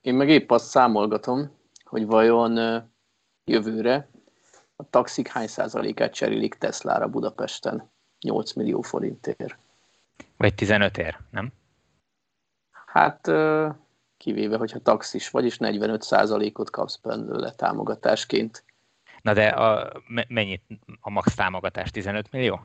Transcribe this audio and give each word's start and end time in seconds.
én 0.00 0.14
meg 0.14 0.28
épp 0.28 0.50
azt 0.50 0.68
számolgatom, 0.68 1.56
hogy 1.84 2.06
vajon 2.06 2.82
jövőre 3.44 4.08
a 4.76 4.90
taxik 4.90 5.28
hány 5.28 5.46
százalékát 5.46 6.12
cserélik 6.12 6.54
Teslára 6.54 7.08
Budapesten 7.08 7.90
8 8.20 8.52
millió 8.52 8.80
forintért. 8.80 9.58
Vagy 10.36 10.54
15 10.54 10.98
ér, 10.98 11.18
nem? 11.30 11.52
Hát 12.86 13.30
kivéve, 14.16 14.56
hogyha 14.56 14.78
taxis 14.78 15.30
vagy, 15.30 15.44
és 15.44 15.58
45 15.58 16.02
százalékot 16.02 16.70
kapsz 16.70 16.96
belőle 16.96 17.52
támogatásként. 17.52 18.64
Na 19.22 19.32
de 19.32 19.48
a, 19.48 19.92
mennyit 20.28 20.62
a 21.00 21.10
max 21.10 21.34
támogatás? 21.34 21.90
15 21.90 22.32
millió? 22.32 22.60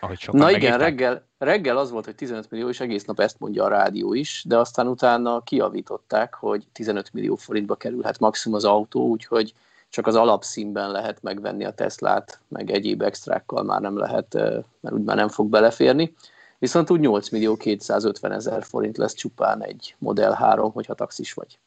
Ahogy 0.00 0.18
sokan 0.18 0.40
Na 0.40 0.50
igen, 0.50 0.78
reggel, 0.78 1.26
reggel 1.38 1.76
az 1.76 1.90
volt, 1.90 2.04
hogy 2.04 2.14
15 2.14 2.50
millió, 2.50 2.68
és 2.68 2.80
egész 2.80 3.04
nap 3.04 3.20
ezt 3.20 3.38
mondja 3.38 3.64
a 3.64 3.68
rádió 3.68 4.14
is, 4.14 4.44
de 4.46 4.58
aztán 4.58 4.86
utána 4.86 5.40
kiavították, 5.40 6.34
hogy 6.34 6.66
15 6.72 7.12
millió 7.12 7.34
forintba 7.34 7.74
kerülhet 7.74 8.18
maximum 8.18 8.56
az 8.56 8.64
autó, 8.64 9.08
úgyhogy 9.08 9.54
csak 9.88 10.06
az 10.06 10.14
alapszínben 10.14 10.90
lehet 10.90 11.22
megvenni 11.22 11.64
a 11.64 11.72
Teslát, 11.72 12.40
meg 12.48 12.70
egyéb 12.70 13.02
extrákkal 13.02 13.62
már 13.62 13.80
nem 13.80 13.96
lehet, 13.98 14.34
mert 14.80 14.94
úgy 14.94 15.02
már 15.04 15.16
nem 15.16 15.28
fog 15.28 15.48
beleférni. 15.48 16.14
Viszont 16.58 16.90
úgy 16.90 17.00
8 17.00 17.28
millió 17.28 17.56
250 17.56 18.32
ezer 18.32 18.64
forint 18.64 18.96
lesz 18.96 19.14
csupán 19.14 19.62
egy 19.62 19.94
Model 19.98 20.32
3, 20.32 20.72
hogyha 20.72 20.94
taxis 20.94 21.32
vagy. 21.32 21.58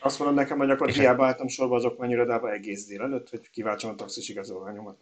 Azt 0.00 0.18
mondom 0.18 0.36
nekem, 0.36 0.58
hogy 0.58 0.70
akkor 0.70 0.88
hiába 0.88 1.26
álltam 1.26 1.48
sorba 1.48 1.76
az 1.76 1.84
okmányirodába 1.84 2.52
egész 2.52 2.86
délelőtt, 2.86 3.30
hogy 3.30 3.50
kiváltsam 3.50 3.90
a 3.90 3.94
taxis 3.94 4.28
igazolványomat. 4.28 4.96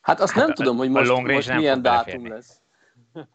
Hát 0.00 0.20
azt 0.20 0.32
hát 0.32 0.42
nem 0.42 0.50
a, 0.50 0.54
tudom, 0.54 0.76
hogy 0.76 0.90
most, 0.90 1.22
most 1.22 1.54
milyen 1.54 1.82
dátum 1.82 2.28
lesz. 2.28 2.60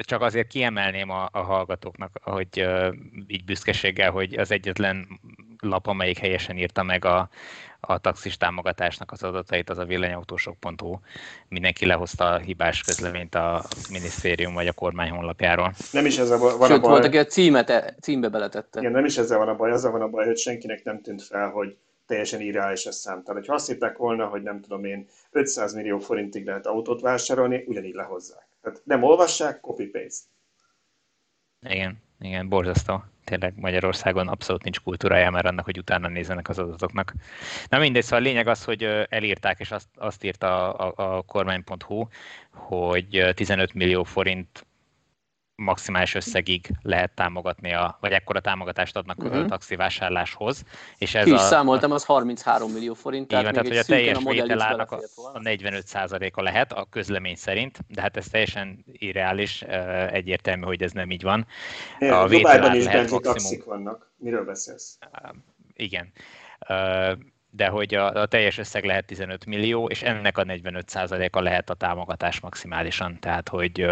Csak 0.00 0.22
azért 0.22 0.46
kiemelném 0.46 1.10
a, 1.10 1.28
a 1.32 1.40
hallgatóknak, 1.40 2.10
hogy 2.22 2.68
így 3.26 3.44
büszkeséggel, 3.44 4.10
hogy 4.10 4.34
az 4.34 4.50
egyetlen 4.50 5.20
lap, 5.60 5.86
amelyik 5.86 6.18
helyesen 6.18 6.56
írta 6.56 6.82
meg 6.82 7.04
a, 7.04 7.28
a 7.80 7.98
taxis 7.98 8.36
támogatásnak 8.36 9.12
az 9.12 9.22
adatait, 9.22 9.70
az 9.70 9.78
a 9.78 9.84
villanyautósok.hu. 9.84 10.98
Mindenki 11.48 11.86
lehozta 11.86 12.24
a 12.24 12.38
hibás 12.38 12.82
közleményt 12.82 13.34
a 13.34 13.64
minisztérium 13.90 14.54
vagy 14.54 14.66
a 14.66 14.72
kormány 14.72 15.10
honlapjáról. 15.10 15.72
Nem 15.92 16.06
is 16.06 16.18
ezzel 16.18 16.38
van 16.38 16.50
Sőt, 16.50 16.76
a 16.76 16.80
baj. 16.80 16.90
volt, 16.90 17.04
aki 17.04 17.18
a 17.18 17.24
címet, 17.24 17.70
e- 17.70 17.94
címbe 18.00 18.28
beletette. 18.28 18.80
Igen, 18.80 18.92
nem 18.92 19.04
is 19.04 19.16
ezzel 19.16 19.38
van 19.38 19.48
a 19.48 19.56
baj, 19.56 19.70
azzal 19.70 19.90
van 19.90 20.02
a 20.02 20.08
baj, 20.08 20.26
hogy 20.26 20.38
senkinek 20.38 20.84
nem 20.84 21.02
tűnt 21.02 21.22
fel, 21.22 21.50
hogy 21.50 21.76
teljesen 22.06 22.40
irreális 22.40 22.80
szám. 22.80 23.22
Tehát, 23.22 23.46
ha 23.46 23.54
azt 23.54 23.66
hitták 23.66 23.96
volna, 23.96 24.26
hogy 24.26 24.42
nem 24.42 24.60
tudom 24.60 24.84
én, 24.84 25.08
500 25.30 25.74
millió 25.74 25.98
forintig 25.98 26.44
lehet 26.44 26.66
autót 26.66 27.00
vásárolni, 27.00 27.64
ugyanígy 27.66 27.94
lehozzák. 27.94 28.46
Tehát 28.62 28.80
nem 28.84 29.02
olvassák, 29.02 29.60
copy-paste. 29.60 30.26
Igen, 31.68 32.02
igen, 32.20 32.48
borzasztó. 32.48 33.02
Tényleg 33.24 33.52
Magyarországon 33.56 34.28
abszolút 34.28 34.62
nincs 34.62 34.80
kultúrája 34.80 35.30
már 35.30 35.46
annak, 35.46 35.64
hogy 35.64 35.78
utána 35.78 36.08
nézzenek 36.08 36.48
az 36.48 36.58
adatoknak. 36.58 37.14
Na 37.68 37.78
mindegy, 37.78 38.02
szóval 38.02 38.18
a 38.18 38.22
lényeg 38.22 38.46
az, 38.46 38.64
hogy 38.64 38.82
elírták, 39.08 39.60
és 39.60 39.70
azt, 39.70 39.88
azt 39.94 40.24
írta 40.24 40.74
a, 40.74 40.92
a, 40.96 41.16
a 41.16 41.22
kormány.hu, 41.22 42.06
hogy 42.50 43.32
15 43.34 43.74
millió 43.74 44.04
forint 44.04 44.66
maximális 45.56 46.14
összegig 46.14 46.70
lehet 46.82 47.10
támogatni, 47.14 47.72
a, 47.72 47.96
vagy 48.00 48.12
ekkora 48.12 48.40
támogatást 48.40 48.96
adnak 48.96 49.22
uh-huh. 49.22 49.38
a 49.38 49.46
taxivásárláshoz. 49.46 50.62
És 50.98 51.14
ez 51.14 51.24
Ki 51.24 51.30
is 51.30 51.36
a, 51.36 51.42
számoltam, 51.42 51.92
az 51.92 52.04
33 52.04 52.72
millió 52.72 52.94
forint. 52.94 53.28
Tehát, 53.28 53.52
tehát 53.52 53.68
hogy 53.68 53.76
a 53.76 53.84
teljes 53.84 54.18
vételának 54.24 54.92
a, 54.92 55.00
a 55.32 55.38
45%-a 55.38 56.42
lehet 56.42 56.72
a 56.72 56.86
közlemény 56.90 57.36
szerint, 57.36 57.78
de 57.88 58.00
hát 58.00 58.16
ez 58.16 58.28
teljesen 58.28 58.84
irreális, 58.92 59.62
egyértelmű, 60.10 60.64
hogy 60.64 60.82
ez 60.82 60.92
nem 60.92 61.10
így 61.10 61.22
van. 61.22 61.46
A 61.98 62.28
Dubájban 62.28 62.74
is 62.74 62.84
benzi 62.84 63.18
taxik 63.20 63.64
vannak. 63.64 64.10
Miről 64.16 64.44
beszélsz? 64.44 64.98
Igen 65.74 66.12
de 67.50 67.66
hogy 67.66 67.94
a, 67.94 68.12
a 68.12 68.26
teljes 68.26 68.58
összeg 68.58 68.84
lehet 68.84 69.06
15 69.06 69.46
millió, 69.46 69.88
és 69.88 70.02
ennek 70.02 70.38
a 70.38 70.44
45%-a 70.44 71.40
lehet 71.40 71.70
a 71.70 71.74
támogatás 71.74 72.40
maximálisan, 72.40 73.18
tehát 73.20 73.48
hogy 73.48 73.86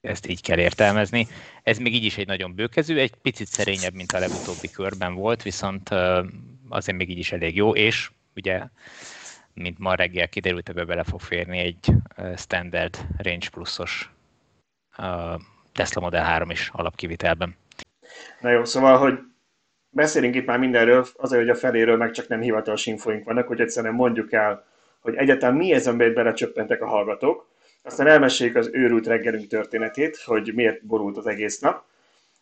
ezt 0.00 0.26
így 0.26 0.42
kell 0.42 0.58
értelmezni. 0.58 1.26
Ez 1.62 1.78
még 1.78 1.94
így 1.94 2.04
is 2.04 2.18
egy 2.18 2.26
nagyon 2.26 2.54
bőkezű, 2.54 2.98
egy 2.98 3.14
picit 3.14 3.46
szerényebb, 3.46 3.94
mint 3.94 4.12
a 4.12 4.18
legutóbbi 4.18 4.70
körben 4.70 5.14
volt, 5.14 5.42
viszont 5.42 5.88
azért 6.68 6.98
még 6.98 7.10
így 7.10 7.18
is 7.18 7.32
elég 7.32 7.56
jó, 7.56 7.74
és 7.74 8.10
ugye, 8.36 8.62
mint 9.54 9.78
ma 9.78 9.94
reggel 9.94 10.28
kiderült, 10.28 10.68
ebbe 10.68 10.84
bele 10.84 11.04
fog 11.04 11.20
férni 11.20 11.58
egy 11.58 11.92
standard 12.36 12.98
Range 13.18 13.48
pluszos 13.50 14.10
Tesla 15.72 16.00
Model 16.00 16.24
3 16.24 16.50
is 16.50 16.70
alapkivitelben. 16.72 17.56
Na 18.40 18.50
jó, 18.50 18.64
szóval, 18.64 18.98
hogy 18.98 19.18
beszélünk 19.88 20.34
itt 20.34 20.46
már 20.46 20.58
mindenről, 20.58 21.06
azért, 21.16 21.40
hogy 21.40 21.50
a 21.50 21.54
feléről 21.54 21.96
meg 21.96 22.10
csak 22.10 22.28
nem 22.28 22.40
hivatalos 22.40 22.86
infoink 22.86 23.24
vannak, 23.24 23.46
hogy 23.46 23.60
egyszerűen 23.60 23.94
mondjuk 23.94 24.32
el, 24.32 24.66
hogy 25.00 25.14
egyáltalán 25.14 25.56
mi 25.56 25.72
ez, 25.72 25.86
amiben 25.86 26.14
belecsöppentek 26.14 26.82
a 26.82 26.86
hallgatók, 26.86 27.50
aztán 27.82 28.06
elmeséljük 28.06 28.56
az 28.56 28.70
őrült 28.72 29.06
reggelünk 29.06 29.46
történetét, 29.46 30.16
hogy 30.16 30.52
miért 30.54 30.84
borult 30.84 31.16
az 31.16 31.26
egész 31.26 31.58
nap, 31.58 31.84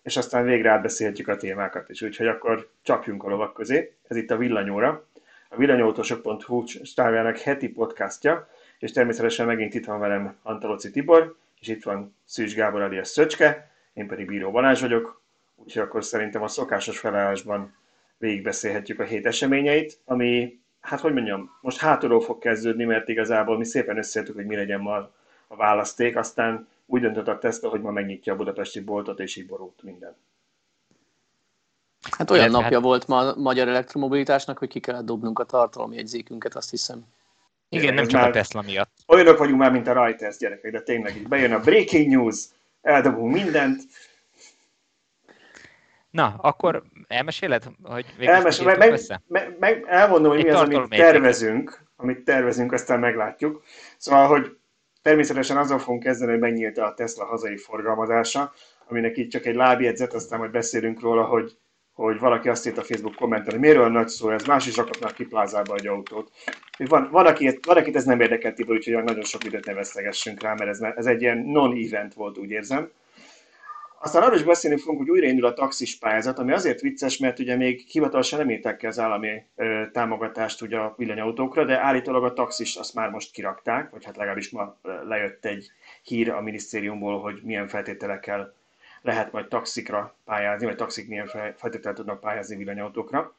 és 0.02 0.16
aztán 0.16 0.44
végre 0.44 0.70
átbeszélhetjük 0.70 1.28
a 1.28 1.36
témákat 1.36 1.88
is. 1.88 2.02
Úgyhogy 2.02 2.26
akkor 2.26 2.70
csapjunk 2.82 3.24
a 3.24 3.28
lovak 3.28 3.54
közé. 3.54 3.92
Ez 4.08 4.16
itt 4.16 4.30
a 4.30 4.36
Villanyóra, 4.36 5.06
a 5.48 5.56
villanyautósok.hu 5.56 6.66
stávjának 6.66 7.38
heti 7.38 7.68
podcastja, 7.68 8.48
és 8.78 8.92
természetesen 8.92 9.46
megint 9.46 9.74
itt 9.74 9.86
van 9.86 10.00
velem 10.00 10.36
Antaloci 10.42 10.90
Tibor, 10.90 11.36
és 11.60 11.68
itt 11.68 11.82
van 11.82 12.16
Szűcs 12.24 12.54
Gábor 12.54 12.80
alias 12.80 13.08
Szöcske, 13.08 13.70
én 13.92 14.06
pedig 14.06 14.26
Bíró 14.26 14.50
Balázs 14.50 14.80
vagyok, 14.80 15.22
úgyhogy 15.56 15.82
akkor 15.82 16.04
szerintem 16.04 16.42
a 16.42 16.48
szokásos 16.48 16.98
felállásban 16.98 17.74
végigbeszélhetjük 18.18 19.00
a 19.00 19.04
hét 19.04 19.26
eseményeit, 19.26 19.98
ami, 20.04 20.60
hát 20.80 21.00
hogy 21.00 21.12
mondjam, 21.12 21.58
most 21.60 21.78
hátulról 21.78 22.20
fog 22.20 22.38
kezdődni, 22.38 22.84
mert 22.84 23.08
igazából 23.08 23.58
mi 23.58 23.64
szépen 23.64 23.96
összeértük, 23.96 24.34
hogy 24.34 24.46
mi 24.46 24.56
legyen 24.56 24.80
ma 24.80 25.10
a 25.50 25.56
választék, 25.56 26.16
aztán 26.16 26.69
úgy 26.87 27.00
döntött 27.00 27.28
a 27.28 27.38
Tesla, 27.38 27.69
hogy 27.69 27.81
ma 27.81 27.91
megnyitja 27.91 28.33
a 28.33 28.37
budapesti 28.37 28.81
boltot, 28.81 29.21
és 29.21 29.37
így 29.37 29.47
borult 29.47 29.83
minden. 29.83 30.16
Hát 32.11 32.31
olyan 32.31 32.50
napja 32.50 32.77
hát... 32.77 32.83
volt 32.83 33.06
ma 33.06 33.19
a 33.19 33.37
magyar 33.37 33.69
elektromobilitásnak, 33.69 34.59
hogy 34.59 34.69
ki 34.69 34.81
kellett 34.81 35.05
dobnunk 35.05 35.38
a 35.38 35.44
tartalomjegyzékünket, 35.44 36.55
azt 36.55 36.71
hiszem. 36.71 37.05
Igen, 37.69 37.94
nem 37.94 38.06
csak 38.06 38.22
a 38.22 38.31
Tesla 38.31 38.62
miatt. 38.62 38.91
Olyanok 39.06 39.38
vagyunk 39.38 39.59
már, 39.59 39.72
mint 39.72 39.87
a 39.87 39.93
Reuters 39.93 40.37
gyerekek, 40.37 40.72
de 40.72 40.81
tényleg 40.81 41.16
így 41.16 41.28
bejön 41.28 41.53
a 41.53 41.61
breaking 41.61 42.09
news, 42.09 42.44
eldobunk 42.82 43.32
mindent. 43.32 43.82
Na, 46.11 46.34
akkor 46.41 46.82
elmeséled, 47.09 47.65
hogy 47.82 48.15
Elmeséled, 48.19 48.78
meg, 48.78 48.91
meg, 48.91 49.21
meg, 49.27 49.56
meg, 49.59 49.84
elmondom, 49.88 50.31
hogy 50.31 50.38
Egy 50.41 50.47
mi 50.47 50.50
az, 50.50 50.61
amit 50.61 50.88
tervezünk, 50.88 51.84
amit 51.97 52.25
tervezünk, 52.25 52.72
aztán 52.72 53.00
meglátjuk. 53.00 53.62
Szóval, 53.97 54.27
hogy 54.27 54.59
Természetesen 55.03 55.56
azzal 55.56 55.78
fogunk 55.78 56.03
kezdeni, 56.03 56.31
hogy 56.31 56.41
megnyílt 56.41 56.78
a 56.78 56.94
Tesla 56.97 57.25
hazai 57.25 57.56
forgalmazása, 57.56 58.53
aminek 58.88 59.16
itt 59.16 59.31
csak 59.31 59.47
egy 59.47 59.55
lábjegyzet, 59.55 60.15
aztán 60.15 60.38
majd 60.38 60.50
beszélünk 60.50 61.00
róla, 61.00 61.25
hogy, 61.25 61.56
hogy 61.93 62.19
valaki 62.19 62.49
azt 62.49 62.66
írt 62.66 62.78
a 62.78 62.83
Facebook 62.83 63.15
kommentben, 63.15 63.50
hogy 63.50 63.61
miről 63.61 63.88
nagy 63.88 64.09
szó 64.09 64.31
ez, 64.31 64.44
más 64.44 64.66
is 64.66 64.77
rakhatnak 64.77 65.15
ki 65.15 65.25
plázába 65.25 65.75
egy 65.75 65.87
autót. 65.87 66.31
Van, 66.78 67.09
van, 67.11 67.27
aki, 67.27 67.59
van 67.66 67.77
akit 67.77 67.97
ez 67.97 68.05
nem 68.05 68.21
érdekelt, 68.21 68.69
úgyhogy 68.69 69.05
nagyon 69.05 69.25
sok 69.25 69.44
időt 69.44 69.66
ne 69.66 69.75
vesztegessünk 69.75 70.43
rá, 70.43 70.55
mert 70.55 70.71
ez, 70.71 70.81
ez 70.81 71.06
egy 71.06 71.22
ilyen 71.22 71.38
non-event 71.38 72.15
volt, 72.15 72.38
úgy 72.38 72.50
érzem. 72.50 72.91
Aztán 74.03 74.22
arról 74.22 74.37
is 74.37 74.43
beszélni 74.43 74.78
fogunk, 74.78 74.99
hogy 74.99 75.11
újraindul 75.11 75.44
a 75.47 75.53
taxis 75.53 75.99
pályázat, 75.99 76.38
ami 76.38 76.53
azért 76.53 76.81
vicces, 76.81 77.19
mert 77.19 77.38
ugye 77.38 77.56
még 77.56 77.81
hivatalosan 77.81 78.38
nem 78.38 78.50
írták 78.50 78.77
ki 78.77 78.87
az 78.87 78.99
állami 78.99 79.43
támogatást 79.93 80.62
ugye 80.62 80.78
a 80.78 80.94
villanyautókra, 80.97 81.65
de 81.65 81.78
állítólag 81.78 82.25
a 82.25 82.33
taxis 82.33 82.77
azt 82.77 82.94
már 82.94 83.11
most 83.11 83.33
kirakták, 83.33 83.91
vagy 83.91 84.05
hát 84.05 84.16
legalábbis 84.16 84.50
ma 84.50 84.77
lejött 85.05 85.44
egy 85.44 85.71
hír 86.03 86.31
a 86.31 86.41
minisztériumból, 86.41 87.21
hogy 87.21 87.41
milyen 87.43 87.69
feltételekkel 87.69 88.55
lehet 89.03 89.33
majd 89.33 89.49
taxikra 89.49 90.17
pályázni, 90.25 90.67
vagy 90.67 90.76
taxik 90.76 91.08
milyen 91.08 91.26
feltételekkel 91.26 91.93
tudnak 91.93 92.20
pályázni 92.20 92.56
villanyautókra. 92.56 93.35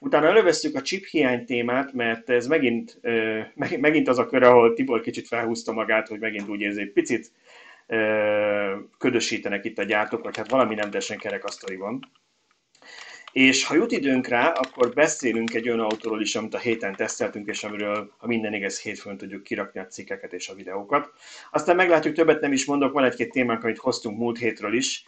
Utána 0.00 0.26
elővesztük 0.26 0.74
a 0.74 0.82
chip 0.82 1.04
hiány 1.04 1.44
témát, 1.44 1.92
mert 1.92 2.30
ez 2.30 2.46
megint, 2.46 3.00
megint 3.80 4.08
az 4.08 4.18
a 4.18 4.26
kör, 4.26 4.42
ahol 4.42 4.74
Tibor 4.74 5.00
kicsit 5.00 5.26
felhúzta 5.26 5.72
magát, 5.72 6.08
hogy 6.08 6.18
megint 6.18 6.48
úgy 6.48 6.60
érzi, 6.60 6.84
picit 6.84 7.30
ködösítenek 8.98 9.64
itt 9.64 9.78
a 9.78 9.82
gyártók, 9.82 10.24
vagy 10.24 10.36
hát 10.36 10.50
valami 10.50 10.74
nem 10.74 10.90
teljesen 10.90 11.18
kerekasztali. 11.18 11.78
És 13.32 13.64
ha 13.64 13.74
jut 13.74 13.92
időnk 13.92 14.26
rá, 14.26 14.48
akkor 14.48 14.92
beszélünk 14.92 15.54
egy 15.54 15.68
olyan 15.68 15.80
autóról 15.80 16.20
is, 16.20 16.34
amit 16.34 16.54
a 16.54 16.58
héten 16.58 16.94
teszteltünk, 16.94 17.48
és 17.48 17.64
amiről, 17.64 18.12
ha 18.16 18.26
minden 18.26 18.54
igaz, 18.54 18.80
hétfőn 18.80 19.16
tudjuk 19.16 19.42
kirakni 19.42 19.80
a 19.80 19.86
cikkeket 19.86 20.32
és 20.32 20.48
a 20.48 20.54
videókat. 20.54 21.12
Aztán 21.50 21.76
meglátjuk, 21.76 22.14
többet 22.14 22.40
nem 22.40 22.52
is 22.52 22.64
mondok, 22.64 22.92
van 22.92 23.04
egy-két 23.04 23.30
témánk, 23.30 23.64
amit 23.64 23.78
hoztunk 23.78 24.18
múlt 24.18 24.38
hétről 24.38 24.74
is. 24.74 25.04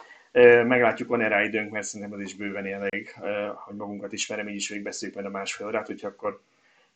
Meglátjuk, 0.63 1.09
van-e 1.09 1.27
rá 1.27 1.43
időnk, 1.43 1.71
mert 1.71 1.85
szerintem 1.85 2.19
az 2.19 2.25
is 2.25 2.33
bőven 2.35 2.65
elég, 2.65 3.11
hogy 3.55 3.75
magunkat 3.75 4.13
ismerem, 4.13 4.47
így 4.47 4.55
is 4.55 4.69
végigbeszéljük 4.69 5.17
majd 5.17 5.27
a 5.27 5.37
másfél 5.37 5.67
órát, 5.67 5.89
úgyhogy 5.89 6.11
akkor 6.11 6.41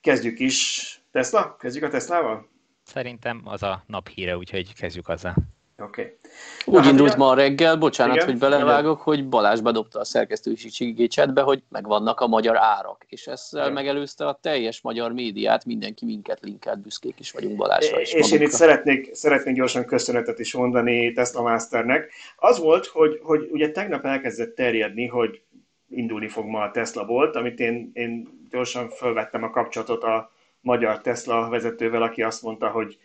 kezdjük 0.02 0.40
is. 0.40 1.00
Tesla? 1.12 1.56
Kezdjük 1.60 1.84
a 1.84 1.90
Teslával? 1.90 2.50
Szerintem 2.84 3.42
az 3.44 3.64
a 3.64 3.84
nap 3.88 4.08
híre, 4.08 4.38
úgyhogy 4.38 4.74
kezdjük 4.74 5.08
azzal. 5.08 5.36
Oké. 5.77 6.01
Okay. 6.01 6.18
Úgy 6.66 6.83
hát 6.83 6.92
indult 6.92 7.10
ugye... 7.10 7.18
ma 7.18 7.33
reggel, 7.33 7.75
bocsánat, 7.77 8.16
Igen? 8.16 8.27
hogy 8.27 8.38
belevágok, 8.38 9.01
hogy 9.01 9.27
Balázs 9.27 9.60
bedobta 9.60 10.00
a 10.00 10.04
szerkesztőségi 10.04 11.07
chatbe, 11.07 11.42
hogy 11.42 11.63
megvannak 11.69 12.19
a 12.19 12.27
magyar 12.27 12.57
árak, 12.57 13.06
és 13.07 13.27
ezzel 13.27 13.62
Igen. 13.62 13.74
megelőzte 13.74 14.27
a 14.27 14.39
teljes 14.42 14.81
magyar 14.81 15.12
médiát, 15.12 15.66
mindenki 15.66 16.06
minket 16.06 16.39
linkelt, 16.42 16.80
büszkék 16.80 17.19
is 17.19 17.31
vagyunk 17.31 17.56
Balázsra. 17.56 18.00
És, 18.00 18.13
és 18.13 18.31
én 18.31 18.42
itt 18.42 18.50
szeretnék, 18.50 19.13
szeretnék 19.13 19.56
gyorsan 19.56 19.86
köszönetet 19.86 20.39
is 20.39 20.54
mondani 20.54 21.12
Tesla 21.12 21.42
Masternek. 21.42 22.12
Az 22.36 22.60
volt, 22.60 22.86
hogy, 22.86 23.19
hogy 23.24 23.48
ugye 23.51 23.72
tegnap 23.72 24.06
elkezdett 24.06 24.56
terjedni, 24.56 25.07
hogy 25.07 25.42
indulni 25.89 26.27
fog 26.27 26.45
ma 26.45 26.62
a 26.62 26.72
Tesla 26.72 27.06
volt, 27.06 27.36
amit 27.36 27.60
én, 27.60 27.92
én 27.94 28.30
gyorsan 28.50 28.89
felvettem 28.89 29.44
a 29.44 29.50
kapcsolatot 29.50 30.04
a 30.04 30.31
magyar 30.62 31.01
Tesla 31.01 31.50
vezetővel, 31.50 32.01
aki 32.01 32.22
azt 32.22 32.42
mondta, 32.42 32.68
hogy 32.68 32.98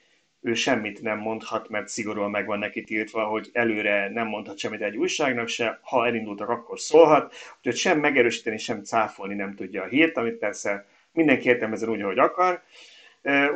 ő 0.43 0.55
semmit 0.55 1.03
nem 1.03 1.19
mondhat, 1.19 1.69
mert 1.69 1.89
szigorúan 1.89 2.31
meg 2.31 2.47
van 2.47 2.59
neki 2.59 2.83
tiltva, 2.83 3.25
hogy 3.25 3.51
előre 3.53 4.09
nem 4.09 4.27
mondhat 4.27 4.59
semmit 4.59 4.81
egy 4.81 4.97
újságnak 4.97 5.49
se, 5.49 5.79
ha 5.83 6.07
elindultak, 6.07 6.49
akkor 6.49 6.81
szólhat, 6.81 7.35
úgyhogy 7.57 7.77
sem 7.77 8.01
megerősíteni, 8.01 8.59
sem 8.59 8.83
cáfolni 8.83 9.35
nem 9.35 9.55
tudja 9.55 9.83
a 9.83 9.87
hírt, 9.87 10.17
amit 10.17 10.39
persze 10.39 10.87
mindenki 11.13 11.49
értelmezen 11.49 11.89
úgy, 11.89 12.03
ahogy 12.03 12.19
akar. 12.19 12.63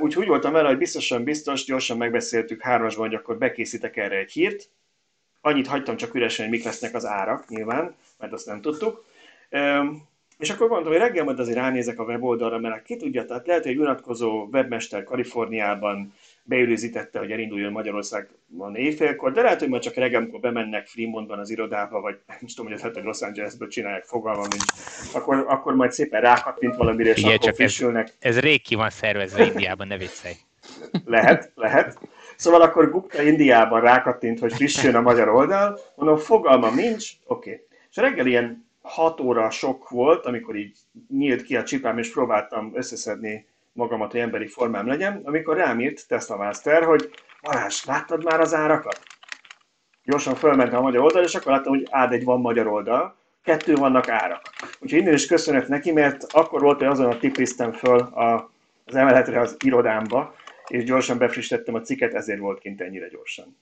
Úgyhogy 0.00 0.22
úgy 0.22 0.28
voltam 0.28 0.52
vele, 0.52 0.68
hogy 0.68 0.78
biztosan 0.78 1.24
biztos, 1.24 1.64
gyorsan 1.64 1.96
megbeszéltük 1.96 2.62
hármasban, 2.62 3.06
hogy 3.06 3.16
akkor 3.16 3.38
bekészítek 3.38 3.96
erre 3.96 4.16
egy 4.16 4.32
hírt. 4.32 4.68
Annyit 5.40 5.66
hagytam 5.66 5.96
csak 5.96 6.14
üresen, 6.14 6.44
hogy 6.44 6.54
mik 6.54 6.64
lesznek 6.64 6.94
az 6.94 7.06
árak, 7.06 7.48
nyilván, 7.48 7.94
mert 8.18 8.32
azt 8.32 8.46
nem 8.46 8.60
tudtuk. 8.60 9.04
És 10.38 10.50
akkor 10.50 10.68
mondtam, 10.68 10.92
hogy 10.92 11.00
reggel 11.00 11.24
majd 11.24 11.38
azért 11.38 11.56
ránézek 11.56 11.98
a 11.98 12.04
weboldalra, 12.04 12.58
mert 12.58 12.82
ki 12.82 12.96
tudja, 12.96 13.24
tehát 13.24 13.46
lehet, 13.46 13.62
hogy 13.62 13.72
egy 13.72 13.78
unatkozó 13.78 14.48
webmester 14.52 15.04
Kaliforniában 15.04 16.14
beürőzítette, 16.44 17.18
hogy 17.18 17.30
elinduljon 17.30 17.72
Magyarországon 17.72 18.74
éjfélkor, 18.74 19.32
de 19.32 19.42
lehet, 19.42 19.60
hogy 19.60 19.68
majd 19.68 19.82
csak 19.82 19.94
reggel, 19.94 20.20
amikor 20.20 20.40
bemennek 20.40 20.86
Fremontban 20.86 21.38
az 21.38 21.50
irodába, 21.50 22.00
vagy 22.00 22.18
nem 22.26 22.38
tudom, 22.54 22.66
hogy 22.70 22.76
lehet, 22.80 22.94
hogy 22.94 23.04
Los 23.04 23.22
Angelesből 23.22 23.68
csinálják, 23.68 24.04
fogalmam 24.04 24.46
nincs, 24.50 24.64
akkor, 25.14 25.44
akkor 25.48 25.74
majd 25.74 25.92
szépen 25.92 26.20
rákattint 26.20 26.76
valamire, 26.76 27.10
és 27.10 27.18
Igen, 27.18 27.36
akkor 27.36 27.54
frissülnek. 27.54 28.08
Ez, 28.18 28.36
ez 28.36 28.42
rég 28.42 28.62
ki 28.62 28.74
van 28.74 28.90
szervezve 28.90 29.44
Indiában, 29.44 29.86
ne 29.86 29.98
viccelj. 29.98 30.34
Lehet, 31.04 31.52
lehet. 31.54 31.98
Szóval 32.36 32.60
akkor 32.60 32.90
Gupta 32.90 33.22
Indiában 33.22 33.80
rákattint, 33.80 34.38
hogy 34.38 34.52
frissüljön 34.52 34.96
a 34.96 35.00
magyar 35.00 35.28
oldal, 35.28 35.78
mondom, 35.94 36.16
fogalmam 36.16 36.74
nincs, 36.74 37.10
oké. 37.26 37.50
Okay. 37.50 37.66
És 37.90 37.96
reggel 37.96 38.26
ilyen 38.26 38.68
6 38.82 39.20
óra 39.20 39.50
sok 39.50 39.88
volt, 39.88 40.26
amikor 40.26 40.56
így 40.56 40.76
nyílt 41.08 41.42
ki 41.42 41.56
a 41.56 41.62
csipám, 41.62 41.98
és 41.98 42.12
próbáltam 42.12 42.70
összeszedni 42.74 43.46
magamat, 43.74 44.10
hogy 44.10 44.20
emberi 44.20 44.46
formám 44.46 44.86
legyen, 44.86 45.20
amikor 45.24 45.56
rám 45.56 45.80
írt 45.80 46.08
Tesla 46.08 46.36
Master, 46.36 46.82
hogy 46.84 47.10
Balázs, 47.42 47.84
láttad 47.84 48.24
már 48.24 48.40
az 48.40 48.54
árakat? 48.54 49.00
Gyorsan 50.04 50.34
fölmentem 50.34 50.78
a 50.78 50.82
magyar 50.82 51.02
oldal, 51.02 51.22
és 51.22 51.34
akkor 51.34 51.52
láttam, 51.52 51.72
hogy 51.72 51.86
ád 51.90 52.12
egy 52.12 52.24
van 52.24 52.40
magyar 52.40 52.66
oldal, 52.66 53.16
kettő 53.42 53.74
vannak 53.74 54.08
árak. 54.08 54.42
Úgyhogy 54.80 55.00
innen 55.00 55.14
is 55.14 55.26
köszönök 55.26 55.68
neki, 55.68 55.92
mert 55.92 56.22
akkor 56.32 56.60
volt, 56.60 56.78
hogy 56.78 56.86
azon 56.86 57.10
a 57.10 57.18
tiplisztem 57.18 57.72
föl 57.72 57.98
a, 57.98 58.50
az 58.84 58.94
emeletre 58.94 59.40
az 59.40 59.56
irodámba, 59.64 60.34
és 60.68 60.84
gyorsan 60.84 61.18
befrissítettem 61.18 61.74
a 61.74 61.80
cikket, 61.80 62.14
ezért 62.14 62.38
volt 62.38 62.58
kint 62.58 62.80
ennyire 62.80 63.08
gyorsan. 63.08 63.56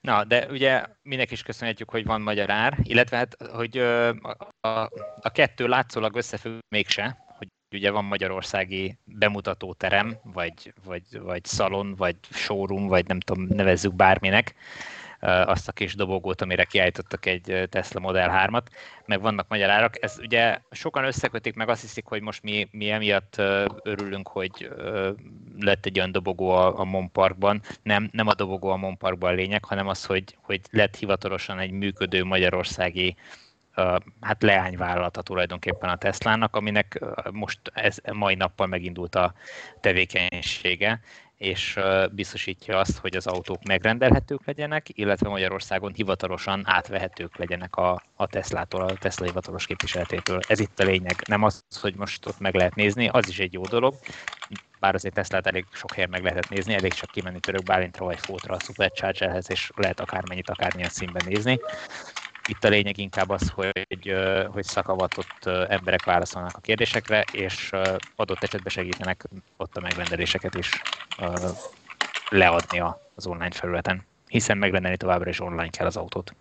Na, 0.00 0.24
de 0.24 0.46
ugye 0.50 0.84
mindenki 1.02 1.32
is 1.32 1.42
köszönhetjük, 1.42 1.90
hogy 1.90 2.04
van 2.04 2.20
magyar 2.20 2.50
ár, 2.50 2.78
illetve 2.82 3.16
hát, 3.16 3.36
hogy 3.52 3.78
a, 3.78 4.08
a, 4.60 4.90
a 5.20 5.30
kettő 5.32 5.66
látszólag 5.66 6.16
összefügg 6.16 6.58
mégse, 6.68 7.25
ugye 7.72 7.90
van 7.90 8.04
magyarországi 8.04 8.98
bemutatóterem, 9.04 10.16
vagy, 10.22 10.72
vagy, 10.84 11.02
vagy 11.20 11.44
szalon, 11.44 11.94
vagy 11.94 12.16
showroom, 12.30 12.86
vagy 12.86 13.06
nem 13.06 13.20
tudom, 13.20 13.46
nevezzük 13.48 13.94
bárminek, 13.94 14.54
azt 15.20 15.68
a 15.68 15.72
kis 15.72 15.94
dobogót, 15.94 16.42
amire 16.42 16.64
kiállítottak 16.64 17.26
egy 17.26 17.68
Tesla 17.68 18.00
Model 18.00 18.48
3-at, 18.48 18.66
meg 19.04 19.20
vannak 19.20 19.48
magyar 19.48 19.70
árak. 19.70 20.02
Ez 20.02 20.18
ugye 20.18 20.58
sokan 20.70 21.04
összekötik, 21.04 21.54
meg 21.54 21.68
azt 21.68 21.80
hiszik, 21.80 22.06
hogy 22.06 22.22
most 22.22 22.42
mi, 22.42 22.68
mi 22.70 22.90
emiatt 22.90 23.42
örülünk, 23.82 24.28
hogy 24.28 24.70
lett 25.58 25.86
egy 25.86 25.98
olyan 25.98 26.12
dobogó 26.12 26.50
a, 26.50 26.78
a 26.78 26.84
Mon 26.84 27.10
Parkban. 27.12 27.62
Nem, 27.82 28.08
nem 28.12 28.26
a 28.26 28.34
dobogó 28.34 28.68
a 28.68 28.76
Mon 28.76 28.96
Parkban 28.96 29.30
a 29.30 29.34
lényeg, 29.34 29.64
hanem 29.64 29.88
az, 29.88 30.04
hogy, 30.04 30.36
hogy 30.40 30.60
lett 30.70 30.96
hivatalosan 30.96 31.58
egy 31.58 31.70
működő 31.70 32.24
magyarországi 32.24 33.16
hát 34.20 34.42
leányvállalata 34.42 35.22
tulajdonképpen 35.22 35.88
a 35.88 35.96
Teslának, 35.96 36.56
aminek 36.56 37.00
most 37.30 37.60
ez 37.74 37.96
mai 38.12 38.34
nappal 38.34 38.66
megindult 38.66 39.14
a 39.14 39.32
tevékenysége, 39.80 41.00
és 41.36 41.78
biztosítja 42.10 42.78
azt, 42.78 42.98
hogy 42.98 43.16
az 43.16 43.26
autók 43.26 43.62
megrendelhetők 43.62 44.46
legyenek, 44.46 44.86
illetve 44.88 45.28
Magyarországon 45.28 45.92
hivatalosan 45.94 46.62
átvehetők 46.64 47.36
legyenek 47.36 47.76
a, 47.76 48.02
a 48.14 48.26
Teslától, 48.26 48.80
a 48.80 48.94
Tesla 48.94 49.26
hivatalos 49.26 49.66
képviseletétől. 49.66 50.40
Ez 50.48 50.60
itt 50.60 50.80
a 50.80 50.84
lényeg. 50.84 51.22
Nem 51.28 51.42
az, 51.42 51.64
hogy 51.80 51.94
most 51.96 52.26
ott 52.26 52.38
meg 52.38 52.54
lehet 52.54 52.74
nézni, 52.74 53.08
az 53.08 53.28
is 53.28 53.38
egy 53.38 53.52
jó 53.52 53.62
dolog, 53.62 53.94
bár 54.80 54.94
azért 54.94 55.14
Teslát 55.14 55.46
elég 55.46 55.64
sok 55.72 55.92
helyen 55.92 56.10
meg 56.10 56.22
lehetett 56.22 56.48
nézni, 56.48 56.74
elég 56.74 56.92
csak 56.92 57.10
kimenni 57.10 57.40
Török 57.40 57.62
Bálintra 57.62 58.04
vagy 58.04 58.20
Fótra 58.20 58.54
a 58.54 58.60
Superchargerhez, 58.60 59.50
és 59.50 59.70
lehet 59.74 60.00
akármennyit, 60.00 60.50
akármilyen 60.50 60.90
színben 60.90 61.22
nézni. 61.26 61.60
Itt 62.48 62.64
a 62.64 62.68
lényeg 62.68 62.98
inkább 62.98 63.28
az, 63.28 63.48
hogy, 63.48 64.14
hogy 64.46 64.64
szakavatott 64.64 65.44
emberek 65.46 66.04
válaszolnak 66.04 66.56
a 66.56 66.60
kérdésekre, 66.60 67.22
és 67.30 67.70
adott 68.14 68.42
esetben 68.42 68.72
segítenek 68.72 69.24
ott 69.56 69.76
a 69.76 69.80
megrendeléseket 69.80 70.54
is 70.54 70.86
leadni 72.28 72.80
az 73.14 73.26
online 73.26 73.50
felületen, 73.50 74.06
hiszen 74.26 74.58
megrendelni 74.58 74.96
továbbra 74.96 75.30
is 75.30 75.40
online 75.40 75.68
kell 75.70 75.86
az 75.86 75.96
autót. 75.96 76.36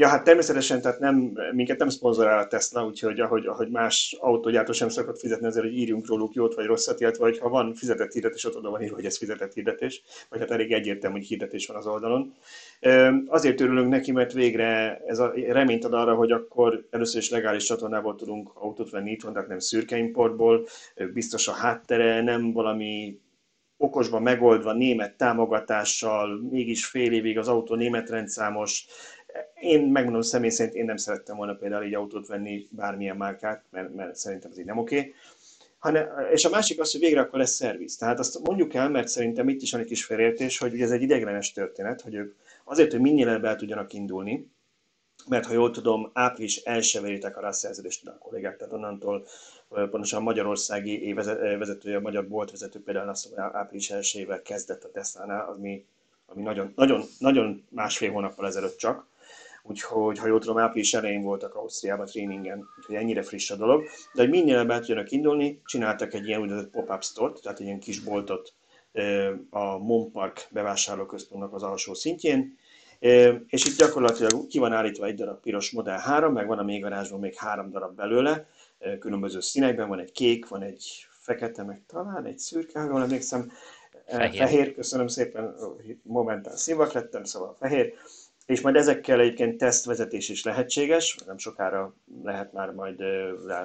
Ja, 0.00 0.08
hát 0.08 0.24
természetesen, 0.24 0.80
tehát 0.80 0.98
nem, 0.98 1.32
minket 1.52 1.78
nem 1.78 1.88
szponzorál 1.88 2.38
a 2.38 2.46
Tesla, 2.46 2.84
úgyhogy 2.84 3.20
ahogy, 3.20 3.46
ahogy 3.46 3.68
más 3.68 4.16
autógyártó 4.20 4.72
sem 4.72 4.88
szokott 4.88 5.18
fizetni 5.18 5.46
azért, 5.46 5.64
hogy 5.64 5.76
írjunk 5.76 6.06
róluk 6.06 6.34
jót 6.34 6.54
vagy 6.54 6.66
rosszat, 6.66 7.00
illetve 7.00 7.24
hogy 7.24 7.38
ha 7.38 7.48
van 7.48 7.74
fizetett 7.74 8.12
hirdetés, 8.12 8.44
ott 8.44 8.56
oda 8.56 8.70
van 8.70 8.82
írva, 8.82 8.94
hogy 8.94 9.04
ez 9.04 9.18
fizetett 9.18 9.52
hirdetés, 9.52 10.02
vagy 10.28 10.38
hát 10.38 10.50
elég 10.50 10.72
egyértelmű, 10.72 11.16
hogy 11.16 11.26
hirdetés 11.26 11.66
van 11.66 11.76
az 11.76 11.86
oldalon. 11.86 12.34
Azért 13.26 13.60
örülünk 13.60 13.88
neki, 13.88 14.12
mert 14.12 14.32
végre 14.32 15.02
ez 15.06 15.18
a 15.18 15.32
reményt 15.48 15.84
ad 15.84 15.92
arra, 15.92 16.14
hogy 16.14 16.32
akkor 16.32 16.86
először 16.90 17.20
is 17.20 17.30
legális 17.30 17.64
csatornából 17.64 18.14
tudunk 18.14 18.50
autót 18.54 18.90
venni 18.90 19.10
itthon, 19.10 19.32
tehát 19.32 19.48
nem 19.48 19.58
szürke 19.58 19.96
importból, 19.96 20.66
biztos 21.12 21.48
a 21.48 21.52
háttere, 21.52 22.22
nem 22.22 22.52
valami 22.52 23.20
okosban 23.80 24.22
megoldva 24.22 24.72
német 24.72 25.16
támogatással, 25.16 26.40
mégis 26.50 26.86
fél 26.86 27.12
évig 27.12 27.38
az 27.38 27.48
autó 27.48 27.74
német 27.74 28.10
rendszámos, 28.10 28.86
én 29.60 29.86
megmondom 29.86 30.22
személy 30.22 30.50
szerint, 30.50 30.76
én 30.76 30.84
nem 30.84 30.96
szerettem 30.96 31.36
volna 31.36 31.54
például 31.54 31.82
egy 31.82 31.94
autót 31.94 32.26
venni, 32.26 32.66
bármilyen 32.70 33.16
márkát, 33.16 33.64
mert, 33.70 33.94
mert 33.94 34.16
szerintem 34.16 34.50
ez 34.50 34.58
így 34.58 34.64
nem 34.64 34.78
oké. 34.78 35.14
Okay. 35.80 36.02
és 36.32 36.44
a 36.44 36.48
másik 36.48 36.80
az, 36.80 36.92
hogy 36.92 37.00
végre 37.00 37.20
akkor 37.20 37.38
lesz 37.38 37.54
szerviz. 37.54 37.96
Tehát 37.96 38.18
azt 38.18 38.38
mondjuk 38.38 38.74
el, 38.74 38.88
mert 38.88 39.08
szerintem 39.08 39.48
itt 39.48 39.62
is 39.62 39.72
van 39.72 39.80
egy 39.80 39.86
kis 39.86 40.04
félértés, 40.04 40.58
hogy 40.58 40.80
ez 40.80 40.90
egy 40.90 41.02
ideglenes 41.02 41.52
történet, 41.52 42.00
hogy 42.00 42.14
ők 42.14 42.34
azért, 42.64 42.90
hogy 42.90 43.00
minél 43.00 43.28
el 43.28 43.56
tudjanak 43.56 43.92
indulni, 43.92 44.50
mert 45.26 45.46
ha 45.46 45.52
jól 45.52 45.70
tudom, 45.70 46.10
április 46.12 46.56
első 46.56 47.00
veritek 47.00 47.36
a 47.36 47.40
rászerződést 47.40 48.06
a 48.06 48.18
kollégák, 48.18 48.56
tehát 48.56 48.72
onnantól 48.72 49.26
pontosan 49.68 50.20
a 50.20 50.22
magyarországi 50.22 51.02
évvezetője, 51.02 51.96
a 51.96 52.00
magyar 52.00 52.28
boltvezető 52.28 52.82
például 52.82 53.08
azt 53.08 53.24
mondja, 53.24 53.58
április 53.58 53.90
első 53.90 54.40
kezdett 54.44 54.84
a 54.84 54.90
Tesla-nál, 54.90 55.48
ami, 55.48 55.84
ami 56.26 56.42
nagyon, 56.42 56.72
nagyon, 56.76 57.02
nagyon 57.18 57.64
másfél 57.68 58.12
hónappal 58.12 58.46
ezelőtt 58.46 58.76
csak, 58.76 59.06
úgyhogy 59.68 60.18
ha 60.18 60.26
jól 60.26 60.40
tudom, 60.40 60.58
április 60.58 60.94
elején 60.94 61.22
voltak 61.22 61.54
Ausztriában 61.54 62.06
tréningen, 62.06 62.68
úgyhogy 62.78 62.94
ennyire 62.94 63.22
friss 63.22 63.50
a 63.50 63.56
dolog. 63.56 63.84
De 64.12 64.22
hogy 64.22 64.30
minél 64.30 64.64
be 64.64 64.78
tudjanak 64.78 65.10
indulni, 65.10 65.60
csináltak 65.64 66.14
egy 66.14 66.26
ilyen 66.26 66.40
úgynevezett 66.40 66.70
pop-up 66.70 67.02
store 67.02 67.32
tehát 67.42 67.60
egy 67.60 67.66
ilyen 67.66 67.80
kis 67.80 68.00
boltot 68.00 68.52
a 69.50 69.78
Monpark 69.78 70.48
bevásárlóközpontnak 70.50 71.54
az 71.54 71.62
alsó 71.62 71.94
szintjén, 71.94 72.58
és 73.46 73.64
itt 73.64 73.78
gyakorlatilag 73.78 74.46
ki 74.46 74.58
van 74.58 74.72
állítva 74.72 75.06
egy 75.06 75.14
darab 75.14 75.40
piros 75.40 75.70
Model 75.70 75.98
3, 75.98 76.32
meg 76.32 76.46
van 76.46 76.58
a 76.58 76.62
még 76.62 76.82
garázsban 76.82 77.20
még 77.20 77.34
három 77.34 77.70
darab 77.70 77.96
belőle, 77.96 78.46
különböző 78.98 79.40
színekben, 79.40 79.88
van 79.88 79.98
egy 79.98 80.12
kék, 80.12 80.48
van 80.48 80.62
egy 80.62 81.06
fekete, 81.10 81.62
meg 81.62 81.82
talán 81.86 82.24
egy 82.24 82.38
szürke, 82.38 82.80
ha 82.80 82.86
jól 82.86 83.02
emlékszem, 83.02 83.50
fehér. 84.06 84.36
fehér, 84.36 84.74
köszönöm 84.74 85.06
szépen, 85.06 85.54
momentán 86.02 86.56
szívak 86.56 86.92
lettem, 86.92 87.24
szóval 87.24 87.56
fehér, 87.58 87.92
és 88.48 88.60
majd 88.60 88.76
ezekkel 88.76 89.20
egyébként 89.20 89.58
tesztvezetés 89.58 90.28
is 90.28 90.44
lehetséges, 90.44 91.16
nem 91.26 91.38
sokára 91.38 91.94
lehet 92.22 92.52
már 92.52 92.70
majd 92.70 93.00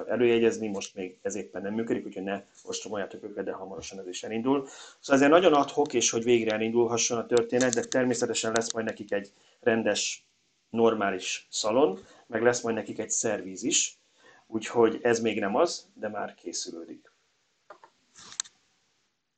előjegyezni, 0.08 0.68
most 0.68 0.94
még 0.94 1.18
ez 1.22 1.34
éppen 1.34 1.62
nem 1.62 1.74
működik, 1.74 2.06
úgyhogy 2.06 2.22
ne 2.22 2.42
ostromoljátok 2.64 3.24
őket, 3.24 3.44
de 3.44 3.52
hamarosan 3.52 3.98
ez 3.98 4.06
is 4.08 4.22
elindul. 4.22 4.66
Szóval 5.00 5.22
ezért 5.22 5.30
nagyon 5.30 5.52
adhok, 5.52 5.92
és 5.92 6.10
hogy 6.10 6.24
végre 6.24 6.54
elindulhasson 6.54 7.18
a 7.18 7.26
történet, 7.26 7.74
de 7.74 7.84
természetesen 7.84 8.52
lesz 8.52 8.72
majd 8.72 8.86
nekik 8.86 9.12
egy 9.12 9.32
rendes, 9.60 10.26
normális 10.70 11.46
szalon, 11.50 11.98
meg 12.26 12.42
lesz 12.42 12.62
majd 12.62 12.76
nekik 12.76 12.98
egy 12.98 13.10
szervíz 13.10 13.62
is, 13.62 13.98
úgyhogy 14.46 14.98
ez 15.02 15.20
még 15.20 15.40
nem 15.40 15.56
az, 15.56 15.88
de 15.94 16.08
már 16.08 16.34
készülődik. 16.34 17.13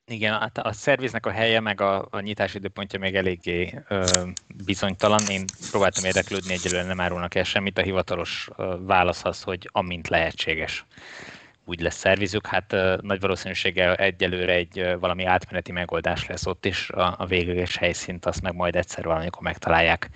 Igen, 0.09 0.33
hát 0.33 0.59
a 0.59 0.73
szerviznek 0.73 1.27
a 1.27 1.31
helye 1.31 1.61
meg 1.61 1.81
a, 1.81 2.07
a 2.11 2.21
nyitási 2.21 2.57
időpontja 2.57 2.99
még 2.99 3.15
eléggé 3.15 3.83
ö, 3.89 4.05
bizonytalan. 4.65 5.21
Én 5.31 5.45
próbáltam 5.71 6.05
érdeklődni, 6.05 6.53
egyelőre 6.53 6.83
nem 6.83 7.01
árulnak 7.01 7.35
el 7.35 7.45
semmit. 7.45 7.79
A 7.79 7.83
hivatalos 7.83 8.49
ö, 8.57 8.77
válasz 8.81 9.25
az, 9.25 9.43
hogy 9.43 9.69
amint 9.73 10.09
lehetséges 10.09 10.85
úgy 11.65 11.81
lesz 11.81 11.97
szervizük, 11.97 12.47
hát 12.47 12.73
ö, 12.73 12.97
nagy 13.01 13.21
valószínűséggel 13.21 13.95
egyelőre 13.95 14.53
egy 14.53 14.79
ö, 14.79 14.99
valami 14.99 15.25
átmeneti 15.25 15.73
megoldás 15.73 16.27
lesz 16.27 16.47
ott 16.47 16.65
is, 16.65 16.91
a, 16.91 17.15
a 17.19 17.27
végleges 17.27 17.77
helyszínt 17.77 18.27
azt 18.27 18.43
meg 18.43 18.55
majd 18.55 18.77
egyszer 18.77 19.05
valamikor 19.05 19.43
megtalálják. 19.43 20.11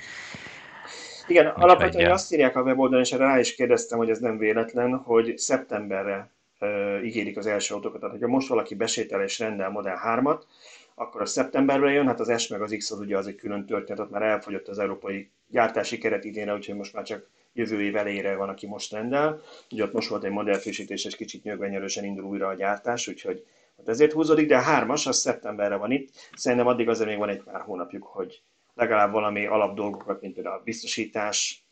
Igen, 1.27 1.47
Úgy 1.47 1.53
alapvetően 1.63 2.11
azt 2.11 2.33
írják 2.33 2.57
a 2.57 2.63
weboldalon, 2.63 3.05
és 3.05 3.11
rá 3.11 3.39
is 3.39 3.55
kérdeztem, 3.55 3.99
hogy 3.99 4.11
ez 4.11 4.19
nem 4.19 4.39
véletlen, 4.39 4.97
hogy 4.97 5.39
szeptemberre 5.39 6.31
uh, 6.61 7.05
ígérik 7.05 7.37
az 7.37 7.47
első 7.47 7.75
autókat. 7.75 8.01
Tehát, 8.01 8.15
hogyha 8.15 8.31
most 8.31 8.49
valaki 8.49 8.75
besétel 8.75 9.23
és 9.23 9.39
rendel 9.39 9.71
Model 9.71 10.01
3-at, 10.05 10.43
akkor 10.95 11.21
a 11.21 11.27
szeptemberben 11.27 11.93
jön, 11.93 12.07
hát 12.07 12.21
az 12.21 12.43
S 12.43 12.49
meg 12.49 12.63
az 12.63 12.75
X 12.77 12.91
az 12.91 12.99
ugye 12.99 13.17
az 13.17 13.27
egy 13.27 13.35
külön 13.35 13.67
történet, 13.67 14.03
ott 14.03 14.11
már 14.11 14.23
elfogyott 14.23 14.69
az 14.69 14.79
európai 14.79 15.31
gyártási 15.49 15.99
keret 15.99 16.25
idénre, 16.25 16.55
úgyhogy 16.55 16.77
most 16.77 16.93
már 16.93 17.05
csak 17.05 17.29
jövő 17.53 17.83
év 17.83 17.97
elejére 17.97 18.37
van, 18.37 18.49
aki 18.49 18.67
most 18.67 18.93
rendel. 18.93 19.41
Ugye 19.71 19.85
ott 19.85 19.93
most 19.93 20.09
volt 20.09 20.25
egy 20.25 20.31
modellfrissítés, 20.31 21.05
és 21.05 21.17
kicsit 21.17 21.43
nyögvenyörösen 21.43 22.05
indul 22.05 22.25
újra 22.25 22.49
a 22.49 22.55
gyártás, 22.55 23.09
úgyhogy 23.09 23.47
hát 23.77 23.89
ezért 23.89 24.13
húzódik, 24.13 24.49
de 24.49 24.57
a 24.57 24.61
hármas, 24.61 25.07
az 25.07 25.17
szeptemberre 25.17 25.77
van 25.77 25.91
itt. 25.91 26.09
Szerintem 26.33 26.67
addig 26.67 26.89
azért 26.89 27.09
még 27.09 27.19
van 27.19 27.29
egy 27.29 27.43
pár 27.43 27.61
hónapjuk, 27.61 28.03
hogy 28.03 28.43
legalább 28.75 29.13
valami 29.13 29.47
alapdolgokat, 29.47 30.21
mint 30.21 30.35
például 30.35 30.57
a 30.57 30.63
biztosítás, 30.65 31.65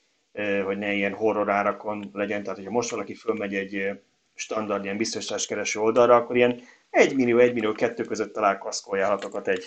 hogy 0.65 0.79
ne 0.79 0.93
ilyen 0.93 1.13
horror 1.13 1.51
árakon 1.51 2.11
legyen. 2.13 2.43
Tehát, 2.43 2.57
hogyha 2.57 2.73
most 2.73 2.91
valaki 2.91 3.15
fölmegy 3.15 3.55
egy 3.55 4.01
standard 4.39 4.85
ilyen 4.85 4.97
biztosításkereső 4.97 5.81
oldalra, 5.81 6.17
akkor 6.17 6.37
ilyen 6.37 6.61
1 6.91 7.15
millió, 7.15 7.39
1 7.39 7.55
millió, 7.55 7.73
2 7.73 8.05
között 8.05 8.33
talál 8.33 8.59
kaszkóajánlatokat 8.59 9.49
egy 9.49 9.65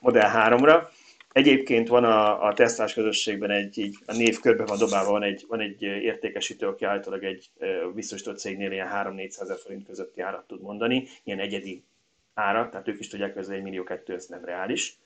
Model 0.00 0.30
3-ra. 0.34 0.88
Egyébként 1.32 1.88
van 1.88 2.04
a, 2.04 2.46
a 2.46 2.52
tesztás 2.52 2.94
közösségben 2.94 3.50
egy, 3.50 3.78
így, 3.78 3.96
a 4.06 4.12
név 4.12 4.40
körbe 4.40 4.64
van 4.64 4.78
dobálva, 4.78 5.10
van 5.10 5.22
egy, 5.22 5.44
van 5.48 5.60
egy 5.60 5.82
értékesítő, 5.82 6.66
aki 6.66 6.84
általában 6.84 7.28
egy 7.28 7.50
biztosított 7.94 8.38
cégnél 8.38 8.72
ilyen 8.72 8.88
3-400 8.92 9.40
ezer 9.40 9.58
forint 9.58 9.86
közötti 9.86 10.20
árat 10.20 10.46
tud 10.46 10.60
mondani, 10.60 11.08
ilyen 11.24 11.38
egyedi 11.38 11.84
ára, 12.34 12.68
tehát 12.68 12.88
ők 12.88 13.00
is 13.00 13.08
tudják, 13.08 13.32
hogy 13.32 13.42
ez 13.42 13.48
1 13.48 13.62
millió 13.62 13.82
2, 13.82 14.14
ez 14.14 14.26
nem 14.26 14.44
reális. 14.44 14.98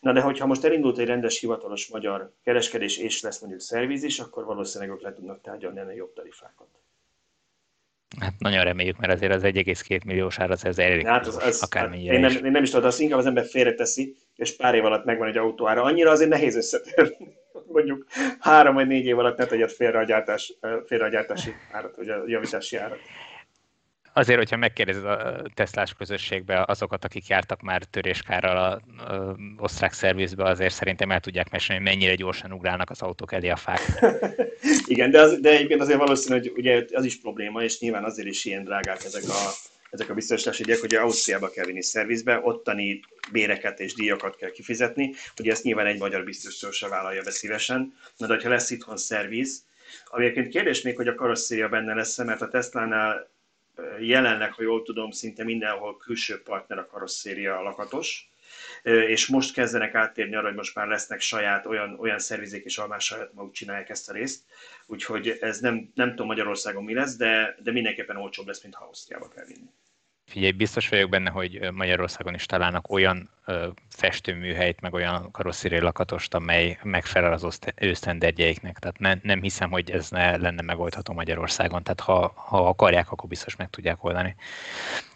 Na 0.00 0.12
de 0.12 0.20
hogyha 0.20 0.46
most 0.46 0.64
elindult 0.64 0.98
egy 0.98 1.06
rendes 1.06 1.40
hivatalos 1.40 1.88
magyar 1.88 2.32
kereskedés, 2.44 2.98
és 2.98 3.22
lesz 3.22 3.40
mondjuk 3.40 3.62
szerviz 3.62 4.02
is, 4.02 4.18
akkor 4.18 4.44
valószínűleg 4.44 4.94
ők 4.94 5.02
le 5.02 5.12
tudnak 5.12 5.40
tárgyalni 5.40 5.78
ennél 5.78 5.94
jobb 5.94 6.12
tarifákat. 6.12 6.81
Hát 8.20 8.32
nagyon 8.38 8.64
reméljük, 8.64 8.98
mert 8.98 9.12
azért 9.12 9.34
az 9.34 9.42
1,2 9.42 10.04
milliós 10.04 10.38
ár 10.38 10.50
az 10.50 10.78
elég 10.78 11.06
hát 11.06 11.26
az, 11.26 11.36
az, 11.36 11.66
hát 11.70 11.94
én, 11.94 12.20
nem, 12.20 12.44
én 12.44 12.50
nem 12.50 12.62
is 12.62 12.70
tudom, 12.70 12.86
azt 12.86 13.00
inkább 13.00 13.18
az 13.18 13.26
ember 13.26 13.44
félreteszi, 13.44 14.16
és 14.36 14.56
pár 14.56 14.74
év 14.74 14.84
alatt 14.84 15.04
megvan 15.04 15.28
egy 15.28 15.36
autó 15.36 15.68
ára. 15.68 15.82
Annyira 15.82 16.10
azért 16.10 16.30
nehéz 16.30 16.56
összetérni. 16.56 17.34
Mondjuk 17.72 18.06
három 18.40 18.74
vagy 18.74 18.86
négy 18.86 19.06
év 19.06 19.18
alatt 19.18 19.36
ne 19.36 19.44
tegyed 19.46 19.70
félre 19.70 19.98
a, 19.98 20.04
gyártás, 20.04 20.54
félre 20.86 21.04
a 21.04 21.08
gyártási 21.08 21.54
árat, 21.72 21.96
vagy 21.96 22.08
a 22.08 22.22
javítási 22.26 22.76
árat. 22.76 22.98
Azért, 24.14 24.38
hogyha 24.38 24.56
megkérdezed 24.56 25.04
a 25.04 25.42
Teslás 25.54 25.94
közösségbe 25.94 26.64
azokat, 26.66 27.04
akik 27.04 27.26
jártak 27.26 27.60
már 27.60 27.84
töréskárral 27.84 28.56
a, 28.56 29.02
a 29.12 29.36
osztrák 29.56 29.92
szervizbe, 29.92 30.44
azért 30.44 30.74
szerintem 30.74 31.10
el 31.10 31.20
tudják 31.20 31.50
mesélni, 31.50 31.82
hogy 31.82 31.92
mennyire 31.92 32.14
gyorsan 32.14 32.52
ugrálnak 32.52 32.90
az 32.90 33.02
autók 33.02 33.32
elé 33.32 33.48
a 33.48 33.56
fák. 33.56 33.80
Igen, 34.92 35.10
de, 35.10 35.20
az, 35.20 35.40
de 35.40 35.50
egyébként 35.50 35.80
azért 35.80 35.98
valószínű, 35.98 36.38
hogy 36.38 36.52
ugye 36.56 36.84
az 36.92 37.04
is 37.04 37.20
probléma, 37.20 37.62
és 37.62 37.78
nyilván 37.78 38.04
azért 38.04 38.28
is 38.28 38.44
ilyen 38.44 38.64
drágák 38.64 39.04
ezek 39.04 39.22
a, 39.28 39.50
ezek 39.90 40.10
a 40.10 40.14
biztosítási 40.14 40.62
díjak, 40.62 40.80
hogy 40.80 40.94
Ausztriába 40.94 41.50
kell 41.50 41.64
vinni 41.64 41.82
szervizbe, 41.82 42.40
ottani 42.42 43.00
béreket 43.30 43.80
és 43.80 43.94
díjakat 43.94 44.36
kell 44.36 44.50
kifizetni, 44.50 45.14
hogy 45.36 45.48
ezt 45.48 45.62
nyilván 45.62 45.86
egy 45.86 45.98
magyar 45.98 46.24
biztosító 46.24 46.70
se 46.70 46.88
vállalja 46.88 47.22
be 47.22 47.30
szívesen. 47.30 47.94
Na 48.16 48.26
de 48.26 48.40
ha 48.42 48.48
lesz 48.48 48.70
itthon 48.70 48.96
szerviz, 48.96 49.64
ami 50.04 50.24
egyébként 50.24 50.48
kérdés 50.48 50.82
még, 50.82 50.96
hogy 50.96 51.08
a 51.08 51.14
karosszéria 51.14 51.68
benne 51.68 51.94
lesz 51.94 52.18
mert 52.18 52.42
a 52.42 52.48
Tesla-nál 52.48 53.30
jelenleg, 54.00 54.52
ha 54.52 54.62
jól 54.62 54.82
tudom, 54.82 55.10
szinte 55.10 55.44
mindenhol 55.44 55.96
külső 55.96 56.42
partner 56.42 56.78
a 56.78 56.86
karosszéria 56.86 57.62
lakatos, 57.62 58.31
és 58.82 59.26
most 59.26 59.52
kezdenek 59.52 59.94
áttérni 59.94 60.34
arra, 60.34 60.46
hogy 60.46 60.56
most 60.56 60.74
már 60.74 60.86
lesznek 60.86 61.20
saját 61.20 61.66
olyan, 61.66 61.98
olyan 61.98 62.18
szervizék, 62.18 62.64
és 62.64 62.80
már 62.88 63.00
saját 63.00 63.32
maguk 63.32 63.52
csinálják 63.52 63.88
ezt 63.88 64.10
a 64.10 64.12
részt. 64.12 64.42
Úgyhogy 64.86 65.38
ez 65.40 65.60
nem, 65.60 65.90
nem 65.94 66.10
tudom 66.10 66.26
Magyarországon 66.26 66.84
mi 66.84 66.94
lesz, 66.94 67.16
de, 67.16 67.56
de 67.62 67.72
mindenképpen 67.72 68.16
olcsóbb 68.16 68.46
lesz, 68.46 68.62
mint 68.62 68.74
ha 68.74 68.84
Ausztriába 68.84 69.28
kell 69.28 69.44
vinni. 69.44 69.70
Figyelj, 70.26 70.52
biztos 70.52 70.88
vagyok 70.88 71.10
benne, 71.10 71.30
hogy 71.30 71.72
Magyarországon 71.72 72.34
is 72.34 72.46
találnak 72.46 72.90
olyan 72.90 73.30
ö, 73.44 73.68
festőműhelyt, 73.88 74.80
meg 74.80 74.92
olyan 74.94 75.30
karosszéri 75.30 75.78
lakatost, 75.78 76.34
amely 76.34 76.78
megfelel 76.82 77.32
az 77.32 77.44
ő. 77.44 78.78
Tehát 78.78 78.98
ne, 78.98 79.14
nem 79.22 79.42
hiszem, 79.42 79.70
hogy 79.70 79.90
ez 79.90 80.10
ne 80.10 80.36
lenne 80.36 80.62
megoldható 80.62 81.12
Magyarországon. 81.12 81.82
Tehát 81.82 82.00
ha, 82.00 82.32
ha 82.36 82.68
akarják, 82.68 83.10
akkor 83.10 83.28
biztos 83.28 83.56
meg 83.56 83.70
tudják 83.70 84.04
oldani. 84.04 84.34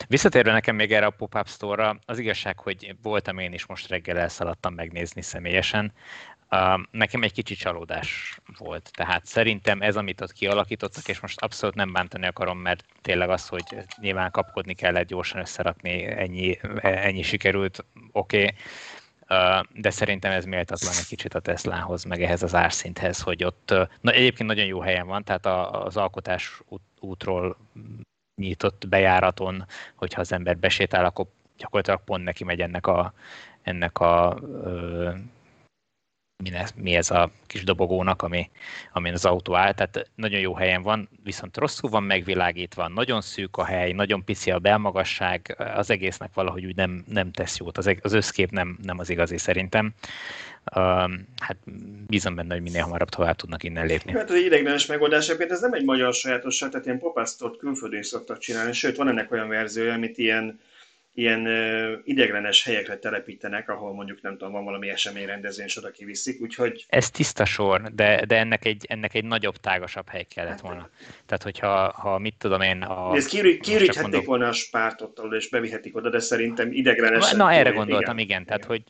Visszatérve 0.08 0.52
nekem 0.52 0.74
még 0.74 0.92
erre 0.92 1.06
a 1.06 1.10
pop-up 1.10 1.48
store-ra, 1.48 1.98
az 2.04 2.18
igazság, 2.18 2.58
hogy 2.58 2.96
voltam 3.02 3.38
én 3.38 3.52
is 3.52 3.66
most 3.66 3.88
reggel 3.88 4.18
elszaladtam 4.18 4.74
megnézni 4.74 5.22
személyesen. 5.22 5.92
Nekem 6.90 7.22
egy 7.22 7.32
kicsi 7.32 7.54
csalódás 7.54 8.38
volt. 8.58 8.90
Tehát 8.92 9.26
szerintem 9.26 9.82
ez, 9.82 9.96
amit 9.96 10.20
ott 10.20 10.32
kialakítottak, 10.32 11.08
és 11.08 11.20
most 11.20 11.40
abszolút 11.40 11.74
nem 11.74 11.92
bántani 11.92 12.26
akarom, 12.26 12.58
mert 12.58 12.84
tényleg 13.02 13.30
az, 13.30 13.48
hogy 13.48 13.64
nyilván 14.00 14.30
kapkodni 14.30 14.74
kellett 14.74 15.06
gyorsan 15.06 15.40
összerakni, 15.40 16.04
ennyi, 16.04 16.58
ennyi 16.82 17.22
sikerült, 17.22 17.84
oké. 18.12 18.42
Okay. 18.42 18.54
De 19.72 19.90
szerintem 19.90 20.32
ez 20.32 20.44
méltatlan 20.44 20.92
egy 20.98 21.06
kicsit 21.06 21.34
a 21.34 21.40
Teslahoz, 21.40 22.04
meg 22.04 22.22
ehhez 22.22 22.42
az 22.42 22.54
árszinthez, 22.54 23.20
hogy 23.20 23.44
ott 23.44 23.74
na, 24.00 24.10
egyébként 24.10 24.48
nagyon 24.48 24.66
jó 24.66 24.80
helyen 24.80 25.06
van, 25.06 25.24
tehát 25.24 25.46
az 25.70 25.96
alkotás 25.96 26.62
útról 27.00 27.56
nyitott 28.34 28.88
bejáraton, 28.88 29.66
hogyha 29.94 30.20
az 30.20 30.32
ember 30.32 30.58
besétál, 30.58 31.04
akkor 31.04 31.26
gyakorlatilag 31.56 32.04
pont 32.04 32.24
neki 32.24 32.44
megy 32.44 32.60
ennek 32.60 32.86
a, 32.86 33.12
ennek 33.62 33.98
a 33.98 34.38
mi, 36.42 36.54
ez, 36.54 36.70
mi 36.76 36.94
ez 36.94 37.10
a 37.10 37.30
kis 37.46 37.64
dobogónak, 37.64 38.22
ami, 38.22 38.50
amin 38.92 39.12
az 39.12 39.24
autó 39.24 39.54
áll, 39.54 39.72
tehát 39.72 40.10
nagyon 40.14 40.40
jó 40.40 40.54
helyen 40.54 40.82
van, 40.82 41.08
viszont 41.24 41.56
rosszul 41.56 41.90
van 41.90 42.02
megvilágítva, 42.02 42.88
nagyon 42.88 43.20
szűk 43.20 43.56
a 43.56 43.64
hely, 43.64 43.92
nagyon 43.92 44.24
pici 44.24 44.50
a 44.50 44.58
belmagasság, 44.58 45.56
az 45.74 45.90
egésznek 45.90 46.30
valahogy 46.34 46.64
úgy 46.64 46.76
nem, 46.76 47.04
nem 47.08 47.32
tesz 47.32 47.56
jót, 47.56 47.78
az, 47.78 47.94
az 48.00 48.12
összkép 48.12 48.50
nem, 48.50 48.78
nem 48.82 48.98
az 48.98 49.10
igazi 49.10 49.38
szerintem. 49.38 49.94
Uh, 50.74 50.82
hát 51.40 51.56
bízom 52.06 52.34
benne, 52.34 52.54
hogy 52.54 52.62
minél 52.62 52.82
hamarabb 52.82 53.08
tovább 53.08 53.36
tudnak 53.36 53.62
innen 53.62 53.86
lépni. 53.86 54.12
Hát 54.12 54.30
az 54.30 54.36
ideiglenes 54.36 54.86
megoldás, 54.86 55.28
ez 55.28 55.60
nem 55.60 55.72
egy 55.72 55.84
magyar 55.84 56.14
sajátosság, 56.14 56.70
tehát 56.70 56.86
ilyen 56.86 56.98
popasztot 56.98 57.56
külföldön 57.56 58.02
szoktak 58.02 58.38
csinálni, 58.38 58.72
sőt 58.72 58.96
van 58.96 59.08
ennek 59.08 59.32
olyan 59.32 59.48
verziója, 59.48 59.92
amit 59.92 60.18
ilyen 60.18 60.60
ilyen 61.16 61.48
ideglenes 62.04 62.64
helyekre 62.64 62.98
telepítenek, 62.98 63.68
ahol 63.68 63.94
mondjuk 63.94 64.22
nem 64.22 64.32
tudom, 64.32 64.52
van 64.52 64.64
valami 64.64 64.88
eseményrendezvény, 64.88 65.66
és 65.66 65.76
oda 65.76 65.90
kiviszik, 65.90 66.40
úgyhogy... 66.40 66.86
Ez 66.88 67.10
tiszta 67.10 67.44
sor, 67.44 67.82
de, 67.94 68.24
de 68.26 68.36
ennek, 68.36 68.64
egy, 68.64 68.84
ennek 68.88 69.14
egy 69.14 69.24
nagyobb, 69.24 69.56
tágasabb 69.56 70.08
hely 70.08 70.26
kellett 70.34 70.60
volna. 70.60 70.88
Tehát, 71.26 71.42
hogyha 71.42 71.92
ha 71.92 72.18
mit 72.18 72.34
tudom 72.38 72.60
én... 72.60 72.82
A, 72.82 73.14
ezt 73.14 73.28
kiüríthették 73.28 74.02
mondom... 74.02 74.24
volna 74.24 74.48
a 74.48 74.52
spártot, 74.52 75.20
és 75.30 75.48
bevihetik 75.48 75.96
oda, 75.96 76.10
de 76.10 76.18
szerintem 76.18 76.72
ideglenes... 76.72 77.32
Na, 77.32 77.52
erre 77.52 77.70
gondoltam, 77.70 78.18
igen, 78.18 78.28
igen. 78.28 78.44
tehát, 78.44 78.64
hogy 78.64 78.82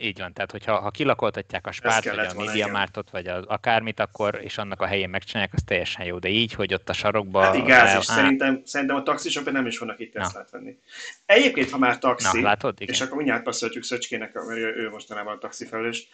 így 0.00 0.18
van, 0.18 0.32
tehát 0.32 0.50
hogyha 0.50 0.80
ha 0.80 0.90
kilakoltatják 0.90 1.66
a 1.66 1.72
spárt, 1.72 2.04
vagy 2.04 2.26
a 2.26 2.34
médiamártot, 2.34 3.10
vagy 3.10 3.26
az, 3.26 3.44
akármit, 3.46 4.00
akkor, 4.00 4.40
és 4.42 4.58
annak 4.58 4.80
a 4.80 4.86
helyén 4.86 5.08
megcsinálják, 5.08 5.52
az 5.54 5.62
teljesen 5.66 6.06
jó. 6.06 6.18
De 6.18 6.28
így, 6.28 6.52
hogy 6.52 6.74
ott 6.74 6.88
a 6.88 6.92
sarokba... 6.92 7.42
Hát 7.42 7.54
igaz, 7.54 7.96
és 7.98 8.04
szerintem, 8.04 8.62
szerintem 8.64 8.96
a 8.96 9.02
taxisok 9.02 9.52
nem 9.52 9.66
is 9.66 9.78
fognak 9.78 10.00
itt 10.00 10.12
Teslát 10.12 10.50
venni. 10.50 10.78
Egyébként, 11.26 11.70
ha 11.70 11.78
már 11.78 11.98
taxi, 11.98 12.40
Na, 12.40 12.42
látod, 12.42 12.80
igen. 12.80 12.94
és 12.94 13.00
akkor 13.00 13.16
mindjárt 13.16 13.42
passzoljuk 13.42 13.84
Szöcskének, 13.84 14.34
mert 14.34 14.58
ő 14.58 14.88
mostanában 14.90 15.34
a 15.34 15.38
taxifelelős, 15.38 16.08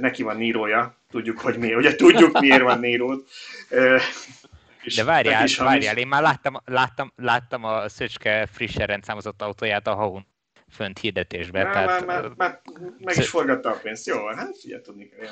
neki 0.00 0.22
van 0.22 0.36
nírója, 0.36 0.96
tudjuk, 1.10 1.40
hogy 1.40 1.56
miért, 1.56 1.76
ugye 1.76 1.94
tudjuk, 1.94 2.40
miért 2.40 2.62
van 2.62 2.78
níród. 2.78 3.24
De 4.94 5.04
várjál, 5.04 5.46
várjál, 5.58 5.96
én 5.96 6.06
már 6.06 6.22
láttam, 6.22 6.60
láttam, 6.64 7.12
láttam 7.16 7.64
a 7.64 7.88
Szöcske 7.88 8.46
frissen 8.52 8.86
rendszámozott 8.86 9.42
autóját 9.42 9.86
a 9.86 9.94
Haun 9.94 10.26
fönt 10.72 10.98
hirdetésbe. 10.98 11.62
Már, 11.64 11.72
tehát, 11.72 12.06
már, 12.06 12.22
már, 12.22 12.32
már 12.36 12.60
meg 12.98 13.16
is 13.16 13.28
forgatta 13.28 13.70
a 13.70 13.78
pénzt. 13.82 14.06
Jó, 14.06 14.26
hát 14.26 14.58
figyelj, 14.58 14.82
tudni 14.82 15.08
kell. 15.08 15.28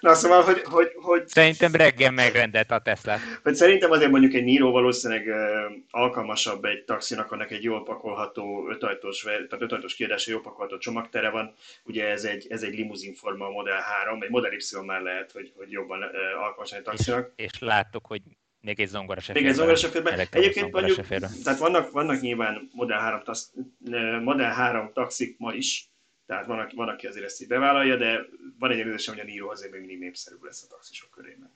Na 0.00 0.14
szóval, 0.14 0.42
hogy, 0.42 0.62
hogy, 0.64 0.92
hogy... 0.94 1.28
Szerintem 1.28 1.74
reggel 1.74 2.10
megrendelt 2.10 2.70
a 2.70 2.78
Tesla. 2.78 3.16
Hogy 3.42 3.54
szerintem 3.54 3.90
azért 3.90 4.10
mondjuk 4.10 4.34
egy 4.34 4.44
Niro 4.44 4.70
valószínűleg 4.70 5.34
alkalmasabb 5.90 6.64
egy 6.64 6.84
taxinak, 6.84 7.32
annak 7.32 7.50
egy 7.50 7.62
jól 7.62 7.82
pakolható 7.82 8.68
ötajtós, 8.70 9.22
tehát 9.22 9.60
ötajtós 9.60 9.94
kiadása 9.94 10.30
jól 10.30 10.40
pakolható 10.40 10.78
csomagtere 10.78 11.30
van. 11.30 11.54
Ugye 11.84 12.08
ez 12.08 12.24
egy, 12.24 12.46
ez 12.48 12.62
egy 12.62 12.74
limuzin 12.74 13.14
forma 13.14 13.46
a 13.46 13.50
Model 13.50 13.80
3, 13.80 14.22
egy 14.22 14.30
Model 14.30 14.52
Y 14.52 14.84
már 14.86 15.00
lehet, 15.00 15.32
hogy, 15.32 15.52
hogy 15.56 15.70
jobban 15.70 16.02
alkalmas 16.34 16.72
egy 16.72 16.82
taxinak. 16.82 17.32
És, 17.36 17.44
és 17.44 17.58
láttuk, 17.58 18.06
hogy 18.06 18.22
Még 18.66 18.80
egy 18.80 18.88
zongora 18.88 19.20
se 19.20 19.32
Még 19.32 19.46
egy 19.46 19.54
zongora 19.54 19.76
se 19.76 19.88
Egyébként 20.30 20.72
mondjuk, 20.72 21.06
tehát 21.42 21.58
vannak, 21.58 21.90
vannak 21.90 22.20
nyilván 22.20 22.70
Model 22.72 22.98
3, 22.98 23.22
tax, 23.22 23.52
Model 24.22 24.52
3 24.52 24.90
taxik 24.92 25.38
ma 25.38 25.52
is, 25.52 25.90
tehát 26.26 26.46
van, 26.46 26.70
van, 26.74 26.88
aki 26.88 27.06
azért 27.06 27.24
ezt 27.24 27.42
így 27.42 27.48
bevállalja, 27.48 27.96
de 27.96 28.26
van 28.58 28.70
egy 28.70 28.78
érzésem, 28.78 29.14
hogy 29.14 29.22
a 29.22 29.26
Niro 29.26 29.50
azért 29.50 29.70
még 29.70 29.80
mindig 29.80 29.98
népszerűbb 29.98 30.42
lesz 30.42 30.62
a 30.62 30.66
taxisok 30.68 31.10
körében. 31.10 31.50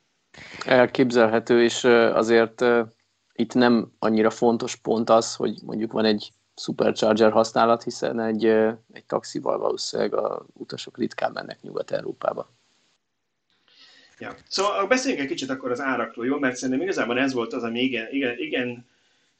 Elképzelhető, 0.64 1.62
és 1.62 1.84
azért 1.84 2.64
itt 3.32 3.54
nem 3.54 3.92
annyira 3.98 4.30
fontos 4.30 4.76
pont 4.76 5.10
az, 5.10 5.34
hogy 5.34 5.58
mondjuk 5.64 5.92
van 5.92 6.04
egy 6.04 6.32
Supercharger 6.56 7.32
használat, 7.32 7.82
hiszen 7.82 8.20
egy, 8.20 8.44
egy 8.92 9.04
taxival 9.06 9.58
valószínűleg 9.58 10.14
a 10.14 10.46
utasok 10.52 10.98
ritkán 10.98 11.32
mennek 11.32 11.62
Nyugat-Európába. 11.62 12.59
Ja. 14.20 14.34
Szóval 14.48 14.86
beszéljünk 14.86 15.22
egy 15.22 15.30
kicsit 15.30 15.50
akkor 15.50 15.70
az 15.70 15.80
árakról, 15.80 16.26
jó? 16.26 16.38
Mert 16.38 16.56
szerintem 16.56 16.82
igazából 16.82 17.18
ez 17.18 17.32
volt 17.32 17.52
az, 17.52 17.62
ami 17.62 17.80
igen, 17.80 18.06
igen, 18.10 18.38
igen 18.38 18.88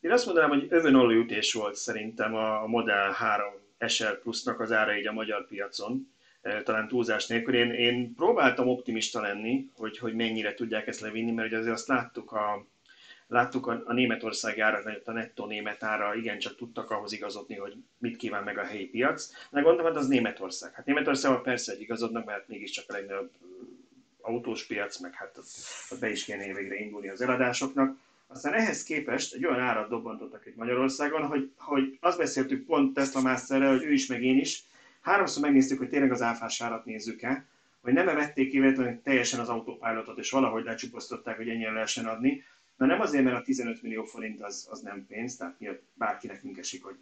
én 0.00 0.10
azt 0.10 0.26
mondanám, 0.26 0.50
hogy 0.50 0.66
övön 0.68 1.10
ütés 1.10 1.52
volt 1.52 1.74
szerintem 1.74 2.34
a 2.34 2.66
Model 2.66 3.10
3 3.10 3.52
SL 3.86 4.12
Plus-nak 4.22 4.60
az 4.60 4.72
ára 4.72 4.96
így 4.96 5.06
a 5.06 5.12
magyar 5.12 5.46
piacon, 5.46 6.12
talán 6.64 6.88
túlzás 6.88 7.26
nélkül. 7.26 7.54
Én, 7.54 7.70
én 7.70 8.14
próbáltam 8.14 8.68
optimista 8.68 9.20
lenni, 9.20 9.70
hogy, 9.76 9.98
hogy 9.98 10.14
mennyire 10.14 10.54
tudják 10.54 10.86
ezt 10.86 11.00
levinni, 11.00 11.30
mert 11.30 11.48
ugye 11.48 11.58
azért 11.58 11.74
azt 11.74 11.86
láttuk 11.86 12.32
a, 12.32 12.66
láttuk 13.26 13.66
a, 13.66 13.82
a 13.84 13.92
Németország 13.92 14.60
árat, 14.60 15.00
a 15.04 15.12
nettó 15.12 15.46
német 15.46 15.82
ára 15.82 16.14
igencsak 16.14 16.56
tudtak 16.56 16.90
ahhoz 16.90 17.12
igazodni, 17.12 17.54
hogy 17.54 17.74
mit 17.98 18.16
kíván 18.16 18.44
meg 18.44 18.58
a 18.58 18.64
helyi 18.64 18.86
piac. 18.86 19.30
De 19.50 19.60
gondolom, 19.60 19.92
hát 19.92 20.02
az 20.02 20.08
Németország. 20.08 20.74
Hát 20.74 20.86
Németországban 20.86 21.42
persze 21.42 21.72
egy 21.72 21.80
igazodnak, 21.80 22.24
mert 22.24 22.48
mégiscsak 22.48 22.84
a 22.88 22.92
legnagyobb 22.92 23.30
autós 24.22 24.66
piac, 24.66 24.98
meg 24.98 25.14
hát 25.14 25.38
ott 25.38 26.00
be 26.00 26.10
is 26.10 26.24
kéne 26.24 26.54
végre 26.54 26.74
indulni 26.74 27.08
az 27.08 27.20
eladásoknak. 27.20 27.96
Aztán 28.26 28.52
ehhez 28.52 28.82
képest 28.82 29.34
egy 29.34 29.46
olyan 29.46 29.60
árat 29.60 29.88
dobbantottak 29.88 30.46
itt 30.46 30.56
Magyarországon, 30.56 31.26
hogy, 31.26 31.50
hogy 31.56 31.98
azt 32.00 32.18
beszéltük 32.18 32.66
pont 32.66 32.94
Tesla 32.94 33.20
Masterrel, 33.20 33.70
hogy 33.70 33.84
ő 33.84 33.92
is, 33.92 34.06
meg 34.06 34.22
én 34.22 34.38
is, 34.38 34.64
háromszor 35.00 35.42
megnéztük, 35.42 35.78
hogy 35.78 35.88
tényleg 35.88 36.12
az 36.12 36.22
áfás 36.22 36.60
árat 36.60 36.84
nézzük-e, 36.84 37.44
hogy 37.80 37.92
nem 37.92 38.08
emették 38.08 38.50
ki 38.50 38.74
teljesen 39.02 39.40
az 39.40 39.48
autopilotot, 39.48 40.18
és 40.18 40.30
valahogy 40.30 40.64
lecsupasztották, 40.64 41.36
hogy 41.36 41.48
ennyien 41.48 41.72
lehessen 41.72 42.06
adni, 42.06 42.42
de 42.76 42.86
nem 42.86 43.00
azért, 43.00 43.24
mert 43.24 43.36
a 43.36 43.42
15 43.42 43.82
millió 43.82 44.04
forint 44.04 44.42
az, 44.42 44.68
az 44.70 44.80
nem 44.80 45.06
pénz, 45.06 45.36
tehát 45.36 45.54
miatt 45.58 45.82
bárkinek 45.94 46.42
esik, 46.56 46.84
hogy 46.84 46.96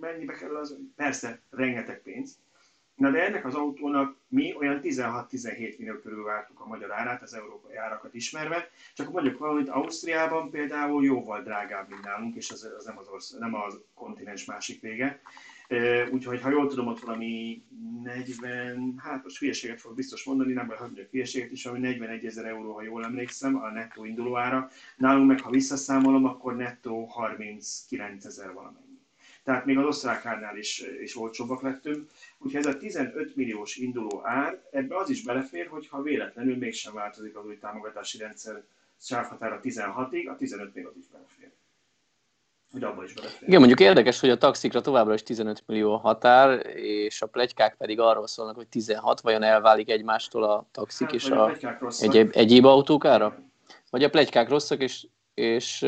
mennyibe 0.00 0.32
kerül 0.32 0.56
az, 0.56 0.76
persze, 0.96 1.40
rengeteg 1.50 2.02
pénz. 2.02 2.38
Na 2.94 3.10
de 3.10 3.26
ennek 3.26 3.44
az 3.44 3.54
autónak 3.54 4.16
mi 4.28 4.54
olyan 4.58 4.80
16-17 4.82 5.78
millió 5.78 5.94
körül 5.94 6.24
vártuk 6.24 6.60
a 6.60 6.66
magyar 6.66 6.92
árát, 6.92 7.22
az 7.22 7.34
európai 7.34 7.76
árakat 7.76 8.14
ismerve, 8.14 8.70
csak 8.94 9.12
mondjuk 9.12 9.38
valamit 9.38 9.68
Ausztriában 9.68 10.50
például 10.50 11.04
jóval 11.04 11.42
drágább, 11.42 11.88
mint 11.88 12.04
nálunk, 12.04 12.36
és 12.36 12.50
az, 12.50 12.70
az 12.78 12.84
nem, 12.84 12.98
az 12.98 13.08
orsz, 13.08 13.30
nem 13.30 13.54
az 13.54 13.80
kontinens 13.94 14.44
másik 14.44 14.80
vége. 14.80 15.20
Úgyhogy 16.10 16.40
ha 16.40 16.50
jól 16.50 16.66
tudom, 16.66 16.86
ott 16.86 17.00
valami 17.00 17.62
40, 18.02 18.94
hát 18.98 19.22
most 19.22 19.38
hülyeséget 19.38 19.80
fog 19.80 19.94
biztos 19.94 20.24
mondani, 20.24 20.52
nem 20.52 20.66
vagy 20.66 20.76
hogy 20.76 21.08
hülyeséget 21.10 21.50
is, 21.50 21.66
ami 21.66 21.78
41 21.78 22.26
ezer 22.26 22.44
euró, 22.44 22.72
ha 22.72 22.82
jól 22.82 23.04
emlékszem, 23.04 23.56
a 23.56 23.70
nettó 23.70 24.04
induló 24.04 24.36
ára. 24.36 24.70
Nálunk 24.96 25.28
meg, 25.28 25.40
ha 25.40 25.50
visszaszámolom, 25.50 26.24
akkor 26.24 26.56
nettó 26.56 27.04
39 27.04 28.24
ezer 28.24 28.52
valamennyi. 28.52 28.92
Tehát 29.44 29.64
még 29.64 29.78
az 29.78 29.84
osztrákárnál 29.84 30.56
is, 30.56 30.84
is 31.02 31.16
olcsóbbak 31.16 31.62
lettünk. 31.62 32.10
Úgyhogy 32.44 32.66
ez 32.66 32.74
a 32.74 32.78
15 32.78 33.36
milliós 33.36 33.76
induló 33.76 34.20
ár, 34.24 34.62
ebbe 34.70 34.96
az 34.96 35.10
is 35.10 35.22
belefér, 35.22 35.66
hogyha 35.66 36.02
véletlenül 36.02 36.56
mégsem 36.56 36.94
változik 36.94 37.36
az 37.36 37.46
új 37.46 37.58
támogatási 37.58 38.18
rendszer 38.18 38.62
sávhatára 39.00 39.60
16-ig, 39.62 40.30
a 40.30 40.36
15 40.36 40.74
még 40.74 40.86
az 40.86 40.96
is 40.96 41.06
belefér 41.06 41.50
hogy 42.72 42.82
abba 42.82 43.04
is 43.04 43.12
belefér. 43.12 43.48
Igen, 43.48 43.58
mondjuk 43.58 43.80
érdekes, 43.80 44.20
hogy 44.20 44.30
a 44.30 44.38
taxikra 44.38 44.80
továbbra 44.80 45.14
is 45.14 45.22
15 45.22 45.62
millió 45.66 45.92
a 45.92 45.98
határ, 45.98 46.66
és 46.76 47.22
a 47.22 47.26
plegykák 47.26 47.76
pedig 47.76 48.00
arról 48.00 48.26
szólnak, 48.26 48.56
hogy 48.56 48.68
16, 48.68 49.20
vajon 49.20 49.42
elválik 49.42 49.90
egymástól 49.90 50.42
a 50.42 50.66
taxik 50.70 51.06
hát, 51.06 51.14
és 51.14 51.30
a, 51.30 51.44
a 51.44 51.92
egyéb, 52.00 52.30
egyéb 52.34 52.64
autók 52.64 53.04
ára? 53.04 53.38
Vagy 53.90 54.04
a 54.04 54.10
plegykák 54.10 54.48
rosszak, 54.48 54.80
és, 54.80 55.06
és, 55.34 55.86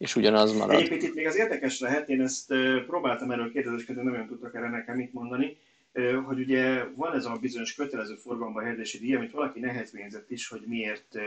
és 0.00 0.16
ugyanaz 0.16 0.52
marad. 0.52 0.74
Egyébként 0.74 1.02
itt 1.02 1.14
még 1.14 1.26
az 1.26 1.36
érdekes 1.36 1.80
lehet, 1.80 2.08
én 2.08 2.20
ezt 2.20 2.54
próbáltam 2.86 3.30
erről 3.30 3.52
kérdezősködni, 3.52 4.02
nem 4.02 4.12
olyan 4.12 4.26
tudtak 4.26 4.54
erre 4.54 4.68
nekem 4.68 4.96
mit 4.96 5.12
mondani, 5.12 5.56
hogy 6.26 6.38
ugye 6.38 6.84
van 6.94 7.14
ez 7.14 7.24
a 7.24 7.38
bizonyos 7.40 7.74
kötelező 7.74 8.14
forgalomba 8.14 8.62
helyezési 8.62 8.98
díj, 8.98 9.14
amit 9.14 9.30
valaki 9.30 9.60
nehezményezett 9.60 10.30
is, 10.30 10.48
hogy 10.48 10.62
miért 10.66 11.18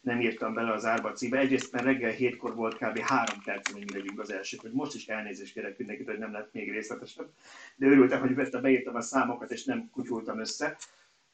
nem 0.00 0.20
írtam 0.20 0.54
bele 0.54 0.72
az 0.72 0.84
árba 0.84 1.08
a 1.08 1.12
címbe. 1.12 1.38
Egyrészt 1.38 1.72
mert 1.72 1.84
reggel 1.84 2.10
hétkor 2.10 2.54
volt 2.54 2.74
kb. 2.74 2.98
három 2.98 3.42
perc, 3.44 3.72
hogy 3.72 3.84
mi 3.84 3.98
legyünk 3.98 4.20
az 4.20 4.32
elsők, 4.32 4.60
hogy 4.60 4.72
most 4.72 4.94
is 4.94 5.06
elnézést 5.06 5.52
kérek 5.52 5.78
mindenkit, 5.78 6.08
hogy 6.08 6.18
nem 6.18 6.32
lett 6.32 6.52
még 6.52 6.72
részletesebb. 6.72 7.28
De 7.76 7.86
örültem, 7.86 8.20
hogy 8.20 8.34
vette, 8.34 8.58
beírtam 8.58 8.94
a 8.94 9.00
számokat, 9.00 9.50
és 9.50 9.64
nem 9.64 9.90
kutyultam 9.92 10.40
össze. 10.40 10.76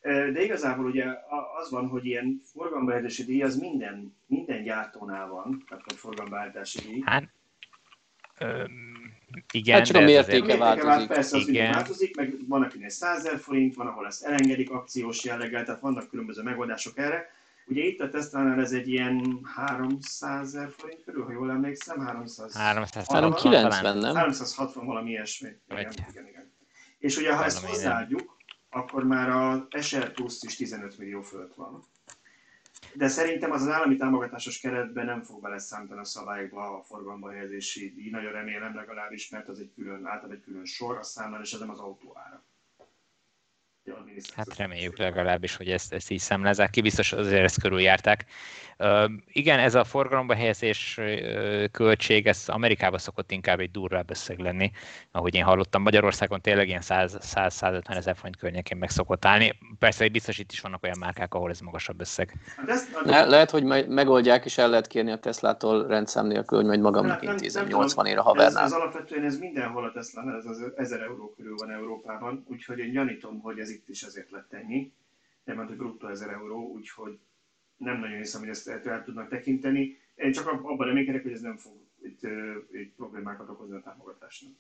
De 0.07 0.43
igazából 0.43 0.85
ugye 0.85 1.05
az 1.61 1.71
van, 1.71 1.89
hogy 1.89 2.07
ilyen 2.07 2.41
forgalombeállítási 2.53 3.25
díj 3.25 3.43
az 3.43 3.57
minden, 3.57 4.17
minden 4.27 4.63
gyártónál 4.63 5.29
van, 5.29 5.65
tehát 5.69 5.85
a 5.87 5.95
forgalombeállítási 5.95 6.79
díj. 6.79 7.03
Hát, 7.05 7.29
igen, 9.53 9.77
hát 9.77 9.87
csak 9.87 9.97
a 9.97 10.01
mértéke 10.01 10.57
változik. 10.57 10.85
változik. 10.85 11.09
Persze, 11.09 11.37
az 11.37 11.49
igen. 11.49 11.73
változik, 11.73 12.17
meg 12.17 12.35
van 12.49 12.63
akinek 12.63 12.91
100 12.91 13.29
forint, 13.39 13.75
van, 13.75 13.87
ahol 13.87 14.07
ezt 14.07 14.25
elengedik 14.25 14.71
akciós 14.71 15.25
jelleggel, 15.25 15.65
tehát 15.65 15.81
vannak 15.81 16.09
különböző 16.09 16.43
megoldások 16.43 16.99
erre. 16.99 17.31
Ugye 17.67 17.83
itt 17.83 18.01
a 18.01 18.09
Tesla-nál 18.09 18.61
ez 18.61 18.73
egy 18.73 18.89
ilyen 18.89 19.41
300 19.55 20.55
ezer 20.55 20.71
forint 20.77 21.05
körül, 21.05 21.25
ha 21.25 21.33
jól 21.33 21.51
emlékszem, 21.51 22.01
300... 22.01 22.57
390, 22.57 23.99
nem? 23.99 24.15
360 24.15 24.87
valami 24.87 25.11
ilyesmi. 25.11 25.49
Igen, 25.69 25.93
igen, 26.11 26.27
igen. 26.27 26.53
És 26.99 27.17
ugye, 27.17 27.35
ha 27.35 27.45
ezt 27.45 27.65
hozzáadjuk, 27.65 28.36
akkor 28.77 29.05
már 29.05 29.29
a 29.29 29.67
SR 29.81 30.13
Plus 30.13 30.43
is 30.43 30.57
15 30.57 30.99
millió 30.99 31.23
fölött 31.23 31.55
van. 31.55 31.85
De 32.95 33.09
szerintem 33.09 33.51
az 33.51 33.63
az 33.63 33.69
állami 33.69 33.97
támogatásos 33.97 34.61
keretben 34.61 35.05
nem 35.05 35.23
fog 35.23 35.41
beleszámítani 35.41 36.01
a 36.01 36.05
szabályokba 36.05 36.77
a 36.77 36.83
forgalomba 36.83 37.31
helyezési 37.31 37.93
díj. 37.95 38.11
Nagyon 38.11 38.33
remélem 38.33 38.75
legalábbis, 38.75 39.29
mert 39.29 39.49
az 39.49 39.61
egy 39.61 39.73
külön, 39.75 40.07
általában 40.07 40.31
egy 40.31 40.43
külön 40.43 40.65
sor, 40.65 40.97
a 40.97 41.03
számlán, 41.03 41.41
és 41.41 41.53
ez 41.53 41.61
nem 41.61 41.71
az 41.71 41.79
autó 41.79 42.17
ára. 42.27 42.43
Hát 44.35 44.57
reméljük 44.57 44.99
legalábbis, 44.99 45.57
hogy 45.57 45.69
ezt, 45.69 45.93
ezt 45.93 46.11
így 46.11 46.19
számlázzák 46.19 46.71
ki, 46.71 46.81
biztos 46.81 47.13
azért 47.13 47.43
ezt 47.43 47.61
körüljárták. 47.61 48.25
Uh, 48.79 49.11
igen, 49.27 49.59
ez 49.59 49.75
a 49.75 49.85
forgalomba 49.85 50.35
helyezés 50.35 50.99
uh, 50.99 51.65
költség, 51.71 52.27
ez 52.27 52.45
Amerikában 52.47 52.99
szokott 52.99 53.31
inkább 53.33 53.61
egy 53.61 53.71
durvább 53.71 54.11
összeg 54.11 54.39
lenni, 54.39 54.71
ahogy 55.11 55.35
én 55.35 55.45
hallottam. 55.45 55.83
Magyarországon 55.83 56.41
tényleg 56.41 56.69
ilyen 56.69 56.83
100-150 56.85 57.97
ezer 57.97 58.17
forint 58.17 58.37
környékén 58.37 58.79
meg 58.79 58.91
szokott 58.91 59.25
állni. 59.25 59.59
Persze, 59.79 60.03
hogy 60.03 60.13
biztos 60.13 60.39
itt 60.39 60.53
is 60.53 60.61
vannak 60.61 60.83
olyan 60.83 60.99
márkák, 60.99 61.35
ahol 61.35 61.51
ez 61.51 61.61
magasabb 61.61 62.01
összeg. 62.01 62.33
Le, 63.05 63.25
lehet, 63.25 63.51
hogy 63.51 63.65
majd 63.65 63.89
megoldják, 63.89 64.45
és 64.45 64.59
el 64.59 64.69
lehet 64.69 64.87
kérni 64.87 65.11
a 65.11 65.19
Teslától 65.19 65.87
rendszám 65.87 66.27
nélkül, 66.27 66.59
hogy 66.59 66.67
majd 66.67 66.81
magamnak 66.81 67.25
hát, 67.25 67.33
intézem 67.33 67.67
80 67.67 68.07
ér 68.07 68.19
a 68.19 68.23
havernál. 68.23 68.65
Ez, 68.65 68.73
ez 68.73 68.79
alapvetően 68.79 69.25
ez 69.25 69.39
mindenhol 69.39 69.85
a 69.85 69.93
Tesla, 69.93 70.37
ez 70.37 70.47
az 70.47 70.73
1000 70.77 71.01
euró 71.01 71.35
körül 71.37 71.55
van 71.57 71.71
Európában, 71.71 72.45
úgyhogy 72.49 72.79
én 72.79 72.93
gyanítom, 72.93 73.41
hogy 73.41 73.59
ez 73.59 73.71
itt 73.77 73.89
is 73.89 74.03
ezért 74.03 74.31
lett 74.31 74.53
ennyi. 74.53 74.93
Nem 75.45 75.67
hogy 75.67 75.77
bruttó 75.77 76.09
1000 76.09 76.31
euró, 76.31 76.71
úgyhogy 76.73 77.19
nem 77.77 77.99
nagyon 77.99 78.17
hiszem, 78.17 78.41
hogy 78.41 78.49
ezt 78.49 78.69
el 78.69 79.05
tudnak 79.05 79.29
tekinteni. 79.29 79.99
Én 80.15 80.33
csak 80.33 80.47
abban 80.47 80.87
reménykedek, 80.87 81.23
hogy 81.23 81.33
ez 81.33 81.41
nem 81.41 81.57
fog 81.57 81.73
itt, 82.03 82.21
itt 82.73 82.95
problémákat 82.97 83.49
okozni 83.49 83.77
a 83.77 83.81
támogatásnak. 83.81 84.53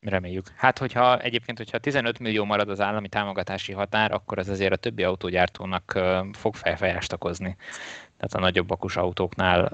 Reméljük. 0.00 0.48
Hát, 0.48 0.78
hogyha 0.78 1.20
egyébként, 1.20 1.58
hogyha 1.58 1.78
15 1.78 2.18
millió 2.18 2.44
marad 2.44 2.68
az 2.68 2.80
állami 2.80 3.08
támogatási 3.08 3.72
határ, 3.72 4.12
akkor 4.12 4.38
ez 4.38 4.48
azért 4.48 4.72
a 4.72 4.76
többi 4.76 5.02
autógyártónak 5.02 5.98
fog 6.32 6.54
felfejást 6.54 7.12
okozni. 7.12 7.56
Tehát 8.16 8.34
a 8.34 8.40
nagyobb 8.40 8.70
akus 8.70 8.96
autóknál 8.96 9.72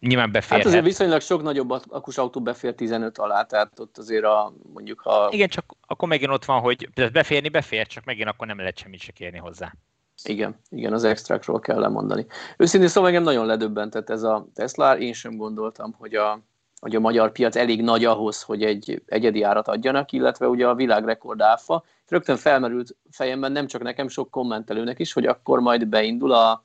nyilván 0.00 0.32
befér. 0.32 0.58
Hát 0.58 0.66
azért 0.66 0.84
viszonylag 0.84 1.20
sok 1.20 1.42
nagyobb 1.42 1.70
akus 1.70 2.18
autó 2.18 2.40
befér 2.40 2.74
15 2.74 3.18
alá, 3.18 3.42
tehát 3.42 3.78
ott 3.78 3.98
azért 3.98 4.24
a, 4.24 4.52
mondjuk 4.72 5.00
ha... 5.00 5.28
Igen, 5.30 5.48
csak 5.48 5.64
akkor 5.86 6.08
megint 6.08 6.30
ott 6.30 6.44
van, 6.44 6.60
hogy 6.60 6.88
beférni 7.12 7.48
befér, 7.48 7.86
csak 7.86 8.04
megint 8.04 8.28
akkor 8.28 8.46
nem 8.46 8.58
lehet 8.58 8.78
semmit 8.78 9.00
se 9.00 9.12
kérni 9.12 9.38
hozzá. 9.38 9.72
Igen, 10.24 10.60
igen, 10.70 10.92
az 10.92 11.04
extrákról 11.04 11.60
kell 11.60 11.78
lemondani. 11.78 12.26
Őszintén 12.56 12.88
szóval 12.88 13.08
engem 13.08 13.22
nagyon 13.22 13.46
ledöbbentett 13.46 14.10
ez 14.10 14.22
a 14.22 14.46
Tesla, 14.54 14.98
én 14.98 15.12
sem 15.12 15.36
gondoltam, 15.36 15.94
hogy 15.98 16.14
a, 16.14 16.40
hogy 16.80 16.96
a 16.96 17.00
magyar 17.00 17.32
piac 17.32 17.56
elég 17.56 17.82
nagy 17.82 18.04
ahhoz, 18.04 18.42
hogy 18.42 18.62
egy 18.62 19.02
egyedi 19.06 19.42
árat 19.42 19.68
adjanak, 19.68 20.12
illetve 20.12 20.48
ugye 20.48 20.68
a 20.68 20.74
világrekord 20.74 21.40
áfa. 21.40 21.84
Rögtön 22.08 22.36
felmerült 22.36 22.96
fejemben 23.10 23.52
nem 23.52 23.66
csak 23.66 23.82
nekem, 23.82 24.08
sok 24.08 24.30
kommentelőnek 24.30 24.98
is, 24.98 25.12
hogy 25.12 25.26
akkor 25.26 25.60
majd 25.60 25.86
beindul 25.86 26.32
a, 26.32 26.62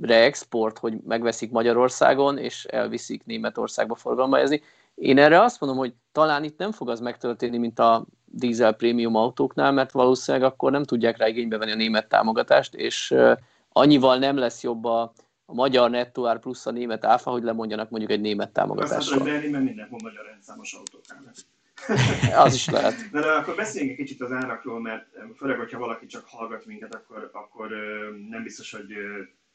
reexport, 0.00 0.78
hogy 0.78 0.94
megveszik 1.06 1.50
Magyarországon, 1.50 2.38
és 2.38 2.64
elviszik 2.64 3.24
Németországba 3.24 3.94
forgalmazni. 3.94 4.62
Én 4.94 5.18
erre 5.18 5.42
azt 5.42 5.60
mondom, 5.60 5.78
hogy 5.78 5.94
talán 6.12 6.44
itt 6.44 6.58
nem 6.58 6.72
fog 6.72 6.90
az 6.90 7.00
megtörténni, 7.00 7.58
mint 7.58 7.78
a 7.78 8.06
dízel 8.24 8.72
prémium 8.72 9.14
autóknál, 9.14 9.72
mert 9.72 9.92
valószínűleg 9.92 10.46
akkor 10.46 10.70
nem 10.70 10.84
tudják 10.84 11.16
rá 11.16 11.28
igénybe 11.28 11.58
venni 11.58 11.72
a 11.72 11.76
német 11.76 12.08
támogatást, 12.08 12.74
és 12.74 13.14
annyival 13.68 14.18
nem 14.18 14.36
lesz 14.36 14.62
jobb 14.62 14.84
a, 14.84 15.12
a 15.46 15.54
magyar 15.54 15.90
nettó 15.90 16.26
ár 16.26 16.38
plusz 16.38 16.66
a 16.66 16.70
német 16.70 17.04
áfa, 17.04 17.30
hogy 17.30 17.42
lemondjanak 17.42 17.90
mondjuk 17.90 18.12
egy 18.12 18.20
német 18.20 18.50
támogatást. 18.50 18.92
Azt 18.92 19.08
mondod, 19.08 19.26
hogy 19.26 19.36
Berlinben 19.36 19.62
mindenhol 19.62 19.98
magyar 20.02 20.24
rendszámos 20.24 20.72
autók 20.72 21.02
állnak. 21.08 21.34
Az 22.44 22.54
is 22.54 22.68
lehet. 22.68 23.10
De, 23.10 23.20
de 23.20 23.32
akkor 23.32 23.54
beszéljünk 23.54 23.98
egy 23.98 24.04
kicsit 24.06 24.20
az 24.20 24.32
árakról, 24.32 24.80
mert 24.80 25.06
főleg, 25.36 25.58
hogyha 25.58 25.78
valaki 25.78 26.06
csak 26.06 26.24
hallgat 26.26 26.66
minket, 26.66 26.94
akkor, 26.94 27.30
akkor 27.32 27.68
nem 28.28 28.42
biztos, 28.42 28.72
hogy 28.72 28.94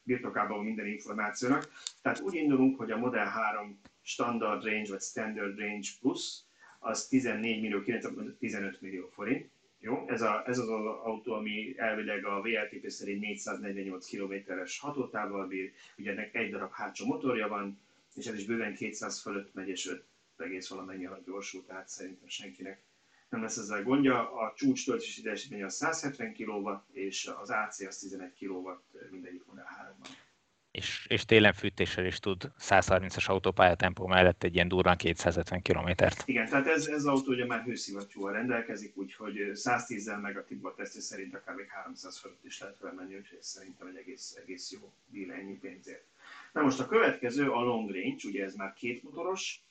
birtokában 0.02 0.64
minden 0.64 0.86
információnak. 0.86 1.68
Tehát 2.02 2.20
úgy 2.20 2.34
indulunk, 2.34 2.78
hogy 2.78 2.90
a 2.90 2.96
Model 2.96 3.26
3 3.26 3.80
Standard 4.02 4.64
Range 4.64 4.90
vagy 4.90 5.00
Standard 5.00 5.58
Range 5.58 5.88
Plus 6.00 6.40
az 6.78 7.06
14 7.06 7.60
millió 7.60 7.80
15 8.38 8.80
millió 8.80 9.08
forint. 9.12 9.50
Jó? 9.80 10.04
Ez, 10.08 10.22
a, 10.22 10.42
ez 10.46 10.58
az 10.58 10.68
az 10.68 10.84
autó, 10.84 11.32
ami 11.32 11.74
elvileg 11.76 12.24
a 12.24 12.40
VLTP 12.40 12.90
szerint 12.90 13.20
448 13.20 14.10
km-es 14.10 14.78
hatótávval 14.78 15.46
bír, 15.46 15.72
ugye 15.98 16.10
ennek 16.10 16.34
egy 16.34 16.50
darab 16.50 16.72
hátsó 16.72 17.06
motorja 17.06 17.48
van, 17.48 17.80
és 18.14 18.26
ez 18.26 18.34
is 18.34 18.44
bőven 18.44 18.74
200 18.74 19.20
fölött 19.20 19.54
megy, 19.54 19.68
és 19.68 19.88
5 19.88 20.04
egész 20.40 20.68
valamennyi 20.68 21.06
a 21.06 21.20
gyorsul, 21.24 21.64
tehát 21.64 21.88
szerintem 21.88 22.28
senkinek 22.28 22.82
nem 23.28 23.42
lesz 23.42 23.56
ezzel 23.56 23.82
gondja. 23.82 24.32
A 24.32 24.52
csúcs 24.56 24.84
töltési 24.84 25.22
teljesítmény 25.22 25.62
az 25.62 25.74
170 25.74 26.34
kW, 26.34 26.70
és 26.92 27.30
az 27.40 27.50
AC 27.50 27.80
az 27.80 27.98
11 27.98 28.32
kW 28.38 28.68
mindegyik 29.10 29.44
Model 29.46 29.66
3-ban. 29.82 30.08
És, 30.70 31.06
és 31.08 31.24
télen 31.24 31.52
fűtéssel 31.52 32.06
is 32.06 32.18
tud 32.18 32.50
130-as 32.58 33.26
autópályatempó 33.26 34.06
mellett 34.06 34.42
egy 34.42 34.54
ilyen 34.54 34.68
durván 34.68 34.96
250 34.96 35.62
kilométert. 35.62 36.22
Igen, 36.26 36.48
tehát 36.48 36.66
ez, 36.66 36.86
ez 36.86 36.96
az 36.96 37.06
autó 37.06 37.32
ugye 37.32 37.46
már 37.46 37.62
hőszivattyúval 37.62 38.32
rendelkezik, 38.32 38.96
úgyhogy 38.96 39.36
110-zel 39.54 40.20
meg 40.20 40.36
a 40.36 40.44
Tibor 40.44 40.74
tesztje 40.74 41.00
szerint 41.00 41.34
akár 41.34 41.54
még 41.54 41.68
300 41.68 42.18
fölött 42.18 42.44
is 42.44 42.60
lehet 42.60 42.78
vele 42.78 42.94
menni, 42.94 43.16
úgyhogy 43.16 43.42
szerintem 43.42 43.86
egy 43.86 43.96
egész, 43.96 44.36
egész 44.42 44.72
jó 44.72 44.92
deal 45.06 45.32
ennyi 45.32 45.58
pénzért. 45.58 46.04
Na 46.52 46.62
most 46.62 46.80
a 46.80 46.86
következő 46.86 47.50
a 47.50 47.62
long 47.62 47.90
range, 47.90 48.28
ugye 48.28 48.44
ez 48.44 48.54
már 48.54 48.72
két 48.72 49.02
motoros, 49.02 49.62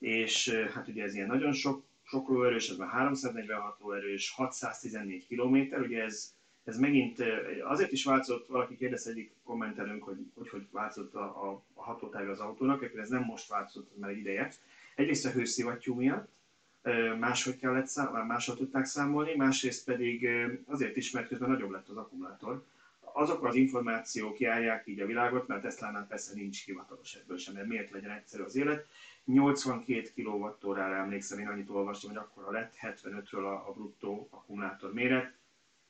és 0.00 0.48
hát 0.74 0.88
ugye 0.88 1.02
ez 1.02 1.14
ilyen 1.14 1.26
nagyon 1.26 1.52
sok, 1.52 1.84
sok 2.02 2.28
lóerős, 2.28 2.68
ez 2.68 2.76
már 2.76 2.88
346 2.88 3.78
lóerős, 3.80 4.30
614 4.30 5.26
km, 5.26 5.56
ugye 5.80 6.02
ez, 6.02 6.34
ez 6.64 6.78
megint 6.78 7.24
azért 7.62 7.92
is 7.92 8.04
változott, 8.04 8.48
valaki 8.48 8.76
kérdez 8.76 9.06
egyik 9.06 9.32
kommentelőnk, 9.44 10.02
hogy 10.02 10.18
hogy, 10.34 10.48
hogy 10.48 10.66
változott 10.70 11.14
a, 11.14 11.48
a, 11.48 11.62
a 11.74 11.82
hatótága 11.82 12.30
az 12.30 12.40
autónak, 12.40 12.94
ez 12.96 13.08
nem 13.08 13.22
most 13.22 13.48
változott, 13.48 13.98
már 13.98 14.10
egy 14.10 14.18
ideje. 14.18 14.52
Egyrészt 14.94 15.26
a 15.26 15.30
hőszivattyú 15.30 15.94
miatt, 15.94 16.28
máshogy 17.18 17.56
kellett 17.56 17.86
szám, 17.86 18.26
máshogy 18.26 18.56
tudták 18.56 18.84
számolni, 18.84 19.34
másrészt 19.34 19.84
pedig 19.84 20.28
azért 20.66 20.96
is, 20.96 21.10
mert 21.10 21.28
közben 21.28 21.50
nagyobb 21.50 21.70
lett 21.70 21.88
az 21.88 21.96
akkumulátor. 21.96 22.64
Azok 23.12 23.44
az 23.44 23.54
információk 23.54 24.40
járják 24.40 24.86
így 24.86 25.00
a 25.00 25.06
világot, 25.06 25.46
mert 25.46 25.62
Tesla-nál 25.62 26.06
persze 26.06 26.34
nincs 26.34 26.64
hivatalos 26.64 27.14
ebből 27.14 27.36
sem, 27.36 27.54
mert 27.54 27.66
miért 27.66 27.90
legyen 27.90 28.10
egyszerű 28.10 28.42
az 28.42 28.56
élet. 28.56 28.86
82 29.32 30.12
kWh-ra 30.14 30.96
emlékszem, 30.96 31.38
én 31.38 31.48
annyit 31.48 31.70
olvastam, 31.70 32.10
hogy 32.10 32.18
akkor 32.18 32.52
lett 32.52 32.74
75-ről 32.82 33.44
a, 33.44 33.68
a 33.68 33.72
bruttó 33.72 34.28
akkumulátor 34.30 34.92
méret, 34.92 35.34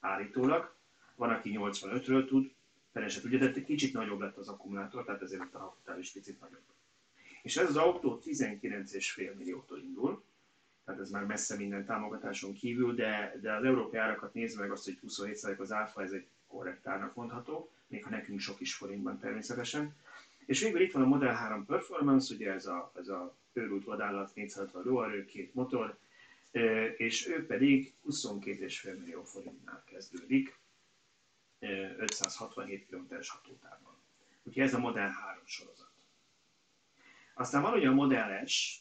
állítólag. 0.01 0.75
Van, 1.15 1.31
aki 1.31 1.57
85-ről 1.59 2.27
tud, 2.29 2.53
fele 2.93 3.09
se 3.09 3.21
tudja, 3.21 3.39
de 3.39 3.63
kicsit 3.63 3.93
nagyobb 3.93 4.21
lett 4.21 4.37
az 4.37 4.49
akkumulátor, 4.49 5.05
tehát 5.05 5.23
ezért 5.23 5.55
a 5.55 5.59
hatótáv 5.59 5.99
is 5.99 6.11
picit 6.11 6.41
nagyobb. 6.41 6.63
És 7.43 7.57
ez 7.57 7.69
az 7.69 7.77
autó 7.77 8.21
19,5 8.25 9.37
milliótól 9.37 9.79
indul, 9.79 10.25
tehát 10.85 11.01
ez 11.01 11.11
már 11.11 11.25
messze 11.25 11.57
minden 11.57 11.85
támogatáson 11.85 12.53
kívül, 12.53 12.95
de, 12.95 13.39
de 13.41 13.53
az 13.53 13.65
európai 13.65 13.99
árakat 13.99 14.35
nézve 14.35 14.61
meg 14.61 14.71
azt, 14.71 14.85
hogy 14.85 14.99
27% 15.09 15.59
az 15.59 15.73
áfa, 15.73 16.03
ez 16.03 16.13
egy 16.13 16.27
korrekt 16.47 16.87
árnak 16.87 17.15
mondható, 17.15 17.71
még 17.87 18.05
ha 18.05 18.11
nekünk 18.11 18.41
sok 18.41 18.61
is 18.61 18.75
forintban 18.75 19.19
természetesen. 19.19 19.97
És 20.51 20.61
végül 20.61 20.81
itt 20.81 20.93
van 20.93 21.03
a 21.03 21.07
Model 21.07 21.35
3 21.35 21.65
Performance, 21.65 22.35
ugye 22.35 22.53
ez 22.53 22.67
a, 22.67 22.93
ez 22.97 23.09
a 23.09 23.37
őrült 23.53 23.85
vadállat, 23.85 24.35
460 24.35 24.83
lóerő, 24.85 25.25
két 25.25 25.55
motor, 25.55 25.99
és 26.97 27.29
ő 27.29 27.47
pedig 27.47 27.95
22,5 28.09 28.99
millió 28.99 29.23
forintnál 29.25 29.85
kezdődik, 29.87 30.59
567 31.59 32.87
km-es 32.87 33.29
hatótávon. 33.29 33.97
Úgyhogy 34.43 34.63
ez 34.63 34.75
a 34.75 34.79
Model 34.79 35.09
3 35.09 35.43
sorozat. 35.47 35.93
Aztán 37.35 37.63
van 37.63 37.75
ugye 37.75 37.89
a 37.89 37.93
Model 37.93 38.47
S, 38.47 38.81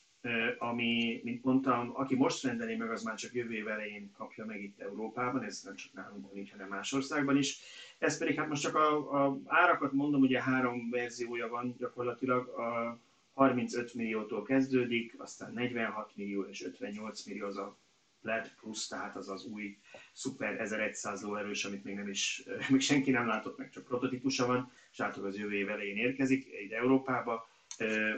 ami, 0.58 1.22
mint 1.24 1.44
mondtam, 1.44 1.92
aki 1.94 2.16
most 2.16 2.44
rendeli 2.44 2.76
meg, 2.76 2.92
az 2.92 3.04
már 3.04 3.16
csak 3.16 3.34
jövő 3.34 3.54
év 3.54 3.68
elején 3.68 4.12
kapja 4.18 4.46
meg 4.46 4.62
itt 4.62 4.80
Európában, 4.80 5.44
ez 5.44 5.62
nem 5.64 5.76
csak 5.76 5.94
nálunk 5.94 6.34
nincs, 6.34 6.52
hanem 6.52 6.68
más 6.68 6.94
országban 6.94 7.38
is. 7.38 7.60
Ez 7.98 8.18
pedig, 8.18 8.36
hát 8.36 8.48
most 8.48 8.62
csak 8.62 8.76
a, 8.76 9.26
a 9.26 9.40
árakat 9.46 9.92
mondom, 9.92 10.22
ugye 10.22 10.42
három 10.42 10.90
verziója 10.90 11.48
van 11.48 11.76
gyakorlatilag, 11.78 12.48
a 12.48 13.00
35 13.34 13.94
milliótól 13.94 14.44
kezdődik, 14.44 15.14
aztán 15.18 15.54
46 15.54 16.12
millió 16.16 16.42
és 16.42 16.66
58 16.66 17.26
millió 17.26 17.46
az 17.46 17.58
a 17.58 17.78
LED 18.22 18.54
plusz, 18.60 18.88
tehát 18.88 19.16
az 19.16 19.30
az 19.30 19.46
új 19.46 19.78
Super 20.14 20.60
1100 20.60 21.22
lóerős, 21.22 21.66
amit 21.66 21.84
még 21.84 21.96
nem 21.96 22.08
is, 22.08 22.44
még 22.70 22.82
senki 22.82 23.12
nem 23.12 23.28
látott 23.28 23.58
meg, 23.58 23.70
csak 23.70 23.84
prototípusa 23.84 24.46
van, 24.46 24.72
és 24.92 25.00
az 25.00 25.38
jövő 25.38 25.56
év 25.56 25.70
elején 25.70 25.98
érkezik 25.98 26.48
ide 26.64 26.78
Európába, 26.78 27.50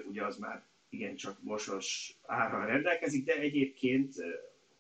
ugye 0.09 0.25
az 0.25 0.37
már 0.37 0.63
igencsak 0.91 1.37
borsos 1.41 2.17
árral 2.25 2.65
rendelkezik, 2.65 3.25
de 3.25 3.33
egyébként, 3.33 4.15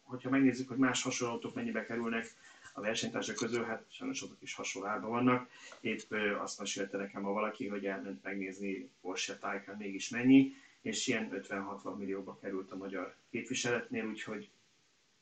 hogyha 0.03 0.29
megnézzük, 0.29 0.67
hogy 0.67 0.77
más 0.77 1.03
hasonló 1.03 1.33
autók 1.33 1.55
mennyibe 1.55 1.85
kerülnek 1.85 2.33
a 2.73 2.81
versenytársak 2.81 3.35
közül, 3.35 3.63
hát 3.63 3.85
sajnos 3.89 4.21
azok 4.21 4.41
is 4.41 4.53
hasonló 4.53 4.87
árban 4.87 5.09
vannak. 5.09 5.49
Épp 5.81 6.11
azt 6.39 6.59
mesélte 6.59 6.97
nekem 6.97 7.25
a 7.25 7.31
valaki, 7.31 7.67
hogy 7.67 7.85
elment 7.85 8.23
megnézni 8.23 8.89
Porsche 9.01 9.37
Taycan 9.37 9.75
mégis 9.75 10.09
mennyi, 10.09 10.53
és 10.81 11.07
ilyen 11.07 11.29
50-60 11.49 11.97
millióba 11.97 12.37
került 12.41 12.71
a 12.71 12.75
magyar 12.75 13.15
képviseletnél, 13.29 14.05
úgyhogy 14.05 14.49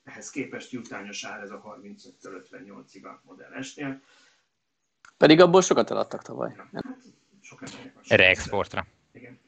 ehhez 0.04 0.30
képest 0.30 0.71
jutányos 0.71 1.23
ár 1.23 1.41
ez 1.41 1.52
a 1.52 1.80
35-58-ig 2.21 3.04
a 3.04 3.21
Model 3.25 3.62
S-nél. 3.62 4.02
Pedig 5.17 5.39
abból 5.39 5.62
sokat 5.62 5.91
eladtak 5.91 6.21
tavaly. 6.21 6.54
Ja, 6.56 6.69
hát, 6.73 6.97
sok 7.41 7.63
Erre 8.08 8.28
exportra. 8.28 8.86
Igen. 9.12 9.38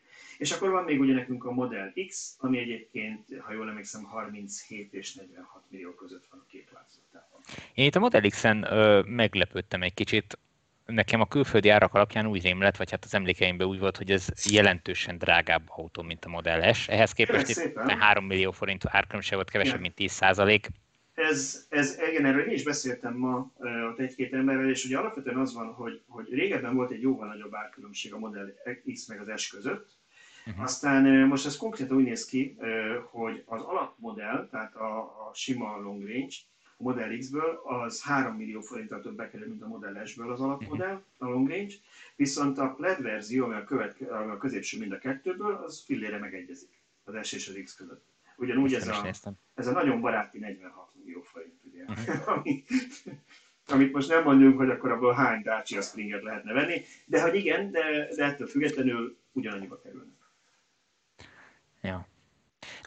És 0.42 0.52
akkor 0.52 0.70
van 0.70 0.84
még 0.84 1.00
ugye 1.00 1.14
nekünk 1.14 1.46
a 1.46 1.52
Model 1.52 1.94
X, 2.08 2.36
ami 2.40 2.58
egyébként, 2.58 3.26
ha 3.40 3.54
jól 3.54 3.70
emlékszem, 3.70 4.04
37 4.04 4.94
és 4.94 5.14
46 5.14 5.64
millió 5.68 5.94
között 5.94 6.26
van 6.32 6.40
a 6.40 6.50
két 6.50 6.70
változatában. 6.74 7.42
Én 7.74 7.86
itt 7.86 7.96
a 7.96 8.00
Model 8.00 8.30
X-en 8.30 8.64
ö, 8.64 9.02
meglepődtem 9.06 9.82
egy 9.82 9.94
kicsit. 9.94 10.38
Nekem 10.86 11.22
a 11.22 11.28
külföldi 11.28 11.70
árak 11.70 11.94
alapján 11.94 12.28
úgy 12.28 12.44
rém 12.44 12.62
lett, 12.62 12.78
vagy 12.78 12.92
hát 12.92 13.06
az 13.06 13.14
emlékeimben 13.14 13.68
úgy 13.68 13.80
volt, 13.80 13.98
hogy 13.98 14.12
ez 14.12 14.28
jelentősen 14.52 15.18
drágább 15.18 15.64
autó, 15.68 16.02
mint 16.02 16.26
a 16.26 16.30
Model 16.30 16.74
S. 16.74 16.88
Ehhez 16.88 17.12
képest 17.12 17.50
itt 17.50 17.78
3 17.78 18.26
millió 18.26 18.52
forint 18.52 18.84
árkülönbség 18.88 19.34
volt, 19.34 19.50
kevesebb, 19.50 19.80
mint 19.80 19.96
10 19.96 20.12
százalék. 20.12 20.68
Ez, 21.14 21.66
ez, 21.70 22.00
igen, 22.10 22.26
erről 22.26 22.48
én 22.48 22.54
is 22.54 22.64
beszéltem 22.64 23.14
ma 23.14 23.52
ott 23.90 24.00
egy-két 24.00 24.34
emberrel, 24.34 24.70
és 24.70 24.86
ugye 24.86 24.98
alapvetően 24.98 25.38
az 25.38 25.54
van, 25.54 25.74
hogy, 25.74 26.02
hogy 26.08 26.34
régebben 26.34 26.76
volt 26.76 26.92
egy 26.92 27.02
jóval 27.02 27.28
nagyobb 27.28 27.56
árkülönbség 27.56 28.14
a 28.14 28.18
Model 28.18 28.54
X 28.94 29.08
meg 29.08 29.20
az 29.20 29.42
S 29.42 29.50
között, 29.50 30.00
Uh-huh. 30.46 30.64
Aztán 30.64 31.28
most 31.28 31.46
ez 31.46 31.58
konkrétan 31.58 31.98
úgy 31.98 32.04
néz 32.04 32.26
ki, 32.26 32.58
hogy 33.12 33.44
az 33.46 33.62
alapmodell, 33.62 34.48
tehát 34.52 34.76
a, 34.76 34.98
a 35.00 35.32
sima 35.34 35.80
long 35.82 36.08
range, 36.08 36.36
a 36.78 36.84
Model 36.84 37.18
X-ből 37.18 37.62
az 37.64 38.04
3 38.04 38.36
millió 38.36 38.62
forinttal 38.62 39.02
több 39.02 39.16
bekerül, 39.16 39.48
mint 39.48 39.62
a 39.62 39.68
Model 39.68 40.06
S-ből 40.06 40.32
az 40.32 40.42
alapmodell, 40.42 40.94
uh-huh. 40.94 41.30
a 41.30 41.32
long 41.32 41.50
range, 41.50 41.74
viszont 42.16 42.58
a 42.58 42.76
LED 42.78 43.02
verzió, 43.02 43.46
ami 43.46 43.56
a, 43.56 43.64
követ, 43.64 44.02
a 44.02 44.38
középső 44.38 44.80
mind 44.80 44.92
a 44.92 44.98
kettőből, 44.98 45.54
az 45.54 45.84
fillére 45.86 46.18
megegyezik 46.18 46.82
az 47.04 47.28
S 47.28 47.34
és 47.34 47.48
az 47.48 47.60
X 47.64 47.76
között. 47.76 48.06
Ugyanúgy 48.38 48.74
ez 48.74 48.88
a, 48.88 49.10
ez 49.54 49.68
a 49.68 49.72
nagyon 49.72 50.02
baráti 50.02 50.40
46 50.40 50.90
millió 50.94 51.22
forint, 51.22 51.60
ugye, 51.64 51.84
uh-huh. 51.84 52.28
ami, 52.38 52.64
amit 53.68 53.94
most 53.94 54.10
nem 54.10 54.24
mondjuk, 54.24 54.58
hogy 54.58 54.70
akkor 54.70 54.92
abból 54.92 55.14
hány 55.14 55.42
Dacia 55.42 55.82
Springer 55.82 56.22
lehetne 56.22 56.54
venni, 56.54 56.82
de 57.06 57.22
hogy 57.22 57.36
igen, 57.36 57.72
de, 57.72 58.08
de 58.16 58.24
ettől 58.24 58.48
függetlenül 58.48 59.18
ugyanannyiba 59.32 59.82
kerülnek. 59.82 60.21
Ja. 61.82 62.08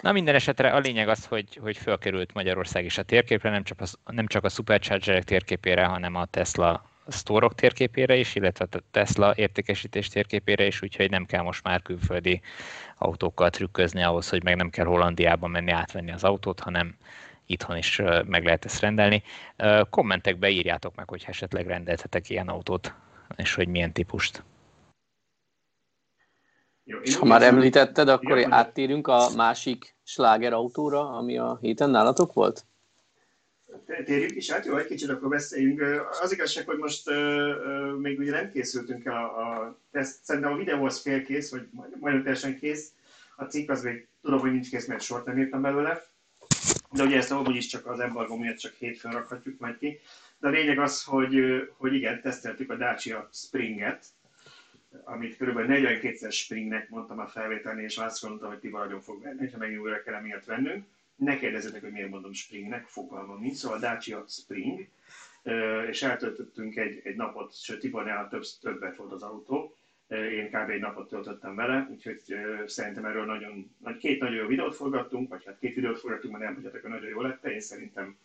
Na 0.00 0.12
minden 0.12 0.34
esetre 0.34 0.70
a 0.70 0.78
lényeg 0.78 1.08
az, 1.08 1.26
hogy, 1.26 1.58
hogy 1.62 1.76
fölkerült 1.76 2.34
Magyarország 2.34 2.84
is 2.84 2.98
a 2.98 3.02
térképre, 3.02 3.50
nem 3.50 3.62
csak, 3.62 3.80
a, 3.80 4.12
nem 4.12 4.26
csak 4.26 4.44
a 4.44 4.48
Superchargerek 4.48 5.24
térképére, 5.24 5.84
hanem 5.84 6.14
a 6.14 6.24
Tesla 6.24 6.90
sztórok 7.06 7.54
térképére 7.54 8.16
is, 8.16 8.34
illetve 8.34 8.66
a 8.70 8.78
Tesla 8.90 9.34
értékesítés 9.36 10.08
térképére 10.08 10.66
is, 10.66 10.82
úgyhogy 10.82 11.10
nem 11.10 11.26
kell 11.26 11.42
most 11.42 11.62
már 11.64 11.82
külföldi 11.82 12.40
autókkal 12.98 13.50
trükközni 13.50 14.02
ahhoz, 14.02 14.28
hogy 14.28 14.42
meg 14.42 14.56
nem 14.56 14.70
kell 14.70 14.84
Hollandiába 14.84 15.46
menni 15.46 15.70
átvenni 15.70 16.12
az 16.12 16.24
autót, 16.24 16.60
hanem 16.60 16.96
itthon 17.46 17.76
is 17.76 18.00
meg 18.24 18.44
lehet 18.44 18.64
ezt 18.64 18.80
rendelni. 18.80 19.22
Kommentekbe 19.90 20.48
írjátok 20.48 20.94
meg, 20.94 21.08
hogy 21.08 21.24
esetleg 21.26 21.66
rendeltetek 21.66 22.30
ilyen 22.30 22.48
autót, 22.48 22.94
és 23.36 23.54
hogy 23.54 23.68
milyen 23.68 23.92
típust. 23.92 24.42
Jó, 26.84 26.98
és 26.98 27.16
ha 27.16 27.24
már 27.24 27.42
említetted, 27.42 28.08
akkor 28.08 28.38
igen, 28.38 28.52
áttérünk 28.52 29.06
a 29.06 29.28
másik 29.36 29.96
sláger 30.04 30.52
autóra, 30.52 31.08
ami 31.08 31.38
a 31.38 31.58
héten 31.60 31.90
nálatok 31.90 32.32
volt? 32.32 32.64
térjük 34.04 34.36
is 34.36 34.50
át, 34.50 34.66
jó, 34.66 34.76
egy 34.76 34.86
kicsit 34.86 35.08
akkor 35.08 35.28
beszéljünk. 35.28 35.82
Az 36.22 36.32
igazság, 36.32 36.66
hogy 36.66 36.78
most 36.78 37.08
uh, 37.08 37.16
uh, 37.16 37.98
még 37.98 38.18
ugye 38.18 38.30
nem 38.30 38.50
készültünk 38.50 39.04
el 39.04 39.14
a, 39.14 39.38
a 39.38 39.78
teszt, 39.90 40.24
szerintem 40.24 40.52
a 40.52 40.56
videó 40.56 40.84
az 40.84 41.00
félkész, 41.00 41.50
vagy 41.50 41.68
majdnem 42.00 42.22
teljesen 42.22 42.58
kész. 42.58 42.92
A 43.36 43.44
cikk 43.44 43.70
az 43.70 43.82
még 43.82 44.06
tudom, 44.22 44.38
hogy 44.40 44.50
nincs 44.50 44.70
kész, 44.70 44.86
mert 44.86 45.02
sort 45.02 45.26
nem 45.26 45.38
írtam 45.38 45.62
belőle. 45.62 46.06
De 46.92 47.02
ugye 47.02 47.16
ezt 47.16 47.30
amúgy 47.30 47.56
is 47.56 47.66
csak 47.66 47.86
az 47.86 48.00
embargó 48.00 48.36
miatt 48.36 48.56
csak 48.56 48.72
hétfőn 48.72 49.12
rakhatjuk 49.12 49.60
majd 49.60 49.78
ki. 49.78 50.00
De 50.38 50.48
a 50.48 50.50
lényeg 50.50 50.78
az, 50.78 51.02
hogy, 51.02 51.36
hogy 51.76 51.94
igen, 51.94 52.20
teszteltük 52.20 52.70
a 52.70 52.76
Dacia 52.76 53.28
Springet, 53.32 54.04
amit 55.04 55.36
kb. 55.36 55.58
42-szer 55.58 56.32
Springnek 56.32 56.88
mondtam 56.88 57.18
a 57.18 57.26
felvételni, 57.26 57.82
és 57.82 57.96
gondoltam, 58.20 58.48
hogy 58.48 58.58
Tibor 58.58 58.80
nagyon 58.80 59.00
fog 59.00 59.22
venni, 59.22 59.50
ha 59.50 59.58
megint 59.58 59.80
újra 59.80 60.02
kell 60.02 60.14
emiatt 60.14 60.44
vennünk 60.44 60.84
ne 61.16 61.38
kérdezzetek, 61.38 61.80
hogy 61.80 61.92
miért 61.92 62.10
mondom 62.10 62.32
Springnek, 62.32 62.86
fogalmam 62.86 63.40
nincs, 63.40 63.56
szóval 63.56 63.78
Dacia 63.78 64.24
Spring, 64.28 64.88
és 65.88 66.02
eltöltöttünk 66.02 66.76
egy, 66.76 67.00
egy 67.04 67.16
napot, 67.16 67.62
sőt 67.62 67.80
Tibornál 67.80 68.28
több, 68.28 68.42
többet 68.60 68.96
volt 68.96 69.12
az 69.12 69.22
autó, 69.22 69.76
én 70.08 70.48
kb. 70.50 70.70
egy 70.70 70.80
napot 70.80 71.08
töltöttem 71.08 71.54
vele, 71.54 71.88
úgyhogy 71.90 72.22
szerintem 72.66 73.04
erről 73.04 73.24
nagyon, 73.24 73.70
két 73.98 74.20
nagyon 74.20 74.36
jó 74.36 74.46
videót 74.46 74.74
forgattunk, 74.76 75.28
vagy 75.28 75.44
hát 75.44 75.58
két 75.58 75.74
videót 75.74 75.98
forgattunk, 75.98 76.32
mert 76.32 76.44
nem 76.44 76.54
tudjátok, 76.54 76.80
hogy 76.80 76.90
nagyon 76.90 77.08
jó 77.08 77.20
lett, 77.20 77.44
én 77.44 77.60
szerintem 77.60 78.16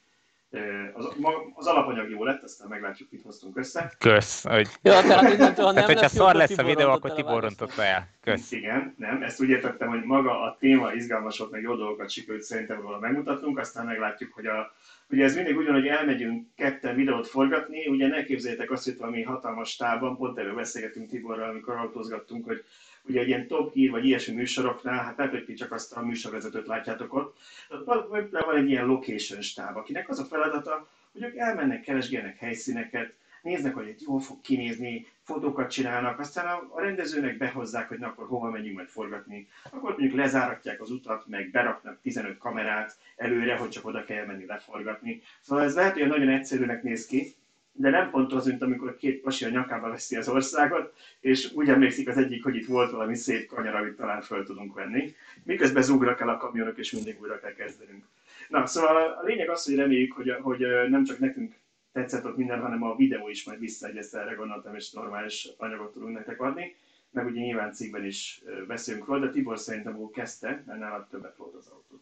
az, 0.94 1.10
az 1.56 1.68
alapanyag 1.68 2.10
jó 2.10 2.24
lett, 2.24 2.44
aztán 2.44 2.68
meglátjuk, 2.68 3.12
mit 3.12 3.22
hoztunk 3.24 3.58
össze. 3.58 3.94
Kösz. 3.98 4.44
Hogy... 4.44 4.68
Ja, 4.82 5.02
tehát 5.02 5.34
innentől, 5.34 5.66
ha 5.66 5.72
nem 5.72 5.84
tehát, 5.84 6.00
hogyha 6.00 6.08
szar 6.08 6.36
lesz 6.36 6.58
a 6.58 6.64
videó, 6.64 6.90
akkor 6.90 7.14
Tibor 7.14 7.42
rontotta 7.42 7.84
el. 7.84 8.08
Kösz. 8.22 8.52
Igen, 8.52 8.96
nem, 8.98 9.24
ezt 9.24 9.42
úgy 9.42 9.50
értettem, 9.50 9.90
hogy 9.90 10.04
maga 10.04 10.42
a 10.42 10.56
téma 10.60 10.94
izgalmas 10.94 11.38
volt, 11.38 11.52
meg 11.52 11.62
jó 11.62 11.76
dolgokat 11.76 12.10
sikerült 12.10 12.44
szerintem 12.44 12.82
volna 12.82 13.00
megmutatnunk, 13.00 13.58
aztán 13.58 13.86
meglátjuk, 13.86 14.34
hogy 14.34 14.46
a, 14.46 14.74
ugye 15.10 15.24
ez 15.24 15.36
mindig 15.36 15.58
ugyan, 15.58 15.74
hogy 15.74 15.88
elmegyünk 15.88 16.48
ketten 16.56 16.96
videót 16.96 17.28
forgatni, 17.28 17.88
ugye 17.88 18.08
ne 18.08 18.24
képzeljétek 18.24 18.72
azt, 18.72 18.84
hogy 18.84 18.98
valami 18.98 19.22
hatalmas 19.24 19.76
tában, 19.76 20.18
pont 20.18 20.38
erről 20.38 20.56
beszélgetünk 20.56 21.10
Tiborral, 21.10 21.50
amikor 21.50 21.76
autózgattunk, 21.76 22.46
hogy 22.46 22.64
ugye 23.04 23.26
ilyen 23.26 23.48
top 23.48 23.74
hír 23.74 23.92
vagy 23.92 24.06
ilyesmi 24.06 24.36
műsoroknál, 24.36 25.04
hát 25.04 25.18
nem, 25.18 25.44
ti 25.46 25.54
csak 25.54 25.72
azt 25.72 25.94
a 25.94 26.06
műsorvezetőt 26.06 26.68
látjátok 26.68 27.14
ott, 27.14 27.38
ott 27.86 28.08
van 28.30 28.56
egy 28.56 28.70
ilyen 28.70 28.86
location 28.86 29.42
stáb, 29.42 29.78
akinek 29.78 30.10
az 30.10 30.20
a 30.20 30.26
feladata, 30.26 30.88
hogy 31.12 31.24
ők 31.24 31.36
elmennek, 31.36 31.82
keresgélnek 31.82 32.38
helyszíneket, 32.38 33.14
néznek, 33.42 33.74
hogy 33.74 33.88
egy 33.88 34.02
jól 34.06 34.20
fog 34.20 34.42
kinézni, 34.42 35.06
fotókat 35.24 35.72
csinálnak, 35.72 36.20
aztán 36.20 36.46
a, 36.46 36.68
a 36.76 36.82
rendezőnek 36.82 37.38
behozzák, 37.38 37.88
hogy 37.88 38.00
na 38.00 38.08
akkor 38.08 38.28
hova 38.28 38.50
megyünk 38.50 38.76
majd 38.76 38.88
forgatni. 38.88 39.48
Akkor 39.72 39.90
mondjuk 39.90 40.16
lezáratják 40.16 40.82
az 40.82 40.92
utat, 40.92 41.28
meg 41.28 41.52
beraknak 41.52 42.02
15 42.02 42.38
kamerát 42.38 42.98
előre, 43.16 43.56
hogy 43.56 43.70
csak 43.70 43.86
oda 43.86 44.04
kell 44.04 44.26
menni 44.26 44.46
leforgatni. 44.46 45.22
Szóval 45.42 45.64
ez 45.64 45.76
lehet, 45.76 45.98
hogy 45.98 46.08
nagyon 46.08 46.30
egyszerűnek 46.30 46.84
néz 46.84 47.06
ki, 47.06 47.34
de 47.80 47.90
nem 47.90 48.10
pont 48.10 48.34
az, 48.34 48.46
mint 48.46 48.62
amikor 48.62 48.98
két 48.98 49.22
pasi 49.22 49.46
a 49.46 49.50
nyakába 49.50 49.90
veszi 49.90 50.16
az 50.16 50.30
országot, 50.30 50.94
és 51.20 51.52
úgy 51.54 51.70
emlékszik 51.70 52.08
az 52.10 52.18
egyik, 52.18 52.44
hogy 52.44 52.56
itt 52.56 52.68
volt 52.68 52.92
valami 52.92 53.16
szép 53.16 53.48
kanyar, 53.48 53.76
amit 53.76 53.96
talán 53.96 54.22
föl 54.22 54.46
tudunk 54.46 54.74
venni. 54.74 55.16
Miközben 55.44 55.84
zúgrak 55.84 56.22
el 56.22 56.30
a 56.30 56.38
kamionok, 56.38 56.78
és 56.78 56.92
mindig 56.92 57.22
újra 57.22 57.40
kell 57.40 57.54
kezdenünk. 57.54 58.06
Na, 58.48 58.66
szóval 58.66 58.96
a 58.96 59.24
lényeg 59.24 59.50
az, 59.50 59.66
hogy 59.66 59.76
reméljük, 59.76 60.14
hogy, 60.14 60.32
hogy 60.42 60.60
nem 60.90 61.04
csak 61.04 61.20
nekünk 61.20 61.54
tetszett 61.92 62.26
ott 62.26 62.38
minden, 62.38 62.62
hanem 62.62 62.84
a 62.84 62.96
videó 62.96 63.30
is 63.30 63.44
majd 63.44 63.60
visszaegyezte, 63.60 64.20
erre 64.20 64.34
gondoltam, 64.34 64.76
és 64.76 64.92
normális 64.92 65.50
anyagot 65.58 65.94
tudunk 65.94 66.14
nektek 66.14 66.42
adni. 66.42 66.76
Meg 67.12 67.26
ugye 67.26 67.42
nyilván 67.42 67.74
cikkben 67.74 68.06
is 68.06 68.42
beszélünk 68.68 69.06
róla, 69.06 69.26
de 69.26 69.32
Tibor 69.32 69.60
szerintem 69.60 69.98
úgy 69.98 70.12
kezdte, 70.12 70.64
mert 70.66 70.80
nálad 70.80 71.08
többet 71.08 71.36
volt 71.36 71.56
az 71.56 71.68
autó. 71.68 72.02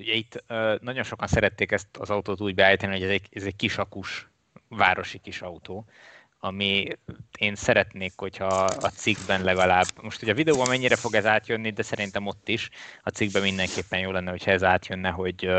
Ugye 0.00 0.12
itt 0.12 0.44
nagyon 0.80 1.02
sokan 1.02 1.28
szerették 1.28 1.72
ezt 1.72 1.96
az 1.98 2.10
autót 2.10 2.40
úgy 2.40 2.54
beállítani, 2.54 2.92
hogy 2.92 3.02
ez 3.02 3.10
egy, 3.10 3.28
ez 3.30 3.44
egy 3.44 3.56
kisakus 3.56 4.28
városi 4.68 5.18
kis 5.18 5.42
autó, 5.42 5.86
ami 6.40 6.88
én 7.38 7.54
szeretnék, 7.54 8.12
hogyha 8.16 8.46
a 8.64 8.88
cikkben 8.88 9.42
legalább, 9.42 9.86
most 10.02 10.22
ugye 10.22 10.32
a 10.32 10.34
videóban 10.34 10.68
mennyire 10.68 10.96
fog 10.96 11.14
ez 11.14 11.26
átjönni, 11.26 11.70
de 11.70 11.82
szerintem 11.82 12.26
ott 12.26 12.48
is, 12.48 12.70
a 13.02 13.10
cikkben 13.10 13.42
mindenképpen 13.42 14.00
jó 14.00 14.10
lenne, 14.10 14.30
hogyha 14.30 14.50
ez 14.50 14.62
átjönne, 14.62 15.10
hogy, 15.10 15.50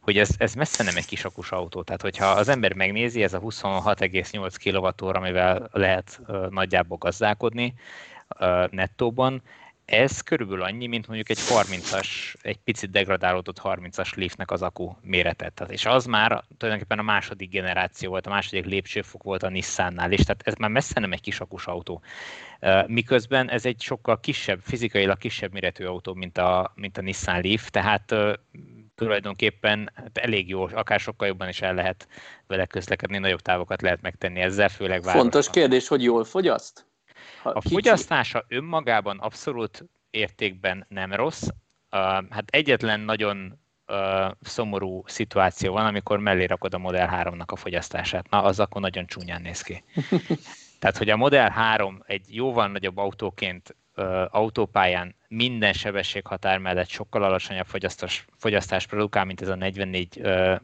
hogy 0.00 0.18
ez, 0.18 0.28
ez 0.38 0.54
messze 0.54 0.82
nem 0.82 0.96
egy 0.96 1.06
kisakus 1.06 1.50
autó. 1.50 1.82
Tehát, 1.82 2.02
hogyha 2.02 2.26
az 2.26 2.48
ember 2.48 2.72
megnézi, 2.72 3.22
ez 3.22 3.34
a 3.34 3.40
26,8 3.40 4.94
kWh, 4.98 5.16
amivel 5.16 5.68
lehet 5.72 6.20
nagyjából 6.50 6.98
gazdálkodni 6.98 7.74
nettóban, 8.70 9.42
ez 9.92 10.20
körülbelül 10.20 10.62
annyi, 10.62 10.86
mint 10.86 11.06
mondjuk 11.06 11.30
egy 11.30 11.38
30-as, 11.38 12.34
egy 12.42 12.56
picit 12.56 12.90
degradálódott 12.90 13.60
30-as 13.62 14.16
Leafnek 14.16 14.50
az 14.50 14.62
akku. 14.62 14.92
Tehát, 15.10 15.64
és 15.68 15.86
az 15.86 16.04
már 16.04 16.44
tulajdonképpen 16.56 16.98
a 16.98 17.02
második 17.02 17.50
generáció 17.50 18.10
volt, 18.10 18.26
a 18.26 18.30
második 18.30 18.64
lépcsőfok 18.64 19.22
volt 19.22 19.42
a 19.42 19.48
Nissannál, 19.48 20.12
és 20.12 20.20
tehát 20.20 20.42
ez 20.44 20.54
már 20.54 20.70
messze 20.70 21.00
nem 21.00 21.12
egy 21.12 21.20
kisakus 21.20 21.66
autó. 21.66 22.02
Miközben 22.86 23.50
ez 23.50 23.66
egy 23.66 23.80
sokkal 23.80 24.20
kisebb, 24.20 24.60
fizikailag 24.62 25.18
kisebb 25.18 25.52
méretű 25.52 25.84
autó, 25.84 26.14
mint 26.14 26.38
a, 26.38 26.72
mint 26.74 26.98
a 26.98 27.02
Nissan 27.02 27.40
Leaf, 27.40 27.70
tehát 27.70 28.14
tulajdonképpen 28.94 29.90
hát 29.94 30.18
elég 30.18 30.48
jó, 30.48 30.62
akár 30.62 31.00
sokkal 31.00 31.28
jobban 31.28 31.48
is 31.48 31.60
el 31.60 31.74
lehet 31.74 32.08
vele 32.46 32.66
közlekedni, 32.66 33.18
nagyobb 33.18 33.40
távokat 33.40 33.82
lehet 33.82 34.02
megtenni 34.02 34.40
ezzel, 34.40 34.68
főleg 34.68 35.02
városban. 35.02 35.22
Fontos 35.22 35.50
kérdés, 35.50 35.88
hogy 35.88 36.02
jól 36.02 36.24
fogyaszt? 36.24 36.86
Ha 37.42 37.50
a 37.50 37.60
kicsi... 37.60 37.74
fogyasztása 37.74 38.44
önmagában 38.48 39.18
abszolút 39.18 39.84
értékben 40.10 40.86
nem 40.88 41.12
rossz. 41.12 41.42
Uh, 41.42 42.00
hát 42.30 42.44
egyetlen 42.46 43.00
nagyon 43.00 43.58
uh, 43.88 44.30
szomorú 44.40 45.02
szituáció 45.06 45.72
van, 45.72 45.86
amikor 45.86 46.18
mellé 46.18 46.44
rakod 46.44 46.74
a 46.74 46.78
Model 46.78 47.10
3-nak 47.22 47.46
a 47.46 47.56
fogyasztását. 47.56 48.30
Na, 48.30 48.42
az 48.42 48.60
akkor 48.60 48.80
nagyon 48.80 49.06
csúnyán 49.06 49.42
néz 49.42 49.60
ki. 49.60 49.84
Tehát, 50.80 50.96
hogy 50.96 51.10
a 51.10 51.16
Model 51.16 51.50
3 51.50 52.02
egy 52.06 52.34
jóval 52.34 52.68
nagyobb 52.68 52.96
autóként 52.96 53.76
autópályán 54.30 55.14
minden 55.28 55.72
sebességhatár 55.72 56.58
mellett 56.58 56.88
sokkal 56.88 57.22
alacsonyabb 57.22 57.66
fogyasztás, 57.66 58.24
fogyasztás 58.38 58.86
produkál, 58.86 59.24
mint 59.24 59.40
ez 59.40 59.48
a 59.48 59.54
44 59.54 60.20
uh, 60.22 60.60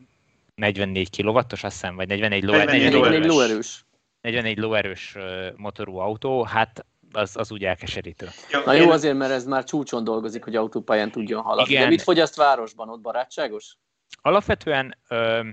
44 0.54 1.22
kW-os, 1.22 1.62
azt 1.62 1.62
hiszem, 1.62 1.96
vagy 1.96 2.08
44, 2.08 2.44
44, 2.44 2.92
44 2.92 3.24
lóerős. 3.24 3.84
44 4.20 4.58
lóerős 4.58 5.16
motorú 5.56 5.96
autó, 5.96 6.42
hát 6.42 6.86
az, 7.12 7.36
az 7.36 7.52
úgy 7.52 7.64
elkeserítő. 7.64 8.28
Ja, 8.50 8.62
Na 8.64 8.72
jó, 8.72 8.90
azért, 8.90 9.16
mert 9.16 9.32
ez 9.32 9.44
már 9.44 9.64
csúcson 9.64 10.04
dolgozik, 10.04 10.44
hogy 10.44 10.56
autópályán 10.56 11.10
tudjon 11.10 11.42
haladni. 11.42 11.72
Igen. 11.72 11.82
De 11.82 11.88
mit 11.88 12.02
fogyaszt 12.02 12.36
városban, 12.36 12.88
ott 12.88 13.00
barátságos? 13.00 13.76
Alapvetően 14.22 14.96
ö, 15.08 15.48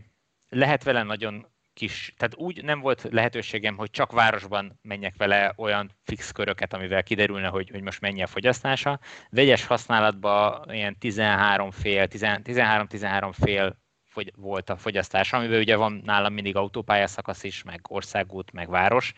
lehet 0.49 0.83
vele 0.83 1.03
nagyon 1.03 1.47
kis, 1.73 2.13
tehát 2.17 2.35
úgy 2.35 2.63
nem 2.63 2.79
volt 2.79 3.07
lehetőségem, 3.11 3.77
hogy 3.77 3.89
csak 3.89 4.11
városban 4.11 4.79
menjek 4.81 5.13
vele 5.17 5.53
olyan 5.57 5.91
fix 6.03 6.31
köröket, 6.31 6.73
amivel 6.73 7.03
kiderülne, 7.03 7.47
hogy, 7.47 7.69
hogy 7.69 7.81
most 7.81 8.01
mennyi 8.01 8.23
a 8.23 8.27
fogyasztása. 8.27 8.99
Vegyes 9.29 9.65
használatban 9.65 10.73
ilyen 10.73 10.97
13 10.99 11.71
fél, 11.71 12.07
13-13 12.09 13.31
fél 13.41 13.77
fogy, 14.15 14.33
volt 14.35 14.69
a 14.69 14.77
fogyasztás, 14.77 15.33
amiben 15.33 15.59
ugye 15.59 15.75
van 15.75 16.01
nálam 16.05 16.33
mindig 16.33 16.55
autópályaszakasz 16.55 17.43
is, 17.43 17.63
meg 17.63 17.81
országút, 17.87 18.51
meg 18.51 18.69
város, 18.69 19.13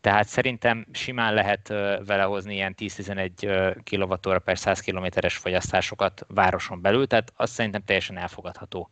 tehát 0.00 0.28
szerintem 0.28 0.86
simán 0.92 1.34
lehet 1.34 1.68
vele 2.06 2.22
hozni 2.22 2.54
ilyen 2.54 2.74
10-11 2.78 3.76
kWh 3.90 4.38
per 4.38 4.58
100 4.58 4.80
kilométeres 4.80 5.36
fogyasztásokat 5.36 6.26
városon 6.28 6.80
belül, 6.80 7.06
tehát 7.06 7.32
azt 7.36 7.52
szerintem 7.52 7.84
teljesen 7.84 8.18
elfogadható. 8.18 8.90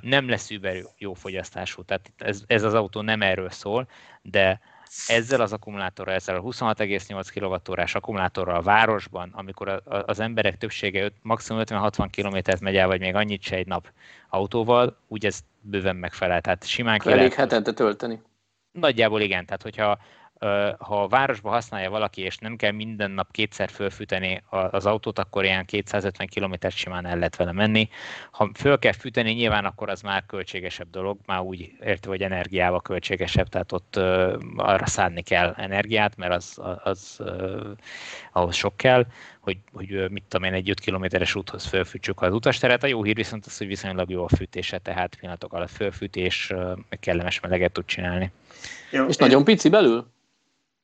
Nem 0.00 0.28
lesz 0.28 0.50
über 0.50 0.76
jó 0.98 1.14
fogyasztású, 1.14 1.82
tehát 1.82 2.12
ez, 2.18 2.42
ez 2.46 2.62
az 2.62 2.74
autó 2.74 3.00
nem 3.00 3.22
erről 3.22 3.50
szól, 3.50 3.88
de 4.22 4.60
ezzel 5.06 5.40
az 5.40 5.52
akkumulátorral, 5.52 6.14
ezzel 6.14 6.36
a 6.36 6.40
26,8 6.40 7.28
kWh 7.34 7.84
akkumulátorral 7.92 8.56
a 8.56 8.62
városban, 8.62 9.30
amikor 9.32 9.82
az 10.06 10.20
emberek 10.20 10.58
többsége 10.58 11.10
maximum 11.22 11.62
50-60 11.64 12.08
km 12.10 12.64
megy 12.64 12.76
el, 12.76 12.86
vagy 12.86 13.00
még 13.00 13.14
annyit 13.14 13.42
se 13.42 13.56
egy 13.56 13.66
nap 13.66 13.92
autóval, 14.28 14.96
úgy 15.08 15.26
ez 15.26 15.40
bőven 15.60 15.96
megfelel. 15.96 16.40
Tehát 16.40 16.66
simán 16.66 16.98
ki 16.98 17.10
Elég 17.10 17.32
hetente 17.32 17.72
tölteni. 17.72 18.22
Nagyjából 18.72 19.20
igen, 19.20 19.44
tehát 19.44 19.62
hogyha 19.62 19.98
ha 20.78 21.02
a 21.02 21.08
városba 21.08 21.50
használja 21.50 21.90
valaki, 21.90 22.20
és 22.22 22.38
nem 22.38 22.56
kell 22.56 22.70
minden 22.70 23.10
nap 23.10 23.30
kétszer 23.30 23.70
fölfűteni 23.70 24.42
az 24.48 24.86
autót, 24.86 25.18
akkor 25.18 25.44
ilyen 25.44 25.64
250 25.64 26.28
km 26.28 26.68
simán 26.68 27.06
el 27.06 27.16
lehet 27.16 27.36
vele 27.36 27.52
menni. 27.52 27.88
Ha 28.30 28.50
föl 28.54 28.78
kell 28.78 28.92
fűteni, 28.92 29.32
nyilván 29.32 29.64
akkor 29.64 29.88
az 29.88 30.00
már 30.00 30.26
költségesebb 30.26 30.90
dolog, 30.90 31.18
már 31.26 31.40
úgy 31.40 31.72
értve, 31.80 32.10
hogy 32.10 32.22
energiával 32.22 32.80
költségesebb, 32.80 33.48
tehát 33.48 33.72
ott 33.72 33.96
arra 34.56 34.86
szánni 34.86 35.22
kell 35.22 35.54
energiát, 35.56 36.16
mert 36.16 36.32
az, 36.32 36.60
az 36.84 37.22
ahhoz 38.32 38.54
sok 38.54 38.76
kell, 38.76 39.06
hogy, 39.40 39.58
hogy 39.72 40.10
mit 40.10 40.24
tudom 40.28 40.46
én, 40.46 40.52
egy 40.52 40.70
5 40.70 40.80
kilométeres 40.80 41.34
úthoz 41.34 41.66
fölfűtsük 41.66 42.22
az 42.22 42.32
utasteret. 42.32 42.82
A 42.82 42.86
jó 42.86 43.02
hír 43.02 43.14
viszont 43.14 43.46
az, 43.46 43.58
hogy 43.58 43.66
viszonylag 43.66 44.10
jó 44.10 44.24
a 44.24 44.36
fűtése, 44.36 44.78
tehát 44.78 45.14
pillanatok 45.14 45.52
alatt 45.52 45.70
fölfűtés, 45.70 46.52
kellemes 47.00 47.40
meleget 47.40 47.72
tud 47.72 47.84
csinálni. 47.84 48.32
Jó, 48.90 49.06
és 49.06 49.16
én... 49.16 49.26
nagyon 49.26 49.44
pici 49.44 49.68
belül? 49.68 50.06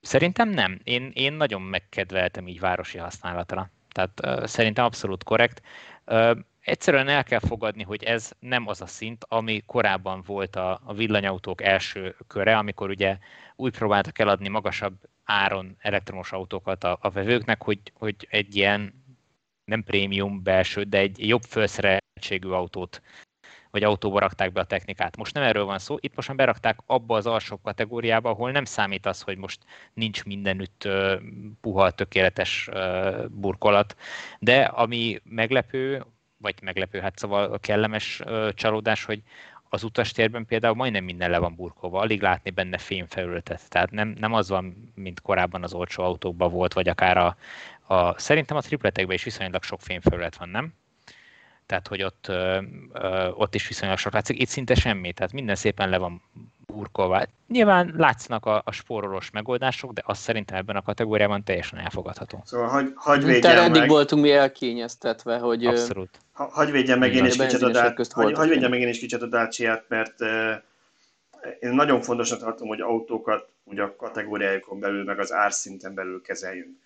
Szerintem 0.00 0.48
nem. 0.48 0.80
Én, 0.84 1.10
én 1.14 1.32
nagyon 1.32 1.62
megkedveltem 1.62 2.48
így 2.48 2.60
városi 2.60 2.98
használatra. 2.98 3.70
Tehát 3.88 4.20
uh, 4.26 4.46
szerintem 4.46 4.84
abszolút 4.84 5.24
korrekt. 5.24 5.62
Uh, 6.06 6.38
egyszerűen 6.60 7.08
el 7.08 7.24
kell 7.24 7.38
fogadni, 7.38 7.82
hogy 7.82 8.02
ez 8.02 8.32
nem 8.38 8.66
az 8.68 8.80
a 8.80 8.86
szint, 8.86 9.24
ami 9.28 9.62
korábban 9.66 10.22
volt 10.26 10.56
a, 10.56 10.80
a 10.84 10.94
villanyautók 10.94 11.62
első 11.62 12.16
köre, 12.26 12.56
amikor 12.56 12.90
ugye 12.90 13.18
úgy 13.56 13.76
próbáltak 13.76 14.18
eladni 14.18 14.48
magasabb 14.48 14.94
áron 15.24 15.76
elektromos 15.78 16.32
autókat 16.32 16.84
a, 16.84 16.98
a 17.00 17.10
vevőknek, 17.10 17.62
hogy, 17.62 17.80
hogy 17.94 18.26
egy 18.30 18.56
ilyen 18.56 19.04
nem 19.64 19.84
prémium 19.84 20.42
belső, 20.42 20.82
de 20.82 20.98
egy 20.98 21.28
jobb 21.28 21.42
felszereltségű 21.42 22.48
autót 22.48 23.02
vagy 23.76 23.84
autóba 23.84 24.18
rakták 24.18 24.52
be 24.52 24.60
a 24.60 24.64
technikát. 24.64 25.16
Most 25.16 25.34
nem 25.34 25.42
erről 25.42 25.64
van 25.64 25.78
szó, 25.78 25.96
itt 26.00 26.16
most 26.16 26.36
berakták 26.36 26.78
abba 26.86 27.16
az 27.16 27.26
alsóbb 27.26 27.60
kategóriába, 27.62 28.30
ahol 28.30 28.50
nem 28.50 28.64
számít 28.64 29.06
az, 29.06 29.20
hogy 29.20 29.36
most 29.36 29.60
nincs 29.94 30.24
mindenütt 30.24 30.82
uh, 30.86 31.12
puha, 31.60 31.90
tökéletes 31.90 32.68
burkolat, 33.30 33.96
de 34.38 34.62
ami 34.62 35.20
meglepő, 35.24 36.04
vagy 36.36 36.54
meglepő, 36.62 37.00
hát 37.00 37.18
szóval 37.18 37.58
kellemes 37.58 38.22
csalódás, 38.54 39.04
hogy 39.04 39.22
az 39.68 39.84
utastérben 39.84 40.46
például 40.46 40.74
majdnem 40.74 41.04
minden 41.04 41.30
le 41.30 41.38
van 41.38 41.54
burkolva, 41.54 42.00
alig 42.00 42.22
látni 42.22 42.50
benne 42.50 42.78
fémfelületet. 42.78 43.68
Tehát 43.68 43.90
nem, 43.90 44.08
nem 44.18 44.32
az 44.32 44.48
van, 44.48 44.92
mint 44.94 45.20
korábban 45.20 45.62
az 45.62 45.74
olcsó 45.74 46.02
autókban 46.02 46.50
volt, 46.50 46.72
vagy 46.72 46.88
akár 46.88 47.16
a, 47.16 47.36
a 47.94 48.18
szerintem 48.18 48.56
a 48.56 48.60
tripletekben 48.60 49.16
is 49.16 49.24
viszonylag 49.24 49.62
sok 49.62 49.80
fémfelület 49.80 50.36
van, 50.36 50.48
nem? 50.48 50.74
Tehát, 51.66 51.88
hogy 51.88 52.02
ott, 52.02 52.26
ö, 52.28 52.62
ö, 52.92 53.28
ott 53.28 53.54
is 53.54 53.68
viszonylag 53.68 53.98
sok 53.98 54.12
látszik. 54.12 54.40
Itt 54.40 54.48
szinte 54.48 54.74
semmi, 54.74 55.12
tehát 55.12 55.32
minden 55.32 55.54
szépen 55.54 55.88
le 55.88 55.98
van 55.98 56.22
burkolva. 56.66 57.26
Nyilván 57.48 57.94
látszanak 57.96 58.46
a, 58.46 58.62
a 58.64 58.72
spórolós 58.72 59.30
megoldások, 59.30 59.92
de 59.92 60.02
azt 60.06 60.20
szerintem 60.20 60.56
ebben 60.56 60.76
a 60.76 60.82
kategóriában 60.82 61.44
teljesen 61.44 61.78
elfogadható. 61.78 62.42
Szóval 62.44 62.68
hagy, 62.68 62.92
hagy 62.94 63.24
védjem 63.24 63.58
eddig 63.58 63.80
meg. 63.80 63.88
voltunk 63.88 64.22
mi 64.22 64.32
elkényeztetve, 64.32 65.38
hogy... 65.38 65.66
Abszolút. 65.66 66.18
Ha, 66.32 66.44
hagy 66.52 66.70
védjem 66.70 66.98
meg 66.98 67.14
én 67.14 67.24
is 67.24 67.36
kicsit 67.36 67.62
a, 67.62 67.70
dát, 67.70 68.12
hagy, 68.12 68.32
hagy 68.32 68.48
védjem 68.48 68.70
meg 68.70 68.80
én 68.80 68.88
is 68.88 68.98
kicsit 68.98 69.22
a 69.22 69.26
Dacia-t, 69.26 69.84
mert 69.88 70.20
uh, 70.20 70.54
én 71.60 71.70
nagyon 71.70 72.00
fontosnak 72.00 72.38
tartom, 72.40 72.68
hogy 72.68 72.80
autókat 72.80 73.48
ugye 73.64 73.82
a 73.82 73.96
kategóriájukon 73.96 74.80
belül, 74.80 75.04
meg 75.04 75.18
az 75.18 75.32
árszinten 75.32 75.94
belül 75.94 76.22
kezeljünk. 76.22 76.76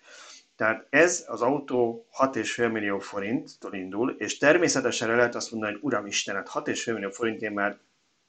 Tehát 0.61 0.87
ez 0.89 1.25
az 1.27 1.41
autó 1.41 2.07
6,5 2.17 2.71
millió 2.71 2.99
forinttól 2.99 3.73
indul, 3.73 4.15
és 4.17 4.37
természetesen 4.37 5.15
lehet 5.15 5.35
azt 5.35 5.51
mondani, 5.51 5.73
hogy 5.73 5.81
uram 5.83 6.05
Istenet, 6.05 6.49
6,5 6.53 6.93
millió 6.93 7.09
forintért 7.09 7.53
már 7.53 7.79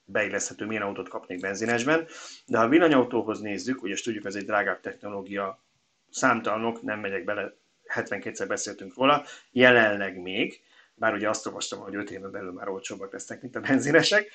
beilleszthető, 0.05 0.67
milyen 0.67 0.83
autót 0.83 1.09
kapnék 1.09 1.41
benzinesben, 1.41 2.07
de 2.47 2.59
ha 2.59 2.65
a 2.65 2.69
villanyautóhoz 2.69 3.41
nézzük, 3.41 3.83
ugye 3.83 3.95
tudjuk, 4.03 4.25
ez 4.25 4.35
egy 4.35 4.45
drágább 4.45 4.81
technológia, 4.81 5.63
számtalanok, 6.11 6.83
nem 6.83 7.01
megyek 7.01 7.25
bele, 7.25 7.55
72-szer 7.95 8.45
beszéltünk 8.49 8.97
róla, 8.97 9.25
jelenleg 9.51 10.21
még, 10.21 10.61
bár 10.95 11.15
ugye 11.15 11.29
azt 11.29 11.47
olvastam, 11.47 11.79
hogy 11.79 11.95
5 11.95 12.11
éven 12.11 12.31
belül 12.31 12.53
már 12.53 12.69
olcsóbbak 12.69 13.13
lesznek, 13.13 13.43
mint 13.43 13.57
a 13.57 13.61
benzinesek, 13.61 14.31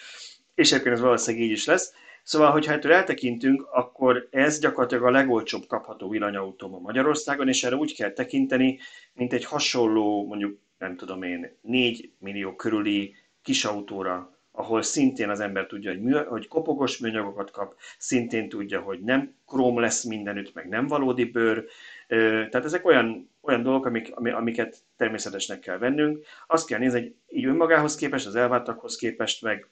és 0.56 0.72
egyébként 0.72 0.96
ez 0.96 1.02
valószínűleg 1.02 1.46
így 1.46 1.52
is 1.52 1.66
lesz. 1.66 1.94
Szóval, 2.28 2.52
hogyha 2.52 2.74
ettől 2.74 2.94
eltekintünk, 2.94 3.68
akkor 3.72 4.28
ez 4.32 4.60
gyakorlatilag 4.60 5.04
a 5.04 5.12
legolcsóbb 5.12 5.66
kapható 5.68 6.10
villanyautó 6.10 6.76
a 6.76 6.80
Magyarországon, 6.80 7.48
és 7.48 7.64
erre 7.64 7.76
úgy 7.76 7.96
kell 7.96 8.12
tekinteni, 8.12 8.80
mint 9.14 9.34
egy 9.34 9.46
hasonló, 9.46 10.26
mondjuk 10.26 10.60
nem 10.78 10.96
tudom 10.96 11.24
én, 11.24 11.58
4 11.62 12.12
millió 12.20 12.56
körüli 12.56 13.16
kis 13.42 13.66
autóra, 13.66 14.38
ahol 14.52 14.82
szintén 14.82 15.30
az 15.30 15.40
ember 15.40 15.66
tudja, 15.66 15.92
hogy, 15.92 16.02
mű, 16.02 16.14
hogy 16.14 16.48
kopogos 16.48 16.98
műanyagokat 16.98 17.52
kap, 17.52 17.76
szintén 17.98 18.50
tudja, 18.50 18.82
hogy 18.82 19.00
nem 19.00 19.36
króm 19.46 19.80
lesz 19.80 20.04
mindenütt, 20.04 20.54
meg 20.54 20.68
nem 20.68 20.88
valódi 20.88 21.24
bőr. 21.24 21.66
Tehát 22.08 22.66
ezek 22.66 22.86
olyan, 22.86 23.30
olyan 23.42 23.64
dolgok, 23.64 23.86
amik, 23.86 24.16
amiket 24.16 24.78
természetesnek 24.98 25.60
kell 25.60 25.78
vennünk. 25.78 26.26
Azt 26.48 26.68
kell 26.68 26.80
nézni, 26.80 27.00
hogy 27.00 27.16
így 27.28 27.46
önmagához 27.46 27.96
képest, 27.96 28.28
az 28.28 28.36
elváltakhoz 28.36 28.96
képest, 28.96 29.42
meg 29.42 29.68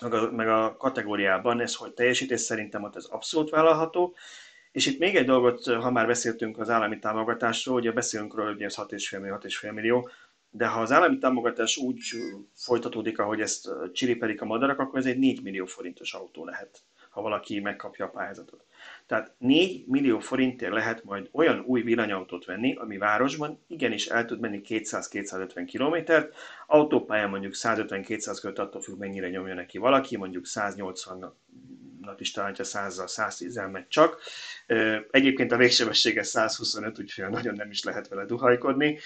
meg 0.00 0.14
a, 0.14 0.30
meg 0.30 0.48
a 0.48 0.76
kategóriában 0.76 1.60
ez 1.60 1.74
hogy 1.74 1.92
teljesít, 1.92 2.30
és 2.30 2.40
szerintem 2.40 2.82
ott 2.82 2.96
ez 2.96 3.04
abszolút 3.04 3.50
vállalható. 3.50 4.14
És 4.72 4.86
itt 4.86 4.98
még 4.98 5.16
egy 5.16 5.26
dolgot, 5.26 5.64
ha 5.64 5.90
már 5.90 6.06
beszéltünk 6.06 6.58
az 6.58 6.70
állami 6.70 6.98
támogatásról, 6.98 7.76
ugye 7.76 7.92
beszélünk 7.92 8.34
róla, 8.34 8.52
hogy 8.52 8.62
ez 8.62 8.74
6,5 8.76 9.20
millió, 9.20 9.36
6,5 9.36 9.72
millió, 9.72 10.08
de 10.50 10.66
ha 10.66 10.80
az 10.80 10.92
állami 10.92 11.18
támogatás 11.18 11.76
úgy 11.76 11.98
folytatódik, 12.54 13.18
ahogy 13.18 13.40
ezt 13.40 13.68
csiripelik 13.92 14.42
a 14.42 14.44
madarak, 14.44 14.78
akkor 14.78 14.98
ez 14.98 15.06
egy 15.06 15.18
4 15.18 15.42
millió 15.42 15.66
forintos 15.66 16.14
autó 16.14 16.44
lehet, 16.44 16.82
ha 17.10 17.22
valaki 17.22 17.60
megkapja 17.60 18.04
a 18.04 18.08
pályázatot. 18.08 18.64
Tehát 19.06 19.34
4 19.38 19.84
millió 19.86 20.18
forintért 20.18 20.72
lehet 20.72 21.04
majd 21.04 21.28
olyan 21.32 21.62
új 21.66 21.82
villanyautót 21.82 22.44
venni, 22.44 22.74
ami 22.74 22.98
városban 22.98 23.64
igenis 23.66 24.06
el 24.06 24.24
tud 24.24 24.40
menni 24.40 24.60
200-250 24.68 25.62
kilométert, 25.66 26.34
autópályán 26.66 27.30
mondjuk 27.30 27.52
150-200 27.56 28.38
költ, 28.40 28.58
attól 28.58 28.80
függ 28.80 28.98
mennyire 28.98 29.28
nyomja 29.28 29.54
neki 29.54 29.78
valaki, 29.78 30.16
mondjuk 30.16 30.46
180 30.46 31.34
nap 32.00 32.20
is 32.20 32.30
talán, 32.30 32.54
ha 32.56 32.64
100 32.64 33.02
110 33.06 33.60
megy 33.72 33.88
csak. 33.88 34.20
Egyébként 35.10 35.52
a 35.52 35.56
végsebessége 35.56 36.22
125, 36.22 36.98
úgyhogy 36.98 37.30
nagyon 37.30 37.54
nem 37.54 37.70
is 37.70 37.84
lehet 37.84 38.08
vele 38.08 38.24
duhajkodni 38.24 38.98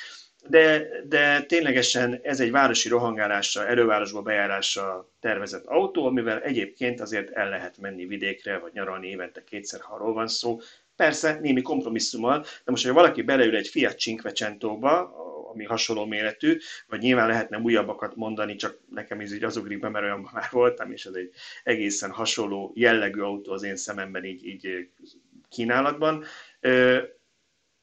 de, 0.49 0.89
de 1.09 1.43
ténylegesen 1.43 2.21
ez 2.23 2.41
egy 2.41 2.51
városi 2.51 2.89
rohangálásra, 2.89 3.67
erővárosba 3.67 4.23
bejárásra 4.23 5.09
tervezett 5.21 5.67
autó, 5.67 6.07
amivel 6.07 6.41
egyébként 6.41 7.01
azért 7.01 7.31
el 7.31 7.49
lehet 7.49 7.79
menni 7.79 8.07
vidékre, 8.07 8.59
vagy 8.59 8.73
nyaralni 8.73 9.09
évente 9.09 9.45
kétszer, 9.45 9.81
ha 9.81 9.95
arról 9.95 10.13
van 10.13 10.29
szó. 10.29 10.61
Persze 10.97 11.39
némi 11.41 11.63
kompromisszummal, 11.63 12.41
de 12.41 12.71
most, 12.71 12.87
ha 12.87 12.93
valaki 12.93 13.23
beleül 13.23 13.57
egy 13.57 13.69
Fiat 13.69 13.99
Cinquecento-ba, 13.99 15.25
ami 15.53 15.65
hasonló 15.65 16.05
méretű, 16.05 16.59
vagy 16.87 17.01
nyilván 17.01 17.29
lehetne 17.29 17.59
újabbakat 17.59 18.17
mondani, 18.17 18.57
csak 18.57 18.79
nekem 18.91 19.21
ez 19.21 19.33
így 19.33 19.45
az 19.45 19.57
ugrik 19.57 19.79
be, 19.79 19.89
mert 19.89 20.05
olyan 20.05 20.31
már 20.33 20.49
voltam, 20.51 20.93
és 20.93 21.07
ez 21.07 21.15
egy 21.15 21.31
egészen 21.65 22.11
hasonló 22.11 22.73
jellegű 22.75 23.21
autó 23.21 23.53
az 23.53 23.63
én 23.63 23.77
szememben 23.77 24.25
így, 24.25 24.47
így 24.47 24.89
kínálatban 25.49 26.25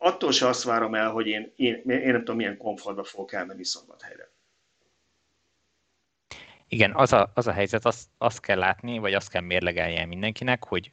attól 0.03 0.31
se 0.31 0.47
azt 0.47 0.63
várom 0.63 0.95
el, 0.95 1.11
hogy 1.11 1.27
én, 1.27 1.53
én, 1.55 1.81
én 1.85 2.11
nem 2.11 2.17
tudom, 2.17 2.35
milyen 2.35 2.57
komfortba 2.57 3.03
fogok 3.03 3.33
elmenni 3.33 3.63
szombathelyre. 3.63 4.31
Igen, 6.67 6.95
az 6.95 7.13
a, 7.13 7.31
az 7.33 7.47
a 7.47 7.51
helyzet, 7.51 7.85
azt, 7.85 8.09
azt 8.17 8.39
kell 8.39 8.57
látni, 8.57 8.97
vagy 8.97 9.13
azt 9.13 9.29
kell 9.29 9.41
mérlegeljen 9.41 10.07
mindenkinek, 10.07 10.63
hogy 10.63 10.91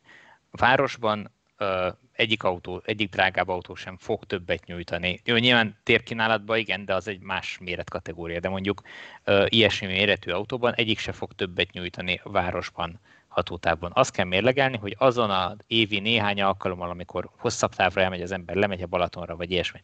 városban 0.50 1.30
ö, 1.56 1.88
egyik 2.12 2.42
autó, 2.42 2.82
egyik 2.84 3.10
drágább 3.10 3.48
autó 3.48 3.74
sem 3.74 3.96
fog 3.96 4.24
többet 4.24 4.64
nyújtani. 4.64 5.20
Jó, 5.24 5.36
nyilván 5.36 5.78
térkínálatban 5.82 6.58
igen, 6.58 6.84
de 6.84 6.94
az 6.94 7.08
egy 7.08 7.20
más 7.20 7.58
méretkategória, 7.58 8.40
de 8.40 8.48
mondjuk 8.48 8.82
ö, 9.24 9.46
ilyesmi 9.48 9.86
méretű 9.86 10.30
autóban 10.30 10.74
egyik 10.74 10.98
se 10.98 11.12
fog 11.12 11.32
többet 11.32 11.72
nyújtani 11.72 12.20
városban 12.24 13.00
hatótávban. 13.30 13.90
Azt 13.94 14.12
kell 14.12 14.24
mérlegelni, 14.24 14.76
hogy 14.76 14.96
azon 14.98 15.30
az 15.30 15.56
évi 15.66 15.98
néhány 15.98 16.42
alkalommal, 16.42 16.90
amikor 16.90 17.30
hosszabb 17.36 17.74
távra 17.74 18.00
elmegy 18.00 18.22
az 18.22 18.32
ember, 18.32 18.56
lemegy 18.56 18.82
a 18.82 18.86
Balatonra, 18.86 19.36
vagy 19.36 19.50
ilyesmi, 19.50 19.82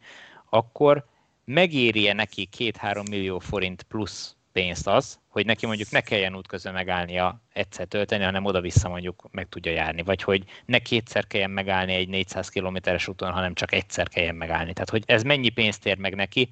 akkor 0.51 1.07
megéri-e 1.45 2.13
neki 2.13 2.49
2-3 2.57 3.11
millió 3.11 3.39
forint 3.39 3.83
plusz 3.83 4.37
pénzt 4.53 4.87
az, 4.87 5.19
hogy 5.29 5.47
neki 5.47 5.67
mondjuk 5.67 5.91
ne 5.91 6.01
kelljen 6.01 6.37
útközben 6.37 6.73
megállnia 6.73 7.41
egyszer 7.53 7.87
tölteni, 7.87 8.25
hanem 8.25 8.45
oda-vissza 8.45 8.89
mondjuk 8.89 9.29
meg 9.31 9.49
tudja 9.49 9.73
járni, 9.73 10.03
vagy 10.03 10.23
hogy 10.23 10.45
ne 10.65 10.79
kétszer 10.79 11.27
kelljen 11.27 11.51
megállni 11.51 11.95
egy 11.95 12.09
400 12.09 12.49
kilométeres 12.49 13.09
úton, 13.09 13.33
hanem 13.33 13.55
csak 13.55 13.73
egyszer 13.73 14.09
kelljen 14.09 14.35
megállni. 14.35 14.73
Tehát, 14.73 14.91
hogy 14.91 15.03
ez 15.07 15.23
mennyi 15.23 15.49
pénzt 15.49 15.87
ér 15.87 15.99
meg 15.99 16.15
neki, 16.15 16.49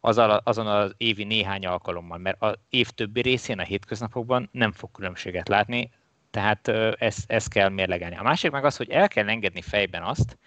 azon 0.00 0.66
az 0.66 0.94
évi 0.96 1.24
néhány 1.24 1.66
alkalommal, 1.66 2.18
mert 2.18 2.42
az 2.42 2.54
év 2.70 2.90
többi 2.90 3.20
részén, 3.20 3.58
a 3.58 3.62
hétköznapokban 3.62 4.48
nem 4.52 4.72
fog 4.72 4.90
különbséget 4.90 5.48
látni, 5.48 5.90
tehát 6.36 6.68
ezt, 6.98 7.30
ezt 7.30 7.48
kell 7.48 7.68
mérlegelni. 7.68 8.16
A 8.16 8.22
másik 8.22 8.50
meg 8.50 8.64
az, 8.64 8.76
hogy 8.76 8.90
el 8.90 9.08
kell 9.08 9.28
engedni 9.28 9.62
fejben 9.62 10.02
azt, 10.02 10.38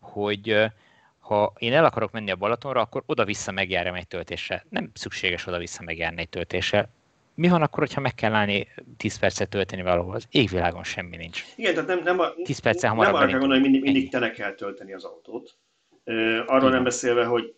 hogy 0.00 0.70
ha 1.18 1.52
én 1.58 1.72
el 1.72 1.84
akarok 1.84 2.12
menni 2.12 2.30
a 2.30 2.36
Balatonra, 2.36 2.80
akkor 2.80 3.02
oda-vissza 3.06 3.52
megjárjam 3.52 3.94
egy 3.94 4.06
töltéssel. 4.06 4.64
Nem 4.68 4.90
szükséges 4.94 5.46
oda-vissza 5.46 5.82
megjárni 5.82 6.20
egy 6.20 6.28
töltéssel. 6.28 6.88
Mi 7.34 7.48
van 7.48 7.62
akkor, 7.62 7.78
hogyha 7.78 8.00
meg 8.00 8.14
kell 8.14 8.34
állni 8.34 8.68
10 8.96 9.18
percet 9.18 9.48
tölteni 9.48 9.82
valahol? 9.82 10.14
Az 10.14 10.26
égvilágon 10.30 10.84
semmi 10.84 11.16
nincs. 11.16 11.44
Igen, 11.56 11.72
tehát 11.72 11.88
nem, 11.88 12.02
nem, 12.02 12.18
a, 12.18 12.34
10 12.44 12.58
percet 12.58 12.90
hamarabb 12.90 13.12
nem 13.12 13.20
arra 13.22 13.30
kell 13.30 13.38
gondolni, 13.38 13.62
hogy 13.62 13.70
mindig, 13.70 13.92
mindig 13.92 14.10
tele 14.10 14.30
kell 14.30 14.54
tölteni 14.54 14.92
az 14.92 15.04
autót. 15.04 15.56
Arról 16.04 16.58
Igen. 16.58 16.70
nem 16.70 16.84
beszélve, 16.84 17.24
hogy 17.24 17.54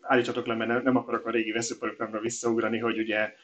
állítsatok 0.00 0.46
le, 0.46 0.54
mert 0.54 0.70
nem, 0.70 0.82
nem 0.82 0.96
akarok 0.96 1.26
a 1.26 1.30
régi 1.30 1.52
veszőparokra 1.52 2.20
visszaugrani, 2.20 2.78
hogy 2.78 2.98
ugye 2.98 3.34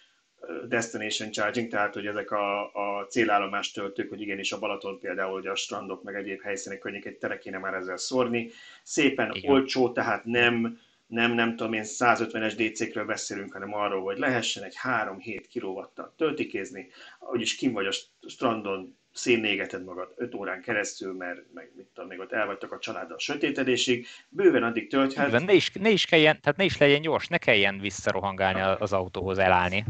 destination 0.68 1.30
charging, 1.30 1.68
tehát 1.68 1.94
hogy 1.94 2.06
ezek 2.06 2.30
a, 2.30 2.62
a 2.62 3.06
célállomás 3.06 3.70
töltők, 3.70 4.08
hogy 4.08 4.20
igenis 4.20 4.52
a 4.52 4.58
Balaton 4.58 4.98
például, 5.00 5.32
hogy 5.32 5.46
a 5.46 5.54
strandok 5.54 6.02
meg 6.02 6.14
egyéb 6.14 6.40
helyszínek 6.40 6.78
környékét 6.78 7.18
tele 7.18 7.38
kéne 7.38 7.58
már 7.58 7.74
ezzel 7.74 7.96
szórni. 7.96 8.50
Szépen 8.82 9.30
Igen. 9.34 9.50
olcsó, 9.50 9.92
tehát 9.92 10.24
nem 10.24 10.80
nem, 11.06 11.32
nem 11.32 11.56
tudom 11.56 11.72
én, 11.72 11.82
150-es 11.84 12.52
DC-kről 12.56 13.04
beszélünk, 13.04 13.52
hanem 13.52 13.74
arról, 13.74 14.02
hogy 14.02 14.18
lehessen 14.18 14.62
egy 14.62 14.74
3-7 14.82 15.44
kilovattal 15.48 16.12
töltikézni, 16.16 16.88
is 17.32 17.56
kim 17.56 17.72
vagy 17.72 17.86
a 17.86 17.92
strandon, 18.26 18.96
szénnégeted 19.12 19.84
magad 19.84 20.12
5 20.16 20.34
órán 20.34 20.60
keresztül, 20.60 21.12
mert 21.12 21.40
meg, 21.54 21.70
mit 21.76 21.86
tudom, 21.94 22.08
még 22.08 22.18
ott 22.18 22.32
elvagytak 22.32 22.72
a 22.72 22.78
családdal 22.78 23.16
a 23.16 23.20
sötétedésig, 23.20 24.06
bőven 24.28 24.62
addig 24.62 24.88
tölthet. 24.88 25.28
Igen, 25.28 25.42
ne 25.42 25.52
is, 25.52 25.70
ne 25.72 25.90
is 25.90 26.04
kelljen, 26.04 26.40
tehát 26.40 26.58
ne 26.58 26.64
is 26.64 26.78
legyen 26.78 27.00
gyors, 27.00 27.28
ne 27.28 27.38
kelljen 27.38 27.78
visszarohangálni 27.78 28.60
az 28.60 28.92
autóhoz 28.92 29.38
elállni. 29.38 29.84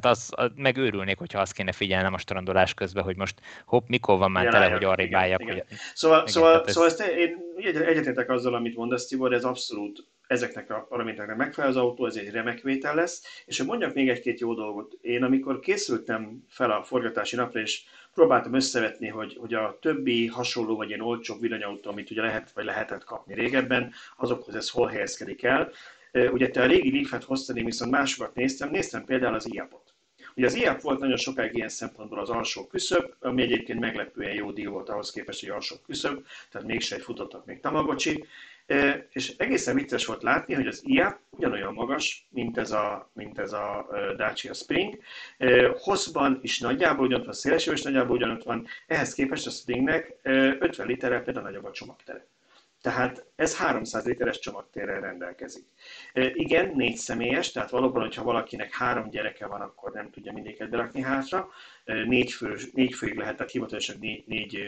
Tehát 0.00 0.16
az, 0.16 0.28
az 0.30 0.50
megőrülnék, 0.56 1.18
hogyha 1.18 1.40
azt 1.40 1.52
kéne 1.52 1.72
figyelnem 1.72 2.14
a 2.14 2.18
strandolás 2.18 2.74
közben, 2.74 3.04
hogy 3.04 3.16
most 3.16 3.40
hopp, 3.66 3.88
mikor 3.88 4.18
van 4.18 4.30
már 4.30 4.46
tele, 4.46 4.70
hogy 4.70 4.84
arra 4.84 5.18
álljak. 5.18 5.42
Hogy... 5.42 5.64
Szóval, 5.94 6.18
igen, 6.18 6.32
szóval, 6.32 6.64
ez... 6.66 6.72
szóval 6.72 6.88
ezt 6.88 7.00
én 7.00 7.36
egyetértek 7.62 8.30
azzal, 8.30 8.54
amit 8.54 8.76
mondasz, 8.76 9.06
Tibor, 9.06 9.32
ez 9.32 9.44
abszolút 9.44 10.06
ezeknek 10.26 10.70
a 10.70 10.86
paramétereknek 10.88 11.36
megfelel 11.36 11.70
az 11.70 11.76
autó, 11.76 12.06
ez 12.06 12.16
egy 12.16 12.30
remek 12.30 12.60
vétel 12.60 12.94
lesz. 12.94 13.22
És 13.46 13.58
hogy 13.58 13.66
mondjak 13.66 13.94
még 13.94 14.08
egy-két 14.08 14.40
jó 14.40 14.54
dolgot. 14.54 14.96
Én 15.00 15.22
amikor 15.22 15.60
készültem 15.60 16.44
fel 16.48 16.70
a 16.70 16.82
forgatási 16.82 17.36
napra, 17.36 17.60
és 17.60 17.82
próbáltam 18.14 18.54
összevetni, 18.54 19.08
hogy, 19.08 19.36
hogy 19.40 19.54
a 19.54 19.78
többi 19.80 20.26
hasonló 20.26 20.76
vagy 20.76 20.88
ilyen 20.88 21.00
olcsóbb 21.00 21.40
villanyautó, 21.40 21.90
amit 21.90 22.10
ugye 22.10 22.22
lehet 22.22 22.52
vagy 22.52 22.64
lehetett 22.64 23.04
kapni 23.04 23.34
régebben, 23.34 23.92
azokhoz 24.16 24.54
ez 24.54 24.70
hol 24.70 24.88
helyezkedik 24.88 25.42
el. 25.42 25.70
Ugye 26.12 26.50
te 26.50 26.62
a 26.62 26.66
régi 26.66 26.92
Leaf-et 26.92 27.24
hoztad, 27.24 27.56
én 27.56 27.64
viszont 27.64 27.90
másokat 27.90 28.34
néztem, 28.34 28.70
néztem 28.70 29.04
például 29.04 29.34
az 29.34 29.52
IAP-ot. 29.52 29.83
Ugye 30.36 30.46
az 30.46 30.54
IAP 30.54 30.80
volt 30.80 30.98
nagyon 30.98 31.16
sokáig 31.16 31.54
ilyen 31.54 31.68
szempontból 31.68 32.18
az 32.18 32.30
alsó 32.30 32.66
küszöb, 32.66 33.14
ami 33.20 33.42
egyébként 33.42 33.80
meglepően 33.80 34.34
jó 34.34 34.50
díj 34.50 34.64
volt 34.64 34.88
ahhoz 34.88 35.10
képest, 35.10 35.40
hogy 35.40 35.48
alsó 35.48 35.76
küszöb, 35.86 36.26
tehát 36.50 36.66
mégse 36.66 36.94
egy 36.94 37.02
futottak 37.02 37.44
még 37.44 37.60
Tamagocsi, 37.60 38.24
és 39.10 39.34
egészen 39.36 39.74
vicces 39.74 40.06
volt 40.06 40.22
látni, 40.22 40.54
hogy 40.54 40.66
az 40.66 40.82
IA 40.84 41.20
ugyanolyan 41.30 41.72
magas, 41.72 42.26
mint 42.30 42.58
ez 42.58 42.70
a, 42.70 43.10
mint 43.12 43.38
ez 43.38 43.52
a 43.52 43.88
Dacia 44.16 44.54
Spring. 44.54 44.98
Hosszban 45.78 46.38
is 46.42 46.60
nagyjából 46.60 47.06
ugyanott 47.06 47.24
van, 47.24 47.34
szélesében 47.34 47.74
is 47.74 47.82
nagyjából 47.82 48.16
ugyanott 48.16 48.42
van, 48.42 48.66
ehhez 48.86 49.14
képest 49.14 49.46
a 49.46 49.50
Springnek 49.50 50.16
50 50.22 50.86
literrel 50.86 51.22
például 51.22 51.46
nagyobb 51.46 51.64
a 51.64 51.70
csomagtere. 51.70 52.26
Tehát 52.84 53.26
ez 53.36 53.56
300 53.56 54.04
literes 54.04 54.38
csomagtérrel 54.38 55.00
rendelkezik. 55.00 55.64
Igen, 56.14 56.72
négy 56.74 56.96
személyes, 56.96 57.52
tehát 57.52 57.70
valóban, 57.70 58.02
hogyha 58.02 58.22
valakinek 58.22 58.74
három 58.74 59.10
gyereke 59.10 59.46
van, 59.46 59.60
akkor 59.60 59.92
nem 59.92 60.10
tudja 60.10 60.32
mindéket 60.32 60.70
berakni 60.70 61.02
hátra. 61.02 61.48
Négy, 61.84 62.32
fő, 62.32 62.56
négy 62.72 62.94
főig 62.94 63.16
lehet, 63.16 63.36
tehát 63.36 63.52
hivatalosan 63.52 63.96
négy, 64.00 64.24
négy 64.26 64.58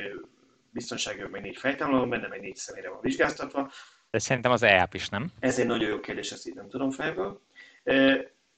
biztonsági 0.71 1.23
meg 1.31 1.43
négy 1.43 1.57
fejtámla 1.57 2.07
benne, 2.07 2.29
meg 2.29 2.41
négy 2.41 2.57
személyre 2.57 2.89
van 2.89 2.99
vizsgáztatva. 3.01 3.71
De 4.11 4.19
szerintem 4.19 4.53
az 4.53 4.63
EAP 4.63 4.95
is 4.95 5.09
nem. 5.09 5.31
Ez 5.41 5.59
egy 5.59 5.67
nagyon 5.67 5.89
jó 5.89 6.01
kérdés, 6.01 6.33
ezt 6.33 6.47
így 6.47 6.55
nem 6.55 6.69
tudom 6.69 6.91
fejből. 6.91 7.41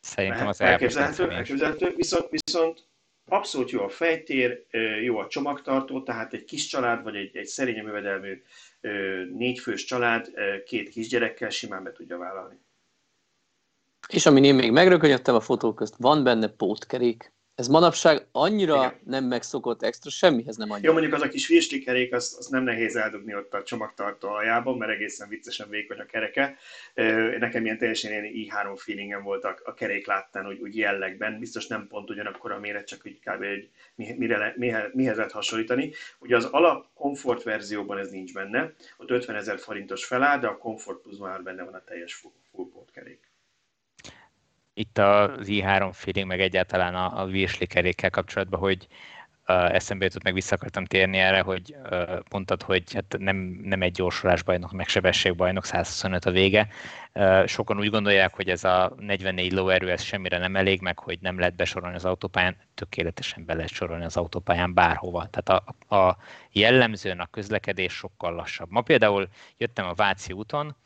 Szerintem 0.01 0.47
az 0.47 0.61
EAP 0.61 0.81
nem 0.81 1.31
elképzelhető, 1.31 1.95
viszont, 1.97 2.29
viszont 2.31 2.89
abszolút 3.29 3.71
jó 3.71 3.83
a 3.83 3.89
fejtér, 3.89 4.67
jó 5.03 5.19
a 5.19 5.27
csomagtartó, 5.27 6.03
tehát 6.03 6.33
egy 6.33 6.45
kis 6.45 6.67
család, 6.67 7.03
vagy 7.03 7.17
egy, 7.17 7.37
egy 7.37 7.47
szerény 7.47 7.77
jövedelmű 7.77 8.43
négyfős 9.33 9.85
család 9.85 10.31
két 10.65 10.89
kisgyerekkel 10.89 11.51
simán 11.51 11.83
be 11.83 11.93
tudja 11.93 12.19
vállalni. 12.19 12.61
És 14.09 14.27
amin 14.27 14.45
én 14.45 14.55
még 14.55 14.73
megrökönyödtem 14.73 15.35
a 15.35 15.41
fotók 15.41 15.75
közt, 15.75 15.95
van 15.97 16.25
benne 16.25 16.49
pótkerék. 16.49 17.33
Ez 17.59 17.69
manapság 17.69 18.27
annyira 18.33 18.77
Igen. 18.77 18.95
nem 19.05 19.25
megszokott 19.25 19.83
extra, 19.83 20.11
semmihez 20.11 20.57
nem 20.57 20.71
annyira. 20.71 20.87
Jó, 20.87 20.93
mondjuk 20.93 21.15
az 21.15 21.23
a 21.23 21.29
kis 21.29 21.47
virslikerék, 21.47 22.13
azt, 22.13 22.39
azt 22.39 22.51
nem 22.51 22.63
nehéz 22.63 22.97
eldugni 22.97 23.35
ott 23.35 23.55
a 23.55 23.63
csomagtartó 23.63 24.29
aljában, 24.29 24.77
mert 24.77 24.93
egészen 24.93 25.29
viccesen 25.29 25.69
vékony 25.69 25.99
a 25.99 26.05
kereke. 26.05 26.57
Nekem 27.39 27.65
ilyen 27.65 27.79
teljesen 27.79 28.11
ilyen 28.11 28.25
i3 28.35 28.77
feelingem 28.77 29.23
volt 29.23 29.45
a, 29.45 29.59
a 29.65 29.75
kerék 29.75 30.07
láttán, 30.07 30.47
úgy, 30.47 30.61
úgy 30.61 30.77
jellegben. 30.77 31.39
Biztos 31.39 31.67
nem 31.67 31.87
pont 31.89 32.11
ugyanakkor 32.11 32.53
a 32.53 32.59
méret, 32.59 32.87
csak 32.87 33.01
úgy 33.05 33.19
kb. 33.21 33.43
egy, 33.43 33.71
mire, 33.95 34.55
mihez, 34.57 34.91
mihez 34.93 35.17
lehet 35.17 35.33
hasonlítani. 35.33 35.93
Ugye 36.19 36.37
az 36.37 36.45
alap 36.45 36.87
komfort 36.95 37.43
verzióban 37.43 37.99
ez 37.99 38.11
nincs 38.11 38.33
benne, 38.33 38.73
ott 38.97 39.11
50 39.11 39.37
ezer 39.37 39.59
forintos 39.59 40.05
feláll, 40.05 40.39
de 40.39 40.47
a 40.47 40.59
komfort 40.59 41.03
plus 41.03 41.19
már 41.19 41.43
benne 41.43 41.63
van 41.63 41.75
a 41.75 41.85
teljes 41.85 42.15
full, 42.15 42.33
full 42.53 42.85
kerék 42.93 43.28
itt 44.79 44.99
az 44.99 45.47
i3 45.47 45.91
feeling, 45.93 46.27
meg 46.27 46.41
egyáltalán 46.41 46.95
a, 46.95 47.21
a 47.21 47.27
Virsli 47.27 47.67
kerékkel 47.67 48.11
kapcsolatban, 48.11 48.61
hogy 48.61 48.87
uh, 49.49 49.75
eszembe 49.75 50.05
jutott, 50.05 50.23
meg 50.23 50.35
vissza 50.35 50.55
akartam 50.55 50.85
térni 50.85 51.19
erre, 51.19 51.41
hogy 51.41 51.77
uh, 51.91 52.19
mondtad, 52.31 52.63
hogy 52.63 52.93
hát 52.93 53.17
nem, 53.19 53.37
nem 53.63 53.83
egy 53.83 54.03
bajnok, 54.45 54.73
meg 54.73 54.89
sebességbajnok, 54.89 55.65
125 55.65 56.25
a 56.25 56.31
vége. 56.31 56.69
Uh, 57.15 57.47
sokan 57.47 57.79
úgy 57.79 57.91
gondolják, 57.91 58.35
hogy 58.35 58.49
ez 58.49 58.65
a 58.65 58.93
44 58.99 59.53
lóerő, 59.53 59.91
ez 59.91 60.03
semmire 60.03 60.39
nem 60.39 60.57
elég, 60.57 60.81
meg 60.81 60.99
hogy 60.99 61.19
nem 61.21 61.39
lehet 61.39 61.57
besorolni 61.57 61.97
az 61.97 62.05
autópályán, 62.05 62.57
tökéletesen 62.75 63.45
be 63.45 63.55
lehet 63.55 63.71
sorolni 63.71 64.05
az 64.05 64.17
autópályán 64.17 64.75
bárhova. 64.75 65.29
Tehát 65.31 65.63
a, 65.89 65.97
a 65.97 66.17
jellemzően 66.51 67.21
a 67.21 67.27
közlekedés 67.31 67.93
sokkal 67.93 68.35
lassabb. 68.35 68.71
Ma 68.71 68.81
például 68.81 69.29
jöttem 69.57 69.87
a 69.87 69.95
Váci 69.95 70.33
úton, 70.33 70.77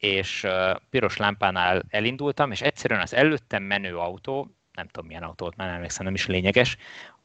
és 0.00 0.46
piros 0.90 1.16
lámpánál 1.16 1.82
elindultam, 1.88 2.50
és 2.50 2.60
egyszerűen 2.60 3.00
az 3.00 3.14
előttem 3.14 3.62
menő 3.62 3.96
autó, 3.96 4.56
nem 4.72 4.86
tudom 4.86 5.06
milyen 5.06 5.22
autót, 5.22 5.56
már 5.56 5.68
emlékszem, 5.68 6.04
nem 6.04 6.14
is 6.14 6.26
lényeges, 6.26 6.76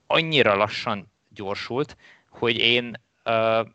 annyira 0.08 0.56
lassan 0.56 1.12
gyorsult, 1.30 1.98
hogy 2.30 2.58
én 2.58 2.94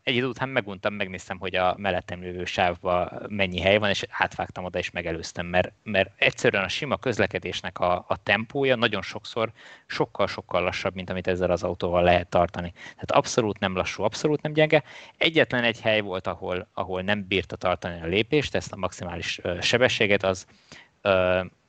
egy 0.02 0.14
idő 0.14 0.26
után 0.26 0.48
meguntam, 0.48 0.94
megnéztem, 0.94 1.38
hogy 1.38 1.54
a 1.54 1.74
mellettem 1.78 2.20
lévő 2.20 2.44
sávban 2.44 3.22
mennyi 3.28 3.60
hely 3.60 3.78
van, 3.78 3.88
és 3.88 4.04
átvágtam 4.10 4.64
oda, 4.64 4.78
és 4.78 4.90
megelőztem, 4.90 5.46
mert, 5.46 5.72
mert 5.82 6.10
egyszerűen 6.16 6.64
a 6.64 6.68
sima 6.68 6.96
közlekedésnek 6.96 7.78
a, 7.78 8.04
a 8.08 8.22
tempója 8.22 8.76
nagyon 8.76 9.02
sokszor 9.02 9.52
sokkal-sokkal 9.86 10.62
lassabb, 10.62 10.94
mint 10.94 11.10
amit 11.10 11.26
ezzel 11.26 11.50
az 11.50 11.62
autóval 11.62 12.02
lehet 12.02 12.28
tartani. 12.28 12.72
Tehát 12.72 13.10
abszolút 13.10 13.58
nem 13.58 13.76
lassú, 13.76 14.02
abszolút 14.02 14.42
nem 14.42 14.52
gyenge. 14.52 14.82
Egyetlen 15.16 15.64
egy 15.64 15.80
hely 15.80 16.00
volt, 16.00 16.26
ahol, 16.26 16.68
ahol 16.74 17.02
nem 17.02 17.26
bírta 17.28 17.56
tartani 17.56 18.00
a 18.00 18.06
lépést, 18.06 18.54
ezt 18.54 18.72
a 18.72 18.76
maximális 18.76 19.40
sebességet, 19.60 20.22
az 20.22 20.46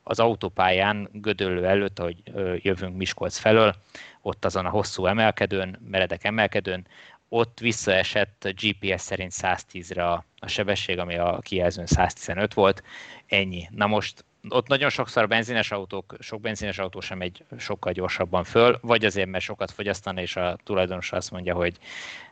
az 0.04 0.20
autópályán 0.20 1.10
Gödöllő 1.12 1.66
előtt, 1.66 2.00
ahogy 2.00 2.18
jövünk 2.56 2.96
Miskolc 2.96 3.38
felől, 3.38 3.76
ott 4.22 4.46
azon 4.46 4.66
a 4.66 4.70
hosszú 4.70 5.06
emelkedőn, 5.06 5.80
meredek 5.90 6.24
emelkedőn, 6.24 6.88
ott 7.34 7.60
visszaesett 7.60 8.48
GPS 8.62 9.02
szerint 9.02 9.32
110-re 9.36 10.08
a, 10.08 10.26
sebesség, 10.46 11.00
ami 11.00 11.18
a 11.18 11.40
kijelzőn 11.42 11.86
115 11.86 12.54
volt, 12.54 12.84
ennyi. 13.28 13.68
Na 13.70 13.88
most 13.88 14.26
ott 14.50 14.68
nagyon 14.68 14.90
sokszor 14.90 15.24
a 15.24 15.28
benzines 15.28 15.72
autók, 15.72 16.16
sok 16.20 16.42
benzines 16.42 16.78
autó 16.78 17.00
sem 17.00 17.18
megy 17.18 17.44
sokkal 17.58 17.92
gyorsabban 17.92 18.44
föl, 18.44 18.78
vagy 18.82 19.06
azért, 19.06 19.30
mert 19.30 19.44
sokat 19.44 19.72
fogyasztani, 19.72 20.22
és 20.22 20.36
a 20.36 20.58
tulajdonos 20.64 21.12
azt 21.12 21.32
mondja, 21.32 21.54
hogy 21.54 21.78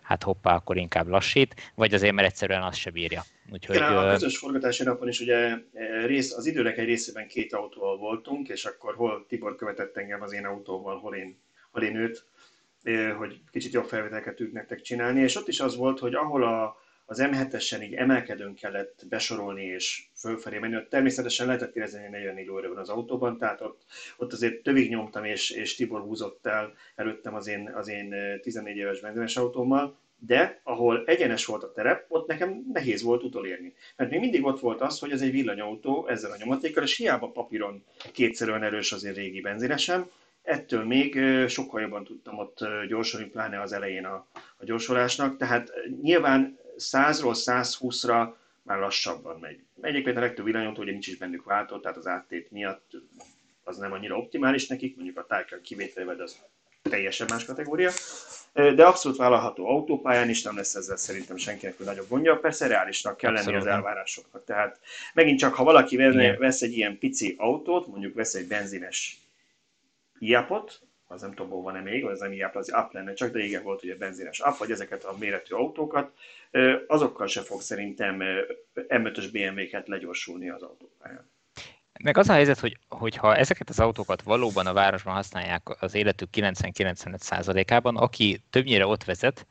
hát 0.02 0.24
hoppá, 0.24 0.56
akkor 0.56 0.78
inkább 0.78 1.08
lassít, 1.08 1.72
vagy 1.76 1.93
azért, 1.93 2.14
mert 2.14 2.28
egyszerűen 2.28 2.64
azt 2.64 2.78
se 2.78 2.89
bírja. 2.89 3.24
Úgyhogy, 3.52 3.76
Igen, 3.76 3.97
a 3.97 4.12
közös 4.12 4.38
forgatási 4.38 4.84
napon 4.84 5.08
is 5.08 5.20
ugye 5.20 5.36
e, 5.36 6.06
rész, 6.06 6.34
az 6.34 6.45
időnek 6.45 6.78
egy 6.78 6.86
részében 6.86 7.28
két 7.28 7.54
autóval 7.54 7.97
voltunk, 7.97 8.47
és 8.47 8.66
akkor 8.66 8.95
hol 8.95 9.26
Tibor 9.28 9.56
követett 9.56 9.97
engem 9.97 10.22
az 10.22 10.34
én 10.34 10.45
autóval, 10.45 11.00
hol 11.00 11.16
én, 11.16 11.38
hol 11.72 11.84
én 11.84 11.95
őt, 11.95 12.26
hogy 13.18 13.42
kicsit 13.52 13.74
jobb 13.74 13.86
felvételeket 13.86 14.36
tudjuk 14.36 14.56
nektek 14.56 14.82
csinálni, 14.82 15.22
és 15.22 15.36
ott 15.36 15.48
is 15.48 15.60
az 15.60 15.76
volt, 15.76 16.00
hogy 16.00 16.14
ahol 16.14 16.44
a, 16.44 16.78
az 17.06 17.20
M7-esen 17.22 17.84
így 17.84 17.94
emelkedőn 17.94 18.54
kellett 18.54 19.06
besorolni 19.10 19.64
és 19.64 20.04
fölfelé 20.16 20.58
menni, 20.58 20.76
ott 20.76 20.90
természetesen 20.90 21.46
lehetett 21.46 21.76
érezni, 21.76 22.02
hogy 22.02 22.10
44 22.10 22.50
óra 22.50 22.68
van 22.68 22.78
az 22.78 22.90
autóban, 22.90 23.38
tehát 23.38 23.62
ott, 23.62 23.82
ott 24.18 24.34
azért 24.34 24.64
tövig 24.64 24.90
nyomtam, 24.90 25.24
és, 25.24 25.50
és 25.50 25.76
Tibor 25.76 26.02
húzott 26.02 26.46
el 26.46 26.74
előttem 26.96 27.36
az 27.36 27.48
én, 27.48 27.72
az 27.76 27.88
én 27.88 28.16
14 28.42 28.76
éves 28.78 29.00
benzines 29.00 29.38
autómmal, 29.38 29.98
de 30.20 30.62
ahol 30.64 31.04
egyenes 31.06 31.46
volt 31.46 31.64
a 31.64 31.72
terep, 31.72 32.06
ott 32.08 32.28
nekem 32.28 32.64
nehéz 32.74 33.02
volt 33.02 33.24
utolérni. 33.24 33.74
Mert 33.96 34.12
még 34.12 34.20
mindig 34.20 34.46
ott 34.46 34.60
volt 34.60 34.82
az, 34.82 35.00
hogy 35.00 35.12
ez 35.12 35.22
egy 35.22 35.32
villanyautó 35.32 36.08
ezzel 36.08 36.32
a 36.32 36.38
nyomatékkal, 36.38 36.84
és 36.84 36.98
hiába 36.98 37.32
papíron 37.32 37.84
kétszer 38.14 38.50
olyan 38.50 38.64
erős 38.64 38.92
az 38.92 39.04
én 39.04 39.14
régi 39.14 39.42
benzinesem, 39.42 40.10
ettől 40.50 40.84
még 40.84 41.20
sokkal 41.47 41.82
jobban 41.82 42.04
tudtam 42.04 42.38
ott 42.38 42.60
gyorsulni, 42.88 43.26
pláne 43.26 43.62
az 43.62 43.72
elején 43.72 44.06
a, 44.06 44.26
a 44.34 44.66
gyorsulásnak, 44.66 45.38
tehát 45.38 45.72
nyilván 46.02 46.60
100-ról 46.78 47.36
120-ra 47.45 48.34
már 48.62 48.80
lassabban 48.80 49.39
megy. 49.39 49.60
Egyébként 49.82 50.18
a 50.18 50.20
legtöbb 50.20 50.45
villanyautó 50.45 50.82
ugye 50.82 50.91
nincs 50.91 51.08
is 51.08 51.18
bennük 51.18 51.43
váltó, 51.43 51.80
tehát 51.80 51.97
az 51.97 52.08
áttét 52.08 52.52
miatt 52.52 52.91
az 53.64 53.78
nem 53.78 53.91
annyira 53.91 54.18
optimális 54.18 54.68
nekik, 54.68 54.95
mondjuk 54.95 55.18
a 55.18 55.26
Taycan 55.26 55.62
kivételével, 55.62 56.16
de 56.16 56.24
az 56.24 56.38
teljesen 56.82 57.28
más 57.30 57.45
kategória. 57.45 57.91
De 58.54 58.86
abszolút 58.86 59.18
vállalható 59.18 59.68
autópályán 59.68 60.30
is, 60.30 60.41
nem 60.41 60.56
lesz 60.56 60.76
ezzel 60.76 60.97
szerintem 60.97 61.38
senkinek 61.38 61.80
nagyobb 61.80 62.10
gondja. 62.10 62.36
Persze 62.36 62.68
reálisnak 62.68 63.18
kell 63.18 63.32
lenni 63.32 63.56
az 63.56 63.66
elvárásoknak. 63.66 64.45
Tehát 64.45 64.80
megint 65.14 65.39
csak, 65.39 65.54
ha 65.54 65.64
valaki 65.64 65.95
vesz 66.38 66.62
egy 66.62 66.78
ilyen 66.78 66.97
pici 66.97 67.36
autót, 67.38 67.88
mondjuk 67.88 68.16
vesz 68.16 68.34
egy 68.34 68.47
benzines 68.47 69.18
iapot, 70.20 70.82
az 71.07 71.22
nem 71.22 71.34
tudom, 71.34 71.61
van-e 71.61 71.82
még, 71.82 72.05
az 72.05 72.20
nem 72.20 72.32
ilyen 72.32 72.51
az 72.53 72.70
app 72.70 72.93
lenne 72.93 73.13
csak, 73.13 73.32
de 73.32 73.39
igen 73.39 73.63
volt 73.63 73.84
ugye 73.84 73.95
benzines 73.95 74.39
app, 74.39 74.57
vagy 74.57 74.72
ezeket 74.72 75.03
a 75.03 75.15
méretű 75.20 75.55
autókat, 75.55 76.11
azokkal 76.88 77.28
se 77.28 77.41
fog 77.41 77.61
szerintem 77.61 78.20
M5-ös 78.76 79.30
BMW-ket 79.32 79.88
legyorsulni 79.88 80.49
az 80.49 80.61
autópályán. 80.61 81.30
Meg 82.03 82.17
az 82.17 82.30
a 82.30 82.34
helyzet, 82.34 82.59
hogy, 82.59 82.78
hogyha 82.88 83.36
ezeket 83.36 83.70
az 83.70 83.80
autókat 83.80 84.22
valóban 84.22 84.67
a 84.67 84.74
városban 84.74 85.13
használják 85.13 85.82
az 85.82 85.95
életük 85.95 86.30
90-95%-ában, 86.34 87.97
aki 87.97 88.41
többnyire 88.49 88.86
ott 88.86 89.03
vezet, 89.03 89.45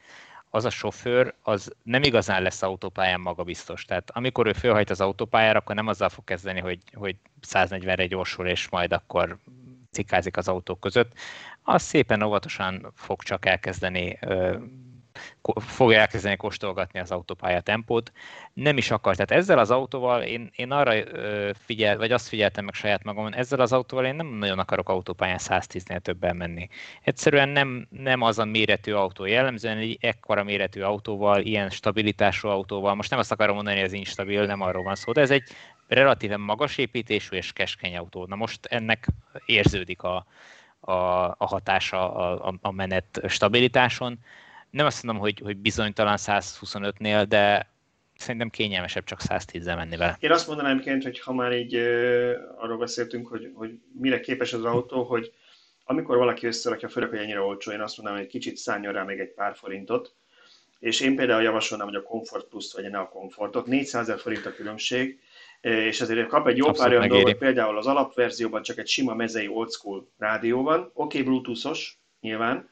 az 0.51 0.65
a 0.65 0.71
sofőr 0.71 1.35
az 1.43 1.73
nem 1.83 2.03
igazán 2.03 2.43
lesz 2.43 2.63
autópályán 2.63 3.21
magabiztos. 3.21 3.85
Tehát 3.85 4.11
amikor 4.11 4.47
ő 4.47 4.53
fölhajt 4.53 4.91
az 4.91 5.01
autópályára, 5.01 5.59
akkor 5.59 5.75
nem 5.75 5.87
azzal 5.87 6.09
fog 6.09 6.25
kezdeni, 6.25 6.61
hogy, 6.61 6.79
hogy 6.95 7.17
140-re 7.47 8.07
gyorsul, 8.07 8.47
és 8.47 8.69
majd 8.69 8.93
akkor 8.93 9.39
cikázik 9.91 10.37
az 10.37 10.49
autók 10.49 10.81
között. 10.81 11.13
Az 11.63 11.83
szépen 11.83 12.23
óvatosan 12.23 12.93
fog 12.95 13.23
csak 13.23 13.47
elkezdeni 13.47 14.19
fogja 15.57 15.99
elkezdeni 15.99 16.37
kóstolgatni 16.37 17.01
az 17.01 17.11
autópálya 17.11 17.61
tempót. 17.61 18.13
Nem 18.53 18.77
is 18.77 18.91
akar. 18.91 19.15
Tehát 19.15 19.43
ezzel 19.43 19.59
az 19.59 19.71
autóval 19.71 20.23
én, 20.23 20.51
én 20.57 20.71
arra 20.71 20.93
figyel, 21.55 21.97
vagy 21.97 22.13
azt 22.13 22.29
figyeltem 22.29 22.65
meg 22.65 22.75
saját 22.75 23.05
magamon, 23.05 23.35
ezzel 23.35 23.61
az 23.61 23.73
autóval 23.73 24.05
én 24.05 24.15
nem 24.15 24.27
nagyon 24.27 24.59
akarok 24.59 24.89
autópályán 24.89 25.39
110-nél 25.41 25.99
többen 25.99 26.37
menni. 26.37 26.69
Egyszerűen 27.03 27.49
nem, 27.49 27.87
nem 27.91 28.23
az 28.23 28.39
a 28.39 28.45
méretű 28.45 28.93
autó. 28.93 29.25
Jellemzően 29.25 29.79
egy 29.79 29.99
ekkora 30.01 30.45
méretű 30.45 30.81
autóval, 30.81 31.41
ilyen 31.41 31.71
stabilitású 31.71 32.49
autóval, 32.49 32.95
most 32.95 33.11
nem 33.11 33.19
azt 33.19 33.33
akarom 33.33 33.55
mondani, 33.55 33.77
hogy 33.77 33.85
ez 33.85 33.93
instabil, 33.93 34.47
nem 34.47 34.61
arról 34.61 34.83
van 34.83 34.95
szó, 34.95 35.13
de 35.13 35.21
ez 35.21 35.31
egy 35.31 35.43
relatíve 35.89 36.37
magas 36.37 36.79
építésű 36.79 37.37
és 37.37 37.53
keskeny 37.53 37.97
autó. 37.97 38.27
Na 38.27 38.37
most 38.37 38.67
ennek 38.67 39.07
érződik 39.47 40.03
a, 40.03 40.27
a, 40.81 40.93
a 41.25 41.47
hatása 41.47 42.15
a, 42.15 42.55
a, 42.61 42.71
menet 42.71 43.21
stabilitáson 43.29 44.19
nem 44.71 44.87
azt 44.87 45.03
mondom, 45.03 45.23
hogy, 45.23 45.41
hogy 45.45 45.57
bizonytalan 45.57 46.17
125-nél, 46.19 47.25
de 47.29 47.71
szerintem 48.17 48.51
kényelmesebb 48.51 49.05
csak 49.05 49.21
110-zel 49.23 49.77
menni 49.77 49.97
vele. 49.97 50.17
Én 50.21 50.31
azt 50.31 50.47
mondanám 50.47 50.73
egyébként, 50.73 51.03
hogy 51.03 51.21
ha 51.21 51.33
már 51.33 51.53
így 51.53 51.77
uh, 51.77 52.33
arról 52.57 52.79
beszéltünk, 52.79 53.29
hogy, 53.29 53.51
hogy 53.55 53.79
mire 53.93 54.21
képes 54.21 54.53
az 54.53 54.65
autó, 54.65 55.03
hogy 55.03 55.33
amikor 55.85 56.17
valaki 56.17 56.47
összerakja, 56.47 56.89
főleg, 56.89 57.09
hogy 57.09 57.19
ennyire 57.19 57.41
olcsó, 57.41 57.73
én 57.73 57.81
azt 57.81 57.97
mondanám, 57.97 58.21
hogy 58.21 58.31
kicsit 58.31 58.57
szálljon 58.57 58.93
rá 58.93 59.03
még 59.03 59.19
egy 59.19 59.33
pár 59.33 59.57
forintot, 59.57 60.15
és 60.79 61.01
én 61.01 61.17
például 61.17 61.43
javasolnám, 61.43 61.87
hogy 61.87 61.97
a 61.97 62.03
Comfort 62.03 62.49
Plus-t 62.49 62.73
vegye 62.73 62.89
ne 62.89 62.99
a 62.99 63.09
Comfortot. 63.09 63.67
400 63.67 64.09
ezer 64.09 64.21
forint 64.21 64.47
a 64.47 64.55
különbség, 64.55 65.21
és 65.61 66.01
ezért 66.01 66.29
kap 66.29 66.47
egy 66.49 66.57
jó 66.57 66.67
Abszolút 66.67 66.91
pár 66.91 66.99
olyan 66.99 67.09
dolgot, 67.09 67.39
például 67.39 67.79
az 67.79 67.87
alapverzióban 67.87 68.63
csak 68.63 68.79
egy 68.79 68.89
sima 68.89 69.15
mezei 69.15 69.49
old 69.49 69.71
school 69.71 70.09
rádió 70.19 70.63
van, 70.63 70.81
oké, 70.81 70.93
okay, 70.95 71.23
bluetoothos, 71.23 71.99
nyilván, 72.21 72.69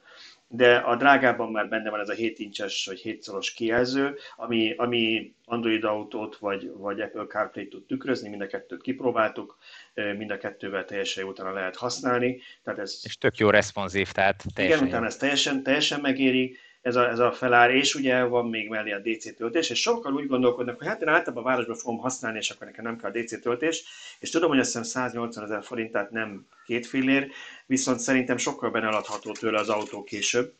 de 0.49 0.76
a 0.76 0.97
drágában 0.97 1.51
már 1.51 1.68
benne 1.68 1.91
van 1.91 2.01
ez 2.01 2.09
a 2.09 2.12
7 2.12 2.39
incses 2.39 2.87
vagy 2.87 2.99
7 2.99 3.22
szoros 3.22 3.53
kijelző, 3.53 4.16
ami, 4.37 4.74
ami 4.76 5.34
Android 5.45 5.84
autót 5.84 6.37
vagy, 6.37 6.70
vagy 6.74 7.01
Apple 7.01 7.24
CarPlay 7.24 7.68
tud 7.68 7.87
tükrözni, 7.87 8.28
mind 8.28 8.43
a 8.43 8.47
kettőt 8.47 8.82
kipróbáltuk, 8.82 9.59
mind 9.95 10.30
a 10.30 10.39
kettővel 10.39 10.84
teljesen 10.84 11.24
jó 11.24 11.30
utána 11.30 11.53
lehet 11.53 11.76
használni. 11.76 12.41
Tehát 12.64 12.80
ez, 12.80 13.01
és 13.05 13.16
tök 13.16 13.37
jó 13.37 13.51
responsív, 13.51 14.11
tehát 14.11 14.45
teljesen 14.55 14.78
Igen, 14.78 14.89
utána 14.89 15.07
ez 15.07 15.16
teljesen, 15.16 15.62
teljesen 15.62 16.01
megéri, 16.01 16.57
ez 16.87 16.97
a, 16.97 17.09
ez 17.09 17.18
a 17.18 17.32
felár, 17.32 17.70
és 17.70 17.95
ugye 17.95 18.22
van 18.22 18.49
még 18.49 18.68
mellé 18.68 18.93
a 18.93 18.99
DC 18.99 19.37
töltés, 19.37 19.70
és 19.70 19.80
sokkal 19.80 20.14
úgy 20.14 20.26
gondolkodnak, 20.26 20.78
hogy 20.78 20.87
hát 20.87 21.03
én 21.03 21.09
általában 21.09 21.45
a 21.45 21.47
városban 21.47 21.76
fogom 21.76 21.99
használni, 21.99 22.39
és 22.39 22.51
akkor 22.51 22.66
nekem 22.66 22.84
nem 22.84 22.99
kell 22.99 23.11
a 23.11 23.18
DC 23.18 23.41
töltés, 23.41 23.84
és 24.18 24.30
tudom, 24.30 24.49
hogy 24.49 24.59
azt 24.59 24.66
hiszem 24.66 24.82
180 24.82 25.45
ezer 25.45 25.62
forint, 25.62 25.93
tehát 25.93 26.11
nem 26.11 26.47
két 26.66 26.87
fillér, 26.87 27.30
viszont 27.66 27.99
szerintem 27.99 28.37
sokkal 28.37 28.70
beneladható 28.70 29.32
tőle 29.32 29.59
az 29.59 29.68
autó 29.68 30.05
később, 30.05 30.53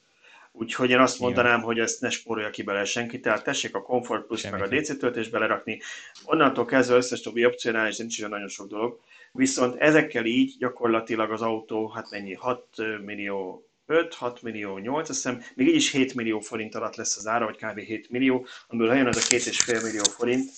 Úgyhogy 0.59 0.91
én 0.91 0.99
azt 0.99 1.19
mondanám, 1.19 1.61
hogy 1.61 1.79
ezt 1.79 2.01
ne 2.01 2.11
spórolja 2.11 2.51
ki 2.51 2.63
bele 2.63 2.85
senki, 2.85 3.21
tehát 3.21 3.45
tessék 3.45 3.75
a 3.75 3.83
Comfort 3.83 4.27
Plus 4.27 4.51
meg 4.51 4.63
a 4.63 4.69
DC 4.69 4.99
töltést 4.99 5.31
belerakni. 5.31 5.81
Onnantól 6.25 6.65
kezdve 6.65 6.97
összes 6.97 7.21
többi 7.21 7.45
opcionális, 7.47 7.97
nincs 7.97 8.19
is 8.19 8.25
nagyon 8.29 8.49
sok 8.49 8.69
dolog. 8.69 9.01
Viszont 9.33 9.81
ezekkel 9.81 10.25
így 10.25 10.55
gyakorlatilag 10.59 11.31
az 11.31 11.43
autó, 11.43 11.89
hát 11.89 12.11
mennyi, 12.11 12.35
6 12.35 12.67
millió 13.05 13.66
5-6 13.89 14.43
millió 14.43 14.79
8, 14.79 15.09
azt 15.09 15.23
hiszem, 15.23 15.43
még 15.55 15.69
így 15.69 15.75
is 15.75 15.91
7 15.91 16.15
millió 16.15 16.41
forint 16.41 16.75
alatt 16.75 16.97
lesz 16.97 17.17
az 17.17 17.27
ára, 17.27 17.45
vagy 17.45 17.57
kb. 17.57 17.79
7 17.79 18.11
millió, 18.11 18.47
amiből 18.69 18.89
ha 18.89 18.95
jön 18.95 19.07
az 19.07 19.17
a 19.17 19.21
2,5 19.21 19.83
millió 19.83 20.03
forint, 20.03 20.51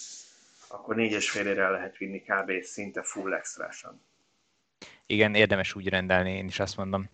akkor 0.68 0.96
4,5 0.96 1.44
ére 1.44 1.68
lehet 1.68 1.96
vinni 1.96 2.22
kb. 2.22 2.62
szinte 2.62 3.02
full 3.02 3.34
extrásan. 3.34 4.06
Igen, 5.10 5.34
érdemes 5.34 5.74
úgy 5.74 5.88
rendelni, 5.88 6.32
én 6.32 6.46
is 6.46 6.60
azt 6.60 6.76
mondom. 6.76 7.08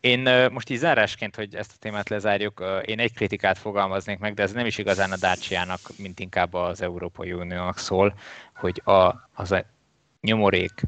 Én 0.00 0.50
most 0.52 0.70
így 0.70 0.78
zárásként, 0.78 1.36
hogy 1.36 1.54
ezt 1.54 1.72
a 1.74 1.78
témát 1.78 2.08
lezárjuk, 2.08 2.64
én 2.84 2.98
egy 2.98 3.12
kritikát 3.12 3.58
fogalmaznék 3.58 4.18
meg, 4.18 4.34
de 4.34 4.42
ez 4.42 4.52
nem 4.52 4.66
is 4.66 4.78
igazán 4.78 5.12
a 5.12 5.16
Dacia-nak, 5.16 5.80
mint 5.96 6.20
inkább 6.20 6.54
az 6.54 6.80
Európai 6.80 7.32
Uniónak 7.32 7.78
szól, 7.78 8.18
hogy 8.54 8.82
a, 8.84 9.28
az 9.34 9.52
a 9.52 9.64
nyomorék 10.20 10.82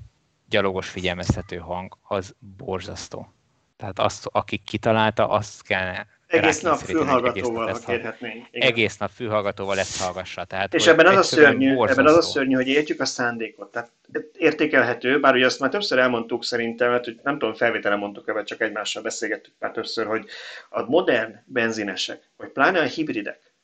gyalogos 0.48 0.88
figyelmeztető 0.88 1.56
hang 1.56 1.98
az 2.02 2.34
borzasztó. 2.56 3.35
Tehát 3.76 3.98
azt, 3.98 4.26
akik 4.32 4.62
kitalálta, 4.62 5.28
azt 5.28 5.62
kellene 5.62 6.06
egész 6.26 6.60
nap 6.60 6.78
fülhallgatóval, 6.78 7.72
ha 7.72 7.78
kérhetnénk. 7.78 8.46
Egész 8.50 8.96
nap 8.96 9.10
fülhallgatóval 9.10 9.78
ezt 9.78 10.02
hallgassa. 10.02 10.44
Tehát, 10.44 10.74
és 10.74 10.86
ebben 10.86 11.06
az, 11.06 11.16
a 11.16 11.22
szörnyű, 11.22 11.76
ebben 11.76 12.06
az 12.06 12.16
a 12.16 12.22
szörnyű, 12.22 12.54
hogy 12.54 12.68
értjük 12.68 13.00
a 13.00 13.04
szándékot. 13.04 13.72
Tehát 13.72 13.90
értékelhető, 14.32 15.20
bár 15.20 15.34
ugye 15.34 15.46
azt 15.46 15.60
már 15.60 15.70
többször 15.70 15.98
elmondtuk 15.98 16.44
szerintem, 16.44 16.90
mert 16.90 17.04
hogy 17.04 17.20
nem 17.22 17.38
tudom, 17.38 17.54
felvételen 17.54 17.98
mondtuk 17.98 18.28
ebben, 18.28 18.44
csak 18.44 18.60
egymással 18.60 19.02
beszélgettük 19.02 19.54
már 19.58 19.70
többször, 19.70 20.06
hogy 20.06 20.26
a 20.68 20.82
modern 20.82 21.34
benzinesek, 21.44 22.30
vagy 22.36 22.48
pláne 22.48 22.80
a 22.80 22.84
hibridek, 22.84 23.54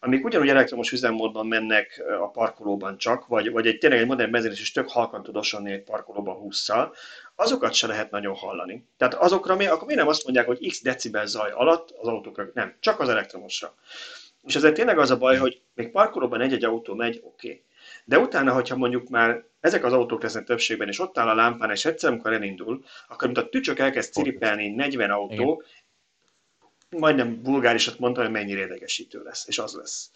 amik 0.00 0.24
ugyanúgy 0.24 0.48
elektromos 0.48 0.92
üzemmódban 0.92 1.46
mennek 1.46 2.02
a 2.20 2.30
parkolóban 2.30 2.98
csak, 2.98 3.26
vagy, 3.26 3.50
vagy 3.50 3.66
egy 3.66 3.78
tényleg 3.78 4.00
egy 4.00 4.06
modern 4.06 4.30
benzines 4.30 4.60
is 4.60 4.72
tök 4.72 4.90
halkan 4.90 5.22
tud 5.22 5.36
osonni 5.36 5.72
egy 5.72 5.82
parkolóban 5.82 6.34
20 6.34 6.68
azokat 7.36 7.72
se 7.72 7.86
lehet 7.86 8.10
nagyon 8.10 8.34
hallani. 8.34 8.86
Tehát 8.96 9.14
azokra 9.14 9.56
mi, 9.56 9.66
akkor 9.66 9.86
mi 9.86 9.94
nem 9.94 10.08
azt 10.08 10.24
mondják, 10.24 10.46
hogy 10.46 10.68
x 10.68 10.82
decibel 10.82 11.26
zaj 11.26 11.50
alatt 11.50 11.90
az 11.90 12.08
autókra, 12.08 12.50
nem, 12.54 12.76
csak 12.80 13.00
az 13.00 13.08
elektromosra. 13.08 13.74
És 14.42 14.54
ezért 14.54 14.74
tényleg 14.74 14.98
az 14.98 15.10
a 15.10 15.18
baj, 15.18 15.36
hogy 15.36 15.60
még 15.74 15.90
parkolóban 15.90 16.40
egy-egy 16.40 16.64
autó 16.64 16.94
megy, 16.94 17.20
oké. 17.24 17.48
Okay. 17.48 17.64
De 18.04 18.18
utána, 18.18 18.52
hogyha 18.52 18.76
mondjuk 18.76 19.08
már 19.08 19.44
ezek 19.60 19.84
az 19.84 19.92
autók 19.92 20.22
lesznek 20.22 20.44
többségben, 20.44 20.88
és 20.88 20.98
ott 20.98 21.18
áll 21.18 21.28
a 21.28 21.34
lámpán, 21.34 21.70
és 21.70 21.84
egyszer, 21.84 22.10
amikor 22.10 22.32
elindul, 22.32 22.84
akkor 23.08 23.26
mint 23.26 23.38
a 23.38 23.48
tücsök 23.48 23.78
elkezd 23.78 24.12
ciripelni 24.12 24.68
40 24.68 25.10
autó, 25.10 25.34
Igen. 25.34 27.00
majdnem 27.00 27.42
vulgárisat 27.42 27.98
mondta, 27.98 28.20
hogy 28.20 28.30
mennyire 28.30 28.64
idegesítő 28.64 29.22
lesz, 29.22 29.46
és 29.48 29.58
az 29.58 29.74
lesz. 29.74 30.10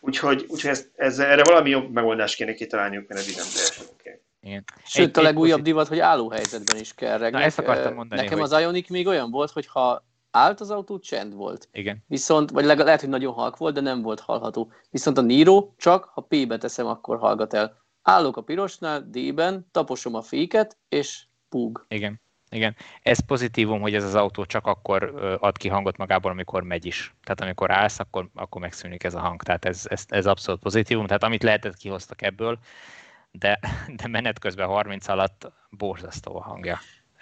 Úgyhogy, 0.00 0.44
úgyhogy 0.48 0.70
ez, 0.70 0.88
ez, 0.94 1.18
erre 1.18 1.42
valami 1.42 1.70
jobb 1.70 1.92
megoldást 1.92 2.36
kéne 2.36 2.54
kitalálniuk, 2.54 3.08
mert 3.08 3.20
ez 3.20 3.28
így 3.28 3.36
nem 3.36 3.46
teljesen 3.52 3.84
oké. 3.84 4.08
Okay. 4.08 4.20
Igen. 4.46 4.64
Sőt, 4.84 5.16
egy, 5.16 5.24
a 5.24 5.26
legújabb 5.26 5.58
egy 5.58 5.64
divat, 5.64 5.88
hogy 5.88 5.98
állóhelyzetben 5.98 6.80
is 6.80 6.94
kell 6.94 7.18
regnek. 7.18 7.40
Na, 7.40 7.46
ezt 7.46 7.58
akartam 7.58 7.94
mondani. 7.94 8.20
Nekem 8.20 8.38
hogy... 8.38 8.52
az 8.52 8.60
Ionic 8.60 8.90
még 8.90 9.06
olyan 9.06 9.30
volt, 9.30 9.50
hogy 9.50 9.66
ha 9.66 10.04
állt 10.30 10.60
az 10.60 10.70
autó, 10.70 10.98
csend 10.98 11.34
volt. 11.34 11.68
Igen. 11.72 12.04
Viszont, 12.06 12.50
vagy 12.50 12.64
legalább, 12.64 12.86
lehet, 12.86 13.00
hogy 13.00 13.08
nagyon 13.08 13.32
halk 13.32 13.56
volt, 13.56 13.74
de 13.74 13.80
nem 13.80 14.02
volt 14.02 14.20
hallható. 14.20 14.72
Viszont 14.90 15.18
a 15.18 15.20
Niro 15.20 15.70
csak, 15.76 16.04
ha 16.04 16.20
P-be 16.20 16.58
teszem, 16.58 16.86
akkor 16.86 17.18
hallgat 17.18 17.54
el. 17.54 17.84
Állok 18.02 18.36
a 18.36 18.40
pirosnál, 18.40 19.00
D-ben, 19.10 19.66
taposom 19.72 20.14
a 20.14 20.22
féket, 20.22 20.76
és 20.88 21.24
púg. 21.48 21.84
Igen. 21.88 22.20
Igen, 22.50 22.76
ez 23.02 23.18
pozitívum, 23.26 23.80
hogy 23.80 23.94
ez 23.94 24.04
az 24.04 24.14
autó 24.14 24.44
csak 24.44 24.66
akkor 24.66 25.02
ad 25.40 25.56
ki 25.56 25.68
hangot 25.68 25.96
magából, 25.96 26.30
amikor 26.30 26.62
megy 26.62 26.86
is. 26.86 27.14
Tehát 27.24 27.40
amikor 27.40 27.70
állsz, 27.70 27.98
akkor, 27.98 28.28
akkor 28.34 28.60
megszűnik 28.60 29.04
ez 29.04 29.14
a 29.14 29.20
hang. 29.20 29.42
Tehát 29.42 29.64
ez, 29.64 29.82
ez, 29.88 30.04
ez 30.08 30.26
abszolút 30.26 30.60
pozitívum. 30.60 31.06
Tehát 31.06 31.22
amit 31.22 31.42
lehetett, 31.42 31.76
kihoztak 31.76 32.22
ebből 32.22 32.58
de, 33.38 33.58
de 33.96 34.08
menet 34.08 34.38
közben 34.38 34.66
30 34.66 35.08
alatt 35.08 35.52
borzasztó 35.70 36.36
a 36.36 36.42
hangja. 36.42 36.78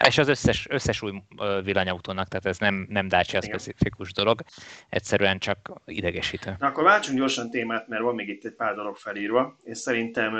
És 0.06 0.18
az 0.18 0.28
összes, 0.28 0.66
összes 0.70 1.02
új 1.02 1.22
villanyautónak, 1.62 2.28
tehát 2.28 2.46
ez 2.46 2.58
nem, 2.58 2.86
nem 2.88 3.08
Dacia 3.08 3.40
specifikus 3.40 4.12
dolog, 4.12 4.42
egyszerűen 4.88 5.38
csak 5.38 5.72
idegesítő. 5.84 6.56
Na 6.58 6.66
akkor 6.66 6.84
váltsunk 6.84 7.18
gyorsan 7.18 7.50
témát, 7.50 7.88
mert 7.88 8.02
van 8.02 8.14
még 8.14 8.28
itt 8.28 8.44
egy 8.44 8.52
pár 8.52 8.74
dolog 8.74 8.96
felírva, 8.96 9.58
és 9.64 9.78
szerintem 9.78 10.34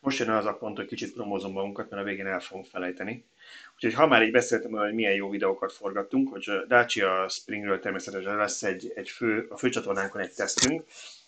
most 0.00 0.18
jön 0.18 0.30
az 0.30 0.46
a 0.46 0.52
pont, 0.52 0.76
hogy 0.76 0.86
kicsit 0.86 1.12
promózom 1.12 1.52
magunkat, 1.52 1.90
mert 1.90 2.02
a 2.02 2.04
végén 2.04 2.26
el 2.26 2.40
fogunk 2.40 2.66
felejteni. 2.66 3.24
Úgyhogy 3.74 3.94
ha 3.94 4.06
már 4.06 4.22
így 4.22 4.30
beszéltem, 4.30 4.70
hogy 4.70 4.94
milyen 4.94 5.14
jó 5.14 5.30
videókat 5.30 5.72
forgattunk, 5.72 6.30
hogy 6.30 6.50
Dacia 6.68 7.28
Springről 7.28 7.80
természetesen 7.80 8.36
lesz 8.36 8.62
egy, 8.62 8.92
egy 8.94 9.08
fő, 9.08 9.46
a 9.50 9.56
főcsatornánkon 9.56 10.20
egy 10.20 10.32
tesztünk, 10.32 10.84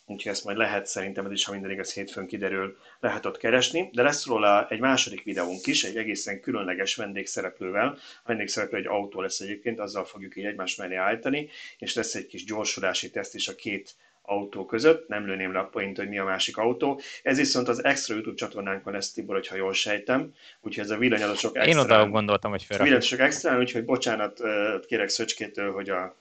úgyhogy 0.08 0.32
ezt 0.32 0.44
majd 0.44 0.56
lehet 0.56 0.86
szerintem, 0.86 1.26
ez 1.26 1.32
is, 1.32 1.44
ha 1.44 1.52
minden 1.52 1.70
igaz 1.70 1.92
hétfőn 1.92 2.26
kiderül, 2.26 2.76
lehet 3.00 3.26
ott 3.26 3.36
keresni, 3.36 3.90
de 3.92 4.02
lesz 4.02 4.26
róla 4.26 4.66
egy 4.68 4.80
második 4.80 5.22
videónk 5.22 5.66
is, 5.66 5.84
egy 5.84 5.96
egészen 5.96 6.40
különleges 6.40 6.94
vendégszereplővel. 6.94 7.98
A 8.22 8.26
vendégszereplő 8.26 8.78
egy 8.78 8.86
autó 8.86 9.20
lesz 9.20 9.40
egyébként, 9.40 9.80
azzal 9.80 10.04
fogjuk 10.04 10.36
így 10.36 10.44
egymás 10.44 10.76
mellé 10.76 10.94
állítani, 10.94 11.48
és 11.78 11.94
lesz 11.94 12.14
egy 12.14 12.26
kis 12.26 12.44
gyorsulási 12.44 13.10
teszt 13.10 13.34
is 13.34 13.48
a 13.48 13.54
két 13.54 13.94
autó 14.22 14.66
között, 14.66 15.08
nem 15.08 15.26
lőném 15.26 15.52
le 15.52 15.58
a 15.58 15.64
point, 15.64 15.96
hogy 15.96 16.08
mi 16.08 16.18
a 16.18 16.24
másik 16.24 16.56
autó. 16.56 17.00
Ez 17.22 17.36
viszont 17.36 17.68
az 17.68 17.84
extra 17.84 18.14
YouTube 18.14 18.36
csatornánkon 18.36 18.92
lesz, 18.92 19.12
Tibor, 19.12 19.34
hogyha 19.34 19.56
jól 19.56 19.72
sejtem, 19.72 20.34
úgyhogy 20.60 20.84
ez 20.84 20.90
a 20.90 20.96
villanyadosok 20.96 21.56
extra. 21.56 21.72
Én 21.72 21.78
oda 21.78 22.08
gondoltam, 22.08 22.50
hogy 22.50 22.62
felrakjuk. 22.62 22.88
Villanyadosok 22.88 23.20
extra, 23.20 23.58
úgyhogy 23.58 23.84
bocsánat 23.84 24.40
kérek 24.86 25.08
Szöcskétől, 25.08 25.72
hogy 25.72 25.90
a 25.90 26.16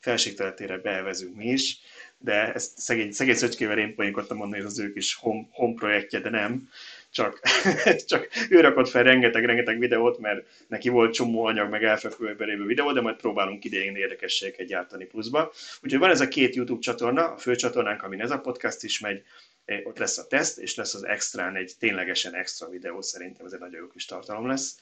felségteletére 0.00 0.78
beelvezünk 0.78 1.36
mi 1.36 1.46
is, 1.46 1.78
de 2.24 2.52
ezt 2.52 2.78
szegény, 2.78 3.12
szegény 3.12 3.34
Szöcskével 3.34 3.78
én 3.78 3.94
poénkodtam 3.94 4.36
mondani, 4.36 4.62
hogy 4.62 4.70
az 4.70 4.78
ők 4.78 4.96
is 4.96 5.14
home, 5.14 5.46
home 5.50 5.74
projektje, 5.74 6.20
de 6.20 6.30
nem 6.30 6.68
csak, 7.10 7.40
csak 8.10 8.28
ő 8.50 8.60
rakott 8.60 8.88
fel 8.88 9.02
rengeteg-rengeteg 9.02 9.78
videót, 9.78 10.18
mert 10.18 10.46
neki 10.68 10.88
volt 10.88 11.14
csomó 11.14 11.44
anyag, 11.44 11.70
meg 11.70 11.84
elfekvőbe 11.84 12.44
lévő 12.44 12.64
videó, 12.64 12.92
de 12.92 13.00
majd 13.00 13.16
próbálunk 13.16 13.64
idején 13.64 13.96
érdekességeket 13.96 14.66
gyártani 14.66 15.04
pluszba. 15.04 15.52
Úgyhogy 15.82 16.00
van 16.00 16.10
ez 16.10 16.20
a 16.20 16.28
két 16.28 16.54
YouTube 16.54 16.80
csatorna, 16.80 17.32
a 17.32 17.36
fő 17.36 17.54
csatornánk, 17.54 18.02
amin 18.02 18.20
ez 18.20 18.30
a 18.30 18.38
podcast 18.38 18.82
is 18.82 18.98
megy, 19.00 19.24
eh, 19.64 19.80
ott 19.84 19.98
lesz 19.98 20.18
a 20.18 20.26
teszt, 20.26 20.58
és 20.58 20.74
lesz 20.74 20.94
az 20.94 21.06
extrán 21.06 21.56
egy 21.56 21.72
ténylegesen 21.78 22.34
extra 22.34 22.68
videó, 22.68 23.00
szerintem 23.00 23.46
ez 23.46 23.52
egy 23.52 23.60
nagyon 23.60 23.80
jó 23.80 23.86
kis 23.86 24.04
tartalom 24.04 24.46
lesz. 24.46 24.78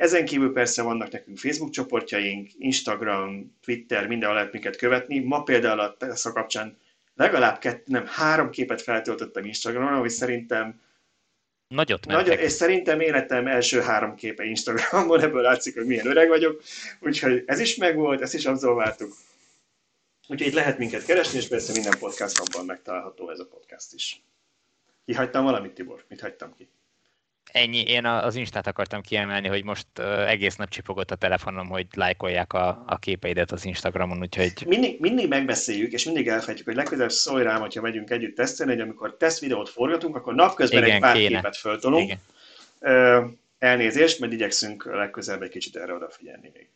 Ezen 0.00 0.24
kívül 0.24 0.52
persze 0.52 0.82
vannak 0.82 1.10
nekünk 1.10 1.38
Facebook 1.38 1.70
csoportjaink, 1.70 2.50
Instagram, 2.58 3.56
Twitter, 3.64 4.06
mindenhol 4.06 4.36
lehet 4.36 4.52
minket 4.52 4.76
követni. 4.76 5.18
Ma 5.18 5.42
például 5.42 5.80
a 5.80 5.96
Tesla 5.96 6.32
kapcsán 6.32 6.78
legalább 7.14 7.58
kettő, 7.58 7.82
nem, 7.86 8.06
három 8.06 8.50
képet 8.50 8.82
feltöltöttem 8.82 9.44
Instagramon, 9.44 9.92
ami 9.92 10.08
szerintem 10.08 10.80
Nagyot 11.68 12.06
mentek. 12.06 12.26
Nagyon, 12.26 12.44
és 12.44 12.52
szerintem 12.52 13.00
életem 13.00 13.46
első 13.46 13.80
három 13.80 14.14
képe 14.14 14.44
Instagramon, 14.44 15.20
ebből 15.20 15.42
látszik, 15.42 15.74
hogy 15.74 15.86
milyen 15.86 16.06
öreg 16.06 16.28
vagyok. 16.28 16.62
Úgyhogy 17.00 17.42
ez 17.46 17.60
is 17.60 17.76
megvolt, 17.76 18.20
ezt 18.20 18.34
is 18.34 18.46
abszolváltuk. 18.46 19.12
Úgyhogy 20.28 20.46
itt 20.46 20.54
lehet 20.54 20.78
minket 20.78 21.04
keresni, 21.04 21.38
és 21.38 21.48
persze 21.48 21.72
minden 21.72 21.98
podcastomban 21.98 22.66
megtalálható 22.66 23.30
ez 23.30 23.38
a 23.38 23.46
podcast 23.46 23.94
is. 23.94 24.22
Kihagytam 25.04 25.44
valamit, 25.44 25.72
Tibor? 25.72 26.04
Mit 26.08 26.20
hagytam 26.20 26.54
ki? 26.56 26.68
Ennyi, 27.52 27.80
én 27.80 28.04
az 28.04 28.34
Instát 28.34 28.66
akartam 28.66 29.00
kiemelni, 29.00 29.48
hogy 29.48 29.64
most 29.64 29.86
egész 30.26 30.56
nap 30.56 30.68
csipogott 30.68 31.10
a 31.10 31.14
telefonom, 31.14 31.68
hogy 31.68 31.86
lájkolják 31.94 32.52
a, 32.52 32.82
a 32.86 32.98
képeidet 32.98 33.52
az 33.52 33.64
Instagramon, 33.64 34.20
úgyhogy... 34.20 34.52
Mindig, 34.66 35.00
mindig 35.00 35.28
megbeszéljük, 35.28 35.92
és 35.92 36.04
mindig 36.04 36.28
elfejtjük, 36.28 36.66
hogy 36.66 36.76
legközelebb 36.76 37.10
szólj 37.10 37.42
rám, 37.42 37.60
hogyha 37.60 37.80
megyünk 37.80 38.10
együtt 38.10 38.36
tesztelni, 38.36 38.72
hogy 38.72 38.80
amikor 38.80 39.16
teszt 39.16 39.38
videót 39.40 39.68
forgatunk, 39.68 40.16
akkor 40.16 40.34
napközben 40.34 40.82
Igen, 40.82 40.94
egy 40.94 41.00
pár 41.00 41.16
kéne. 41.16 41.28
képet 41.28 41.56
föltolunk. 41.56 42.18
Igen. 42.80 43.38
elnézést, 43.58 44.20
mert 44.20 44.32
igyekszünk 44.32 44.84
legközelebb 44.84 45.42
egy 45.42 45.50
kicsit 45.50 45.76
erre 45.76 45.94
odafigyelni 45.94 46.50
még. 46.54 46.68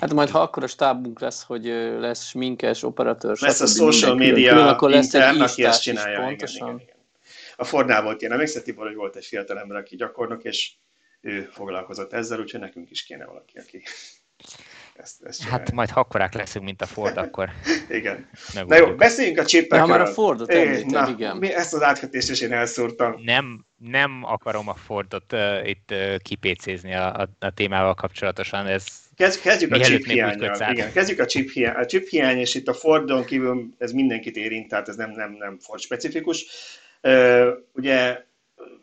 Hát 0.00 0.12
majd 0.12 0.28
ha 0.28 0.40
akkor 0.40 0.62
a 0.62 0.66
stábunk 0.66 1.20
lesz, 1.20 1.42
hogy 1.42 1.64
lesz 1.98 2.26
sminkes, 2.26 2.82
operatőr, 2.82 3.36
lesz 3.40 3.60
a 3.60 3.66
social 3.66 4.14
media, 4.14 4.52
külön, 4.52 4.66
akkor 4.66 4.90
lesz 4.90 5.14
egy 5.14 5.40
aki 5.40 5.64
ezt 5.64 5.82
csinálja. 5.82 6.18
Is, 6.18 6.24
pontosan. 6.24 6.68
Igen, 6.68 6.74
igen, 6.74 6.86
igen. 6.86 6.91
A 7.56 7.64
Fordnál 7.64 8.02
volt 8.02 8.20
ilyen, 8.20 8.32
emlékszel 8.32 8.62
Tibor, 8.62 8.86
hogy 8.86 8.94
volt 8.94 9.16
egy 9.16 9.24
fiatal 9.24 9.58
ember, 9.58 9.76
aki 9.76 9.96
gyakornok, 9.96 10.44
és 10.44 10.72
ő 11.20 11.48
foglalkozott 11.52 12.12
ezzel, 12.12 12.40
úgyhogy 12.40 12.60
nekünk 12.60 12.90
is 12.90 13.02
kéne 13.02 13.24
valaki, 13.24 13.58
aki 13.58 13.82
ezt, 14.94 15.22
ezt 15.22 15.42
Hát 15.42 15.72
majd 15.72 15.90
ha 15.90 16.00
akkorák 16.00 16.34
leszünk, 16.34 16.64
mint 16.64 16.82
a 16.82 16.86
Ford, 16.86 17.16
akkor 17.16 17.50
Igen. 17.88 18.28
Na 18.66 18.76
jó, 18.76 18.94
beszéljünk 18.94 19.38
a 19.38 19.44
chipekről. 19.44 19.80
Ha 19.80 19.86
már 19.86 20.00
a 20.00 20.06
Fordot 20.06 20.50
említed, 20.50 20.90
na, 20.90 21.08
igen. 21.08 21.36
Mi 21.36 21.52
ezt 21.52 21.74
az 21.74 21.82
átkötést 21.82 22.30
is 22.30 22.40
én 22.40 22.52
elszúrtam. 22.52 23.22
Nem, 23.24 23.66
nem 23.76 24.22
akarom 24.24 24.68
a 24.68 24.74
Fordot 24.74 25.32
uh, 25.32 25.68
itt 25.68 25.90
uh, 25.90 26.16
kipécézni 26.16 26.94
a, 26.94 27.20
a, 27.20 27.28
a 27.38 27.50
témával 27.50 27.94
kapcsolatosan. 27.94 28.66
Ez 28.66 28.84
Kezd, 29.16 29.40
kezdjük 29.40 29.72
a 29.72 29.80
chip 29.80 30.04
hiányjal. 30.04 30.70
Igen, 30.70 30.92
kezdjük 30.92 31.18
a 31.18 31.26
chip 31.26 31.50
hiány. 31.50 31.74
A 31.74 31.86
chip 31.86 32.08
hiány, 32.08 32.38
és 32.38 32.54
itt 32.54 32.68
a 32.68 32.74
Fordon 32.74 33.24
kívül 33.24 33.68
ez 33.78 33.92
mindenkit 33.92 34.36
érint, 34.36 34.68
tehát 34.68 34.88
ez 34.88 34.96
nem, 34.96 35.10
nem, 35.10 35.32
nem 35.38 35.58
Ford 35.58 35.80
specifikus. 35.80 36.46
Ugye 37.72 38.24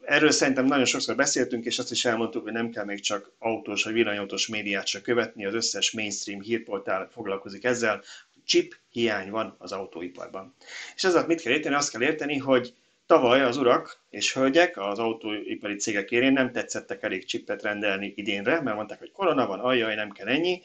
erről 0.05 0.31
szerintem 0.31 0.65
nagyon 0.65 0.85
sokszor 0.85 1.15
beszéltünk, 1.15 1.65
és 1.65 1.79
azt 1.79 1.91
is 1.91 2.05
elmondtuk, 2.05 2.43
hogy 2.43 2.51
nem 2.51 2.69
kell 2.69 2.85
még 2.85 2.99
csak 2.99 3.31
autós 3.39 3.83
vagy 3.83 3.93
villanyautós 3.93 4.47
médiát 4.47 4.85
csak 4.85 5.01
követni, 5.01 5.45
az 5.45 5.53
összes 5.53 5.91
mainstream 5.91 6.41
hírportál 6.41 7.09
foglalkozik 7.11 7.63
ezzel, 7.63 8.01
chip 8.45 8.75
hiány 8.89 9.29
van 9.29 9.55
az 9.57 9.71
autóiparban. 9.71 10.55
És 10.95 11.03
ezzel 11.03 11.25
mit 11.25 11.41
kell 11.41 11.53
érteni? 11.53 11.75
Azt 11.75 11.91
kell 11.91 12.01
érteni, 12.01 12.37
hogy 12.37 12.73
tavaly 13.05 13.41
az 13.41 13.57
urak 13.57 13.99
és 14.09 14.33
hölgyek 14.33 14.77
az 14.77 14.99
autóipari 14.99 15.75
cégek 15.75 16.11
érén 16.11 16.33
nem 16.33 16.51
tetszettek 16.51 17.03
elég 17.03 17.25
chipet 17.25 17.61
rendelni 17.61 18.13
idénre, 18.15 18.61
mert 18.61 18.75
mondták, 18.75 18.99
hogy 18.99 19.11
korona 19.11 19.47
van, 19.47 19.59
ajjaj, 19.59 19.95
nem 19.95 20.11
kell 20.11 20.27
ennyi, 20.27 20.61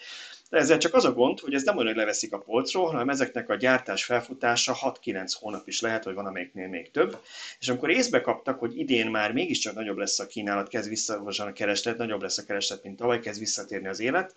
de 0.55 0.61
ezzel 0.61 0.79
csak 0.79 0.95
az 0.95 1.05
a 1.05 1.13
gond, 1.13 1.41
hogy 1.41 1.55
ez 1.55 1.63
nem 1.63 1.77
olyan, 1.77 1.89
hogy 1.89 1.97
leveszik 1.97 2.33
a 2.33 2.39
polcról, 2.39 2.87
hanem 2.87 3.09
ezeknek 3.09 3.49
a 3.49 3.55
gyártás 3.55 4.05
felfutása 4.05 4.77
6-9 5.05 5.33
hónap 5.41 5.69
is 5.69 5.81
lehet, 5.81 6.05
hogy 6.05 6.15
van 6.15 6.27
amelyiknél 6.27 6.69
még 6.69 6.91
több. 6.91 7.19
És 7.61 7.69
amikor 7.69 7.91
észbe 7.91 8.21
kaptak, 8.21 8.59
hogy 8.59 8.79
idén 8.79 9.11
már 9.11 9.33
mégiscsak 9.33 9.75
nagyobb 9.75 9.97
lesz 9.97 10.19
a 10.19 10.27
kínálat, 10.27 10.69
kezd 10.69 10.89
vissza, 10.89 11.23
a 11.25 11.53
kereslet, 11.53 11.97
nagyobb 11.97 12.23
lesz 12.23 12.39
a 12.39 12.45
kereslet, 12.45 12.83
mint 12.83 12.97
tavaly, 12.97 13.21
kezd 13.21 13.39
visszatérni 13.39 13.89
az 13.89 14.01
élet, 14.01 14.35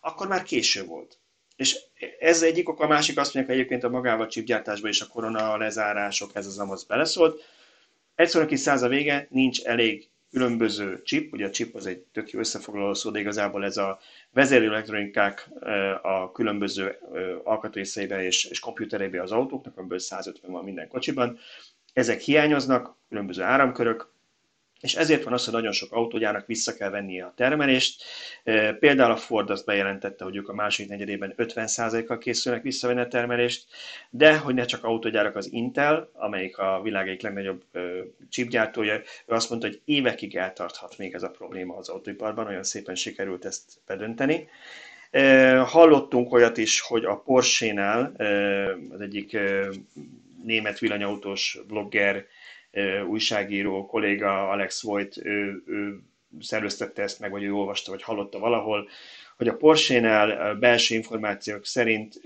akkor 0.00 0.28
már 0.28 0.42
késő 0.42 0.84
volt. 0.84 1.18
És 1.56 1.78
ez 2.18 2.42
egyik 2.42 2.68
ok, 2.68 2.80
a 2.80 2.86
másik 2.86 3.18
azt 3.18 3.34
mondják, 3.34 3.46
hogy 3.46 3.64
egyébként 3.64 3.84
a 3.84 3.96
magával 3.96 4.26
csipgyártásban 4.26 4.90
is 4.90 5.00
a 5.00 5.06
korona, 5.06 5.52
a 5.52 5.56
lezárások, 5.56 6.30
ez 6.34 6.46
az 6.46 6.58
amaz 6.58 6.84
beleszólt. 6.84 7.42
Egyszerűen 8.14 8.48
kis 8.48 8.60
száz 8.60 8.82
a 8.82 8.88
vége, 8.88 9.26
nincs 9.30 9.62
elég 9.62 10.08
különböző 10.30 11.02
chip, 11.02 11.32
ugye 11.32 11.46
a 11.46 11.50
chip 11.50 11.74
az 11.74 11.86
egy 11.86 11.98
tök 11.98 12.30
jó 12.30 12.38
összefoglaló 12.38 12.94
szó, 12.94 13.10
de 13.10 13.18
igazából 13.18 13.64
ez 13.64 13.76
a 13.76 13.98
vezérelektronikák 14.30 15.48
a 16.02 16.32
különböző 16.32 16.98
alkatrészeibe 17.44 18.24
és, 18.24 18.44
és 18.44 18.60
komputereibe 18.60 19.22
az 19.22 19.32
autóknak, 19.32 19.76
amiből 19.76 19.98
150 19.98 20.50
van 20.50 20.64
minden 20.64 20.88
kocsiban. 20.88 21.38
Ezek 21.92 22.20
hiányoznak, 22.20 22.96
különböző 23.08 23.42
áramkörök, 23.42 24.12
és 24.80 24.94
ezért 24.94 25.22
van 25.22 25.32
az, 25.32 25.44
hogy 25.44 25.54
nagyon 25.54 25.72
sok 25.72 25.92
autógyárnak 25.92 26.46
vissza 26.46 26.74
kell 26.74 26.90
vennie 26.90 27.24
a 27.24 27.32
termelést. 27.36 28.04
Például 28.78 29.10
a 29.10 29.16
Ford 29.16 29.50
azt 29.50 29.64
bejelentette, 29.64 30.24
hogy 30.24 30.36
ők 30.36 30.48
a 30.48 30.54
második 30.54 30.90
negyedében 30.90 31.34
50%-kal 31.36 32.18
készülnek 32.18 32.62
visszavenni 32.62 33.00
a 33.00 33.08
termelést, 33.08 33.66
de 34.10 34.36
hogy 34.36 34.54
ne 34.54 34.64
csak 34.64 34.84
autógyárak, 34.84 35.36
az 35.36 35.52
Intel, 35.52 36.10
amelyik 36.12 36.58
a 36.58 36.80
világ 36.82 37.08
egyik 37.08 37.22
legnagyobb 37.22 37.64
chipgyártója, 38.28 38.94
ő 39.26 39.34
azt 39.34 39.50
mondta, 39.50 39.66
hogy 39.66 39.80
évekig 39.84 40.36
eltarthat 40.36 40.98
még 40.98 41.14
ez 41.14 41.22
a 41.22 41.30
probléma 41.30 41.76
az 41.76 41.88
autóiparban, 41.88 42.46
olyan 42.46 42.64
szépen 42.64 42.94
sikerült 42.94 43.44
ezt 43.44 43.72
bedönteni. 43.86 44.48
Hallottunk 45.64 46.32
olyat 46.32 46.56
is, 46.56 46.80
hogy 46.80 47.04
a 47.04 47.16
Porsche-nál 47.16 48.12
az 48.90 49.00
egyik 49.00 49.38
német 50.44 50.78
villanyautós 50.78 51.58
blogger 51.66 52.26
újságíró 53.08 53.86
kolléga 53.86 54.48
Alex 54.50 54.82
Voigt, 54.82 55.16
ő, 55.24 55.62
ő 55.66 56.00
szerveztette 56.40 57.02
ezt 57.02 57.20
meg, 57.20 57.30
vagy 57.30 57.42
ő 57.42 57.52
olvasta, 57.52 57.90
vagy 57.90 58.02
hallotta 58.02 58.38
valahol, 58.38 58.88
hogy 59.36 59.48
a 59.48 59.56
Porsche-nál 59.56 60.54
belső 60.54 60.94
információk 60.94 61.66
szerint 61.66 62.20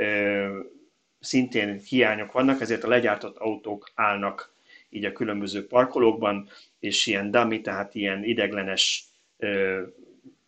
szintén 1.20 1.78
hiányok 1.78 2.32
vannak, 2.32 2.61
ezért 2.61 2.84
a 2.84 2.88
legyártott 2.88 3.36
autók 3.36 3.90
állnak 3.95 4.53
így 4.90 5.05
a 5.05 5.12
különböző 5.12 5.66
parkolókban, 5.66 6.49
és 6.78 7.07
ilyen 7.07 7.30
dummy, 7.30 7.61
tehát 7.61 7.95
ilyen 7.95 8.24
ideglenes, 8.24 9.05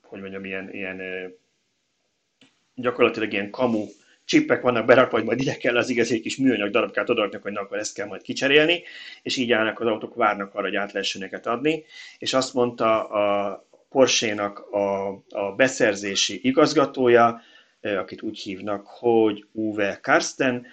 hogy 0.03 0.21
mondjam, 0.21 0.45
ilyen, 0.45 0.73
ilyen 0.73 1.01
gyakorlatilag 2.75 3.33
ilyen 3.33 3.51
kamu 3.51 3.87
csippek 4.25 4.61
vannak 4.63 4.87
berakva, 4.87 5.17
hogy 5.17 5.27
majd 5.27 5.41
ide 5.41 5.57
kell 5.57 5.77
az 5.77 5.89
igazi 5.89 6.21
kis 6.21 6.37
műanyag 6.37 6.71
darabkát 6.71 7.11
odaadni, 7.11 7.39
hogy 7.43 7.53
na, 7.53 7.61
akkor 7.61 7.79
ezt 7.79 7.95
kell 7.95 8.07
majd 8.07 8.23
kicserélni, 8.23 8.83
és 9.23 9.37
így 9.37 9.53
állnak 9.53 9.81
az 9.81 9.87
autók, 9.87 10.15
várnak 10.15 10.55
arra, 10.55 10.67
hogy 10.67 10.77
át 10.77 10.93
lehessen 10.93 11.41
adni, 11.43 11.85
és 12.19 12.35
azt 12.35 12.55
mondta 12.55 13.09
a 13.09 13.67
Porsche-nak 13.89 14.59
a, 14.59 15.09
a 15.29 15.55
beszerzési 15.57 16.41
igazgatója, 16.43 17.41
akit 17.81 18.23
úgy 18.23 18.39
hívnak, 18.39 18.87
hogy 18.87 19.47
Uwe 19.53 19.99
Karsten, 20.03 20.67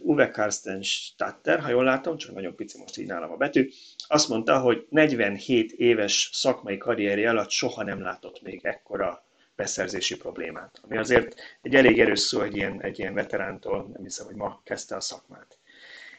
Uwe 0.00 0.30
Karsten 0.30 0.82
Statter, 0.82 1.60
ha 1.60 1.68
jól 1.68 1.84
látom, 1.84 2.16
csak 2.16 2.34
nagyon 2.34 2.54
pici 2.54 2.78
most 2.78 2.98
így 2.98 3.06
nálam 3.06 3.30
a 3.30 3.36
betű, 3.36 3.68
azt 4.08 4.28
mondta, 4.28 4.58
hogy 4.58 4.86
47 4.88 5.72
éves 5.72 6.30
szakmai 6.32 6.76
karrierje 6.76 7.30
alatt 7.30 7.50
soha 7.50 7.82
nem 7.82 8.02
látott 8.02 8.42
még 8.42 8.60
ekkora 8.62 9.27
beszerzési 9.58 10.16
problémát. 10.16 10.80
Ami 10.82 10.96
azért 10.96 11.40
egy 11.62 11.74
elég 11.74 12.00
erős 12.00 12.20
szó 12.20 12.40
egy 12.40 12.56
ilyen, 12.56 12.82
egy 12.82 12.98
ilyen 12.98 13.14
veterántól, 13.14 13.88
nem 13.92 14.02
hiszem, 14.02 14.26
hogy 14.26 14.34
ma 14.34 14.60
kezdte 14.64 14.96
a 14.96 15.00
szakmát. 15.00 15.58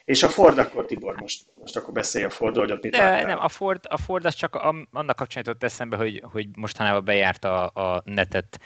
És 0.06 0.24
a 0.24 0.30
Ford 0.30 0.58
akkor, 0.58 0.86
Tibor, 0.86 1.16
most, 1.16 1.46
most 1.56 1.76
akkor 1.76 1.94
beszélj 1.94 2.26
a 2.26 2.30
Ford 2.30 2.58
hogy 2.58 2.80
mit 2.82 2.92
De, 2.92 3.24
Nem, 3.24 3.40
a 3.40 3.50
Ford, 3.50 3.80
a 3.90 3.98
Ford 3.98 4.26
az 4.26 4.34
csak 4.34 4.56
a, 4.56 4.76
annak 4.92 5.16
kapcsán 5.16 5.44
jutott 5.46 5.64
eszembe, 5.64 5.98
hogy, 5.98 6.24
hogy 6.32 6.48
mostanában 6.56 7.06
bejárt 7.06 7.44
a, 7.44 7.66
a 7.66 8.02
netet 8.06 8.60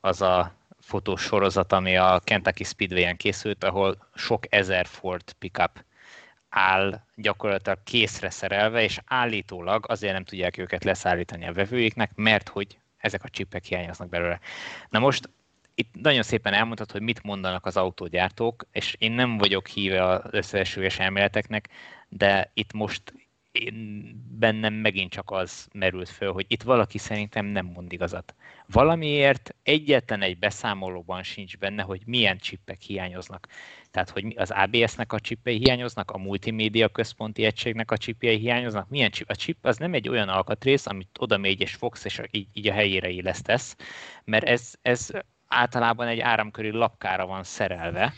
az 0.00 0.22
a 0.22 0.54
fotós 0.80 1.22
sorozat, 1.22 1.72
ami 1.72 1.96
a 1.96 2.20
Kentucky 2.24 2.64
Speedway-en 2.64 3.16
készült, 3.16 3.64
ahol 3.64 4.08
sok 4.14 4.44
ezer 4.48 4.86
Ford 4.86 5.32
pickup 5.32 5.84
áll 6.48 7.00
gyakorlatilag 7.14 7.78
készre 7.84 8.30
szerelve, 8.30 8.82
és 8.82 8.98
állítólag 9.06 9.84
azért 9.88 10.12
nem 10.12 10.24
tudják 10.24 10.58
őket 10.58 10.84
leszállítani 10.84 11.46
a 11.46 11.52
vevőiknek, 11.52 12.10
mert 12.14 12.48
hogy 12.48 12.78
ezek 13.00 13.24
a 13.24 13.28
csipek 13.28 13.64
hiányoznak 13.64 14.08
belőle. 14.08 14.40
Na 14.88 14.98
most 14.98 15.30
itt 15.74 15.94
nagyon 16.02 16.22
szépen 16.22 16.52
elmondhatod, 16.52 16.92
hogy 16.92 17.02
mit 17.02 17.22
mondanak 17.22 17.66
az 17.66 17.76
autógyártók, 17.76 18.66
és 18.72 18.96
én 18.98 19.12
nem 19.12 19.38
vagyok 19.38 19.66
híve 19.66 20.04
az 20.04 20.20
összeesőjes 20.30 20.98
elméleteknek, 20.98 21.68
de 22.08 22.50
itt 22.54 22.72
most 22.72 23.12
én 23.52 24.14
bennem 24.38 24.74
megint 24.74 25.10
csak 25.10 25.30
az 25.30 25.68
merült 25.72 26.08
föl, 26.08 26.32
hogy 26.32 26.44
itt 26.48 26.62
valaki 26.62 26.98
szerintem 26.98 27.46
nem 27.46 27.66
mond 27.66 27.92
igazat. 27.92 28.34
Valamiért 28.66 29.54
egyetlen 29.62 30.22
egy 30.22 30.38
beszámolóban 30.38 31.22
sincs 31.22 31.58
benne, 31.58 31.82
hogy 31.82 32.02
milyen 32.06 32.38
csippek 32.38 32.80
hiányoznak. 32.80 33.48
Tehát, 33.90 34.10
hogy 34.10 34.34
az 34.36 34.50
ABS-nek 34.50 35.12
a 35.12 35.20
csippei 35.20 35.56
hiányoznak, 35.56 36.10
a 36.10 36.18
multimédia 36.18 36.88
központi 36.88 37.44
egységnek 37.44 37.90
a 37.90 37.96
csipjei 37.96 38.36
hiányoznak. 38.36 38.88
Milyen 38.88 39.10
chip? 39.10 39.30
A 39.30 39.34
chip 39.34 39.64
az 39.66 39.76
nem 39.76 39.94
egy 39.94 40.08
olyan 40.08 40.28
alkatrész, 40.28 40.86
amit 40.86 41.16
oda 41.18 41.36
megy 41.36 41.60
és 41.60 41.74
fogsz, 41.74 42.04
és 42.04 42.20
így, 42.30 42.48
így 42.52 42.68
a 42.68 42.72
helyére 42.72 43.08
illesztesz, 43.08 43.76
mert 44.24 44.44
ez, 44.44 44.72
ez 44.82 45.10
általában 45.46 46.06
egy 46.06 46.20
áramkörű 46.20 46.70
lapkára 46.70 47.26
van 47.26 47.42
szerelve, 47.42 48.12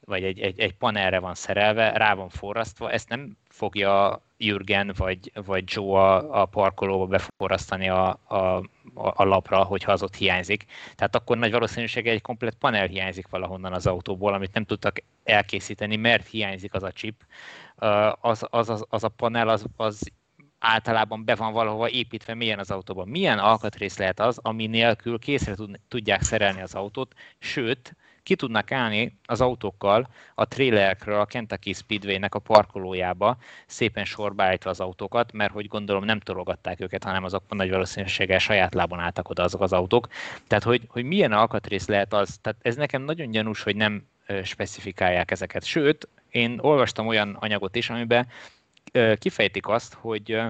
vagy 0.00 0.24
egy, 0.24 0.40
egy, 0.40 0.60
egy 0.60 0.74
panelre 0.74 1.18
van 1.18 1.34
szerelve, 1.34 1.92
rá 1.92 2.14
van 2.14 2.28
forrasztva, 2.28 2.90
ezt 2.90 3.08
nem 3.08 3.36
fogja 3.48 4.22
Jürgen 4.38 4.92
vagy, 4.96 5.32
vagy 5.34 5.64
Joe 5.66 6.00
a, 6.00 6.40
a 6.40 6.46
parkolóba 6.46 7.06
beforrasztani 7.06 7.88
a, 7.88 8.08
a, 8.08 8.62
a 8.94 9.24
lapra, 9.24 9.62
hogyha 9.62 9.92
az 9.92 10.02
ott 10.02 10.16
hiányzik. 10.16 10.64
Tehát 10.94 11.14
akkor 11.14 11.38
nagy 11.38 11.50
valószínűséggel 11.50 12.14
egy 12.14 12.22
komplet 12.22 12.54
panel 12.54 12.86
hiányzik 12.86 13.28
valahonnan 13.28 13.72
az 13.72 13.86
autóból, 13.86 14.34
amit 14.34 14.52
nem 14.52 14.64
tudtak 14.64 15.02
elkészíteni, 15.24 15.96
mert 15.96 16.26
hiányzik 16.26 16.74
az 16.74 16.82
a 16.82 16.92
chip. 16.92 17.24
Az, 18.20 18.46
az, 18.50 18.68
az, 18.68 18.84
az 18.88 19.04
a 19.04 19.08
panel 19.08 19.48
az, 19.48 19.64
az 19.76 20.10
általában 20.58 21.24
be 21.24 21.34
van 21.34 21.52
valahova 21.52 21.88
építve 21.88 22.34
milyen 22.34 22.58
az 22.58 22.70
autóban. 22.70 23.08
Milyen 23.08 23.38
alkatrész 23.38 23.98
lehet 23.98 24.20
az, 24.20 24.38
ami 24.42 24.66
nélkül 24.66 25.18
készre 25.18 25.54
tudják 25.88 26.22
szerelni 26.22 26.60
az 26.60 26.74
autót, 26.74 27.14
sőt, 27.38 27.96
ki 28.28 28.36
tudnak 28.36 28.72
állni 28.72 29.18
az 29.24 29.40
autókkal 29.40 30.08
a 30.34 30.48
trailerekről 30.48 31.20
a 31.20 31.24
Kentucky 31.24 31.72
Speedway-nek 31.72 32.34
a 32.34 32.38
parkolójába, 32.38 33.36
szépen 33.66 34.04
sorba 34.04 34.42
állítva 34.42 34.70
az 34.70 34.80
autókat, 34.80 35.32
mert 35.32 35.52
hogy 35.52 35.66
gondolom 35.66 36.04
nem 36.04 36.20
tologatták 36.20 36.80
őket, 36.80 37.04
hanem 37.04 37.24
azok 37.24 37.42
nagy 37.48 37.70
valószínűséggel 37.70 38.38
saját 38.38 38.74
lábon 38.74 38.98
álltak 38.98 39.28
oda 39.28 39.42
azok 39.42 39.60
az 39.60 39.72
autók. 39.72 40.08
Tehát, 40.46 40.64
hogy, 40.64 40.82
hogy 40.88 41.04
milyen 41.04 41.32
alkatrész 41.32 41.86
lehet 41.86 42.12
az, 42.12 42.38
tehát 42.42 42.58
ez 42.62 42.76
nekem 42.76 43.02
nagyon 43.02 43.30
gyanús, 43.30 43.62
hogy 43.62 43.76
nem 43.76 44.06
specifikálják 44.42 45.30
ezeket. 45.30 45.64
Sőt, 45.64 46.08
én 46.30 46.58
olvastam 46.60 47.06
olyan 47.06 47.36
anyagot 47.40 47.76
is, 47.76 47.90
amiben 47.90 48.26
kifejtik 49.18 49.68
azt, 49.68 49.94
hogy 49.94 50.40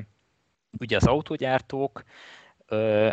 ugye 0.78 0.96
az 0.96 1.06
autógyártók 1.06 2.04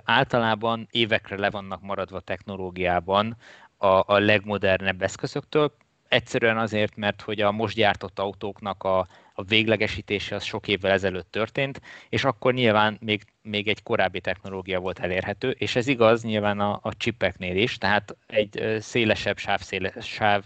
általában 0.04 0.88
évekre 0.92 1.38
le 1.38 1.50
vannak 1.50 1.82
maradva 1.82 2.20
technológiában 2.20 3.38
a, 3.78 3.88
a 3.88 4.20
legmodernebb 4.20 5.02
eszközöktől, 5.02 5.72
egyszerűen 6.08 6.58
azért, 6.58 6.96
mert 6.96 7.22
hogy 7.22 7.42
a 7.42 7.52
most 7.52 7.76
gyártott 7.76 8.20
autóknak 8.20 8.84
a, 8.84 9.08
a 9.34 9.44
véglegesítése 9.44 10.36
az 10.36 10.44
sok 10.44 10.68
évvel 10.68 10.92
ezelőtt 10.92 11.32
történt, 11.32 11.82
és 12.10 12.24
akkor 12.24 12.54
nyilván 12.54 12.98
még, 13.02 13.22
még 13.42 13.68
egy 13.68 13.84
korábbi 13.84 14.22
technológia 14.22 14.80
volt 14.80 15.00
elérhető, 15.00 15.50
és 15.50 15.76
ez 15.76 15.88
igaz 15.88 16.24
nyilván 16.24 16.60
a, 16.60 16.80
a 16.82 16.94
chipeknél 16.98 17.58
is, 17.58 17.78
tehát 17.78 18.16
egy 18.28 18.78
szélesebb 18.80 19.38
sávszéle, 19.38 19.94
sáv, 20.02 20.44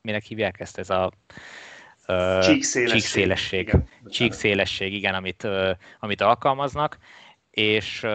minek 0.00 0.22
hívják 0.22 0.60
ezt, 0.60 0.78
ez 0.78 0.90
a 0.90 1.12
csíkszélesség, 2.40 3.00
csíkszélesség, 3.00 3.68
igen, 3.68 3.88
csíkszélesség, 4.08 4.94
igen 4.94 5.14
amit, 5.14 5.48
amit 5.98 6.20
alkalmaznak, 6.20 6.98
és 7.50 8.06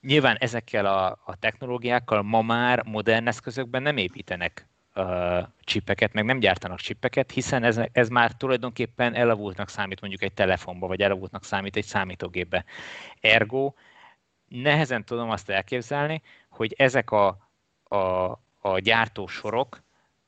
nyilván 0.00 0.36
ezekkel 0.36 0.86
a, 0.86 1.06
a 1.24 1.36
technológiákkal 1.38 2.22
ma 2.22 2.42
már 2.42 2.84
modern 2.84 3.26
eszközökben 3.26 3.82
nem 3.82 3.96
építenek 3.96 4.66
uh, 4.94 5.38
csipeket, 5.60 6.12
meg 6.12 6.24
nem 6.24 6.38
gyártanak 6.38 6.78
csipeket, 6.78 7.30
hiszen 7.30 7.62
ez, 7.62 7.80
ez 7.92 8.08
már 8.08 8.32
tulajdonképpen 8.32 9.14
elavultnak 9.14 9.68
számít 9.68 10.00
mondjuk 10.00 10.22
egy 10.22 10.32
telefonba, 10.32 10.86
vagy 10.86 11.00
elavultnak 11.00 11.44
számít 11.44 11.76
egy 11.76 11.84
számítógépbe. 11.84 12.64
Ergo 13.20 13.72
nehezen 14.48 15.04
tudom 15.04 15.30
azt 15.30 15.50
elképzelni, 15.50 16.22
hogy 16.48 16.74
ezek 16.78 17.10
a, 17.10 17.26
a, 17.84 18.30
a 18.60 18.78
gyártósorok 18.78 19.82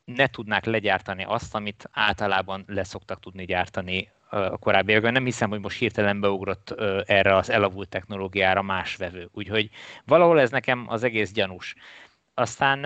ne 0.04 0.26
tudnák 0.26 0.64
legyártani 0.64 1.24
azt, 1.24 1.54
amit 1.54 1.88
általában 1.92 2.64
leszoktak 2.66 3.20
tudni 3.20 3.44
gyártani 3.44 4.10
a 4.32 4.58
korábbiakban. 4.58 5.12
Nem 5.12 5.24
hiszem, 5.24 5.50
hogy 5.50 5.60
most 5.60 5.78
hirtelen 5.78 6.20
beugrott 6.20 6.70
erre 7.06 7.36
az 7.36 7.50
elavult 7.50 7.88
technológiára 7.88 8.62
más 8.62 8.96
vevő. 8.96 9.28
Úgyhogy 9.32 9.70
valahol 10.04 10.40
ez 10.40 10.50
nekem 10.50 10.84
az 10.88 11.02
egész 11.02 11.32
gyanús. 11.32 11.74
Aztán 12.34 12.84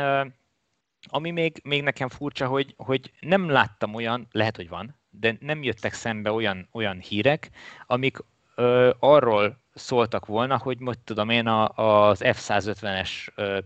ami 1.08 1.30
még, 1.30 1.60
még 1.64 1.82
nekem 1.82 2.08
furcsa, 2.08 2.46
hogy, 2.46 2.74
hogy 2.76 3.12
nem 3.20 3.48
láttam 3.48 3.94
olyan, 3.94 4.26
lehet, 4.30 4.56
hogy 4.56 4.68
van, 4.68 4.96
de 5.10 5.36
nem 5.40 5.62
jöttek 5.62 5.92
szembe 5.92 6.32
olyan, 6.32 6.68
olyan 6.72 6.98
hírek, 6.98 7.50
amik 7.86 8.18
ö, 8.54 8.90
arról 8.98 9.60
szóltak 9.74 10.26
volna, 10.26 10.58
hogy 10.58 10.80
most 10.80 10.98
tudom 11.04 11.28
én 11.28 11.46
a, 11.46 11.68
az 12.08 12.22
F-150-es 12.24 13.10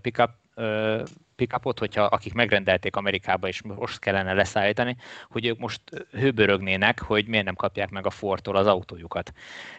pickup 0.02 0.30
ö, 0.54 1.02
pickupot, 1.40 1.78
hogyha 1.78 2.02
akik 2.02 2.34
megrendelték 2.34 2.96
Amerikába 2.96 3.48
és 3.48 3.62
most 3.62 3.98
kellene 3.98 4.32
leszállítani, 4.32 4.96
hogy 5.30 5.46
ők 5.46 5.58
most 5.58 5.80
hőbörögnének, 6.10 7.00
hogy 7.00 7.26
miért 7.26 7.44
nem 7.44 7.54
kapják 7.54 7.90
meg 7.90 8.06
a 8.06 8.10
Fordtól 8.10 8.56
az 8.56 8.66
autójukat. 8.66 9.32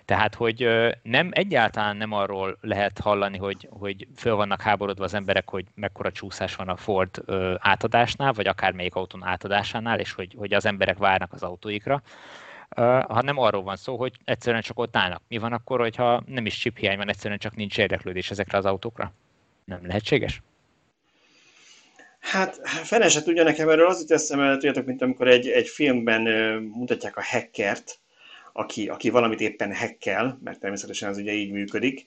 Tehát, 0.06 0.36
hogy 0.36 0.68
nem 1.04 1.30
egyáltalán 1.32 1.98
nem 1.98 2.12
arról 2.12 2.58
lehet 2.62 3.00
hallani, 3.00 3.38
hogy, 3.38 3.68
hogy 3.72 4.08
föl 4.16 4.36
vannak 4.36 4.62
háborodva 4.62 5.04
az 5.04 5.14
emberek, 5.14 5.50
hogy 5.50 5.66
mekkora 5.76 6.12
csúszás 6.12 6.56
van 6.56 6.70
a 6.70 6.76
Ford 6.76 7.24
átadásnál, 7.58 8.34
vagy 8.34 8.48
akármelyik 8.48 8.96
autón 8.96 9.24
átadásánál, 9.24 10.00
és 10.00 10.14
hogy, 10.14 10.36
hogy 10.38 10.54
az 10.54 10.66
emberek 10.66 10.98
várnak 10.98 11.34
az 11.34 11.44
autóikra, 11.44 12.02
hanem 13.08 13.38
arról 13.38 13.64
van 13.64 13.76
szó, 13.76 13.98
hogy 13.98 14.14
egyszerűen 14.24 14.62
csak 14.62 14.80
ott 14.80 14.96
állnak. 14.96 15.22
Mi 15.28 15.38
van 15.38 15.54
akkor, 15.54 15.80
hogyha 15.80 16.24
nem 16.26 16.46
is 16.46 16.58
chip 16.58 16.78
hiány 16.78 16.98
van, 16.98 17.10
egyszerűen 17.10 17.40
csak 17.40 17.56
nincs 17.56 17.78
érdeklődés 17.78 18.32
ezekre 18.32 18.58
az 18.58 18.66
autókra? 18.66 19.14
Nem 19.66 19.86
lehetséges? 19.86 20.42
Hát, 22.22 22.68
fene 22.68 23.10
se 23.10 23.22
tudja 23.22 23.44
nekem 23.44 23.70
erről 23.70 23.88
az 23.88 24.00
jut 24.00 24.12
eszembe, 24.12 24.52
tudjátok, 24.52 24.86
mint 24.86 25.02
amikor 25.02 25.28
egy, 25.28 25.48
egy 25.48 25.68
filmben 25.68 26.22
mutatják 26.62 27.18
a 27.18 27.24
hackert, 27.24 28.00
aki, 28.54 28.88
aki 28.88 29.10
valamit 29.10 29.42
éppen 29.42 29.72
hekkel, 29.72 30.40
mert 30.44 30.60
természetesen 30.60 31.10
ez 31.10 31.18
ugye 31.18 31.34
így 31.34 31.52
működik, 31.52 32.06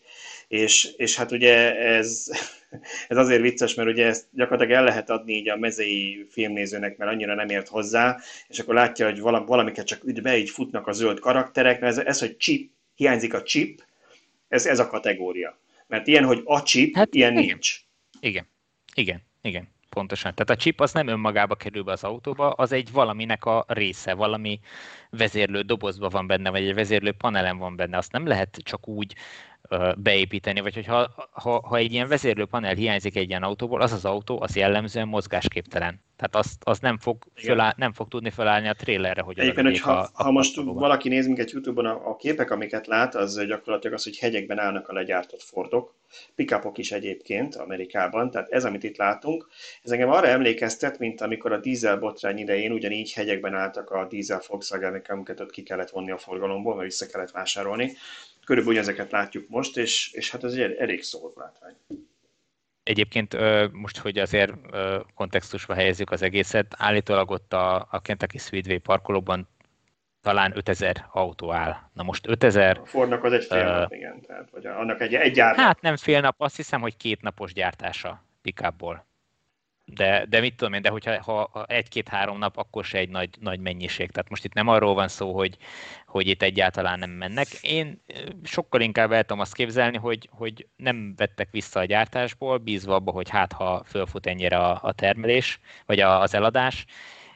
és, 0.48 0.84
és 0.96 1.16
hát 1.16 1.32
ugye 1.32 1.76
ez, 1.76 2.30
ez 3.08 3.16
azért 3.16 3.40
vicces, 3.40 3.74
mert 3.74 3.88
ugye 3.88 4.06
ezt 4.06 4.26
gyakorlatilag 4.30 4.78
el 4.78 4.84
lehet 4.84 5.10
adni 5.10 5.32
így 5.32 5.48
a 5.48 5.56
mezei 5.56 6.26
filmnézőnek, 6.30 6.96
mert 6.96 7.10
annyira 7.10 7.34
nem 7.34 7.48
ért 7.48 7.68
hozzá, 7.68 8.18
és 8.48 8.58
akkor 8.58 8.74
látja, 8.74 9.06
hogy 9.06 9.20
valamiket 9.20 9.86
csak 9.86 10.04
üdve 10.04 10.36
így 10.36 10.50
futnak 10.50 10.86
a 10.86 10.92
zöld 10.92 11.18
karakterek, 11.18 11.80
mert 11.80 11.98
ez, 11.98 12.04
ez 12.06 12.18
hogy 12.18 12.36
chip, 12.36 12.70
hiányzik 12.94 13.34
a 13.34 13.42
chip, 13.42 13.84
ez, 14.48 14.66
ez 14.66 14.78
a 14.78 14.86
kategória. 14.86 15.58
Mert 15.86 16.06
ilyen, 16.06 16.24
hogy 16.24 16.42
a 16.44 16.62
chip, 16.62 16.94
hát, 16.94 17.14
ilyen 17.14 17.32
igen. 17.32 17.44
nincs. 17.44 17.80
Igen, 18.20 18.46
igen, 18.94 19.22
igen. 19.42 19.73
Pontosan. 19.94 20.34
Tehát 20.34 20.50
a 20.50 20.62
chip 20.62 20.80
az 20.80 20.92
nem 20.92 21.08
önmagába 21.08 21.54
kerül 21.54 21.82
be 21.82 21.92
az 21.92 22.04
autóba, 22.04 22.50
az 22.50 22.72
egy 22.72 22.92
valaminek 22.92 23.44
a 23.44 23.64
része, 23.68 24.14
valami 24.14 24.60
vezérlő 25.10 25.60
dobozba 25.60 26.08
van 26.08 26.26
benne, 26.26 26.50
vagy 26.50 26.66
egy 26.66 26.74
vezérlő 26.74 27.12
panelen 27.12 27.58
van 27.58 27.76
benne. 27.76 27.96
Azt 27.96 28.12
nem 28.12 28.26
lehet 28.26 28.58
csak 28.62 28.88
úgy 28.88 29.14
beépíteni, 29.96 30.60
vagy 30.60 30.74
hogyha 30.74 31.28
ha, 31.30 31.60
ha 31.66 31.76
egy 31.76 31.92
ilyen 31.92 32.08
vezérlőpanel 32.08 32.74
hiányzik 32.74 33.16
egy 33.16 33.28
ilyen 33.28 33.42
autóból, 33.42 33.80
az 33.80 33.92
az 33.92 34.04
autó 34.04 34.40
az 34.40 34.56
jellemzően 34.56 35.08
mozgásképtelen. 35.08 36.03
Tehát 36.16 36.34
azt, 36.34 36.62
az 36.64 36.78
nem 36.78 36.98
fog, 36.98 37.24
föláll, 37.34 37.72
nem 37.76 37.92
fog 37.92 38.08
tudni 38.08 38.30
felállni 38.30 38.68
a 38.68 38.74
trailerre, 38.74 39.22
hogy 39.22 39.38
Egyébként, 39.38 39.66
hogy 39.66 39.80
ha, 39.80 39.92
a, 39.92 40.10
a 40.12 40.22
ha 40.22 40.30
most 40.30 40.56
valaki 40.56 41.08
néz 41.08 41.26
minket 41.26 41.50
YouTube-on, 41.50 41.86
a, 41.86 42.08
a 42.08 42.16
képek, 42.16 42.50
amiket 42.50 42.86
lát, 42.86 43.14
az 43.14 43.46
gyakorlatilag 43.46 43.96
az, 43.96 44.04
hogy 44.04 44.18
hegyekben 44.18 44.58
állnak 44.58 44.88
a 44.88 44.92
legyártott 44.92 45.42
Fordok, 45.42 45.94
pickupok 46.34 46.78
is 46.78 46.92
egyébként 46.92 47.54
Amerikában, 47.54 48.30
tehát 48.30 48.50
ez, 48.50 48.64
amit 48.64 48.82
itt 48.82 48.96
látunk, 48.96 49.48
ez 49.82 49.90
engem 49.90 50.10
arra 50.10 50.26
emlékeztet, 50.26 50.98
mint 50.98 51.20
amikor 51.20 51.52
a 51.52 51.60
dízel 51.60 51.98
botrány 51.98 52.38
idején 52.38 52.72
ugyanígy 52.72 53.12
hegyekben 53.12 53.54
álltak 53.54 53.90
a 53.90 54.06
dízel 54.06 54.42
volkswagen 54.48 55.02
amiket 55.08 55.40
ott 55.40 55.50
ki 55.50 55.62
kellett 55.62 55.90
vonni 55.90 56.10
a 56.10 56.18
forgalomból, 56.18 56.74
mert 56.74 56.88
vissza 56.88 57.06
kellett 57.06 57.30
vásárolni. 57.30 57.92
Körülbelül 58.44 58.78
ezeket 58.78 59.10
látjuk 59.10 59.48
most, 59.48 59.76
és, 59.76 60.12
és 60.12 60.30
hát 60.30 60.44
ez 60.44 60.52
egy 60.52 60.72
elég 60.72 61.02
szóló 61.02 61.32
látvány. 61.36 61.74
Egyébként 62.84 63.36
most, 63.72 63.98
hogy 63.98 64.18
azért 64.18 64.52
kontextusba 65.14 65.74
helyezzük 65.74 66.10
az 66.10 66.22
egészet, 66.22 66.74
állítólag 66.78 67.30
ott 67.30 67.52
a, 67.52 67.86
a 67.90 68.00
Kentucky 68.00 68.38
Speedway 68.38 68.78
parkolóban 68.78 69.48
talán 70.24 70.52
5000 70.56 71.06
autó 71.12 71.52
áll. 71.52 71.76
Na 71.92 72.02
most 72.02 72.28
5000... 72.28 72.78
A 72.78 72.86
Fordnak 72.86 73.24
az 73.24 73.32
egy 73.32 73.44
fél 73.44 73.66
uh, 73.66 73.66
nap, 73.66 73.92
igen. 73.92 74.20
Tehát, 74.26 74.50
vagy 74.50 74.66
annak 74.66 75.00
egy, 75.00 75.14
egy 75.14 75.32
gyár. 75.32 75.56
Hát 75.56 75.80
nem 75.80 75.96
fél 75.96 76.20
nap, 76.20 76.34
azt 76.40 76.56
hiszem, 76.56 76.80
hogy 76.80 76.96
két 76.96 77.22
napos 77.22 77.52
gyártása 77.52 78.24
pickupból. 78.42 79.06
De, 79.84 80.26
de 80.28 80.40
mit 80.40 80.54
tudom 80.56 80.72
én, 80.72 80.82
de 80.82 80.88
hogyha 80.88 81.22
ha 81.22 81.64
egy-két-három 81.68 82.38
nap, 82.38 82.56
akkor 82.56 82.84
se 82.84 82.98
egy 82.98 83.08
nagy, 83.08 83.28
nagy 83.40 83.60
mennyiség. 83.60 84.10
Tehát 84.10 84.30
most 84.30 84.44
itt 84.44 84.52
nem 84.52 84.68
arról 84.68 84.94
van 84.94 85.08
szó, 85.08 85.34
hogy, 85.34 85.56
hogy 86.06 86.26
itt 86.26 86.42
egyáltalán 86.42 86.98
nem 86.98 87.10
mennek. 87.10 87.46
Én 87.60 88.02
sokkal 88.42 88.80
inkább 88.80 89.12
el 89.12 89.20
tudom 89.20 89.40
azt 89.40 89.54
képzelni, 89.54 89.96
hogy, 89.96 90.28
hogy 90.32 90.66
nem 90.76 91.14
vettek 91.16 91.48
vissza 91.50 91.80
a 91.80 91.84
gyártásból, 91.84 92.58
bízva 92.58 92.94
abba, 92.94 93.12
hogy 93.12 93.28
hát 93.28 93.52
ha 93.52 93.84
fölfut 93.84 94.26
ennyire 94.26 94.56
a, 94.56 94.78
a 94.82 94.92
termelés, 94.92 95.60
vagy 95.86 96.00
a, 96.00 96.20
az 96.20 96.34
eladás, 96.34 96.84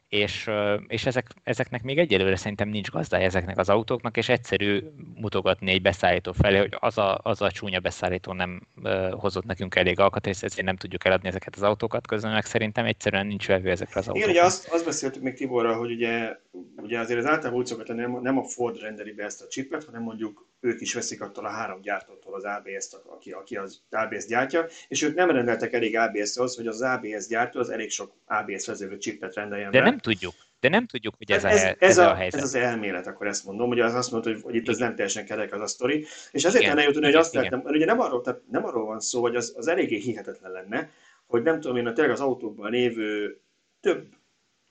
és, 0.08 0.50
és 0.86 1.06
ezek, 1.06 1.26
ezeknek 1.42 1.82
még 1.82 1.98
egyelőre 1.98 2.36
szerintem 2.36 2.68
nincs 2.68 2.90
gazdája 2.90 3.24
ezeknek 3.24 3.58
az 3.58 3.68
autóknak, 3.68 4.16
és 4.16 4.28
egyszerű 4.28 4.82
mutogatni 5.14 5.70
egy 5.70 5.82
beszállító 5.82 6.32
felé, 6.32 6.58
hogy 6.58 6.76
az 6.78 6.98
a, 6.98 7.20
az 7.22 7.42
a 7.42 7.50
csúnya 7.50 7.80
beszállító 7.80 8.32
nem 8.32 8.62
uh, 8.82 9.10
hozott 9.12 9.44
nekünk 9.44 9.74
elég 9.74 10.00
alkatrészt, 10.00 10.44
ezért 10.44 10.66
nem 10.66 10.76
tudjuk 10.76 11.04
eladni 11.04 11.28
ezeket 11.28 11.56
az 11.56 11.62
autókat, 11.62 12.06
közben 12.06 12.32
meg 12.32 12.44
szerintem 12.44 12.84
egyszerűen 12.84 13.26
nincs 13.26 13.46
vevő 13.46 13.70
ezekre 13.70 14.00
az 14.00 14.08
autókra. 14.08 14.30
Igen, 14.30 14.40
ugye 14.40 14.46
azt, 14.46 14.68
azt 14.68 14.84
beszéltük 14.84 15.22
még 15.22 15.34
Tiborral, 15.34 15.78
hogy 15.78 15.90
ugye, 15.90 16.36
ugye 16.76 16.98
azért 16.98 17.18
az 17.18 17.26
általában 17.26 17.58
úgy 17.60 17.82
nem, 17.86 18.18
nem 18.22 18.38
a 18.38 18.44
Ford 18.44 18.80
rendeli 18.80 19.12
be 19.12 19.24
ezt 19.24 19.42
a 19.42 19.46
chipet, 19.46 19.84
hanem 19.84 20.02
mondjuk 20.02 20.46
ők 20.60 20.80
is 20.80 20.94
veszik 20.94 21.20
attól 21.20 21.44
a 21.44 21.48
három 21.50 21.80
gyártótól 21.80 22.34
az 22.34 22.44
ABS-t, 22.44 22.94
aki, 22.94 23.30
aki 23.30 23.56
az 23.56 23.82
ABS 23.90 24.26
gyártja, 24.26 24.66
és 24.88 25.02
ők 25.02 25.14
nem 25.14 25.30
rendeltek 25.30 25.72
elég 25.72 25.96
ABS-hoz, 25.96 26.56
hogy 26.56 26.66
az 26.66 26.82
ABS 26.82 27.26
gyártó 27.26 27.60
az 27.60 27.70
elég 27.70 27.90
sok 27.90 28.14
ABS 28.24 28.66
vezérlő 28.66 28.98
chipet 28.98 29.34
rendeljen 29.34 29.70
De 29.70 29.78
be. 29.78 29.84
nem 29.84 29.98
tudjuk. 29.98 30.34
De 30.60 30.68
nem 30.68 30.86
tudjuk, 30.86 31.14
hogy 31.16 31.30
ez, 31.30 31.44
ez, 31.44 31.62
a, 31.62 31.66
ez, 31.66 31.76
ez, 31.78 31.98
a, 31.98 32.10
a 32.10 32.14
helyzet. 32.14 32.40
Ez 32.40 32.46
az 32.46 32.54
elmélet, 32.54 33.06
akkor 33.06 33.26
ezt 33.26 33.44
mondom, 33.44 33.68
hogy 33.68 33.80
az 33.80 33.94
azt 33.94 34.10
mondta, 34.10 34.30
hogy, 34.30 34.42
hogy 34.42 34.54
itt 34.54 34.68
ez 34.68 34.76
nem 34.76 34.94
teljesen 34.94 35.24
kerek 35.24 35.52
az 35.52 35.60
a 35.60 35.66
sztori. 35.66 36.06
És 36.30 36.44
azért 36.44 36.66
lenne 36.66 36.82
jutni, 36.82 37.04
hogy 37.04 37.14
azt 37.14 37.34
láttam, 37.34 37.60
mert 37.64 37.76
ugye 37.76 37.84
nem 37.84 38.00
arról, 38.00 38.20
tehát 38.20 38.40
nem 38.50 38.64
arról 38.64 38.86
van 38.86 39.00
szó, 39.00 39.20
hogy 39.20 39.36
az, 39.36 39.54
az 39.56 39.66
eléggé 39.66 39.96
hihetetlen 39.96 40.52
lenne, 40.52 40.90
hogy 41.26 41.42
nem 41.42 41.60
tudom 41.60 41.76
én, 41.76 41.86
a 41.86 41.92
tényleg 41.92 42.12
az 42.12 42.20
autókban 42.20 42.70
lévő 42.70 43.40
több 43.80 44.06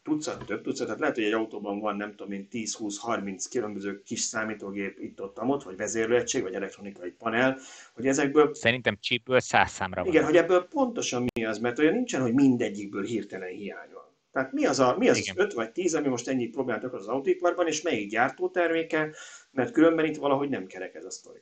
tucat, 0.07 0.45
több 0.45 0.61
tucat, 0.61 0.85
tehát 0.85 0.99
lehet, 0.99 1.15
hogy 1.15 1.23
egy 1.23 1.33
autóban 1.33 1.79
van, 1.79 1.95
nem 1.95 2.15
tudom 2.15 2.31
én, 2.31 2.47
10-20-30 2.51 3.45
különböző 3.51 4.01
kis 4.03 4.19
számítógép 4.19 4.99
itt 4.99 5.21
ott, 5.21 5.63
vagy 5.63 5.75
vezérlőegység, 5.75 6.41
vagy 6.41 6.53
elektronikai 6.53 7.09
panel, 7.09 7.57
hogy 7.93 8.07
ezekből... 8.07 8.53
Szerintem 8.53 8.97
chipből 8.99 9.39
száz 9.39 9.71
számra 9.71 10.03
van. 10.03 10.11
Igen, 10.11 10.25
hogy 10.25 10.35
ebből 10.35 10.67
pontosan 10.67 11.25
mi 11.35 11.45
az, 11.45 11.59
mert 11.59 11.79
olyan 11.79 11.93
nincsen, 11.93 12.21
hogy 12.21 12.33
mindegyikből 12.33 13.03
hirtelen 13.03 13.49
hiány 13.49 13.89
van. 13.93 14.05
Tehát 14.31 14.51
mi 14.51 14.65
az, 14.65 14.79
a, 14.79 14.95
mi 14.97 15.09
az, 15.09 15.17
az 15.17 15.31
5 15.35 15.53
vagy 15.53 15.71
10, 15.71 15.95
ami 15.95 16.07
most 16.07 16.27
ennyit 16.27 16.51
próbáltak 16.51 16.93
az 16.93 17.07
autóiparban, 17.07 17.67
és 17.67 17.81
melyik 17.81 18.09
gyártóterméke, 18.09 19.09
mert 19.51 19.71
különben 19.71 20.05
itt 20.05 20.17
valahogy 20.17 20.49
nem 20.49 20.67
kerek 20.67 20.95
ez 20.95 21.05
a 21.05 21.11
sztori. 21.11 21.41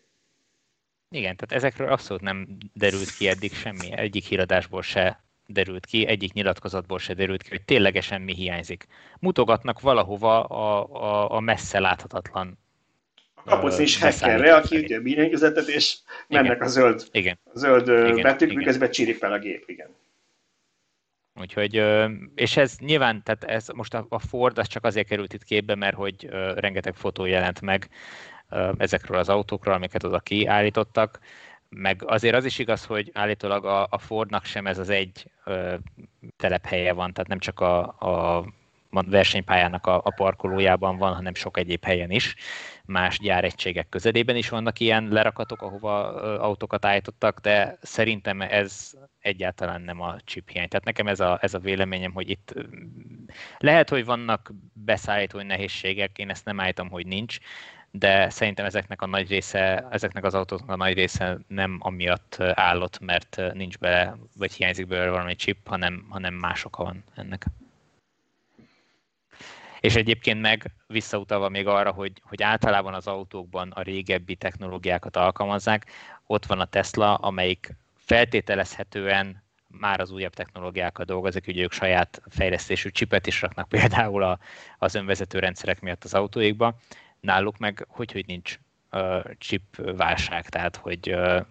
Igen, 1.10 1.36
tehát 1.36 1.64
ezekről 1.64 1.92
abszolút 1.92 2.24
nem 2.24 2.48
derült 2.74 3.16
ki 3.16 3.28
eddig 3.28 3.54
semmi, 3.54 3.92
egyik 3.92 4.26
híradásból 4.26 4.82
se 4.82 5.25
derült 5.48 5.86
ki, 5.86 6.08
egyik 6.08 6.34
nyilatkozatból 6.34 7.00
se 7.00 7.14
derült 7.14 7.42
ki, 7.44 7.50
hogy 7.50 7.66
ténylegesen 7.66 8.22
mi 8.22 8.34
hiányzik. 8.34 8.88
Mutogatnak 9.20 9.80
valahova 9.80 10.44
a, 10.44 10.88
a, 11.04 11.36
a 11.36 11.40
messze 11.40 11.80
láthatatlan 11.80 12.58
kapucnis 13.46 14.00
hackerre, 14.00 14.56
aki 14.56 14.78
ugye 14.78 15.00
billentyűzetet, 15.00 15.68
és 15.68 15.98
mennek 16.28 16.52
igen. 16.52 16.68
a 16.68 16.68
zöld, 16.68 17.08
igen. 17.12 17.40
A 17.44 17.58
zöld 17.58 17.88
igen. 17.88 18.22
betűk, 18.22 18.42
igen. 18.42 18.58
miközben 18.58 18.92
csiripel 18.92 19.32
a 19.32 19.40
gép, 19.40 19.64
igen. 19.68 19.96
Úgyhogy, 21.40 21.84
és 22.36 22.58
ez 22.58 22.76
nyilván, 22.80 23.24
tehát 23.24 23.44
ez 23.44 23.68
most 23.68 23.94
a 23.94 24.20
Ford 24.20 24.58
az 24.58 24.68
csak 24.68 24.86
azért 24.86 25.08
került 25.08 25.34
itt 25.34 25.44
képbe, 25.44 25.76
mert 25.76 25.96
hogy 25.96 26.30
rengeteg 26.56 26.96
fotó 26.96 27.26
jelent 27.26 27.62
meg 27.62 27.90
ezekről 28.78 29.18
az 29.18 29.30
autókról, 29.30 29.74
amiket 29.74 30.04
oda 30.04 30.20
kiállítottak, 30.20 31.20
meg 31.70 32.04
azért 32.06 32.36
az 32.36 32.46
is 32.46 32.60
igaz, 32.60 32.86
hogy 32.86 33.12
állítólag 33.14 33.66
a, 33.66 33.88
a 33.90 33.98
Fordnak 33.98 34.46
sem 34.46 34.68
ez 34.68 34.78
az 34.78 34.90
egy 34.90 35.32
ö, 35.44 35.76
telephelye 36.38 36.94
van, 36.94 37.14
tehát 37.14 37.30
nem 37.30 37.40
csak 37.40 37.60
a, 37.60 37.82
a 38.00 38.46
versenypályának 39.02 39.88
a, 39.88 39.96
a 39.96 40.14
parkolójában 40.16 40.98
van, 40.98 41.14
hanem 41.14 41.34
sok 41.34 41.58
egyéb 41.58 41.84
helyen 41.84 42.12
is. 42.12 42.36
Más 42.86 43.20
gyáregységek 43.20 43.90
közelében 43.90 44.36
is 44.36 44.50
vannak 44.50 44.80
ilyen 44.80 45.08
lerakatok, 45.08 45.62
ahova 45.62 46.14
autókat 46.40 46.86
állítottak, 46.86 47.40
de 47.40 47.78
szerintem 47.82 48.42
ez 48.42 48.94
egyáltalán 49.20 49.82
nem 49.82 50.02
a 50.02 50.16
chip 50.24 50.50
hiány. 50.50 50.68
Tehát 50.68 50.86
nekem 50.86 51.08
ez 51.08 51.20
a, 51.20 51.38
ez 51.42 51.54
a 51.54 51.60
véleményem, 51.60 52.12
hogy 52.12 52.30
itt 52.30 52.54
lehet, 53.58 53.90
hogy 53.90 54.06
vannak 54.06 54.52
beszállítói 54.74 55.44
nehézségek, 55.44 56.18
én 56.18 56.30
ezt 56.30 56.46
nem 56.46 56.60
állítom, 56.60 56.90
hogy 56.90 57.08
nincs, 57.08 57.38
de 58.00 58.30
szerintem 58.30 58.66
ezeknek 58.66 59.02
a 59.02 59.06
nagy 59.06 59.28
része, 59.28 59.88
ezeknek 59.90 60.24
az 60.24 60.34
autóknak 60.34 60.70
a 60.70 60.76
nagy 60.76 60.94
része 60.94 61.38
nem 61.48 61.78
amiatt 61.80 62.38
állott, 62.40 63.00
mert 63.00 63.42
nincs 63.54 63.78
bele, 63.78 64.18
vagy 64.38 64.54
hiányzik 64.54 64.88
belőle 64.88 65.10
valami 65.10 65.36
chip, 65.36 65.68
hanem, 65.68 66.06
hanem 66.10 66.34
más 66.34 66.66
oka 66.66 66.84
van 66.84 67.04
ennek. 67.16 67.46
És 69.80 69.96
egyébként 69.96 70.42
meg 70.42 70.72
visszautalva 70.88 71.50
még 71.50 71.68
arra, 71.68 71.92
hogy, 71.92 72.12
hogy 72.24 72.44
általában 72.44 72.94
az 72.94 73.08
autókban 73.08 73.72
a 73.72 73.82
régebbi 73.82 74.36
technológiákat 74.36 75.16
alkalmazzák, 75.16 75.86
ott 76.26 76.46
van 76.46 76.60
a 76.60 76.66
Tesla, 76.66 77.16
amelyik 77.16 77.76
feltételezhetően 77.98 79.44
már 79.68 80.00
az 80.00 80.12
újabb 80.12 80.34
technológiákkal 80.34 81.06
dolgozik, 81.06 81.48
ugye 81.48 81.64
ők 81.64 81.72
saját 81.72 82.22
fejlesztésű 82.30 82.90
csipet 82.90 83.28
is 83.28 83.42
raknak 83.42 83.70
például 83.70 84.24
a, 84.24 84.40
az 84.78 84.96
önvezető 84.96 85.40
rendszerek 85.40 85.82
miatt 85.82 86.04
az 86.04 86.14
autóikba, 86.14 86.76
náluk 87.26 87.58
meg 87.58 87.86
hogy, 87.88 88.12
hogy 88.12 88.26
nincs 88.26 88.60
uh, 88.92 89.24
chip 89.38 89.76
válság, 89.76 90.50
tehát 90.50 90.76
hogy 90.76 91.14
uh, 91.14 91.46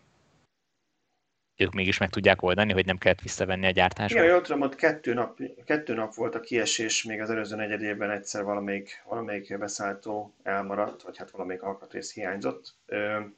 ők 1.57 1.73
mégis 1.73 1.99
meg 1.99 2.11
tudják 2.11 2.43
oldani, 2.43 2.73
hogy 2.73 2.87
nem 2.87 2.99
kellett 2.99 3.21
visszavenni 3.21 3.67
a 3.67 3.71
gyártásba. 3.71 4.19
Igen, 4.19 4.31
jól 4.31 4.41
tudom, 4.41 4.61
ott 4.61 4.75
kettő 4.75 5.15
nap, 5.15 5.39
kettő 5.65 5.95
nap 5.95 6.15
volt 6.15 6.35
a 6.35 6.41
kiesés, 6.41 7.05
még 7.05 7.21
az 7.21 7.31
előző 7.31 7.57
negyedében 7.57 8.11
egyszer 8.11 8.43
valamelyik, 8.43 9.03
valamelyik 9.09 9.59
beszállító 9.59 10.35
elmaradt, 10.43 11.03
vagy 11.03 11.19
hát 11.19 11.31
valamelyik 11.31 11.63
alkatrész 11.63 12.15
hiányzott. 12.15 12.75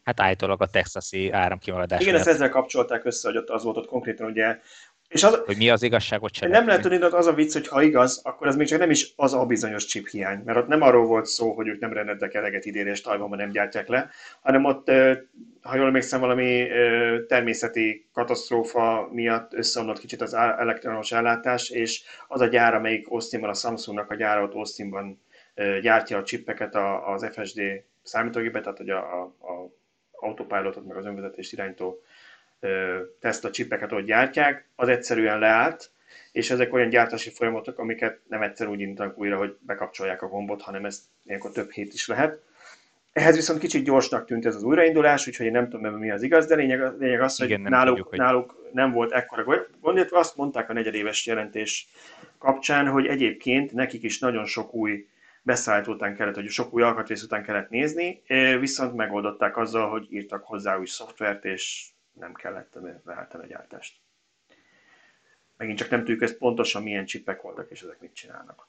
Hát 0.04 0.20
állítólag 0.20 0.62
a 0.62 0.66
texasi 0.66 1.30
áramkimaradás. 1.30 2.00
Igen, 2.00 2.14
ezt 2.14 2.26
ezzel 2.26 2.48
kapcsolták 2.48 3.04
össze, 3.04 3.28
hogy 3.28 3.36
ott 3.36 3.48
az 3.48 3.62
volt 3.62 3.76
ott 3.76 3.86
konkrétan 3.86 4.30
ugye 4.30 4.58
és 5.08 5.22
az, 5.22 5.42
hogy 5.46 5.56
mi 5.56 5.70
az 5.70 5.82
igazságot 5.82 6.34
sem. 6.34 6.50
Nem 6.50 6.66
lehet 6.66 6.82
tudni, 6.82 6.98
az 7.00 7.26
a 7.26 7.32
vicc, 7.32 7.52
hogy 7.52 7.68
ha 7.68 7.82
igaz, 7.82 8.20
akkor 8.24 8.46
ez 8.46 8.56
még 8.56 8.66
csak 8.66 8.78
nem 8.78 8.90
is 8.90 9.12
az 9.16 9.34
a 9.34 9.46
bizonyos 9.46 9.84
chip 9.84 10.08
hiány, 10.08 10.42
mert 10.44 10.58
ott 10.58 10.66
nem 10.66 10.82
arról 10.82 11.06
volt 11.06 11.26
szó, 11.26 11.52
hogy 11.52 11.68
ők 11.68 11.80
nem 11.80 11.92
rendeltek 11.92 12.34
eleget 12.34 12.64
idén, 12.64 12.86
és 12.86 13.00
Tajvanban 13.00 13.38
nem 13.38 13.50
gyártják 13.50 13.88
le, 13.88 14.10
hanem 14.40 14.64
ott, 14.64 14.90
ha 15.62 15.76
jól 15.76 15.86
emlékszem, 15.86 16.20
valami 16.20 16.68
természeti 17.28 18.08
katasztrófa 18.12 19.08
miatt 19.12 19.54
összeomlott 19.54 19.98
kicsit 19.98 20.20
az 20.20 20.34
elektronos 20.34 21.12
ellátás, 21.12 21.70
és 21.70 22.02
az 22.28 22.40
a 22.40 22.46
gyár, 22.46 22.74
amelyik 22.74 23.08
Austinban, 23.08 23.50
a 23.50 23.54
Samsungnak 23.54 24.10
a 24.10 24.14
gyára 24.14 24.42
ott 24.42 24.54
Austinban 24.54 25.20
gyártja 25.82 26.18
a 26.18 26.22
chipeket, 26.22 26.74
az 27.06 27.26
FSD 27.32 27.60
számítógépet, 28.02 28.62
tehát 28.62 28.78
hogy 28.78 28.90
a, 28.90 28.98
a, 28.98 29.22
a 29.22 29.70
autopilotot, 30.20 30.86
meg 30.86 30.96
az 30.96 31.04
önvezetést 31.04 31.52
irányító 31.52 32.02
Tesla 33.20 33.50
csipeket 33.50 33.92
ott 33.92 34.04
gyártják, 34.04 34.68
az 34.74 34.88
egyszerűen 34.88 35.38
leállt, 35.38 35.90
és 36.32 36.50
ezek 36.50 36.72
olyan 36.72 36.88
gyártási 36.88 37.30
folyamatok, 37.30 37.78
amiket 37.78 38.20
nem 38.28 38.42
egyszer 38.42 38.68
úgy 38.68 38.80
indítanak 38.80 39.18
újra, 39.18 39.36
hogy 39.36 39.56
bekapcsolják 39.60 40.22
a 40.22 40.28
gombot, 40.28 40.62
hanem 40.62 40.84
ez 40.84 41.02
ilyenkor 41.26 41.50
több 41.50 41.70
hét 41.70 41.92
is 41.92 42.08
lehet. 42.08 42.42
Ehhez 43.12 43.34
viszont 43.34 43.58
kicsit 43.58 43.84
gyorsnak 43.84 44.26
tűnt 44.26 44.46
ez 44.46 44.54
az 44.54 44.62
újraindulás, 44.62 45.26
úgyhogy 45.26 45.46
én 45.46 45.52
nem 45.52 45.68
tudom, 45.68 45.94
mi 45.94 46.10
az 46.10 46.22
igaz, 46.22 46.46
de 46.46 46.54
lényeg, 46.54 46.98
lényeg 46.98 47.20
az, 47.20 47.38
hogy, 47.38 47.46
Igen, 47.46 47.60
nem 47.60 47.70
náluk, 47.70 47.88
tudjuk, 47.88 48.08
hogy 48.08 48.18
náluk 48.18 48.70
nem 48.72 48.92
volt 48.92 49.12
ekkora 49.12 49.44
gond, 49.80 49.96
illetve 49.96 50.18
azt 50.18 50.36
mondták 50.36 50.70
a 50.70 50.72
negyedéves 50.72 51.26
jelentés 51.26 51.88
kapcsán, 52.38 52.88
hogy 52.88 53.06
egyébként 53.06 53.72
nekik 53.72 54.02
is 54.02 54.18
nagyon 54.18 54.44
sok 54.44 54.74
új 54.74 55.06
beszállító 55.42 55.92
után 55.92 56.14
kellett, 56.14 56.34
hogy 56.34 56.48
sok 56.48 56.74
új 56.74 56.82
alkatrész 56.82 57.22
után 57.22 57.42
kellett 57.42 57.68
nézni, 57.68 58.22
viszont 58.60 58.94
megoldották 58.94 59.56
azzal, 59.56 59.88
hogy 59.88 60.06
írtak 60.10 60.44
hozzá 60.44 60.78
új 60.78 60.86
szoftvert, 60.86 61.44
és 61.44 61.84
nem 62.18 62.34
kellett 62.34 62.78
váltani 63.04 63.44
a 63.44 63.46
gyártást. 63.46 63.96
Megint 65.56 65.78
csak 65.78 65.90
nem 65.90 65.98
tudjuk 65.98 66.22
ezt 66.22 66.38
pontosan 66.38 66.82
milyen 66.82 67.04
csipek 67.04 67.42
voltak, 67.42 67.70
és 67.70 67.82
ezek 67.82 68.00
mit 68.00 68.14
csinálnak. 68.14 68.68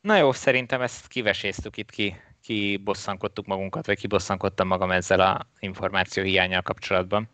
Na 0.00 0.16
jó, 0.16 0.32
szerintem 0.32 0.80
ezt 0.80 1.08
kiveséztük 1.08 1.76
itt, 1.76 1.90
ki, 1.90 2.16
ki 2.42 2.76
bosszankodtuk 2.76 3.46
magunkat, 3.46 3.86
vagy 3.86 3.98
kibosszankodtam 3.98 4.66
magam 4.66 4.90
ezzel 4.90 5.20
a 5.20 5.46
információ 5.58 6.22
hiányal 6.22 6.62
kapcsolatban. 6.62 7.28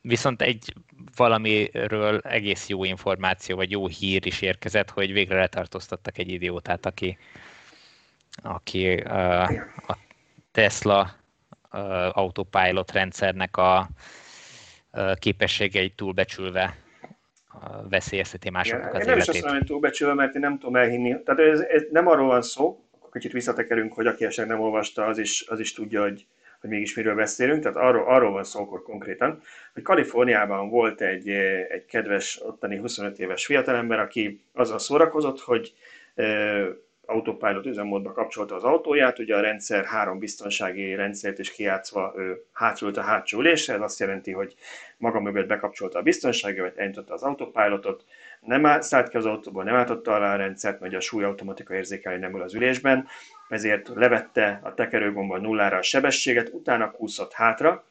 Viszont 0.00 0.42
egy 0.42 0.74
valamiről 1.16 2.18
egész 2.18 2.68
jó 2.68 2.84
információ, 2.84 3.56
vagy 3.56 3.70
jó 3.70 3.86
hír 3.86 4.26
is 4.26 4.40
érkezett, 4.40 4.90
hogy 4.90 5.12
végre 5.12 5.38
letartóztattak 5.38 6.18
egy 6.18 6.28
idiótát, 6.28 6.86
aki, 6.86 7.18
aki 8.42 8.96
a 8.96 9.96
Tesla 10.50 11.16
autopilot 12.10 12.92
rendszernek 12.92 13.56
a 13.56 13.88
képességeit 15.18 15.96
túlbecsülve 15.96 16.76
veszélyezteti 17.88 18.50
másoknak 18.50 18.94
az 18.94 19.00
én 19.00 19.06
nem 19.06 19.18
is 19.18 19.28
azt 19.28 19.40
mondom, 19.40 19.58
hogy 19.58 19.66
túlbecsülve, 19.66 20.14
mert 20.14 20.34
én 20.34 20.40
nem 20.40 20.58
tudom 20.58 20.76
elhinni. 20.76 21.22
Tehát 21.22 21.40
ez, 21.40 21.60
ez 21.60 21.82
nem 21.90 22.06
arról 22.06 22.26
van 22.26 22.42
szó, 22.42 22.84
akkor 23.00 23.10
kicsit 23.10 23.32
visszatekerünk, 23.32 23.92
hogy 23.92 24.06
aki 24.06 24.24
esetleg 24.24 24.56
nem 24.56 24.64
olvasta, 24.64 25.04
az 25.04 25.18
is, 25.18 25.44
az 25.48 25.60
is 25.60 25.72
tudja, 25.72 26.02
hogy, 26.02 26.26
hogy 26.60 26.70
mégis 26.70 26.94
miről 26.94 27.14
beszélünk, 27.14 27.62
tehát 27.62 27.76
arról, 27.76 28.06
arról 28.06 28.32
van 28.32 28.44
szó 28.44 28.60
akkor 28.60 28.82
konkrétan, 28.82 29.40
hogy 29.72 29.82
Kaliforniában 29.82 30.68
volt 30.68 31.00
egy, 31.00 31.28
egy 31.68 31.84
kedves 31.84 32.40
ottani 32.42 32.76
25 32.76 33.18
éves 33.18 33.46
fiatalember, 33.46 33.98
aki 33.98 34.40
azzal 34.52 34.78
szórakozott, 34.78 35.40
hogy 35.40 35.74
autopilot 37.06 37.66
üzemmódba 37.66 38.12
kapcsolta 38.12 38.54
az 38.54 38.64
autóját, 38.64 39.18
ugye 39.18 39.36
a 39.36 39.40
rendszer 39.40 39.84
három 39.84 40.18
biztonsági 40.18 40.94
rendszert 40.94 41.38
is 41.38 41.52
kiátszva 41.52 42.14
ő 42.16 42.42
a 42.94 43.00
hátsó 43.00 43.38
ülésre, 43.38 43.74
ez 43.74 43.80
azt 43.80 44.00
jelenti, 44.00 44.32
hogy 44.32 44.54
maga 44.96 45.20
mögött 45.20 45.46
bekapcsolta 45.46 45.98
a 45.98 46.02
biztonsági, 46.02 46.60
vagy 46.60 46.72
elnyitotta 46.76 47.14
az 47.14 47.22
autopilotot, 47.22 48.04
nem 48.40 48.80
szállt 48.80 49.08
ki 49.08 49.16
az 49.16 49.26
autóból, 49.26 49.64
nem 49.64 49.74
álltotta 49.74 50.14
alá 50.14 50.32
a 50.32 50.36
rendszert, 50.36 50.80
mert 50.80 50.94
a 50.94 51.00
súlyautomatika 51.00 51.74
érzékelni 51.74 52.18
nem 52.18 52.34
ül 52.34 52.42
az 52.42 52.54
ülésben, 52.54 53.06
ezért 53.48 53.90
levette 53.94 54.60
a 54.62 54.74
tekerőgomba 54.74 55.38
nullára 55.38 55.76
a 55.76 55.82
sebességet, 55.82 56.48
utána 56.52 56.90
kúszott 56.90 57.32
hátra, 57.32 57.84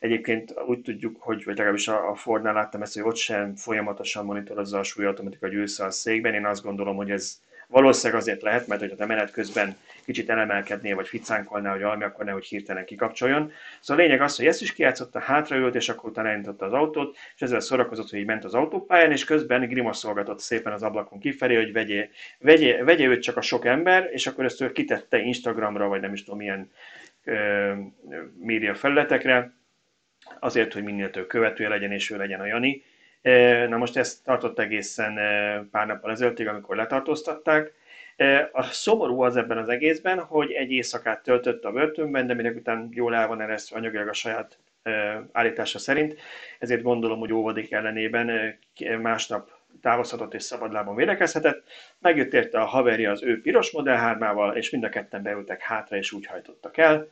Egyébként 0.00 0.54
úgy 0.66 0.80
tudjuk, 0.80 1.16
hogy 1.20 1.44
vagy 1.44 1.56
legalábbis 1.56 1.88
a 1.88 2.14
Fordnál 2.14 2.52
láttam 2.52 2.82
ezt, 2.82 2.94
hogy 2.94 3.02
ott 3.02 3.16
sem 3.16 3.54
folyamatosan 3.54 4.24
monitorozza 4.24 4.78
a 4.78 4.82
súlyautomatika 4.82 5.48
győzsze 5.48 5.84
a 5.84 5.90
székben. 5.90 6.34
Én 6.34 6.46
azt 6.46 6.62
gondolom, 6.62 6.96
hogy 6.96 7.10
ez 7.10 7.40
Valószínűleg 7.70 8.20
azért 8.22 8.42
lehet, 8.42 8.66
mert 8.66 8.80
hogyha 8.80 8.96
te 8.96 9.06
menet 9.06 9.30
közben 9.30 9.76
kicsit 10.04 10.30
elemelkednél, 10.30 10.94
vagy 10.94 11.08
ficánkolnál, 11.08 11.72
hogy 11.72 11.82
valami, 11.82 12.04
akkor 12.04 12.24
nehogy 12.24 12.44
hirtelen 12.44 12.84
kikapcsoljon. 12.84 13.52
Szóval 13.80 14.02
a 14.02 14.06
lényeg 14.06 14.22
az, 14.22 14.36
hogy 14.36 14.46
ezt 14.46 14.62
is 14.62 14.72
kijátszotta, 14.72 15.18
hátraült, 15.18 15.74
és 15.74 15.88
akkor 15.88 16.10
utána 16.10 16.28
elindította 16.28 16.66
az 16.66 16.72
autót, 16.72 17.16
és 17.34 17.40
ezzel 17.40 17.60
szórakozott, 17.60 18.10
hogy 18.10 18.18
így 18.18 18.26
ment 18.26 18.44
az 18.44 18.54
autópályán, 18.54 19.10
és 19.10 19.24
közben 19.24 19.68
grimaszolgatott 19.68 20.40
szépen 20.40 20.72
az 20.72 20.82
ablakon 20.82 21.18
kifelé, 21.18 21.54
hogy 21.54 21.72
vegye, 21.72 22.08
vegye, 22.38 22.84
vegye 22.84 23.06
őt 23.06 23.22
csak 23.22 23.36
a 23.36 23.40
sok 23.40 23.64
ember, 23.64 24.08
és 24.12 24.26
akkor 24.26 24.44
ezt 24.44 24.60
ő 24.60 24.72
kitette 24.72 25.18
Instagramra, 25.18 25.88
vagy 25.88 26.00
nem 26.00 26.12
is 26.12 26.24
tudom, 26.24 26.38
milyen 26.38 26.70
ö, 27.24 27.72
média 28.38 28.74
felületekre, 28.74 29.52
azért, 30.40 30.72
hogy 30.72 30.82
minél 30.82 31.10
több 31.10 31.26
követője 31.26 31.68
legyen, 31.68 31.92
és 31.92 32.10
ő 32.10 32.16
legyen 32.16 32.40
a 32.40 32.46
Jani 32.46 32.82
Na 33.68 33.76
most 33.76 33.96
ezt 33.96 34.24
tartott 34.24 34.58
egészen 34.58 35.14
pár 35.70 35.86
nappal 35.86 36.10
ezelőttig, 36.10 36.46
amikor 36.46 36.76
letartóztatták. 36.76 37.72
A 38.52 38.62
szomorú 38.62 39.22
az 39.22 39.36
ebben 39.36 39.58
az 39.58 39.68
egészben, 39.68 40.18
hogy 40.18 40.52
egy 40.52 40.72
éjszakát 40.72 41.22
töltött 41.22 41.64
a 41.64 41.72
börtönben, 41.72 42.26
de 42.26 42.34
minek 42.34 42.56
után 42.56 42.88
jól 42.92 43.14
el 43.14 43.26
van 43.26 43.40
eresztve 43.40 43.76
anyagilag 43.76 44.08
a 44.08 44.12
saját 44.12 44.58
állítása 45.32 45.78
szerint, 45.78 46.20
ezért 46.58 46.82
gondolom, 46.82 47.18
hogy 47.18 47.32
óvodik 47.32 47.72
ellenében 47.72 48.58
másnap 49.00 49.50
távozhatott 49.82 50.34
és 50.34 50.42
szabadlábon 50.42 50.94
védekezhetett. 50.94 51.62
Megjött 51.98 52.32
érte 52.32 52.60
a 52.60 52.64
haverja 52.64 53.10
az 53.10 53.22
ő 53.22 53.40
piros 53.40 53.70
Model 53.70 53.96
3 53.96 54.54
és 54.54 54.70
mind 54.70 54.84
a 54.84 54.88
ketten 54.88 55.22
beültek 55.22 55.60
hátra, 55.60 55.96
és 55.96 56.12
úgy 56.12 56.26
hajtottak 56.26 56.76
el 56.76 57.08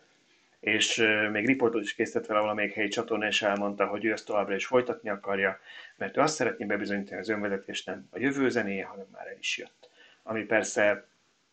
és 0.67 0.97
még 1.33 1.47
riportot 1.47 1.83
is 1.83 1.95
készített 1.95 2.27
vele 2.27 2.41
valamelyik 2.41 2.73
helyi 2.73 2.89
csatorna, 2.89 3.27
és 3.27 3.43
elmondta, 3.43 3.87
hogy 3.87 4.05
ő 4.05 4.13
ezt 4.13 4.27
továbbra 4.27 4.55
is 4.55 4.67
folytatni 4.67 5.09
akarja, 5.09 5.59
mert 5.97 6.17
ő 6.17 6.21
azt 6.21 6.35
szeretné 6.35 6.65
bebizonyítani 6.65 7.21
az 7.21 7.29
önvezetés 7.29 7.85
nem 7.85 8.09
a 8.11 8.19
jövő 8.19 8.49
zenéje, 8.49 8.85
hanem 8.85 9.07
már 9.13 9.27
el 9.27 9.37
is 9.39 9.59
jött. 9.59 9.91
Ami 10.23 10.43
persze 10.43 11.07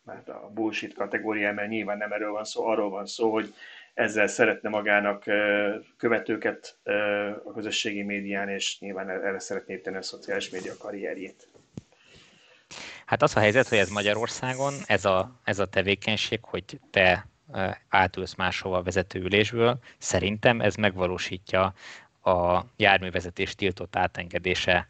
mert 0.04 0.28
a 0.28 0.50
bullshit 0.54 0.94
kategória, 0.94 1.52
mert 1.52 1.68
nyilván 1.68 1.98
nem 1.98 2.12
erről 2.12 2.30
van 2.30 2.44
szó, 2.44 2.66
arról 2.66 2.90
van 2.90 3.06
szó, 3.06 3.32
hogy 3.32 3.54
ezzel 3.94 4.26
szeretne 4.26 4.68
magának 4.68 5.24
követőket 5.96 6.78
a 7.44 7.52
közösségi 7.52 8.02
médián, 8.02 8.48
és 8.48 8.78
nyilván 8.80 9.10
erre 9.10 9.38
szeretné 9.38 9.76
tenni 9.76 9.96
a 9.96 10.02
szociális 10.02 10.50
média 10.50 10.72
karrierjét. 10.78 11.48
Hát 13.06 13.22
az 13.22 13.36
a 13.36 13.40
helyzet, 13.40 13.68
hogy 13.68 13.78
ez 13.78 13.88
Magyarországon, 13.88 14.74
ez 14.86 15.04
a, 15.04 15.40
ez 15.44 15.58
a 15.58 15.66
tevékenység, 15.66 16.38
hogy 16.42 16.80
te 16.90 17.26
átülsz 17.88 18.34
máshova 18.34 18.76
a 18.76 18.82
vezetőülésből, 18.82 19.78
szerintem 19.98 20.60
ez 20.60 20.74
megvalósítja 20.74 21.74
a 22.22 22.60
járművezetés 22.76 23.54
tiltott 23.54 23.96
átengedése 23.96 24.88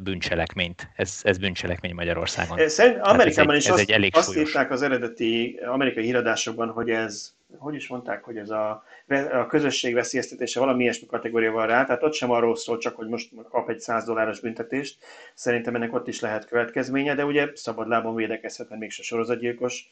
bűncselekményt. 0.00 0.88
Ez, 0.96 1.20
ez 1.22 1.38
bűncselekmény 1.38 1.94
Magyarországon. 1.94 2.68
Szerint 2.68 3.00
Amerikában 3.00 3.56
is 3.56 3.66
ez 3.66 3.70
egy, 3.70 3.74
ez 3.74 3.80
azt, 3.80 3.88
egy 3.88 3.94
elég 3.94 4.16
azt 4.16 4.36
írták 4.36 4.70
az 4.70 4.82
eredeti 4.82 5.60
amerikai 5.64 6.04
híradásokban, 6.04 6.68
hogy 6.68 6.90
ez, 6.90 7.34
hogy 7.58 7.74
is 7.74 7.88
mondták, 7.88 8.24
hogy 8.24 8.36
ez 8.36 8.50
a, 8.50 8.84
a 9.32 9.46
közösség 9.46 9.94
veszélyeztetése 9.94 10.60
valami 10.60 10.82
ilyesmi 10.82 11.06
kategória 11.06 11.52
van 11.52 11.66
rá, 11.66 11.84
tehát 11.84 12.02
ott 12.02 12.12
sem 12.12 12.30
arról 12.30 12.56
szól 12.56 12.78
csak, 12.78 12.96
hogy 12.96 13.08
most 13.08 13.30
kap 13.50 13.68
egy 13.68 13.80
100 13.80 14.04
dolláros 14.04 14.40
büntetést, 14.40 15.04
szerintem 15.34 15.74
ennek 15.74 15.94
ott 15.94 16.08
is 16.08 16.20
lehet 16.20 16.46
következménye, 16.46 17.14
de 17.14 17.24
ugye 17.24 17.50
szabadlábon 17.54 18.14
védekezhet, 18.14 18.68
mert 18.68 18.80
mégse 18.80 19.02
sorozatgyilkos, 19.02 19.90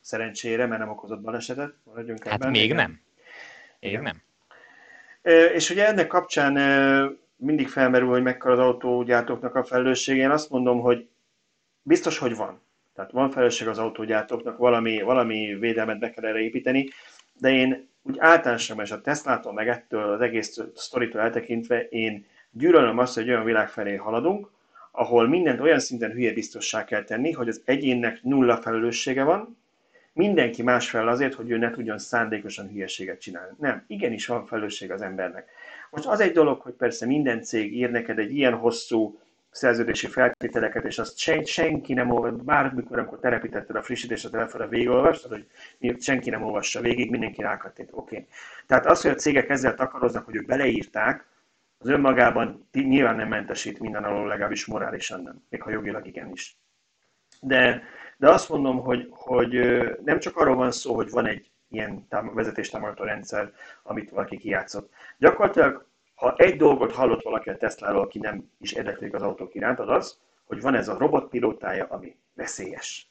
szerencsére, 0.00 0.66
mert 0.66 0.80
nem 0.80 0.90
okozott 0.90 1.20
balesetet. 1.20 1.74
Maradjunk 1.84 2.24
hát 2.24 2.32
ebben. 2.32 2.50
még 2.50 2.64
igen. 2.64 2.76
nem. 2.76 3.00
Még 3.80 3.90
igen. 3.90 4.02
nem. 4.02 4.22
És 5.52 5.70
ugye 5.70 5.86
ennek 5.86 6.06
kapcsán 6.06 6.52
mindig 7.36 7.68
felmerül, 7.68 8.08
hogy 8.08 8.22
mekkora 8.22 8.52
az 8.52 8.58
autógyártóknak 8.58 9.54
a 9.54 9.64
felelőssége. 9.64 10.22
Én 10.22 10.30
azt 10.30 10.50
mondom, 10.50 10.80
hogy 10.80 11.08
biztos, 11.82 12.18
hogy 12.18 12.36
van. 12.36 12.60
Tehát 12.94 13.10
van 13.10 13.30
felelősség 13.30 13.68
az 13.68 13.78
autógyártóknak, 13.78 14.56
valami, 14.56 15.02
valami 15.02 15.56
védelmet 15.60 15.98
be 15.98 16.10
kell 16.10 16.24
erre 16.24 16.38
építeni, 16.38 16.88
de 17.38 17.50
én 17.50 17.88
úgy 18.02 18.16
általánosan, 18.18 18.80
és 18.80 18.90
a 18.90 19.00
Teslától 19.00 19.52
meg 19.52 19.68
ettől 19.68 20.12
az 20.12 20.20
egész 20.20 20.58
sztoritól 20.74 21.20
eltekintve, 21.20 21.88
én 21.88 22.26
gyűlölöm 22.50 22.98
azt, 22.98 23.14
hogy 23.14 23.28
olyan 23.28 23.44
világ 23.44 23.68
felé 23.68 23.94
haladunk, 23.94 24.50
ahol 24.90 25.28
mindent 25.28 25.60
olyan 25.60 25.78
szinten 25.78 26.10
hülye 26.10 26.32
biztossá 26.32 26.84
kell 26.84 27.04
tenni, 27.04 27.32
hogy 27.32 27.48
az 27.48 27.62
egyénnek 27.64 28.22
nulla 28.22 28.56
felelőssége 28.56 29.22
van, 29.22 29.56
mindenki 30.12 30.62
más 30.62 30.90
fel 30.90 31.08
azért, 31.08 31.34
hogy 31.34 31.50
ő 31.50 31.56
ne 31.56 31.70
tudjon 31.70 31.98
szándékosan 31.98 32.68
hülyeséget 32.68 33.20
csinálni. 33.20 33.56
Nem, 33.58 33.84
igenis 33.86 34.26
van 34.26 34.46
felelősség 34.46 34.90
az 34.90 35.02
embernek. 35.02 35.50
Most 35.90 36.06
az 36.06 36.20
egy 36.20 36.32
dolog, 36.32 36.60
hogy 36.60 36.72
persze 36.72 37.06
minden 37.06 37.42
cég 37.42 37.76
ír 37.76 37.90
neked 37.90 38.18
egy 38.18 38.36
ilyen 38.36 38.54
hosszú 38.54 39.20
szerződési 39.52 40.06
feltételeket, 40.06 40.84
és 40.84 40.98
azt 40.98 41.18
sen, 41.18 41.44
senki 41.44 41.94
nem 41.94 42.10
olvas, 42.10 42.32
bármikor, 42.44 42.98
amikor 42.98 43.18
telepítetted 43.18 43.76
a 43.76 43.82
frissítést 43.82 44.24
a 44.24 44.30
telefonra 44.30 44.68
végigolvastad, 44.68 45.46
hogy 45.80 46.00
senki 46.00 46.30
nem 46.30 46.42
olvassa 46.42 46.80
végig, 46.80 47.10
mindenki 47.10 47.42
rákattint. 47.42 47.88
Oké. 47.92 48.14
Okay. 48.14 48.28
Tehát 48.66 48.86
az, 48.86 49.02
hogy 49.02 49.10
a 49.10 49.14
cégek 49.14 49.48
ezzel 49.48 49.74
takaroznak, 49.74 50.24
hogy 50.24 50.36
ők 50.36 50.46
beleírták, 50.46 51.26
az 51.78 51.88
önmagában 51.88 52.68
nyilván 52.72 53.16
nem 53.16 53.28
mentesít 53.28 53.78
minden 53.78 54.04
alól, 54.04 54.26
legalábbis 54.26 54.66
morálisan 54.66 55.22
nem, 55.22 55.44
még 55.48 55.62
ha 55.62 55.70
jogilag 55.70 56.06
igenis. 56.06 56.56
De, 57.40 57.82
de 58.16 58.30
azt 58.30 58.48
mondom, 58.48 58.78
hogy, 58.78 59.08
hogy 59.10 59.50
nem 60.04 60.18
csak 60.18 60.36
arról 60.36 60.56
van 60.56 60.70
szó, 60.70 60.94
hogy 60.94 61.10
van 61.10 61.26
egy 61.26 61.50
ilyen 61.68 62.06
vezetéstámogató 62.34 63.04
rendszer, 63.04 63.52
amit 63.82 64.10
valaki 64.10 64.36
kijátszott. 64.36 64.92
Gyakorlatilag, 65.18 65.86
ha 66.22 66.34
egy 66.36 66.56
dolgot 66.56 66.92
hallott 66.92 67.22
valaki 67.22 67.50
a 67.50 67.56
Tesla-ról, 67.56 68.00
aki 68.00 68.18
nem 68.18 68.50
is 68.60 68.72
érdeklődik 68.72 69.14
az 69.14 69.22
autók 69.22 69.54
iránt, 69.54 69.78
az 69.78 69.88
az, 69.88 70.18
hogy 70.44 70.60
van 70.60 70.74
ez 70.74 70.88
a 70.88 70.98
robotpilótája, 70.98 71.86
ami 71.90 72.16
veszélyes. 72.34 73.10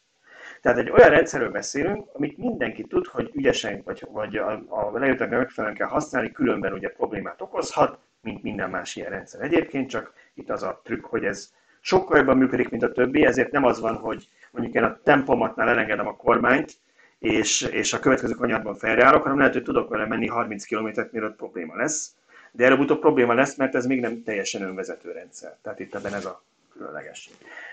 Tehát 0.61 0.77
egy 0.77 0.89
olyan 0.89 1.09
rendszerről 1.09 1.51
beszélünk, 1.51 2.09
amit 2.13 2.37
mindenki 2.37 2.83
tud, 2.83 3.07
hogy 3.07 3.31
ügyesen 3.33 3.81
vagy, 3.85 4.07
vagy 4.11 4.35
a, 4.35 4.51
a 4.67 4.97
lejötteknek 4.97 5.39
megfelelően 5.39 5.77
kell 5.77 5.87
használni, 5.87 6.31
különben 6.31 6.73
ugye 6.73 6.89
problémát 6.89 7.41
okozhat, 7.41 7.99
mint 8.21 8.43
minden 8.43 8.69
más 8.69 8.95
ilyen 8.95 9.09
rendszer. 9.09 9.41
Egyébként 9.41 9.89
csak 9.89 10.13
itt 10.33 10.49
az 10.49 10.63
a 10.63 10.81
trükk, 10.83 11.05
hogy 11.05 11.25
ez 11.25 11.53
sokkal 11.81 12.17
jobban 12.17 12.37
működik, 12.37 12.69
mint 12.69 12.83
a 12.83 12.91
többi, 12.91 13.25
ezért 13.25 13.51
nem 13.51 13.65
az 13.65 13.79
van, 13.79 13.95
hogy 13.95 14.27
mondjuk 14.51 14.75
én 14.75 14.83
a 14.83 14.99
tempomatnál 15.03 15.69
elengedem 15.69 16.07
a 16.07 16.15
kormányt, 16.15 16.79
és, 17.19 17.61
és 17.61 17.93
a 17.93 17.99
következő 17.99 18.33
kanyarban 18.33 18.75
felreállok, 18.75 19.23
hanem 19.23 19.37
lehet, 19.37 19.53
hogy 19.53 19.63
tudok 19.63 19.89
vele 19.89 20.05
menni 20.05 20.27
30 20.27 20.65
km-t, 20.65 21.11
mielőtt 21.11 21.35
probléma 21.35 21.75
lesz. 21.75 22.15
De 22.51 22.65
előbb-utóbb 22.65 22.99
probléma 22.99 23.33
lesz, 23.33 23.55
mert 23.55 23.75
ez 23.75 23.85
még 23.85 23.99
nem 23.99 24.23
teljesen 24.23 24.61
önvezető 24.61 25.11
rendszer. 25.11 25.57
Tehát 25.61 25.79
itt 25.79 25.95
ebben 25.95 26.13
ez 26.13 26.25
a 26.25 26.43
különleges. 26.73 27.29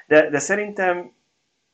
De, 0.07 0.31
de 0.31 0.39
szerintem 0.39 1.13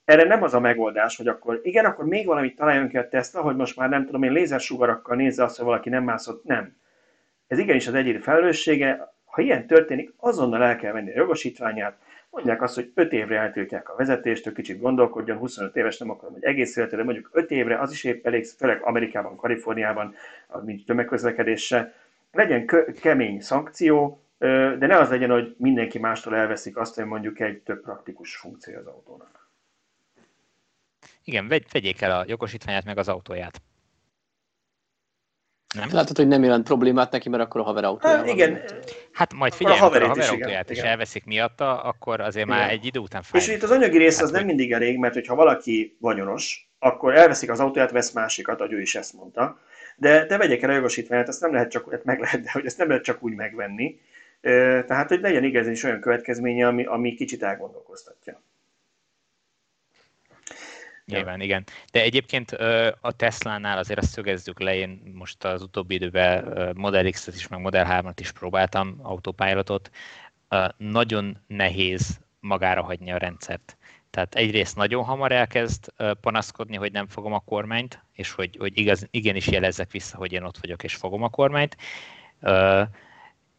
erre 0.04 0.24
nem 0.24 0.42
az 0.42 0.54
a 0.54 0.60
megoldás, 0.60 1.16
hogy 1.16 1.28
akkor 1.28 1.60
igen, 1.62 1.84
akkor 1.84 2.04
még 2.04 2.26
valamit 2.26 2.56
találjon 2.56 2.88
ki 2.88 2.98
a 2.98 3.08
Tesla, 3.08 3.40
hogy 3.40 3.56
most 3.56 3.76
már 3.76 3.88
nem 3.88 4.04
tudom 4.04 4.22
én 4.22 4.32
lézersugarakkal 4.32 5.16
nézze 5.16 5.44
azt, 5.44 5.56
hogy 5.56 5.66
valaki 5.66 5.88
nem 5.88 6.04
mászott. 6.04 6.44
Nem. 6.44 6.76
Ez 7.46 7.58
igenis 7.58 7.86
az 7.86 7.94
egyéni 7.94 8.18
felelőssége. 8.18 9.14
Ha 9.24 9.42
ilyen 9.42 9.66
történik, 9.66 10.12
azonnal 10.16 10.62
el 10.62 10.76
kell 10.76 10.92
venni 10.92 11.10
a 11.10 11.18
jogosítványát, 11.18 11.96
mondják 12.30 12.62
azt, 12.62 12.74
hogy 12.74 12.92
5 12.94 13.12
évre 13.12 13.38
eltiltják 13.38 13.88
a 13.90 13.96
vezetést, 13.96 14.44
hogy 14.44 14.52
kicsit 14.52 14.80
gondolkodjon, 14.80 15.36
25 15.36 15.76
éves 15.76 15.98
nem 15.98 16.10
akarom, 16.10 16.32
hogy 16.32 16.44
egész 16.44 16.76
életre, 16.76 16.96
de 16.96 17.04
mondjuk 17.04 17.30
5 17.32 17.50
évre, 17.50 17.78
az 17.78 17.92
is 17.92 18.04
épp 18.04 18.26
elég, 18.26 18.44
főleg 18.44 18.82
Amerikában, 18.82 19.36
Kaliforniában, 19.36 20.14
mint 20.64 20.86
tömegközlekedése, 20.86 21.94
legyen 22.34 22.66
kö- 22.66 23.00
kemény 23.00 23.40
szankció, 23.40 24.24
de 24.38 24.86
ne 24.86 24.98
az 24.98 25.10
legyen, 25.10 25.30
hogy 25.30 25.54
mindenki 25.58 25.98
mástól 25.98 26.36
elveszik 26.36 26.76
azt, 26.76 26.94
hogy 26.94 27.04
mondjuk 27.04 27.40
egy 27.40 27.58
több 27.58 27.82
praktikus 27.82 28.36
funkció 28.36 28.78
az 28.78 28.86
autónak. 28.86 29.48
Igen, 31.24 31.48
vegy, 31.48 31.66
vegyék 31.72 32.00
el 32.00 32.18
a 32.18 32.24
jogosítványát, 32.26 32.84
meg 32.84 32.98
az 32.98 33.08
autóját. 33.08 33.62
Nem? 35.74 35.88
Látod, 35.92 36.16
hogy 36.16 36.28
nem 36.28 36.42
jelent 36.42 36.64
problémát 36.64 37.10
neki, 37.10 37.28
mert 37.28 37.42
akkor 37.42 37.60
a 37.60 37.64
haver 37.64 37.84
autója 37.84 38.16
hát, 38.16 38.26
igen. 38.26 38.62
Hát 39.12 39.32
majd 39.34 39.52
figyelj, 39.52 39.78
a, 39.78 39.80
a 39.80 39.82
haver 39.82 40.02
autóját 40.02 40.70
is 40.70 40.78
elveszik 40.78 41.24
miatta, 41.24 41.82
akkor 41.82 42.20
azért 42.20 42.46
igen. 42.46 42.58
már 42.58 42.70
egy 42.70 42.84
idő 42.84 42.98
után 42.98 43.22
fáj. 43.22 43.40
És 43.40 43.48
itt 43.48 43.62
az 43.62 43.70
anyagi 43.70 43.98
rész 43.98 44.14
hát, 44.14 44.24
az 44.24 44.30
hogy... 44.30 44.38
nem 44.38 44.46
mindig 44.46 44.72
elég, 44.72 44.98
mert 44.98 45.14
hogyha 45.14 45.34
valaki 45.34 45.96
vagyonos, 46.00 46.70
akkor 46.78 47.14
elveszik 47.14 47.50
az 47.50 47.60
autóját, 47.60 47.90
vesz 47.90 48.12
másikat, 48.12 48.60
ahogy 48.60 48.72
ő 48.72 48.80
is 48.80 48.94
ezt 48.94 49.12
mondta. 49.12 49.58
De, 49.96 50.26
de 50.26 50.36
vegyek 50.36 50.62
el 50.62 50.70
a 50.70 50.74
jogosítványt, 50.74 51.28
ezt 51.28 51.40
nem 51.40 51.52
lehet 51.52 51.70
csak, 51.70 51.90
hát 51.90 52.04
meg 52.04 52.20
lehet, 52.20 52.40
de 52.40 52.50
hogy 52.50 52.66
ezt 52.66 52.78
nem 52.78 52.88
lehet 52.88 53.04
csak 53.04 53.22
úgy 53.22 53.34
megvenni. 53.34 54.00
Tehát, 54.86 55.08
hogy 55.08 55.20
legyen 55.20 55.44
igaz 55.44 55.68
is 55.68 55.82
olyan 55.82 56.00
következménye, 56.00 56.66
ami, 56.66 56.84
ami 56.84 57.14
kicsit 57.14 57.42
elgondolkoztatja. 57.42 58.42
Nyilván, 61.04 61.40
igen. 61.40 61.64
De 61.92 62.02
egyébként 62.02 62.50
a 63.00 63.12
Tesla-nál 63.16 63.78
azért 63.78 63.98
azt 63.98 64.12
szögezzük 64.12 64.60
le, 64.60 64.74
én 64.74 65.12
most 65.14 65.44
az 65.44 65.62
utóbbi 65.62 65.94
időben 65.94 66.72
Model 66.76 67.10
X-et 67.10 67.34
is, 67.34 67.48
meg 67.48 67.60
Model 67.60 68.02
3-at 68.02 68.16
is 68.20 68.32
próbáltam, 68.32 68.98
autopilotot. 69.02 69.90
Nagyon 70.76 71.38
nehéz 71.46 72.20
magára 72.40 72.82
hagyni 72.82 73.12
a 73.12 73.16
rendszert. 73.16 73.76
Tehát 74.14 74.34
egyrészt 74.34 74.76
nagyon 74.76 75.04
hamar 75.04 75.32
elkezd 75.32 75.92
panaszkodni, 76.20 76.76
hogy 76.76 76.92
nem 76.92 77.06
fogom 77.06 77.32
a 77.32 77.38
kormányt, 77.38 78.02
és 78.12 78.32
hogy, 78.32 78.56
hogy 78.58 78.78
igaz, 78.78 79.06
igenis 79.10 79.46
jelezzek 79.46 79.90
vissza, 79.90 80.16
hogy 80.16 80.32
én 80.32 80.42
ott 80.42 80.58
vagyok 80.60 80.82
és 80.82 80.94
fogom 80.94 81.22
a 81.22 81.28
kormányt. 81.28 81.76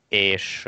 És 0.08 0.68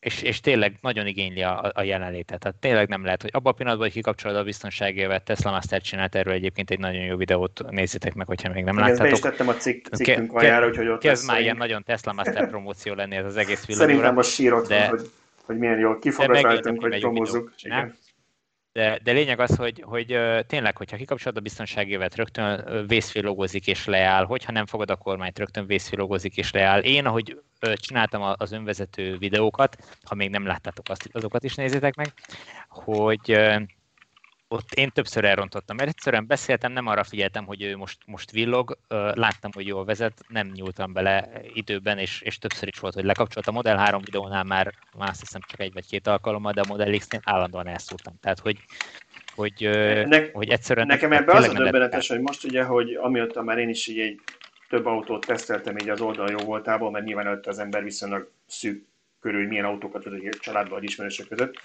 és, 0.00 0.22
és 0.22 0.40
tényleg 0.40 0.76
nagyon 0.80 1.06
igényli 1.06 1.42
a, 1.42 1.72
a 1.74 1.82
jelenlétet. 1.82 2.38
Tehát 2.38 2.56
tényleg 2.56 2.88
nem 2.88 3.04
lehet, 3.04 3.22
hogy 3.22 3.30
abban 3.32 3.52
a 3.52 3.56
pillanatban, 3.56 3.86
hogy 3.86 3.96
kikapcsolod 3.96 4.36
a 4.36 4.42
biztonságévet, 4.42 5.24
Tesla 5.24 5.50
Master 5.50 5.80
csinált 5.80 6.14
erről 6.14 6.32
egyébként 6.32 6.70
egy 6.70 6.78
nagyon 6.78 7.02
jó 7.02 7.16
videót, 7.16 7.70
nézzétek 7.70 8.14
meg, 8.14 8.26
hogyha 8.26 8.52
még 8.52 8.64
nem 8.64 8.74
Igen, 8.74 8.88
láttátok. 8.88 9.12
Ezt 9.12 9.22
tettem 9.22 9.48
a 9.48 9.54
cikk, 9.54 9.86
cikkünk 9.86 10.30
ke, 10.30 10.36
aljára, 10.36 10.66
úgyhogy 10.66 10.88
ott 10.88 11.00
Kezd 11.00 11.26
már 11.26 11.40
ilyen 11.40 11.56
nagyon 11.56 11.82
Tesla 11.82 12.12
Master 12.12 12.48
promóció 12.50 12.94
lenni 12.94 13.16
ez 13.16 13.24
az 13.24 13.36
egész 13.36 13.66
videó. 13.66 13.80
Szerintem 13.80 14.14
most 14.14 14.30
sírott 14.30 14.68
de, 14.68 14.86
hogy, 14.86 15.10
hogy 15.44 15.58
milyen 15.58 15.78
jól 15.78 15.98
kifogad 15.98 16.40
rajtunk, 16.40 16.80
hogy 16.80 17.00
promózzuk. 17.00 17.52
De, 18.76 18.98
de 19.02 19.12
lényeg 19.12 19.40
az, 19.40 19.56
hogy, 19.56 19.82
hogy 19.86 20.18
tényleg, 20.46 20.76
hogyha 20.76 20.96
kikapcsolod 20.96 21.36
a 21.36 21.40
biztonságévet, 21.40 22.14
rögtön 22.14 22.84
vészfélogozik 22.86 23.66
és 23.66 23.84
leáll, 23.84 24.24
hogyha 24.24 24.52
nem 24.52 24.66
fogod 24.66 24.90
a 24.90 24.96
kormányt, 24.96 25.38
rögtön 25.38 25.66
vészfélogozik 25.66 26.36
és 26.36 26.50
leáll. 26.50 26.80
Én, 26.80 27.06
ahogy 27.06 27.40
csináltam 27.74 28.34
az 28.36 28.52
önvezető 28.52 29.16
videókat, 29.18 29.76
ha 30.02 30.14
még 30.14 30.30
nem 30.30 30.46
láttátok 30.46 30.88
azt, 30.88 31.08
azokat 31.12 31.44
is 31.44 31.54
nézzétek 31.54 31.94
meg, 31.94 32.12
hogy 32.68 33.38
ott 34.48 34.72
én 34.74 34.90
többször 34.90 35.24
elrontottam, 35.24 35.76
mert 35.76 35.88
egyszerűen 35.88 36.26
beszéltem, 36.26 36.72
nem 36.72 36.86
arra 36.86 37.04
figyeltem, 37.04 37.44
hogy 37.44 37.62
ő 37.62 37.76
most, 37.76 37.98
most 38.06 38.30
villog, 38.30 38.78
láttam, 38.88 39.50
hogy 39.54 39.66
jól 39.66 39.84
vezet, 39.84 40.20
nem 40.28 40.50
nyúltam 40.54 40.92
bele 40.92 41.28
időben, 41.52 41.98
és, 41.98 42.20
és 42.20 42.38
többször 42.38 42.68
is 42.68 42.78
volt, 42.78 42.94
hogy 42.94 43.04
lekapcsoltam. 43.04 43.54
A 43.54 43.56
Model 43.56 43.76
3 43.76 44.00
videónál 44.04 44.44
már, 44.44 44.74
már 44.98 45.08
azt 45.08 45.20
hiszem 45.20 45.40
csak 45.46 45.60
egy 45.60 45.72
vagy 45.72 45.86
két 45.86 46.06
alkalommal, 46.06 46.52
de 46.52 46.60
a 46.60 46.66
Model 46.68 46.98
X-nél 46.98 47.20
állandóan 47.24 47.66
elszúrtam. 47.66 48.14
Tehát, 48.20 48.38
hogy, 48.38 48.58
hogy, 49.34 49.68
ne, 50.06 50.30
hogy 50.32 50.48
egyszerűen... 50.48 50.86
Nekem 50.86 51.12
ebben 51.12 51.36
az 51.36 51.48
a 51.48 51.52
döbbenetes, 51.52 52.08
hogy 52.08 52.20
most 52.20 52.44
ugye, 52.44 52.62
hogy 52.62 52.94
amióta 52.94 53.42
már 53.42 53.58
én 53.58 53.68
is 53.68 53.86
így 53.86 53.98
egy 53.98 54.20
több 54.68 54.86
autót 54.86 55.26
teszteltem 55.26 55.76
így 55.76 55.88
az 55.88 56.00
oldal 56.00 56.30
jó 56.30 56.38
voltából, 56.38 56.90
mert 56.90 57.04
nyilván 57.04 57.26
előtt 57.26 57.46
az 57.46 57.58
ember 57.58 57.82
viszonylag 57.82 58.30
szűk 58.46 58.86
körül, 59.20 59.40
hogy 59.40 59.48
milyen 59.48 59.64
autókat 59.64 60.04
vezet 60.04 60.40
családban 60.40 60.72
vagy 60.72 60.84
ismerősök 60.84 61.28
között. 61.28 61.60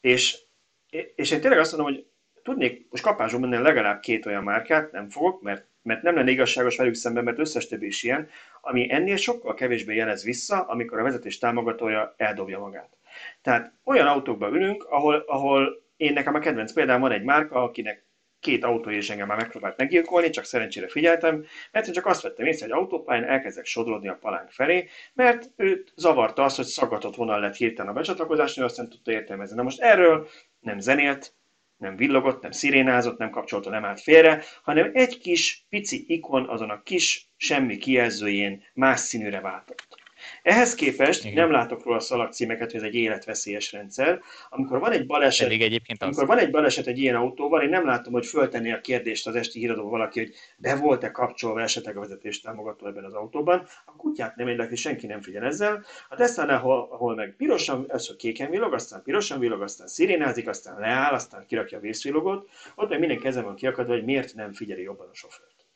És 0.00 0.45
és 0.90 1.30
én 1.30 1.40
tényleg 1.40 1.58
azt 1.58 1.76
mondom, 1.76 1.94
hogy 1.94 2.06
tudnék 2.42 2.86
most 2.90 3.02
kapásban 3.02 3.40
menni 3.40 3.62
legalább 3.62 4.00
két 4.00 4.26
olyan 4.26 4.42
márkát, 4.42 4.92
nem 4.92 5.08
fogok, 5.08 5.42
mert, 5.42 5.66
mert 5.82 6.02
nem 6.02 6.14
lenne 6.14 6.30
igazságos 6.30 6.76
velük 6.76 6.94
szemben, 6.94 7.24
mert 7.24 7.38
összes 7.38 7.66
többi 7.66 7.86
is 7.86 8.02
ilyen, 8.02 8.28
ami 8.60 8.92
ennél 8.92 9.16
sokkal 9.16 9.54
kevésbé 9.54 9.94
jelez 9.94 10.24
vissza, 10.24 10.60
amikor 10.60 10.98
a 10.98 11.02
vezetés 11.02 11.38
támogatója 11.38 12.14
eldobja 12.16 12.58
magát. 12.58 12.96
Tehát 13.42 13.72
olyan 13.84 14.06
autókban 14.06 14.54
ülünk, 14.54 14.84
ahol, 14.84 15.24
ahol 15.26 15.84
én 15.96 16.12
nekem 16.12 16.34
a 16.34 16.38
kedvenc 16.38 16.72
példám 16.72 17.00
van 17.00 17.12
egy 17.12 17.22
márka, 17.22 17.62
akinek 17.62 18.06
két 18.40 18.64
autó 18.64 18.90
és 18.90 19.10
engem 19.10 19.26
már 19.26 19.36
megpróbált 19.36 19.76
meggyilkolni, 19.76 20.30
csak 20.30 20.44
szerencsére 20.44 20.88
figyeltem, 20.88 21.44
mert 21.72 21.86
én 21.86 21.92
csak 21.92 22.06
azt 22.06 22.22
vettem 22.22 22.46
észre, 22.46 22.66
hogy 22.66 22.78
autópályán 22.78 23.24
elkezdek 23.24 23.64
sodrodni 23.64 24.08
a 24.08 24.18
palánk 24.20 24.50
felé, 24.50 24.88
mert 25.12 25.50
őt 25.56 25.92
zavarta 25.96 26.44
az, 26.44 26.56
hogy 26.56 26.64
szaggatott 26.64 27.16
vonal 27.16 27.40
lett 27.40 27.56
hirtelen 27.56 27.90
a 27.90 27.94
becsatlakozás, 27.94 28.56
és 28.56 28.62
aztán 28.62 28.88
tudta 28.88 29.12
értelmezni. 29.12 29.56
Na 29.56 29.62
most 29.62 29.80
erről 29.80 30.28
nem 30.66 30.78
zenélt, 30.78 31.34
nem 31.76 31.96
villogott, 31.96 32.42
nem 32.42 32.50
szirénázott, 32.50 33.18
nem 33.18 33.30
kapcsolta, 33.30 33.70
nem 33.70 33.84
állt 33.84 34.00
félre, 34.00 34.42
hanem 34.62 34.90
egy 34.94 35.18
kis 35.18 35.66
pici 35.68 36.04
ikon 36.08 36.48
azon 36.48 36.70
a 36.70 36.82
kis 36.82 37.28
semmi 37.36 37.76
kijelzőjén 37.76 38.64
más 38.74 39.00
színűre 39.00 39.40
váltott. 39.40 39.95
Ehhez 40.42 40.74
képest 40.74 41.24
Igen. 41.24 41.34
nem 41.34 41.50
látok 41.50 41.84
róla 41.84 42.00
szalagcímeket, 42.00 42.70
hogy 42.70 42.80
ez 42.80 42.86
egy 42.86 42.94
életveszélyes 42.94 43.72
rendszer. 43.72 44.20
Amikor 44.48 44.78
van 44.78 44.92
egy 44.92 45.06
baleset, 45.06 45.50
egyébként 45.50 46.02
amikor 46.02 46.22
az... 46.22 46.28
van 46.28 46.38
egy 46.38 46.50
baleset 46.50 46.86
egy 46.86 46.98
ilyen 46.98 47.14
autóval, 47.14 47.62
én 47.62 47.68
nem 47.68 47.86
látom, 47.86 48.12
hogy 48.12 48.26
föltenni 48.26 48.72
a 48.72 48.80
kérdést 48.80 49.26
az 49.26 49.34
esti 49.34 49.58
híradó 49.58 49.88
valaki, 49.88 50.18
hogy 50.18 50.32
be 50.56 50.76
volt-e 50.76 51.10
kapcsolva 51.10 51.60
esetleg 51.60 51.96
a 51.96 52.00
vezetés 52.00 52.40
támogató 52.40 52.86
ebben 52.86 53.04
az 53.04 53.14
autóban. 53.14 53.66
A 53.84 53.96
kutyát 53.96 54.36
nem 54.36 54.48
érdekli, 54.48 54.76
senki 54.76 55.06
nem 55.06 55.20
figyel 55.20 55.44
ezzel. 55.44 55.84
A 56.08 56.16
tesla 56.16 56.42
ahol, 56.42 56.88
ahol 56.90 57.14
meg 57.14 57.34
pirosan, 57.36 57.84
ez 57.88 58.08
a 58.10 58.16
kéken 58.16 58.50
villog, 58.50 58.72
aztán 58.72 59.02
pirosan 59.02 59.38
villog, 59.38 59.62
aztán 59.62 59.86
szirénázik, 59.86 60.48
aztán 60.48 60.78
leáll, 60.78 61.12
aztán 61.12 61.46
kirakja 61.46 61.78
a 61.78 61.80
vészvilogot, 61.80 62.48
ott 62.74 62.88
meg 62.88 62.98
minden 62.98 63.18
kezem 63.18 63.44
van 63.44 63.54
kiakadva, 63.54 63.92
hogy 63.92 64.04
miért 64.04 64.34
nem 64.34 64.52
figyeli 64.52 64.82
jobban 64.82 65.08
a 65.12 65.14
sofőrt. 65.14 65.66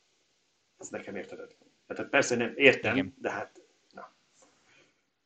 Ez 0.79 0.89
nekem 0.89 1.17
értetetlen. 1.17 1.69
Tehát 1.87 2.11
persze 2.11 2.37
nem 2.37 2.53
értem, 2.57 2.97
Igen. 2.97 3.15
de 3.21 3.31
hát 3.31 3.60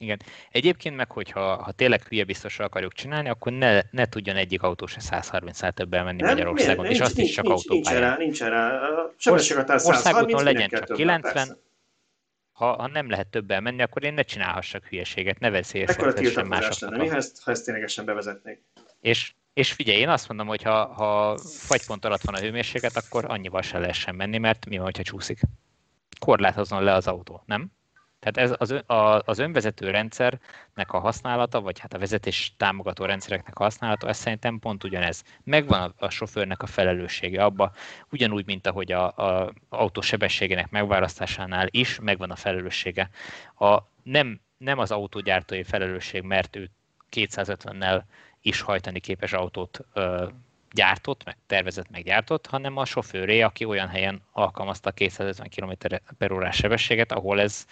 igen. 0.05 0.21
Egyébként 0.51 0.97
meg, 0.97 1.11
hogyha 1.11 1.63
ha 1.63 1.73
tényleg 1.73 2.03
hülye 2.03 2.25
biztosra 2.25 2.65
akarjuk 2.65 2.93
csinálni, 2.93 3.29
akkor 3.29 3.53
ne, 3.53 3.81
ne 3.91 4.07
tudjon 4.07 4.37
egyik 4.37 4.63
autó 4.63 4.87
se 4.87 5.01
130 5.01 5.57
szállt 5.57 5.75
többen 5.75 6.05
menni 6.05 6.21
nem, 6.21 6.31
Magyarországon, 6.31 6.85
miért? 6.85 6.91
és 6.91 6.99
nincs, 6.99 7.09
azt 7.09 7.17
nincs, 7.17 7.29
is 7.29 7.35
csak 7.35 7.45
nincs, 7.45 7.67
autópályán. 7.69 8.17
Nincs 8.19 8.41
rá, 8.41 8.49
nincs 8.49 8.81
rá. 8.81 8.81
Sebességhatár 9.17 9.81
130, 9.81 10.07
Országúton 10.07 10.45
legyen 10.45 10.69
csak 10.69 10.97
90, 10.97 11.59
ha, 12.55 12.77
ha 12.77 12.87
nem 12.87 13.11
lehet 13.11 13.27
többen 13.27 13.63
menni, 13.63 13.83
akkor 13.83 14.05
én 14.05 14.15
ne 14.15 14.23
csinálhassak 14.23 14.85
hülyeséget, 14.85 15.39
ne 15.39 15.51
veszélyeztethessen 15.51 16.47
másokat. 16.47 16.97
Mi, 16.97 17.09
ha 17.09 17.17
ezt, 17.17 17.43
ha 17.43 17.51
ezt 17.51 17.65
ténylegesen 17.65 18.05
bevezetnék? 18.05 18.63
És, 19.01 19.33
és 19.53 19.73
figyelj, 19.73 19.99
én 19.99 20.09
azt 20.09 20.29
mondom, 20.29 20.47
hogy 20.47 20.63
ha, 20.63 20.87
ha 20.87 21.39
fagypont 21.39 22.05
alatt 22.05 22.23
van 22.23 22.35
a 22.35 22.39
hőmérséklet, 22.39 22.97
akkor 22.97 23.25
annyival 23.29 23.63
se 23.63 23.79
lehessen 23.79 24.15
menni, 24.15 24.39
mert 24.39 24.67
mi 24.67 24.79
van, 24.79 24.91
ha 24.97 25.03
csúszik? 25.03 25.41
Korlátozzon 26.19 26.83
le 26.83 26.93
az 26.93 27.07
autó, 27.07 27.43
nem? 27.47 27.71
Tehát 28.25 28.51
ez 28.51 28.57
az, 28.59 28.83
az 29.27 29.39
önvezető 29.39 29.91
rendszernek 29.91 30.93
a 30.93 30.99
használata, 30.99 31.61
vagy 31.61 31.79
hát 31.79 31.95
a 31.95 31.99
vezetés 31.99 32.55
támogató 32.57 33.05
rendszereknek 33.05 33.59
a 33.59 33.63
használata, 33.63 34.09
ez 34.09 34.17
szerintem 34.17 34.59
pont 34.59 34.85
ugyanez. 34.85 35.25
Megvan 35.43 35.81
a, 35.81 36.05
a 36.05 36.11
sofőrnek 36.11 36.63
a 36.63 36.67
felelőssége 36.67 37.45
abba, 37.45 37.73
ugyanúgy, 38.11 38.47
mint 38.47 38.67
ahogy 38.67 38.93
a, 38.93 39.07
a 39.17 39.53
autó 39.69 40.01
sebességének 40.01 40.71
megválasztásánál 40.71 41.67
is 41.71 41.99
megvan 42.01 42.31
a 42.31 42.37
felelőssége. 42.37 43.11
A, 43.59 43.79
nem, 44.03 44.41
nem 44.57 44.79
az 44.79 44.91
autógyártói 44.91 45.63
felelősség, 45.63 46.23
mert 46.23 46.57
ő 46.57 46.71
250-nel 47.11 48.03
is 48.41 48.61
hajtani 48.61 49.01
képes 49.01 49.33
autót 49.33 49.81
ö, 49.93 50.27
gyártott, 50.75 51.25
meg 51.25 51.37
tervezett, 51.47 51.91
meg 51.91 52.03
gyártott, 52.03 52.47
hanem 52.47 52.77
a 52.77 52.85
sofőré, 52.85 53.41
aki 53.41 53.65
olyan 53.65 53.89
helyen 53.89 54.23
alkalmazta 54.33 54.91
250 54.91 55.49
km 55.57 55.71
per 56.19 56.33
órás 56.33 56.57
sebességet, 56.57 57.13
ahol 57.13 57.41
ez 57.41 57.67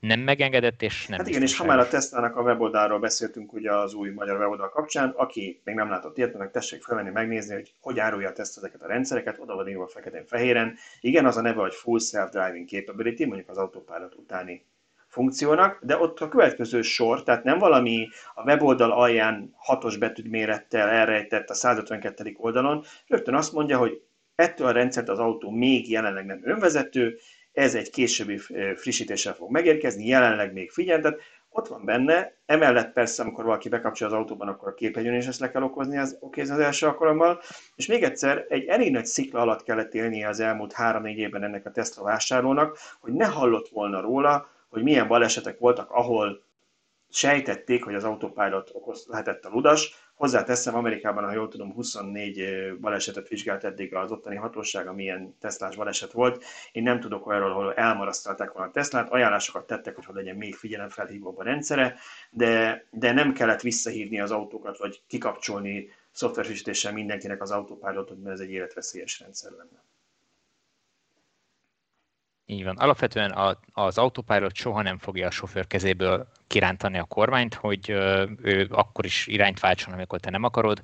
nem 0.00 0.20
megengedett, 0.20 0.82
és 0.82 1.06
nem 1.06 1.18
Hát 1.18 1.28
igen, 1.28 1.42
és 1.42 1.56
ha 1.56 1.64
már 1.64 1.78
a 1.78 1.88
Tesla-nak 1.88 2.36
a 2.36 2.42
weboldalról 2.42 2.98
beszéltünk 2.98 3.52
ugye 3.52 3.72
az 3.72 3.94
új 3.94 4.10
magyar 4.10 4.38
weboldal 4.38 4.68
kapcsán, 4.68 5.08
aki 5.16 5.60
még 5.64 5.74
nem 5.74 5.90
látott 5.90 6.16
ilyet, 6.18 6.38
meg 6.38 6.50
tessék 6.50 6.82
felvenni, 6.82 7.10
megnézni, 7.10 7.54
hogy 7.54 7.72
hogy 7.80 7.98
árulja 7.98 8.28
a 8.28 8.32
Tesla 8.32 8.62
ezeket 8.62 8.82
a 8.82 8.86
rendszereket, 8.86 9.38
oda 9.38 9.54
van 9.54 9.68
írva 9.68 9.86
feketén-fehéren. 9.86 10.76
Igen, 11.00 11.26
az 11.26 11.36
a 11.36 11.40
neve, 11.40 11.60
hogy 11.60 11.74
Full 11.74 11.98
Self-Driving 11.98 12.68
Capability, 12.68 13.24
mondjuk 13.24 13.48
az 13.48 13.56
autopilot 13.56 14.14
utáni 14.14 14.66
funkciónak, 15.18 15.78
de 15.82 15.98
ott 15.98 16.20
a 16.20 16.28
következő 16.28 16.82
sor, 16.82 17.22
tehát 17.22 17.44
nem 17.44 17.58
valami 17.58 18.08
a 18.34 18.42
weboldal 18.42 18.92
alján 18.92 19.54
hatos 19.56 19.96
betűd 19.96 20.28
mérettel 20.28 20.88
elrejtett 20.88 21.50
a 21.50 21.54
152. 21.54 22.34
oldalon, 22.36 22.84
rögtön 23.06 23.34
azt 23.34 23.52
mondja, 23.52 23.78
hogy 23.78 24.00
ettől 24.34 24.66
a 24.66 24.70
rendszert 24.70 25.08
az 25.08 25.18
autó 25.18 25.50
még 25.50 25.90
jelenleg 25.90 26.26
nem 26.26 26.40
önvezető, 26.42 27.18
ez 27.52 27.74
egy 27.74 27.90
későbbi 27.90 28.38
frissítéssel 28.76 29.34
fog 29.34 29.50
megérkezni, 29.50 30.06
jelenleg 30.06 30.52
még 30.52 30.70
figyel, 30.70 31.00
tehát 31.00 31.18
ott 31.50 31.68
van 31.68 31.84
benne, 31.84 32.32
emellett 32.46 32.92
persze, 32.92 33.22
amikor 33.22 33.44
valaki 33.44 33.68
bekapcsol 33.68 34.08
az 34.08 34.14
autóban, 34.14 34.48
akkor 34.48 34.68
a 34.68 34.74
képernyőn 34.74 35.14
is 35.14 35.26
ezt 35.26 35.40
le 35.40 35.50
kell 35.50 35.62
okozni 35.62 35.98
az, 35.98 36.16
oké, 36.20 36.40
az 36.40 36.50
első 36.50 36.86
alkalommal, 36.86 37.40
és 37.76 37.86
még 37.86 38.02
egyszer, 38.02 38.44
egy 38.48 38.66
elég 38.66 38.92
nagy 38.92 39.06
szikla 39.06 39.40
alatt 39.40 39.62
kellett 39.62 39.94
élnie 39.94 40.28
az 40.28 40.40
elmúlt 40.40 40.72
három-négy 40.72 41.18
évben 41.18 41.42
ennek 41.42 41.66
a 41.66 41.70
Tesla 41.70 42.02
vásárlónak, 42.02 42.78
hogy 43.00 43.12
ne 43.12 43.26
hallott 43.26 43.68
volna 43.68 44.00
róla, 44.00 44.48
hogy 44.68 44.82
milyen 44.82 45.08
balesetek 45.08 45.58
voltak, 45.58 45.90
ahol 45.90 46.46
sejtették, 47.10 47.84
hogy 47.84 47.94
az 47.94 48.04
autopilot 48.04 48.70
okoz, 48.72 49.06
lehetett 49.08 49.44
a 49.44 49.50
ludas. 49.50 50.06
Hozzáteszem, 50.14 50.74
Amerikában, 50.74 51.24
ha 51.24 51.32
jól 51.32 51.48
tudom, 51.48 51.72
24 51.72 52.78
balesetet 52.80 53.28
vizsgált 53.28 53.64
eddig 53.64 53.94
az 53.94 54.10
ottani 54.10 54.36
hatóság, 54.36 54.86
amilyen 54.86 55.36
Teslás 55.40 55.76
baleset 55.76 56.12
volt. 56.12 56.44
Én 56.72 56.82
nem 56.82 57.00
tudok 57.00 57.26
olyanról, 57.26 57.50
ahol 57.50 57.74
elmarasztalták 57.74 58.52
volna 58.52 58.68
a 58.68 58.72
Teslát, 58.72 59.10
ajánlásokat 59.10 59.66
tettek, 59.66 59.96
hogy 59.96 60.14
legyen 60.14 60.36
még 60.36 60.54
figyelemfelhívóbb 60.54 61.38
a 61.38 61.42
rendszere, 61.42 61.98
de, 62.30 62.84
de 62.90 63.12
nem 63.12 63.32
kellett 63.32 63.60
visszahívni 63.60 64.20
az 64.20 64.30
autókat, 64.30 64.78
vagy 64.78 65.02
kikapcsolni 65.06 65.88
szoftverfrissítéssel 66.12 66.92
mindenkinek 66.92 67.42
az 67.42 67.50
autopilotot, 67.50 68.22
mert 68.22 68.34
ez 68.34 68.40
egy 68.40 68.50
életveszélyes 68.50 69.20
rendszer 69.20 69.50
lenne. 69.50 69.87
Így 72.50 72.64
van. 72.64 72.76
Alapvetően 72.76 73.30
a, 73.30 73.58
az 73.72 73.98
autopilot 73.98 74.54
soha 74.54 74.82
nem 74.82 74.98
fogja 74.98 75.26
a 75.26 75.30
sofőr 75.30 75.66
kezéből 75.66 76.28
kirántani 76.46 76.98
a 76.98 77.04
kormányt, 77.04 77.54
hogy 77.54 77.90
ő 78.42 78.66
akkor 78.70 79.04
is 79.04 79.26
irányt 79.26 79.60
váltson, 79.60 79.92
amikor 79.94 80.20
te 80.20 80.30
nem 80.30 80.42
akarod. 80.42 80.82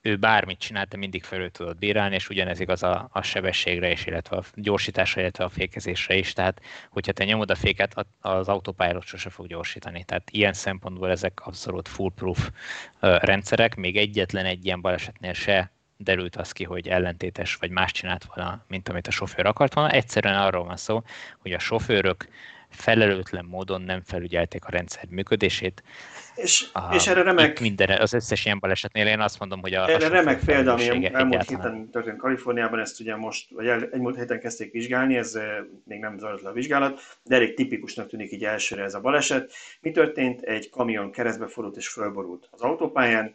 Ő 0.00 0.16
bármit 0.16 0.58
csinál, 0.58 0.86
te 0.86 0.96
mindig 0.96 1.24
felül 1.24 1.50
tudod 1.50 1.76
bírálni, 1.76 2.14
és 2.14 2.28
ugyanez 2.28 2.60
igaz 2.60 2.82
a, 2.82 3.08
a 3.12 3.22
sebességre 3.22 3.90
is, 3.90 4.06
illetve 4.06 4.36
a 4.36 4.44
gyorsításra, 4.54 5.20
illetve 5.20 5.44
a 5.44 5.48
fékezésre 5.48 6.14
is. 6.14 6.32
Tehát, 6.32 6.60
hogyha 6.90 7.12
te 7.12 7.24
nyomod 7.24 7.50
a 7.50 7.54
féket, 7.54 8.06
az 8.20 8.48
autopilot 8.48 9.04
sose 9.04 9.30
fog 9.30 9.46
gyorsítani. 9.46 10.04
Tehát 10.04 10.30
ilyen 10.30 10.52
szempontból 10.52 11.10
ezek 11.10 11.46
abszolút 11.46 11.88
foolproof 11.88 12.50
rendszerek. 13.00 13.74
Még 13.74 13.96
egyetlen 13.96 14.44
egy 14.44 14.64
ilyen 14.64 14.80
balesetnél 14.80 15.32
se 15.32 15.70
derült 15.96 16.36
az 16.36 16.52
ki, 16.52 16.64
hogy 16.64 16.88
ellentétes 16.88 17.54
vagy 17.54 17.70
más 17.70 17.92
csinált 17.92 18.24
volna, 18.34 18.64
mint 18.68 18.88
amit 18.88 19.06
a 19.06 19.10
sofőr 19.10 19.46
akart 19.46 19.74
volna. 19.74 19.90
Egyszerűen 19.90 20.38
arról 20.38 20.64
van 20.64 20.76
szó, 20.76 21.02
hogy 21.38 21.52
a 21.52 21.58
sofőrök 21.58 22.28
felelőtlen 22.68 23.44
módon 23.44 23.82
nem 23.82 24.02
felügyelték 24.04 24.64
a 24.64 24.70
rendszer 24.70 25.04
működését. 25.08 25.82
És, 26.34 26.66
a, 26.72 26.94
és 26.94 27.06
erre 27.06 27.22
remek... 27.22 27.60
Minden, 27.60 28.00
az 28.00 28.12
összes 28.12 28.44
ilyen 28.44 28.58
balesetnél 28.58 29.06
én 29.06 29.20
azt 29.20 29.38
mondom, 29.38 29.60
hogy 29.60 29.74
a 29.74 29.88
Erre 29.88 30.06
a 30.06 30.08
remek 30.08 30.44
példa, 30.44 30.72
ami 30.72 31.12
elmúlt 31.12 31.48
héten 31.48 31.90
történt 31.90 32.16
Kaliforniában, 32.16 32.80
ezt 32.80 33.00
ugye 33.00 33.16
most, 33.16 33.50
vagy 33.50 33.66
el, 33.66 33.88
egy 33.92 34.16
héten 34.16 34.40
kezdték 34.40 34.72
vizsgálni, 34.72 35.16
ez 35.16 35.38
még 35.84 36.00
nem 36.00 36.18
zajlott 36.18 36.42
le 36.42 36.48
a 36.48 36.52
vizsgálat, 36.52 37.00
de 37.22 37.34
elég 37.34 37.54
tipikusnak 37.54 38.08
tűnik 38.08 38.32
így 38.32 38.44
elsőre 38.44 38.82
ez 38.82 38.94
a 38.94 39.00
baleset. 39.00 39.52
Mi 39.80 39.90
történt? 39.90 40.42
Egy 40.42 40.70
kamion 40.70 41.10
keresztbe 41.10 41.46
fordult 41.46 41.76
és 41.76 41.88
fölborult 41.88 42.48
az 42.50 42.60
autópályán, 42.60 43.34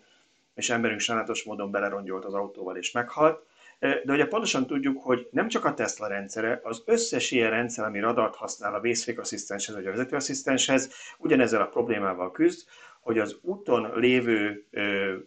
és 0.56 0.70
emberünk 0.70 1.00
sajnálatos 1.00 1.44
módon 1.44 1.72
belerongyolt 1.72 2.26
az 2.26 2.34
autóval 2.34 2.78
és 2.78 2.92
meghalt. 2.92 3.46
De 3.80 4.14
ugye 4.14 4.28
pontosan 4.28 4.68
tudjuk, 4.68 5.04
hogy 5.04 5.28
nem 5.32 5.48
csak 5.48 5.66
a 5.66 5.74
Tesla 5.74 6.08
rendszere, 6.08 6.60
az 6.64 6.84
összes 6.86 7.32
ilyen 7.32 7.50
rendszer, 7.50 7.86
ami 7.86 8.00
radart 8.00 8.36
használ 8.36 8.74
a 8.74 8.80
vészfékasszisztenshez 8.80 9.76
vagy 9.76 9.86
a 9.86 9.90
vezetőasszisztenshez, 9.90 10.94
ugyanezzel 11.18 11.62
a 11.62 11.68
problémával 11.68 12.32
küzd, 12.32 12.68
hogy 13.02 13.20
az 13.20 13.38
úton 13.42 13.92
lévő 13.96 14.66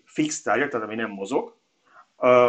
fix 0.04 0.42
tárgyak, 0.42 0.68
tehát 0.68 0.86
ami 0.86 0.94
nem 0.94 1.10
mozog, 1.10 1.56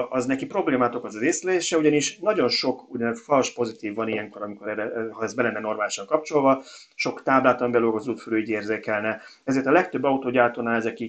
az 0.09 0.25
neki 0.25 0.45
problémát 0.45 0.95
okoz 0.95 1.15
az 1.15 1.21
észlelése, 1.21 1.77
ugyanis 1.77 2.17
nagyon 2.17 2.49
sok 2.49 2.93
ugye, 2.93 3.15
fals 3.15 3.53
pozitív 3.53 3.93
van 3.93 4.07
ilyenkor, 4.07 4.41
amikor 4.41 4.69
erre, 4.69 5.07
ha 5.11 5.23
ez 5.23 5.33
be 5.33 5.43
lenne 5.43 5.59
normálisan 5.59 6.05
kapcsolva, 6.05 6.63
sok 6.95 7.23
táblát, 7.23 7.61
amiben 7.61 7.83
az 7.83 8.07
útfőről 8.07 8.39
így 8.39 8.49
érzékelne. 8.49 9.21
Ezért 9.43 9.65
a 9.65 9.71
legtöbb 9.71 10.03
autógyártónál 10.03 10.75
ezek 10.75 10.99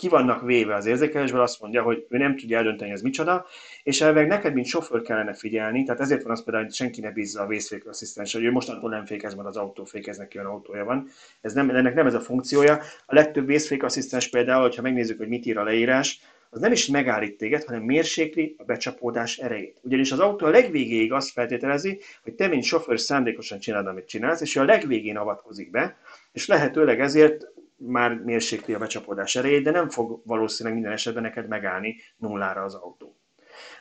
ki 0.00 0.08
vannak 0.08 0.42
véve 0.42 0.74
az 0.74 0.86
érzékelésből, 0.86 1.40
azt 1.40 1.60
mondja, 1.60 1.82
hogy 1.82 2.06
ő 2.08 2.18
nem 2.18 2.36
tudja 2.36 2.58
eldönteni, 2.58 2.90
ez 2.90 3.00
micsoda, 3.00 3.46
és 3.82 4.00
elveg 4.00 4.26
neked, 4.26 4.54
mint 4.54 4.66
sofőr 4.66 5.02
kellene 5.02 5.34
figyelni, 5.34 5.84
tehát 5.84 6.00
ezért 6.00 6.22
van 6.22 6.32
az 6.32 6.44
például, 6.44 6.64
hogy 6.64 6.74
senki 6.74 7.00
ne 7.00 7.10
bízza 7.10 7.42
a 7.42 7.46
vészfékasszisztens, 7.46 8.32
hogy 8.32 8.44
ő 8.44 8.50
mostantól 8.50 8.90
nem 8.90 9.04
fékez, 9.04 9.34
mert 9.34 9.48
az 9.48 9.56
autó 9.56 9.84
fékez, 9.84 10.18
neki 10.18 10.38
olyan 10.38 10.50
autója 10.50 10.84
van. 10.84 11.08
Ez 11.40 11.52
nem, 11.52 11.70
ennek 11.70 11.94
nem 11.94 12.06
ez 12.06 12.14
a 12.14 12.20
funkciója. 12.20 12.80
A 13.06 13.14
legtöbb 13.14 13.46
vészfékasszisztens 13.46 14.28
például, 14.28 14.62
hogyha 14.62 14.82
megnézzük, 14.82 15.18
hogy 15.18 15.28
mit 15.28 15.46
ír 15.46 15.58
a 15.58 15.64
leírás, 15.64 16.20
az 16.50 16.60
nem 16.60 16.72
is 16.72 16.86
megállít 16.86 17.36
téged, 17.36 17.64
hanem 17.64 17.82
mérsékli 17.82 18.54
a 18.58 18.64
becsapódás 18.64 19.38
erejét. 19.38 19.78
Ugyanis 19.82 20.12
az 20.12 20.18
autó 20.18 20.46
a 20.46 20.50
legvégéig 20.50 21.12
azt 21.12 21.30
feltételezi, 21.30 22.00
hogy 22.22 22.34
te, 22.34 22.48
mint 22.48 22.64
sofőr 22.64 23.00
szándékosan 23.00 23.58
csinálod, 23.58 23.86
amit 23.86 24.06
csinálsz, 24.06 24.40
és 24.40 24.56
ő 24.56 24.60
a 24.60 24.64
legvégén 24.64 25.16
avatkozik 25.16 25.70
be, 25.70 25.96
és 26.32 26.46
lehetőleg 26.46 27.00
ezért 27.00 27.46
már 27.86 28.14
mérsékli 28.14 28.74
a 28.74 28.78
becsapódás 28.78 29.36
erejét, 29.36 29.62
de 29.62 29.70
nem 29.70 29.88
fog 29.88 30.22
valószínűleg 30.24 30.78
minden 30.78 30.96
esetben 30.96 31.22
neked 31.22 31.48
megállni 31.48 31.96
nullára 32.16 32.62
az 32.62 32.74
autó. 32.74 33.16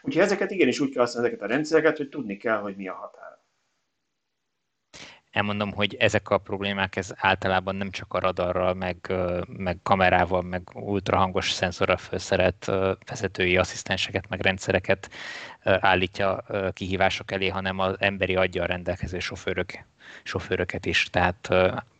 Úgyhogy 0.01 0.23
ezeket 0.23 0.51
igenis 0.51 0.79
úgy 0.79 0.91
kell 0.91 1.01
használni 1.01 1.27
ezeket 1.27 1.45
a 1.49 1.51
rendszereket, 1.51 1.97
hogy 1.97 2.09
tudni 2.09 2.37
kell, 2.37 2.59
hogy 2.59 2.75
mi 2.75 2.87
a 2.87 2.93
határ. 2.93 3.37
Elmondom, 5.31 5.71
hogy 5.71 5.95
ezek 5.95 6.29
a 6.29 6.37
problémák 6.37 6.95
ez 6.95 7.13
általában 7.15 7.75
nem 7.75 7.91
csak 7.91 8.13
a 8.13 8.19
radarral, 8.19 8.73
meg, 8.73 9.13
meg 9.47 9.79
kamerával, 9.83 10.41
meg 10.41 10.69
ultrahangos 10.73 11.51
szenzorral 11.51 11.97
felszerelt 11.97 12.65
vezetői 13.05 13.57
asszisztenseket, 13.57 14.29
meg 14.29 14.41
rendszereket 14.41 15.09
állítja 15.63 16.45
kihívások 16.73 17.31
elé, 17.31 17.47
hanem 17.47 17.79
az 17.79 17.95
emberi 17.99 18.35
adja 18.35 18.63
a 18.63 18.65
rendelkező 18.65 19.19
sofőrök, 19.19 19.85
sofőröket 20.23 20.85
is. 20.85 21.09
Tehát 21.09 21.49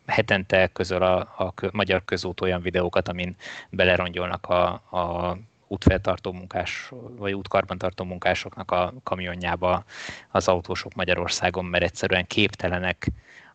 hetente 0.10 0.68
közöl 0.68 1.02
a, 1.02 1.18
a 1.20 1.54
magyar 1.72 2.06
közút 2.06 2.42
olyan 2.42 2.62
videókat, 2.62 3.08
amin 3.08 3.36
belerongyolnak 3.70 4.46
a, 4.46 4.66
a 4.72 5.38
útfeltartó 5.68 6.32
munkás, 6.32 6.92
vagy 7.18 7.34
útkarbantartó 7.34 8.04
munkásoknak 8.04 8.72
a 8.72 8.94
kamionjába 9.04 9.84
az 10.32 10.48
autósok 10.48 10.94
Magyarországon, 10.94 11.66
mert 11.66 11.84
egyszerűen 11.84 12.28
képtelenek 12.28 13.08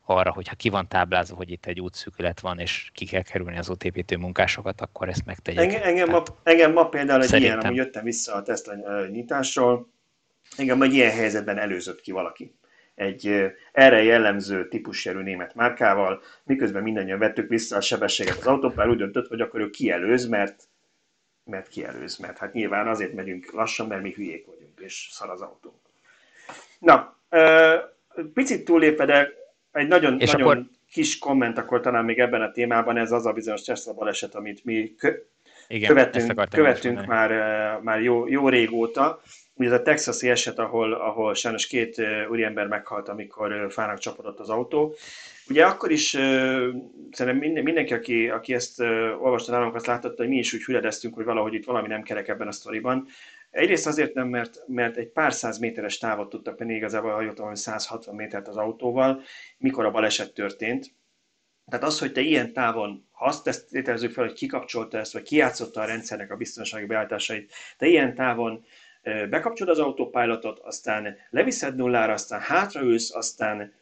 arra, 0.05 0.33
hogyha 0.33 0.55
ki 0.55 0.69
van 0.69 0.89
táblázva, 0.89 1.37
hogy 1.37 1.51
itt 1.51 1.67
egy 1.67 1.81
útszűkület 1.81 2.41
van, 2.41 2.59
és 2.59 2.91
ki 2.95 3.05
kell 3.05 3.23
kerülni 3.23 3.59
az 3.59 3.71
útépítő 3.71 4.17
munkásokat, 4.17 4.81
akkor 4.81 5.09
ezt 5.09 5.25
megtegyük. 5.25 5.61
Engem, 5.61 5.83
engem, 5.83 6.09
ma, 6.09 6.23
engem 6.43 6.73
ma 6.73 6.89
például 6.89 7.23
egy 7.23 7.29
szerintem... 7.29 7.59
ilyen, 7.59 7.67
ami 7.67 7.77
jöttem 7.77 8.05
vissza 8.05 8.35
a 8.35 8.43
Tesla 8.43 8.75
nyitásról, 9.07 9.89
engem 10.57 10.83
egy 10.83 10.95
ilyen 10.95 11.11
helyzetben 11.11 11.59
előzött 11.59 12.01
ki 12.01 12.13
valaki 12.13 12.55
egy 12.95 13.53
erre 13.73 14.03
jellemző 14.03 14.69
típusjerű 14.69 15.19
német 15.19 15.55
márkával, 15.55 16.23
miközben 16.45 16.83
mindannyian 16.83 17.19
vettük 17.19 17.49
vissza 17.49 17.77
a 17.77 17.81
sebességet 17.81 18.37
az 18.37 18.47
autópál, 18.47 18.89
úgy 18.89 18.97
döntött, 18.97 19.29
hogy 19.29 19.41
akkor 19.41 19.61
ő 19.61 19.71
kielőz, 19.71 20.27
mert, 20.27 20.63
mert 21.45 21.69
kielőz, 21.69 22.17
mert 22.17 22.39
hát 22.39 22.53
nyilván 22.53 22.89
azért 22.89 23.13
megyünk 23.13 23.53
lassan, 23.53 23.87
mert 23.87 24.03
mi 24.03 24.13
hülyék 24.13 24.47
vagyunk, 24.47 24.81
és 24.81 25.09
szar 25.11 25.31
az 25.31 25.41
autó. 25.41 25.81
Na, 26.79 27.17
picit 28.35 28.65
túllépve, 28.65 29.05
de 29.05 29.33
egy 29.73 29.89
nagyon, 29.89 30.21
és 30.21 30.33
nagyon 30.33 30.51
akkor... 30.51 30.65
kis 30.91 31.19
komment 31.19 31.59
akkor 31.59 31.81
talán 31.81 32.05
még 32.05 32.19
ebben 32.19 32.43
a 32.43 32.51
témában, 32.51 32.97
ez 32.97 33.13
az 33.13 33.27
a 33.27 33.33
bizonyos 33.33 33.63
Tesla 33.63 33.93
baleset, 33.93 34.35
amit 34.35 34.65
mi 34.65 34.95
kö- 34.95 35.27
Igen, 35.69 35.89
követünk, 35.89 36.49
követünk 36.49 37.07
már, 37.07 37.31
már 37.83 38.03
jó, 38.03 38.29
jó 38.29 38.49
régóta, 38.49 39.21
Ugye 39.57 39.69
ez 39.69 39.75
a 39.81 39.83
texasi 39.83 40.31
eset, 40.31 40.59
ahol, 40.59 40.93
ahol 40.93 41.35
sajnos 41.35 41.67
két 41.67 42.03
úriember 42.31 42.67
meghalt, 42.67 43.09
amikor 43.09 43.73
fának 43.73 43.99
csapodott 43.99 44.41
az 44.41 44.51
autó. 44.51 44.95
Ugye 45.49 45.65
akkor 45.65 45.91
is 45.91 46.09
szerintem 47.11 47.37
mindenki, 47.63 47.95
aki, 47.95 48.29
aki 48.29 48.55
ezt 48.55 48.81
olvasta 49.21 49.53
nálunk, 49.53 49.75
azt 49.75 49.87
látta, 49.87 50.13
hogy 50.17 50.29
mi 50.29 50.37
is 50.37 50.53
úgy 50.53 50.63
hüledeztünk, 50.63 51.15
hogy 51.15 51.25
valahogy 51.25 51.55
itt 51.55 51.65
valami 51.65 51.89
nem 51.89 52.03
kerek 52.03 52.29
ebben 52.29 52.49
a 52.49 52.53
sztoriban. 52.53 53.07
Egyrészt 53.51 53.87
azért 53.87 54.15
nem, 54.15 54.29
mert, 54.29 54.63
mert 54.67 54.97
egy 54.97 55.09
pár 55.09 55.33
száz 55.33 55.59
méteres 55.59 55.99
távot 55.99 56.29
tudtak 56.29 56.59
menni, 56.59 56.75
igazából 56.75 57.13
hajottam, 57.13 57.55
160 57.55 58.15
métert 58.15 58.49
az 58.49 58.57
autóval, 58.57 59.23
mikor 59.59 59.85
a 59.85 59.91
baleset 59.91 60.35
történt. 60.35 60.95
Tehát 61.71 61.87
az, 61.87 61.99
hogy 61.99 62.13
te 62.13 62.21
ilyen 62.21 62.53
távon, 62.53 63.09
ha 63.11 63.25
azt 63.25 63.67
tételezzük 63.71 64.13
fel, 64.13 64.25
hogy 64.25 64.35
kikapcsolta 64.35 64.99
ezt, 64.99 65.13
vagy 65.13 65.23
kijátszotta 65.23 65.81
a 65.81 65.85
rendszernek 65.85 66.31
a 66.31 66.37
biztonsági 66.37 66.87
beállításait, 66.87 67.53
te 67.79 67.87
ilyen 67.87 68.15
távon 68.15 68.65
bekapcsolod 69.05 69.79
az 69.79 69.85
autopilotot, 69.85 70.59
aztán 70.59 71.17
leviszed 71.31 71.77
nullára, 71.77 72.13
aztán 72.13 72.41
hátraülsz, 72.41 73.15
aztán 73.15 73.73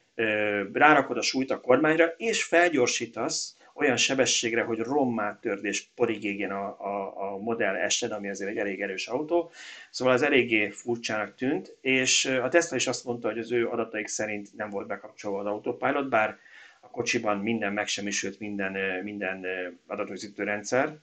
rárakod 0.73 1.16
a 1.16 1.23
súlyt 1.23 1.51
a 1.51 1.61
kormányra, 1.61 2.05
és 2.16 2.44
felgyorsítasz 2.44 3.57
olyan 3.74 3.97
sebességre, 3.97 4.62
hogy 4.62 4.78
rommá 4.78 5.39
törd 5.40 5.65
és 5.65 5.85
porig 5.94 6.24
égjen 6.24 6.51
a, 6.51 6.66
a, 6.81 7.23
a 7.32 7.39
modell 7.39 7.74
esed, 7.74 8.12
ami 8.12 8.28
azért 8.28 8.51
egy 8.51 8.57
elég 8.57 8.81
erős 8.82 9.07
autó. 9.07 9.51
Szóval 9.90 10.15
ez 10.15 10.23
eléggé 10.23 10.69
furcsának 10.69 11.35
tűnt, 11.35 11.77
és 11.81 12.24
a 12.24 12.49
Tesla 12.49 12.77
is 12.77 12.86
azt 12.86 13.05
mondta, 13.05 13.28
hogy 13.28 13.39
az 13.39 13.53
ő 13.53 13.69
adataik 13.69 14.07
szerint 14.07 14.49
nem 14.57 14.70
volt 14.70 14.86
bekapcsolva 14.86 15.39
az 15.39 15.47
autopilot, 15.47 16.09
bár 16.09 16.39
a 16.81 16.90
kocsiban 16.90 17.39
minden 17.39 17.73
megsemmisült, 17.73 18.39
minden, 18.39 19.03
minden 19.03 19.47
adatrögzítő 19.86 20.44
rendszer, 20.44 20.97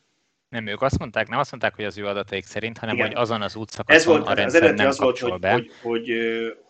nem, 0.50 0.68
ők 0.68 0.82
azt 0.82 1.00
mondták, 1.00 1.28
nem 1.28 1.40
azt 1.40 1.52
mondták, 1.52 1.76
hogy 1.76 1.86
az 1.86 1.98
ő 1.98 2.06
adataik 2.06 2.46
szerint, 2.46 2.78
hanem 2.78 2.96
Igen. 2.96 3.08
hogy 3.08 3.16
azon 3.16 3.42
az 3.42 3.56
útszakaszon 3.56 4.00
Ez 4.00 4.06
volt, 4.06 4.28
a 4.28 4.34
rendszer 4.34 4.64
az 4.64 4.72
nem 4.72 4.88
az 4.88 5.00
volt, 5.00 5.20
hogy, 5.20 5.40
be. 5.40 5.52
Hogy, 5.52 5.72
hogy, 5.82 6.12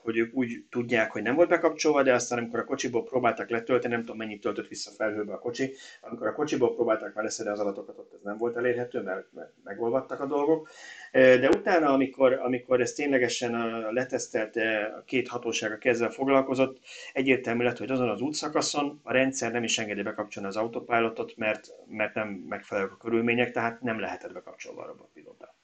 hogy, 0.01 0.17
ők 0.17 0.35
úgy 0.35 0.63
tudják, 0.69 1.11
hogy 1.11 1.21
nem 1.21 1.35
volt 1.35 1.49
bekapcsolva, 1.49 2.03
de 2.03 2.13
aztán 2.13 2.37
amikor 2.37 2.59
a 2.59 2.63
kocsiból 2.63 3.03
próbáltak 3.03 3.49
letölteni, 3.49 3.93
nem 3.93 4.03
tudom 4.03 4.17
mennyit 4.17 4.41
töltött 4.41 4.67
vissza 4.67 4.91
felhőbe 4.91 5.33
a 5.33 5.39
kocsi, 5.39 5.73
amikor 6.01 6.27
a 6.27 6.33
kocsiból 6.33 6.75
próbálták 6.75 7.13
már 7.13 7.23
leszedni 7.23 7.51
az 7.51 7.59
adatokat, 7.59 7.97
ott 7.97 8.13
ez 8.13 8.19
nem 8.23 8.37
volt 8.37 8.57
elérhető, 8.57 9.01
mert, 9.01 9.25
mert 9.33 9.51
megolvadtak 9.63 10.19
a 10.19 10.25
dolgok. 10.25 10.69
De 11.11 11.49
utána, 11.49 11.93
amikor, 11.93 12.33
amikor 12.33 12.81
ez 12.81 12.91
ténylegesen 12.91 13.53
a 13.55 13.91
letesztelt 13.91 14.55
a 14.97 15.03
két 15.05 15.27
hatósága 15.27 15.77
kezdve 15.77 16.09
foglalkozott, 16.09 16.79
egyértelmű 17.13 17.63
lett, 17.63 17.77
hogy 17.77 17.91
azon 17.91 18.09
az 18.09 18.21
útszakaszon 18.21 18.99
a 19.03 19.11
rendszer 19.11 19.51
nem 19.51 19.63
is 19.63 19.77
engedi 19.77 20.01
bekapcsolni 20.01 20.49
az 20.49 20.57
autopilotot, 20.57 21.33
mert, 21.37 21.67
mert 21.87 22.13
nem 22.13 22.27
megfelelők 22.27 22.91
a 22.91 22.97
körülmények, 22.97 23.51
tehát 23.51 23.68
nem 23.81 23.99
lehetett 23.99 24.33
bekapcsolva 24.33 24.83
a 24.83 24.87
robotpilóta. 24.87 25.57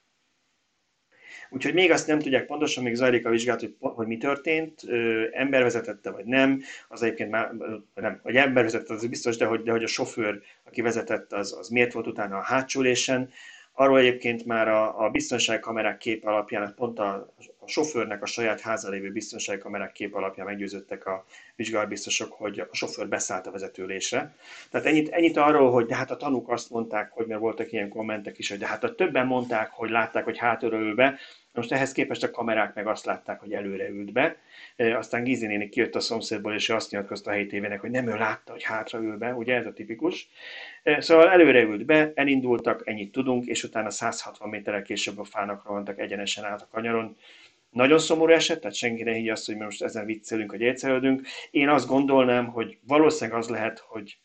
Úgyhogy 1.50 1.74
még 1.74 1.92
azt 1.92 2.08
nem 2.08 2.20
tudják 2.20 2.46
pontosan, 2.46 2.84
még 2.84 2.96
zajlik 2.96 3.26
a 3.26 3.30
vizsgálat, 3.30 3.62
hogy, 3.62 3.76
hogy 3.80 4.08
mi 4.08 4.18
történt, 4.18 4.82
ember 5.32 5.64
vezetette 5.64 6.12
vagy 6.12 6.26
nem, 6.26 6.62
az 6.88 7.02
egyébként 7.02 7.30
már, 7.30 7.52
nem, 7.94 8.20
hogy 8.24 8.36
ember 8.36 8.64
vezetett, 8.64 8.90
az 8.90 9.08
biztos, 9.08 9.38
de 9.38 9.46
hogy, 9.46 9.64
de 9.64 9.72
hogy 9.72 9.84
a 9.84 9.88
sofőr, 9.88 10.42
aki 10.64 10.82
vezetett, 10.82 11.34
az, 11.34 11.58
az 11.60 11.70
miért 11.70 11.94
volt 11.94 12.08
utána 12.08 12.38
a 12.38 12.44
hátsólésen, 12.44 13.30
Arról 13.78 14.00
egyébként 14.00 14.46
már 14.46 14.68
a, 14.68 15.06
a 15.06 15.10
biztonságkamerák 15.10 15.98
kép 15.98 16.26
alapján 16.26 16.74
pont 16.76 17.00
a, 17.00 17.34
a 17.60 17.68
sofőrnek 17.68 18.22
a 18.22 18.26
saját 18.26 18.62
házán 18.62 18.92
lévő 18.92 19.12
biztonsági 19.12 19.60
kamerák 19.60 19.92
kép 19.92 20.16
alapján 20.16 20.46
meggyőződtek 20.46 21.06
a 21.06 21.26
vizsgálbiztosok, 21.56 22.34
hogy 22.34 22.60
a 22.60 22.68
sofőr 22.72 23.08
beszállt 23.08 23.48
a 23.48 23.52
vezetőlésre. 23.52 24.36
Tehát 24.70 24.86
ennyit, 24.86 25.10
ennyit 25.10 25.38
arról, 25.38 25.72
hogy 25.72 25.86
de 25.86 25.96
hát 25.96 26.12
a 26.12 26.18
tanúk 26.18 26.50
azt 26.50 26.70
mondták, 26.70 27.12
hogy 27.12 27.28
mert 27.28 27.40
voltak 27.40 27.72
ilyen 27.72 27.90
kommentek 27.90 28.38
is, 28.38 28.50
hogy 28.50 28.60
de 28.60 28.68
hát 28.68 28.84
a 28.84 28.96
többen 28.96 29.28
mondták, 29.28 29.72
hogy 29.72 29.90
látták, 29.90 30.24
hogy 30.24 30.38
hátulról 30.38 30.82
ül 30.82 30.96
be, 30.96 31.20
most 31.56 31.72
ehhez 31.72 31.92
képest 31.92 32.24
a 32.24 32.32
kamerák 32.32 32.76
meg 32.76 32.88
azt 32.88 33.06
látták, 33.06 33.40
hogy 33.40 33.54
előre 33.54 33.90
ült 33.90 34.12
be. 34.14 34.38
Aztán 34.78 35.24
Gizi 35.24 35.48
néni 35.48 35.70
kijött 35.70 35.96
a 35.96 36.00
szomszédból, 36.00 36.54
és 36.54 36.70
azt 36.70 36.92
nyilatkozta 36.92 37.30
a 37.30 37.34
helyi 37.34 37.46
tévének, 37.46 37.82
hogy 37.82 37.92
nem 37.92 38.08
ő 38.08 38.16
látta, 38.16 38.52
hogy 38.52 38.64
hátra 38.64 39.00
ül 39.00 39.18
be, 39.18 39.34
ugye 39.34 39.56
ez 39.56 39.66
a 39.66 39.74
tipikus. 39.74 40.30
Szóval 40.98 41.30
előre 41.30 41.62
ült 41.62 41.86
be, 41.86 42.12
elindultak, 42.16 42.82
ennyit 42.86 43.12
tudunk, 43.12 43.46
és 43.46 43.64
utána 43.64 43.90
160 43.90 44.50
méterrel 44.50 44.82
később 44.82 45.20
a 45.20 45.24
fának 45.24 45.66
rohantak 45.66 46.00
egyenesen 46.00 46.44
át 46.44 46.62
a 46.62 46.68
kanyaron. 46.72 47.18
Nagyon 47.70 48.00
szomorú 48.00 48.32
eset, 48.32 48.60
tehát 48.60 48.76
senki 48.76 49.04
ne 49.04 49.12
higgye 49.12 49.32
azt, 49.32 49.46
hogy 49.46 49.58
most 49.58 49.84
ezen 49.84 50.06
viccelünk, 50.06 50.52
hogy 50.52 50.64
egyszerűdünk. 50.64 51.28
Én 51.52 51.70
azt 51.70 51.88
gondolnám, 51.88 52.48
hogy 52.48 52.78
valószínűleg 52.88 53.40
az 53.40 53.50
lehet, 53.50 53.80
hogy 53.80 54.18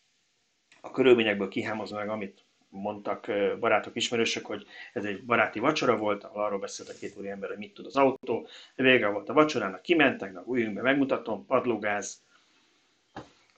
a 0.80 0.90
körülményekből 0.90 1.48
kihámozva 1.48 1.98
meg, 1.98 2.08
amit 2.08 2.44
mondtak 2.70 3.30
barátok, 3.60 3.96
ismerősök, 3.96 4.46
hogy 4.46 4.66
ez 4.92 5.04
egy 5.04 5.24
baráti 5.24 5.58
vacsora 5.58 5.96
volt, 5.96 6.24
ahol 6.24 6.44
arról 6.44 6.58
beszélt 6.58 6.88
a 6.88 6.94
két 7.00 7.16
úri 7.16 7.28
ember, 7.28 7.48
hogy 7.48 7.58
mit 7.58 7.74
tud 7.74 7.86
az 7.86 7.96
autó. 7.96 8.46
Vége 8.74 9.08
volt 9.08 9.28
a 9.28 9.32
vacsorának, 9.32 9.82
kimentek, 9.82 10.32
na 10.32 10.42
újjunk 10.44 10.74
be, 10.74 10.82
megmutatom, 10.82 11.46
padlógáz, 11.46 12.22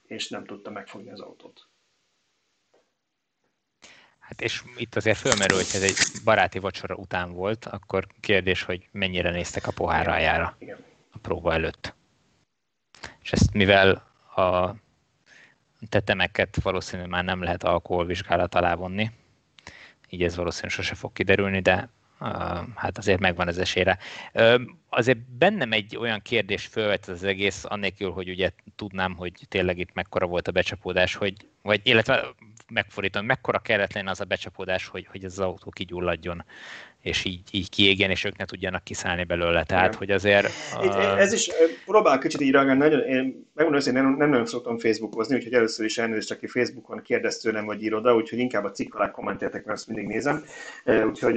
és 0.07 0.29
nem 0.29 0.45
tudta 0.45 0.71
megfogni 0.71 1.11
az 1.11 1.19
autót. 1.19 1.67
Hát 4.19 4.41
és 4.41 4.63
itt 4.75 4.95
azért 4.95 5.17
fölmerül, 5.17 5.57
hogy 5.57 5.69
ez 5.73 5.83
egy 5.83 6.23
baráti 6.23 6.59
vacsora 6.59 6.95
után 6.95 7.31
volt, 7.31 7.65
akkor 7.65 8.07
kérdés, 8.19 8.63
hogy 8.63 8.87
mennyire 8.91 9.31
néztek 9.31 9.67
a 9.67 9.71
pohárrájára 9.71 10.57
a 11.11 11.17
próba 11.21 11.53
előtt. 11.53 11.93
És 13.21 13.31
ezt 13.31 13.53
mivel 13.53 13.91
a 14.35 14.73
tetemeket 15.89 16.57
valószínűleg 16.61 17.11
már 17.11 17.23
nem 17.23 17.43
lehet 17.43 17.63
alkoholvizsgálat 17.63 18.55
alá 18.55 18.75
vonni, 18.75 19.11
így 20.09 20.23
ez 20.23 20.35
valószínűleg 20.35 20.75
sose 20.75 20.95
fog 20.95 21.13
kiderülni, 21.13 21.59
de 21.59 21.89
hát 22.75 22.97
azért 22.97 23.19
megvan 23.19 23.47
az 23.47 23.57
esélyre. 23.57 23.97
Azért 24.89 25.17
bennem 25.17 25.71
egy 25.71 25.97
olyan 25.97 26.21
kérdés 26.21 26.65
fölvet 26.65 27.07
az 27.07 27.23
egész, 27.23 27.63
annélkül, 27.67 28.11
hogy 28.11 28.29
ugye 28.29 28.51
tudnám, 28.75 29.15
hogy 29.15 29.33
tényleg 29.47 29.77
itt 29.77 29.93
mekkora 29.93 30.25
volt 30.25 30.47
a 30.47 30.51
becsapódás, 30.51 31.15
hogy, 31.15 31.33
vagy 31.61 31.81
illetve 31.83 32.25
megfordítom, 32.71 33.25
mekkora 33.25 33.59
kellett 33.59 33.93
lenne 33.93 34.09
az 34.09 34.21
a 34.21 34.25
becsapódás, 34.25 34.87
hogy, 34.87 35.07
hogy 35.11 35.23
ez 35.23 35.31
az 35.31 35.39
autó 35.39 35.69
kigyulladjon 35.69 36.45
és 37.03 37.25
így, 37.25 37.41
így 37.51 37.69
kiégjen, 37.69 38.09
és 38.09 38.23
ők 38.23 38.37
ne 38.37 38.45
tudjanak 38.45 38.83
kiszállni 38.83 39.23
belőle. 39.23 39.63
Tehát, 39.63 39.85
Igen. 39.85 39.97
hogy 39.97 40.11
azért... 40.11 40.49
Uh... 40.77 41.19
Ez 41.19 41.33
is, 41.33 41.49
próbál 41.85 42.17
kicsit 42.17 42.41
így 42.41 42.51
reagálni, 42.51 42.79
nagyon, 42.79 42.99
én 42.99 43.47
megmondom, 43.53 43.83
hogy 43.83 43.95
én 43.95 44.03
nem, 44.03 44.15
nem 44.17 44.29
nagyon 44.29 44.45
szoktam 44.45 44.77
Facebookozni, 44.77 45.35
úgyhogy 45.35 45.53
először 45.53 45.85
is 45.85 45.97
elnézést, 45.97 46.31
aki 46.31 46.47
Facebookon 46.47 47.01
kérdez 47.01 47.37
tőlem, 47.37 47.65
vagy 47.65 47.83
ír 47.83 47.93
oda, 47.93 48.15
úgyhogy 48.15 48.39
inkább 48.39 48.63
a 48.63 48.71
cikk 48.71 48.95
alá 48.95 49.11
kommenteltek, 49.11 49.65
mert 49.65 49.77
azt 49.77 49.87
mindig 49.87 50.07
nézem. 50.07 50.43
Úgyhogy, 51.07 51.33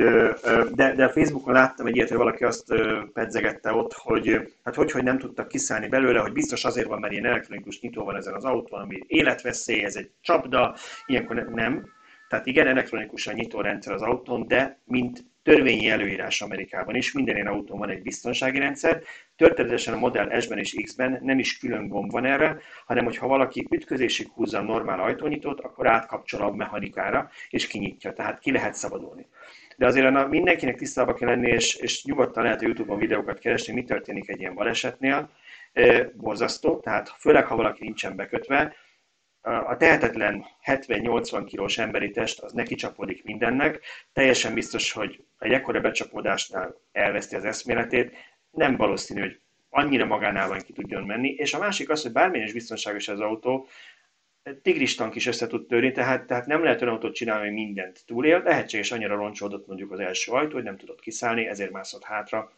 de, 0.74 0.94
de 0.94 1.04
a 1.04 1.10
Facebookon 1.10 1.52
láttam 1.52 1.86
egy 1.86 1.96
ilyet, 1.96 2.08
hogy 2.08 2.18
valaki 2.18 2.44
azt 2.44 2.74
pedzegette 3.12 3.72
ott, 3.72 3.92
hogy 3.92 4.52
hát 4.64 4.74
hogy, 4.74 4.90
hogy 4.90 5.02
nem 5.02 5.18
tudtak 5.18 5.48
kiszállni 5.48 5.88
belőle, 5.88 6.20
hogy 6.20 6.32
biztos 6.32 6.64
azért 6.64 6.86
van, 6.86 7.00
mert 7.00 7.12
ilyen 7.12 7.26
elektronikus 7.26 7.80
nyitó 7.80 8.04
van 8.04 8.16
ezen 8.16 8.34
az 8.34 8.44
autón, 8.44 8.80
ami 8.80 9.00
életveszély, 9.06 9.84
ez 9.84 9.96
egy 9.96 10.10
csapda, 10.20 10.76
ilyenkor 11.06 11.36
nem. 11.36 11.94
Tehát 12.28 12.46
igen, 12.46 12.66
elektronikus 12.66 13.26
a 13.26 13.32
nyitó-rendszer 13.32 13.92
az 13.92 14.02
autón, 14.02 14.46
de 14.48 14.80
mint 14.84 15.24
törvényi 15.46 15.88
előírás 15.88 16.40
Amerikában 16.40 16.94
is, 16.94 17.12
minden 17.12 17.34
ilyen 17.34 17.46
autón 17.46 17.78
van 17.78 17.90
egy 17.90 18.02
biztonsági 18.02 18.58
rendszer, 18.58 19.02
történetesen 19.36 19.94
a 19.94 19.98
Model 19.98 20.40
S-ben 20.40 20.58
és 20.58 20.76
X-ben 20.82 21.18
nem 21.22 21.38
is 21.38 21.58
külön 21.58 21.88
gomb 21.88 22.10
van 22.10 22.24
erre, 22.24 22.58
hanem 22.86 23.04
hogyha 23.04 23.26
valaki 23.26 23.66
ütközésig 23.70 24.28
húzza 24.28 24.58
a 24.58 24.62
normál 24.62 25.00
ajtónyitót, 25.00 25.60
akkor 25.60 25.86
átkapcsol 25.86 26.42
a 26.42 26.50
mechanikára, 26.50 27.30
és 27.48 27.66
kinyitja, 27.66 28.12
tehát 28.12 28.38
ki 28.38 28.52
lehet 28.52 28.74
szabadulni. 28.74 29.26
De 29.76 29.86
azért 29.86 30.28
mindenkinek 30.28 30.76
tisztában 30.76 31.14
kell 31.14 31.28
lenni, 31.28 31.50
és, 31.50 31.74
és 31.74 32.04
nyugodtan 32.04 32.42
lehet 32.42 32.62
a 32.62 32.64
YouTube-on 32.64 32.98
videókat 32.98 33.38
keresni, 33.38 33.72
mi 33.72 33.84
történik 33.84 34.28
egy 34.28 34.40
ilyen 34.40 34.54
balesetnél. 34.54 35.30
E, 35.72 36.10
borzasztó, 36.14 36.80
tehát 36.80 37.08
főleg, 37.18 37.46
ha 37.46 37.56
valaki 37.56 37.84
nincsen 37.84 38.16
bekötve, 38.16 38.74
a 39.46 39.76
tehetetlen 39.76 40.44
70-80 40.64 41.42
kilós 41.46 41.78
emberi 41.78 42.10
test 42.10 42.40
az 42.40 42.52
neki 42.52 42.74
csapódik 42.74 43.24
mindennek, 43.24 43.80
teljesen 44.12 44.54
biztos, 44.54 44.92
hogy 44.92 45.24
egy 45.38 45.52
ekkora 45.52 45.80
becsapódásnál 45.80 46.80
elveszti 46.92 47.36
az 47.36 47.44
eszméletét, 47.44 48.16
nem 48.50 48.76
valószínű, 48.76 49.20
hogy 49.20 49.40
annyira 49.68 50.06
magánál 50.06 50.48
van 50.48 50.58
ki 50.58 50.72
tudjon 50.72 51.02
menni, 51.02 51.28
és 51.28 51.54
a 51.54 51.58
másik 51.58 51.90
az, 51.90 52.02
hogy 52.02 52.12
bármilyen 52.12 52.46
is 52.46 52.52
biztonságos 52.52 53.08
az 53.08 53.20
autó, 53.20 53.68
tigristank 54.62 55.14
is 55.14 55.26
össze 55.26 55.46
tud 55.46 55.66
törni, 55.66 55.92
tehát, 55.92 56.26
tehát 56.26 56.46
nem 56.46 56.62
lehet 56.62 56.82
olyan 56.82 56.94
autót 56.94 57.14
csinálni, 57.14 57.44
hogy 57.44 57.54
mindent 57.54 58.02
túlél, 58.06 58.42
lehetséges 58.42 58.92
annyira 58.92 59.16
roncsódott 59.16 59.66
mondjuk 59.66 59.92
az 59.92 60.00
első 60.00 60.32
ajtó, 60.32 60.54
hogy 60.54 60.62
nem 60.62 60.76
tudott 60.76 61.00
kiszállni, 61.00 61.46
ezért 61.46 61.70
mászott 61.70 62.04
hátra, 62.04 62.52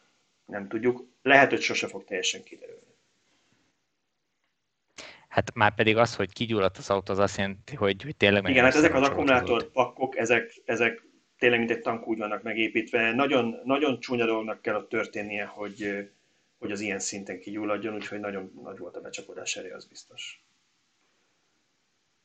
nem 0.45 0.69
tudjuk. 0.69 1.07
Lehet, 1.23 1.51
hogy 1.51 1.61
sose 1.61 1.87
fog 1.87 2.05
teljesen 2.05 2.43
kiderülni. 2.43 2.88
Hát 5.29 5.55
már 5.55 5.75
pedig 5.75 5.97
az, 5.97 6.17
hogy 6.17 6.33
kigyulladt 6.33 6.77
az 6.77 6.91
autó, 6.91 7.13
az 7.13 7.19
azt 7.19 7.37
jelenti, 7.37 7.75
hogy, 7.75 8.03
hogy 8.03 8.17
tényleg... 8.17 8.49
Igen, 8.49 8.65
hát 8.65 8.75
ezek 8.75 8.95
az 8.95 9.03
akkumulátor 9.03 9.71
pakkok, 9.71 10.17
ezek, 10.17 10.63
ezek 10.65 11.03
tényleg 11.39 11.59
mint 11.59 11.71
egy 11.71 11.81
tank 11.81 12.07
úgy 12.07 12.19
vannak 12.19 12.43
megépítve. 12.43 13.13
Nagyon, 13.13 13.61
nagyon 13.65 14.01
csúnya 14.01 14.27
dolognak 14.27 14.63
kell 14.63 14.75
ott 14.75 14.89
történnie, 14.89 15.45
hogy, 15.45 16.09
hogy 16.59 16.73
az 16.73 16.81
ilyen 16.81 16.99
szinten 16.99 17.41
kigyulladjon, 17.41 17.95
úgyhogy 17.95 18.21
nagyon 18.21 18.53
nagy 18.63 18.79
volt 18.79 18.97
a 18.97 19.01
becsapódás 19.01 19.57
erő, 19.57 19.71
az 19.71 19.85
biztos. 19.85 20.43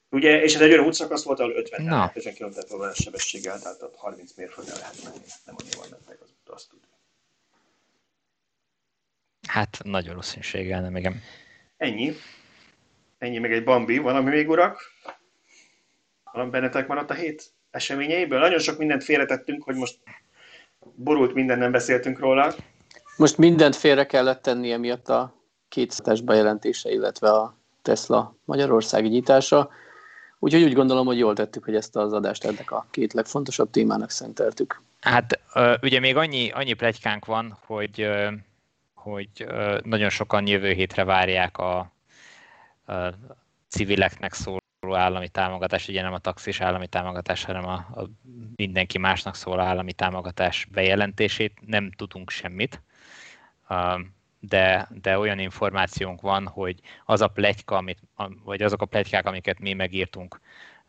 Ugye, 0.10 0.42
és 0.42 0.56
ez 0.56 0.62
egy 0.62 0.72
olyan 0.72 0.86
útszakasz 0.86 1.24
volt, 1.24 1.40
ahol 1.40 1.56
50 1.56 1.84
Na. 1.84 2.12
50 2.16 2.34
km 2.34 2.78
per 2.78 2.96
sebességgel, 2.96 3.60
tehát 3.60 3.82
ott 3.82 3.96
30 3.96 4.34
mérföldre 4.34 4.76
lehet 4.76 5.04
menni, 5.04 5.26
nem 5.46 5.56
annyival 5.58 5.88
mentek 5.90 6.22
az 6.22 6.30
út, 6.30 6.50
azt 6.50 6.70
tudja. 6.70 6.88
Hát 9.48 9.80
nagy 9.84 10.08
valószínűséggel 10.08 10.82
nem, 10.82 10.96
igen. 10.96 11.22
Ennyi. 11.78 12.14
Ennyi 13.24 13.38
meg 13.38 13.52
egy 13.52 13.64
Bambi. 13.64 13.98
Van, 13.98 14.16
ami 14.16 14.30
még 14.30 14.50
urak? 14.50 14.82
Valami 16.32 16.50
bennetek 16.50 16.88
maradt 16.88 17.10
a 17.10 17.14
hét 17.14 17.44
eseményeiből? 17.72 18.40
Nagyon 18.40 18.60
sok 18.60 18.78
mindent 18.78 19.04
félretettünk, 19.04 19.64
hogy 19.64 19.76
most 19.76 20.00
borult 20.96 21.34
minden 21.34 21.58
nem 21.58 21.72
beszéltünk 21.72 22.20
róla. 22.20 22.54
Most 23.18 23.38
mindent 23.38 23.76
félre 23.76 24.06
kellett 24.06 24.42
tenni 24.42 24.72
emiatt 24.72 25.10
a 25.10 25.36
kétszeres 25.70 26.22
bejelentése, 26.22 26.92
illetve 26.92 27.30
a 27.30 27.58
Tesla 27.82 28.36
Magyarországi 28.46 29.08
nyitása. 29.08 29.70
Úgyhogy 30.40 30.64
úgy 30.64 30.74
gondolom, 30.74 31.06
hogy 31.06 31.18
jól 31.18 31.36
tettük, 31.36 31.64
hogy 31.64 31.76
ezt 31.76 31.96
az 31.96 32.14
adást 32.14 32.46
ennek 32.46 32.72
a 32.72 32.88
két 32.92 33.14
legfontosabb 33.14 33.70
témának 33.70 34.10
szenteltük. 34.10 34.82
Hát 35.02 35.40
ugye 35.82 36.00
még 36.00 36.16
annyi, 36.16 36.50
annyi 36.50 36.74
plegykánk 36.74 37.26
van, 37.26 37.58
hogy, 37.66 38.10
hogy 38.94 39.30
nagyon 39.84 40.10
sokan 40.10 40.48
jövő 40.48 40.72
hétre 40.72 41.04
várják 41.04 41.58
a, 41.58 41.92
civileknek 43.68 44.34
szóló 44.34 44.60
állami 44.92 45.30
támogatás, 45.30 45.88
ugye 45.88 46.02
nem 46.02 46.14
a 46.14 46.18
taxis 46.18 46.62
állami 46.62 46.88
támogatás, 46.88 47.44
hanem 47.44 47.66
a, 47.66 47.74
a 47.74 48.10
mindenki 48.56 48.98
másnak 48.98 49.36
szóló 49.36 49.60
állami 49.60 49.94
támogatás 49.94 50.68
bejelentését. 50.72 51.54
Nem 51.66 51.92
tudunk 51.92 52.30
semmit, 52.30 52.82
de, 54.40 54.88
de 55.02 55.18
olyan 55.18 55.40
információnk 55.40 56.22
van, 56.22 56.48
hogy 56.48 56.80
az 57.06 57.22
a 57.22 57.28
pletyka, 57.28 57.76
amit, 57.76 58.00
vagy 58.44 58.62
azok 58.62 58.82
a 58.82 58.86
pletykák, 58.86 59.26
amiket 59.26 59.60
mi 59.60 59.74
megírtunk 59.74 60.40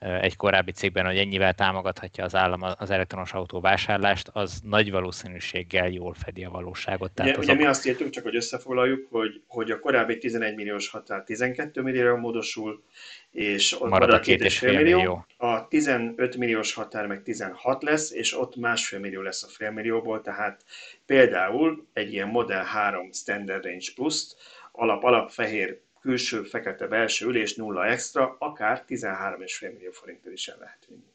egy 0.04 0.36
korábbi 0.36 0.72
cégben, 0.72 1.06
hogy 1.06 1.16
ennyivel 1.16 1.54
támogathatja 1.54 2.24
az 2.24 2.34
állam 2.34 2.62
az 2.78 2.90
elektronos 2.90 3.32
autó 3.32 3.60
vásárlást, 3.60 4.30
az 4.32 4.60
nagy 4.64 4.90
valószínűséggel 4.90 5.88
jól 5.88 6.14
fedi 6.14 6.44
a 6.44 6.50
valóságot. 6.50 7.12
Tehát 7.12 7.30
ugye, 7.30 7.40
azok... 7.40 7.54
ugye 7.54 7.62
mi 7.62 7.68
azt 7.68 7.86
írtuk, 7.86 8.10
csak 8.10 8.22
hogy 8.22 8.36
összefoglaljuk, 8.36 9.06
hogy, 9.10 9.42
hogy 9.46 9.70
a 9.70 9.78
korábbi 9.78 10.18
11 10.18 10.54
milliós 10.54 10.88
határ 10.88 11.22
12 11.24 11.82
millióra 11.82 12.16
módosul, 12.16 12.82
és 13.30 13.80
ott 13.80 13.88
marad 13.88 14.10
a 14.10 14.20
2,5 14.20 14.62
millió. 14.62 14.96
millió. 14.96 15.26
A 15.36 15.68
15 15.68 16.36
milliós 16.36 16.74
határ 16.74 17.06
meg 17.06 17.22
16 17.22 17.82
lesz, 17.82 18.12
és 18.12 18.38
ott 18.38 18.56
másfél 18.56 18.98
millió 18.98 19.20
lesz 19.20 19.42
a 19.42 19.48
félmillióból, 19.48 20.20
tehát 20.20 20.64
például 21.06 21.86
egy 21.92 22.12
ilyen 22.12 22.28
Model 22.28 22.64
3 22.64 23.12
Standard 23.12 23.64
Range 23.64 23.86
plus 23.94 24.24
alap-alap 24.72 25.30
fehér 25.30 25.80
külső 26.04 26.42
fekete 26.42 26.86
belső 26.86 27.26
ülés 27.26 27.54
nulla 27.54 27.86
extra, 27.86 28.36
akár 28.38 28.84
13,5 28.88 29.72
millió 29.72 29.90
forintért 29.90 30.34
is 30.34 30.48
el 30.48 30.56
lehet 30.58 30.86
vinni. 30.88 31.12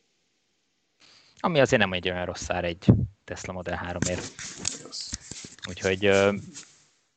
Ami 1.40 1.60
azért 1.60 1.82
nem 1.82 1.94
egy 1.94 2.10
olyan 2.10 2.26
rossz 2.26 2.50
ár 2.50 2.64
egy 2.64 2.86
Tesla 3.24 3.54
Model 3.54 3.76
3 3.76 4.02
ért. 4.10 4.32
Úgyhogy 5.70 6.12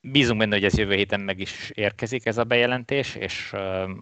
Bízunk 0.01 0.39
benne, 0.39 0.55
hogy 0.55 0.65
ez 0.65 0.79
jövő 0.79 0.95
héten 0.95 1.21
meg 1.21 1.39
is 1.39 1.71
érkezik 1.75 2.27
ez 2.27 2.39
a 2.39 2.45
bejelentés, 2.45 3.15
és 3.15 3.53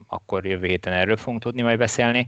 akkor 0.06 0.47
jövő 0.47 0.66
héten 0.66 0.92
erről 0.92 1.16
fogunk 1.16 1.42
tudni 1.42 1.62
majd 1.62 1.78
beszélni, 1.78 2.26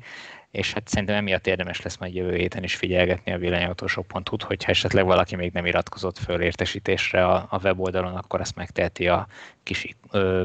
és 0.51 0.73
hát 0.73 0.89
szerintem 0.89 1.17
emiatt 1.17 1.47
érdemes 1.47 1.81
lesz 1.81 1.97
majd 1.97 2.15
jövő 2.15 2.37
héten 2.37 2.63
is 2.63 2.75
figyelgetni 2.75 3.33
a 3.33 3.39
villanyautósok.hu-t, 3.39 4.43
hogyha 4.43 4.71
esetleg 4.71 5.05
valaki 5.05 5.37
még 5.37 5.53
nem 5.53 5.67
iratkozott 5.67 6.19
föl 6.19 6.41
értesítésre 6.41 7.27
a, 7.27 7.47
a 7.51 7.61
weboldalon, 7.63 8.15
akkor 8.15 8.41
ezt 8.41 8.57
megteheti 8.57 9.09
a 9.09 9.27
kis 9.63 9.97
ö, 10.11 10.43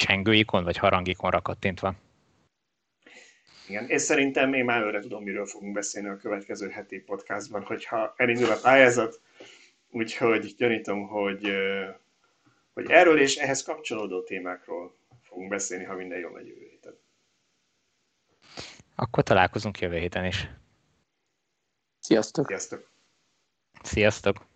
csengőikon 0.00 0.64
vagy 0.64 0.76
harangikonra 0.76 1.40
kattintva. 1.42 1.94
Igen, 3.68 3.88
és 3.88 4.02
szerintem 4.02 4.54
én 4.54 4.64
már 4.64 4.80
előre 4.80 5.00
tudom, 5.00 5.22
miről 5.22 5.46
fogunk 5.46 5.72
beszélni 5.72 6.08
a 6.08 6.16
következő 6.16 6.68
heti 6.68 6.98
podcastban, 6.98 7.64
hogyha 7.64 8.14
elindul 8.16 8.50
a 8.50 8.60
pályázat, 8.62 9.20
úgyhogy 9.90 10.54
gyanítom, 10.56 11.06
hogy 11.06 11.52
hogy 12.72 12.90
erről 12.90 13.20
és 13.20 13.36
ehhez 13.36 13.62
kapcsolódó 13.62 14.22
témákról 14.22 14.96
fogunk 15.22 15.48
beszélni, 15.48 15.84
ha 15.84 15.94
minden 15.94 16.18
jól 16.18 16.30
megy 16.30 16.46
jövő 16.46 16.68
héten. 16.70 16.98
Akkor 18.94 19.22
találkozunk 19.22 19.80
jövő 19.80 19.98
héten 19.98 20.24
is. 20.24 20.48
Sziasztok! 21.98 22.46
Sziasztok! 22.46 22.90
Sziasztok! 23.82 24.49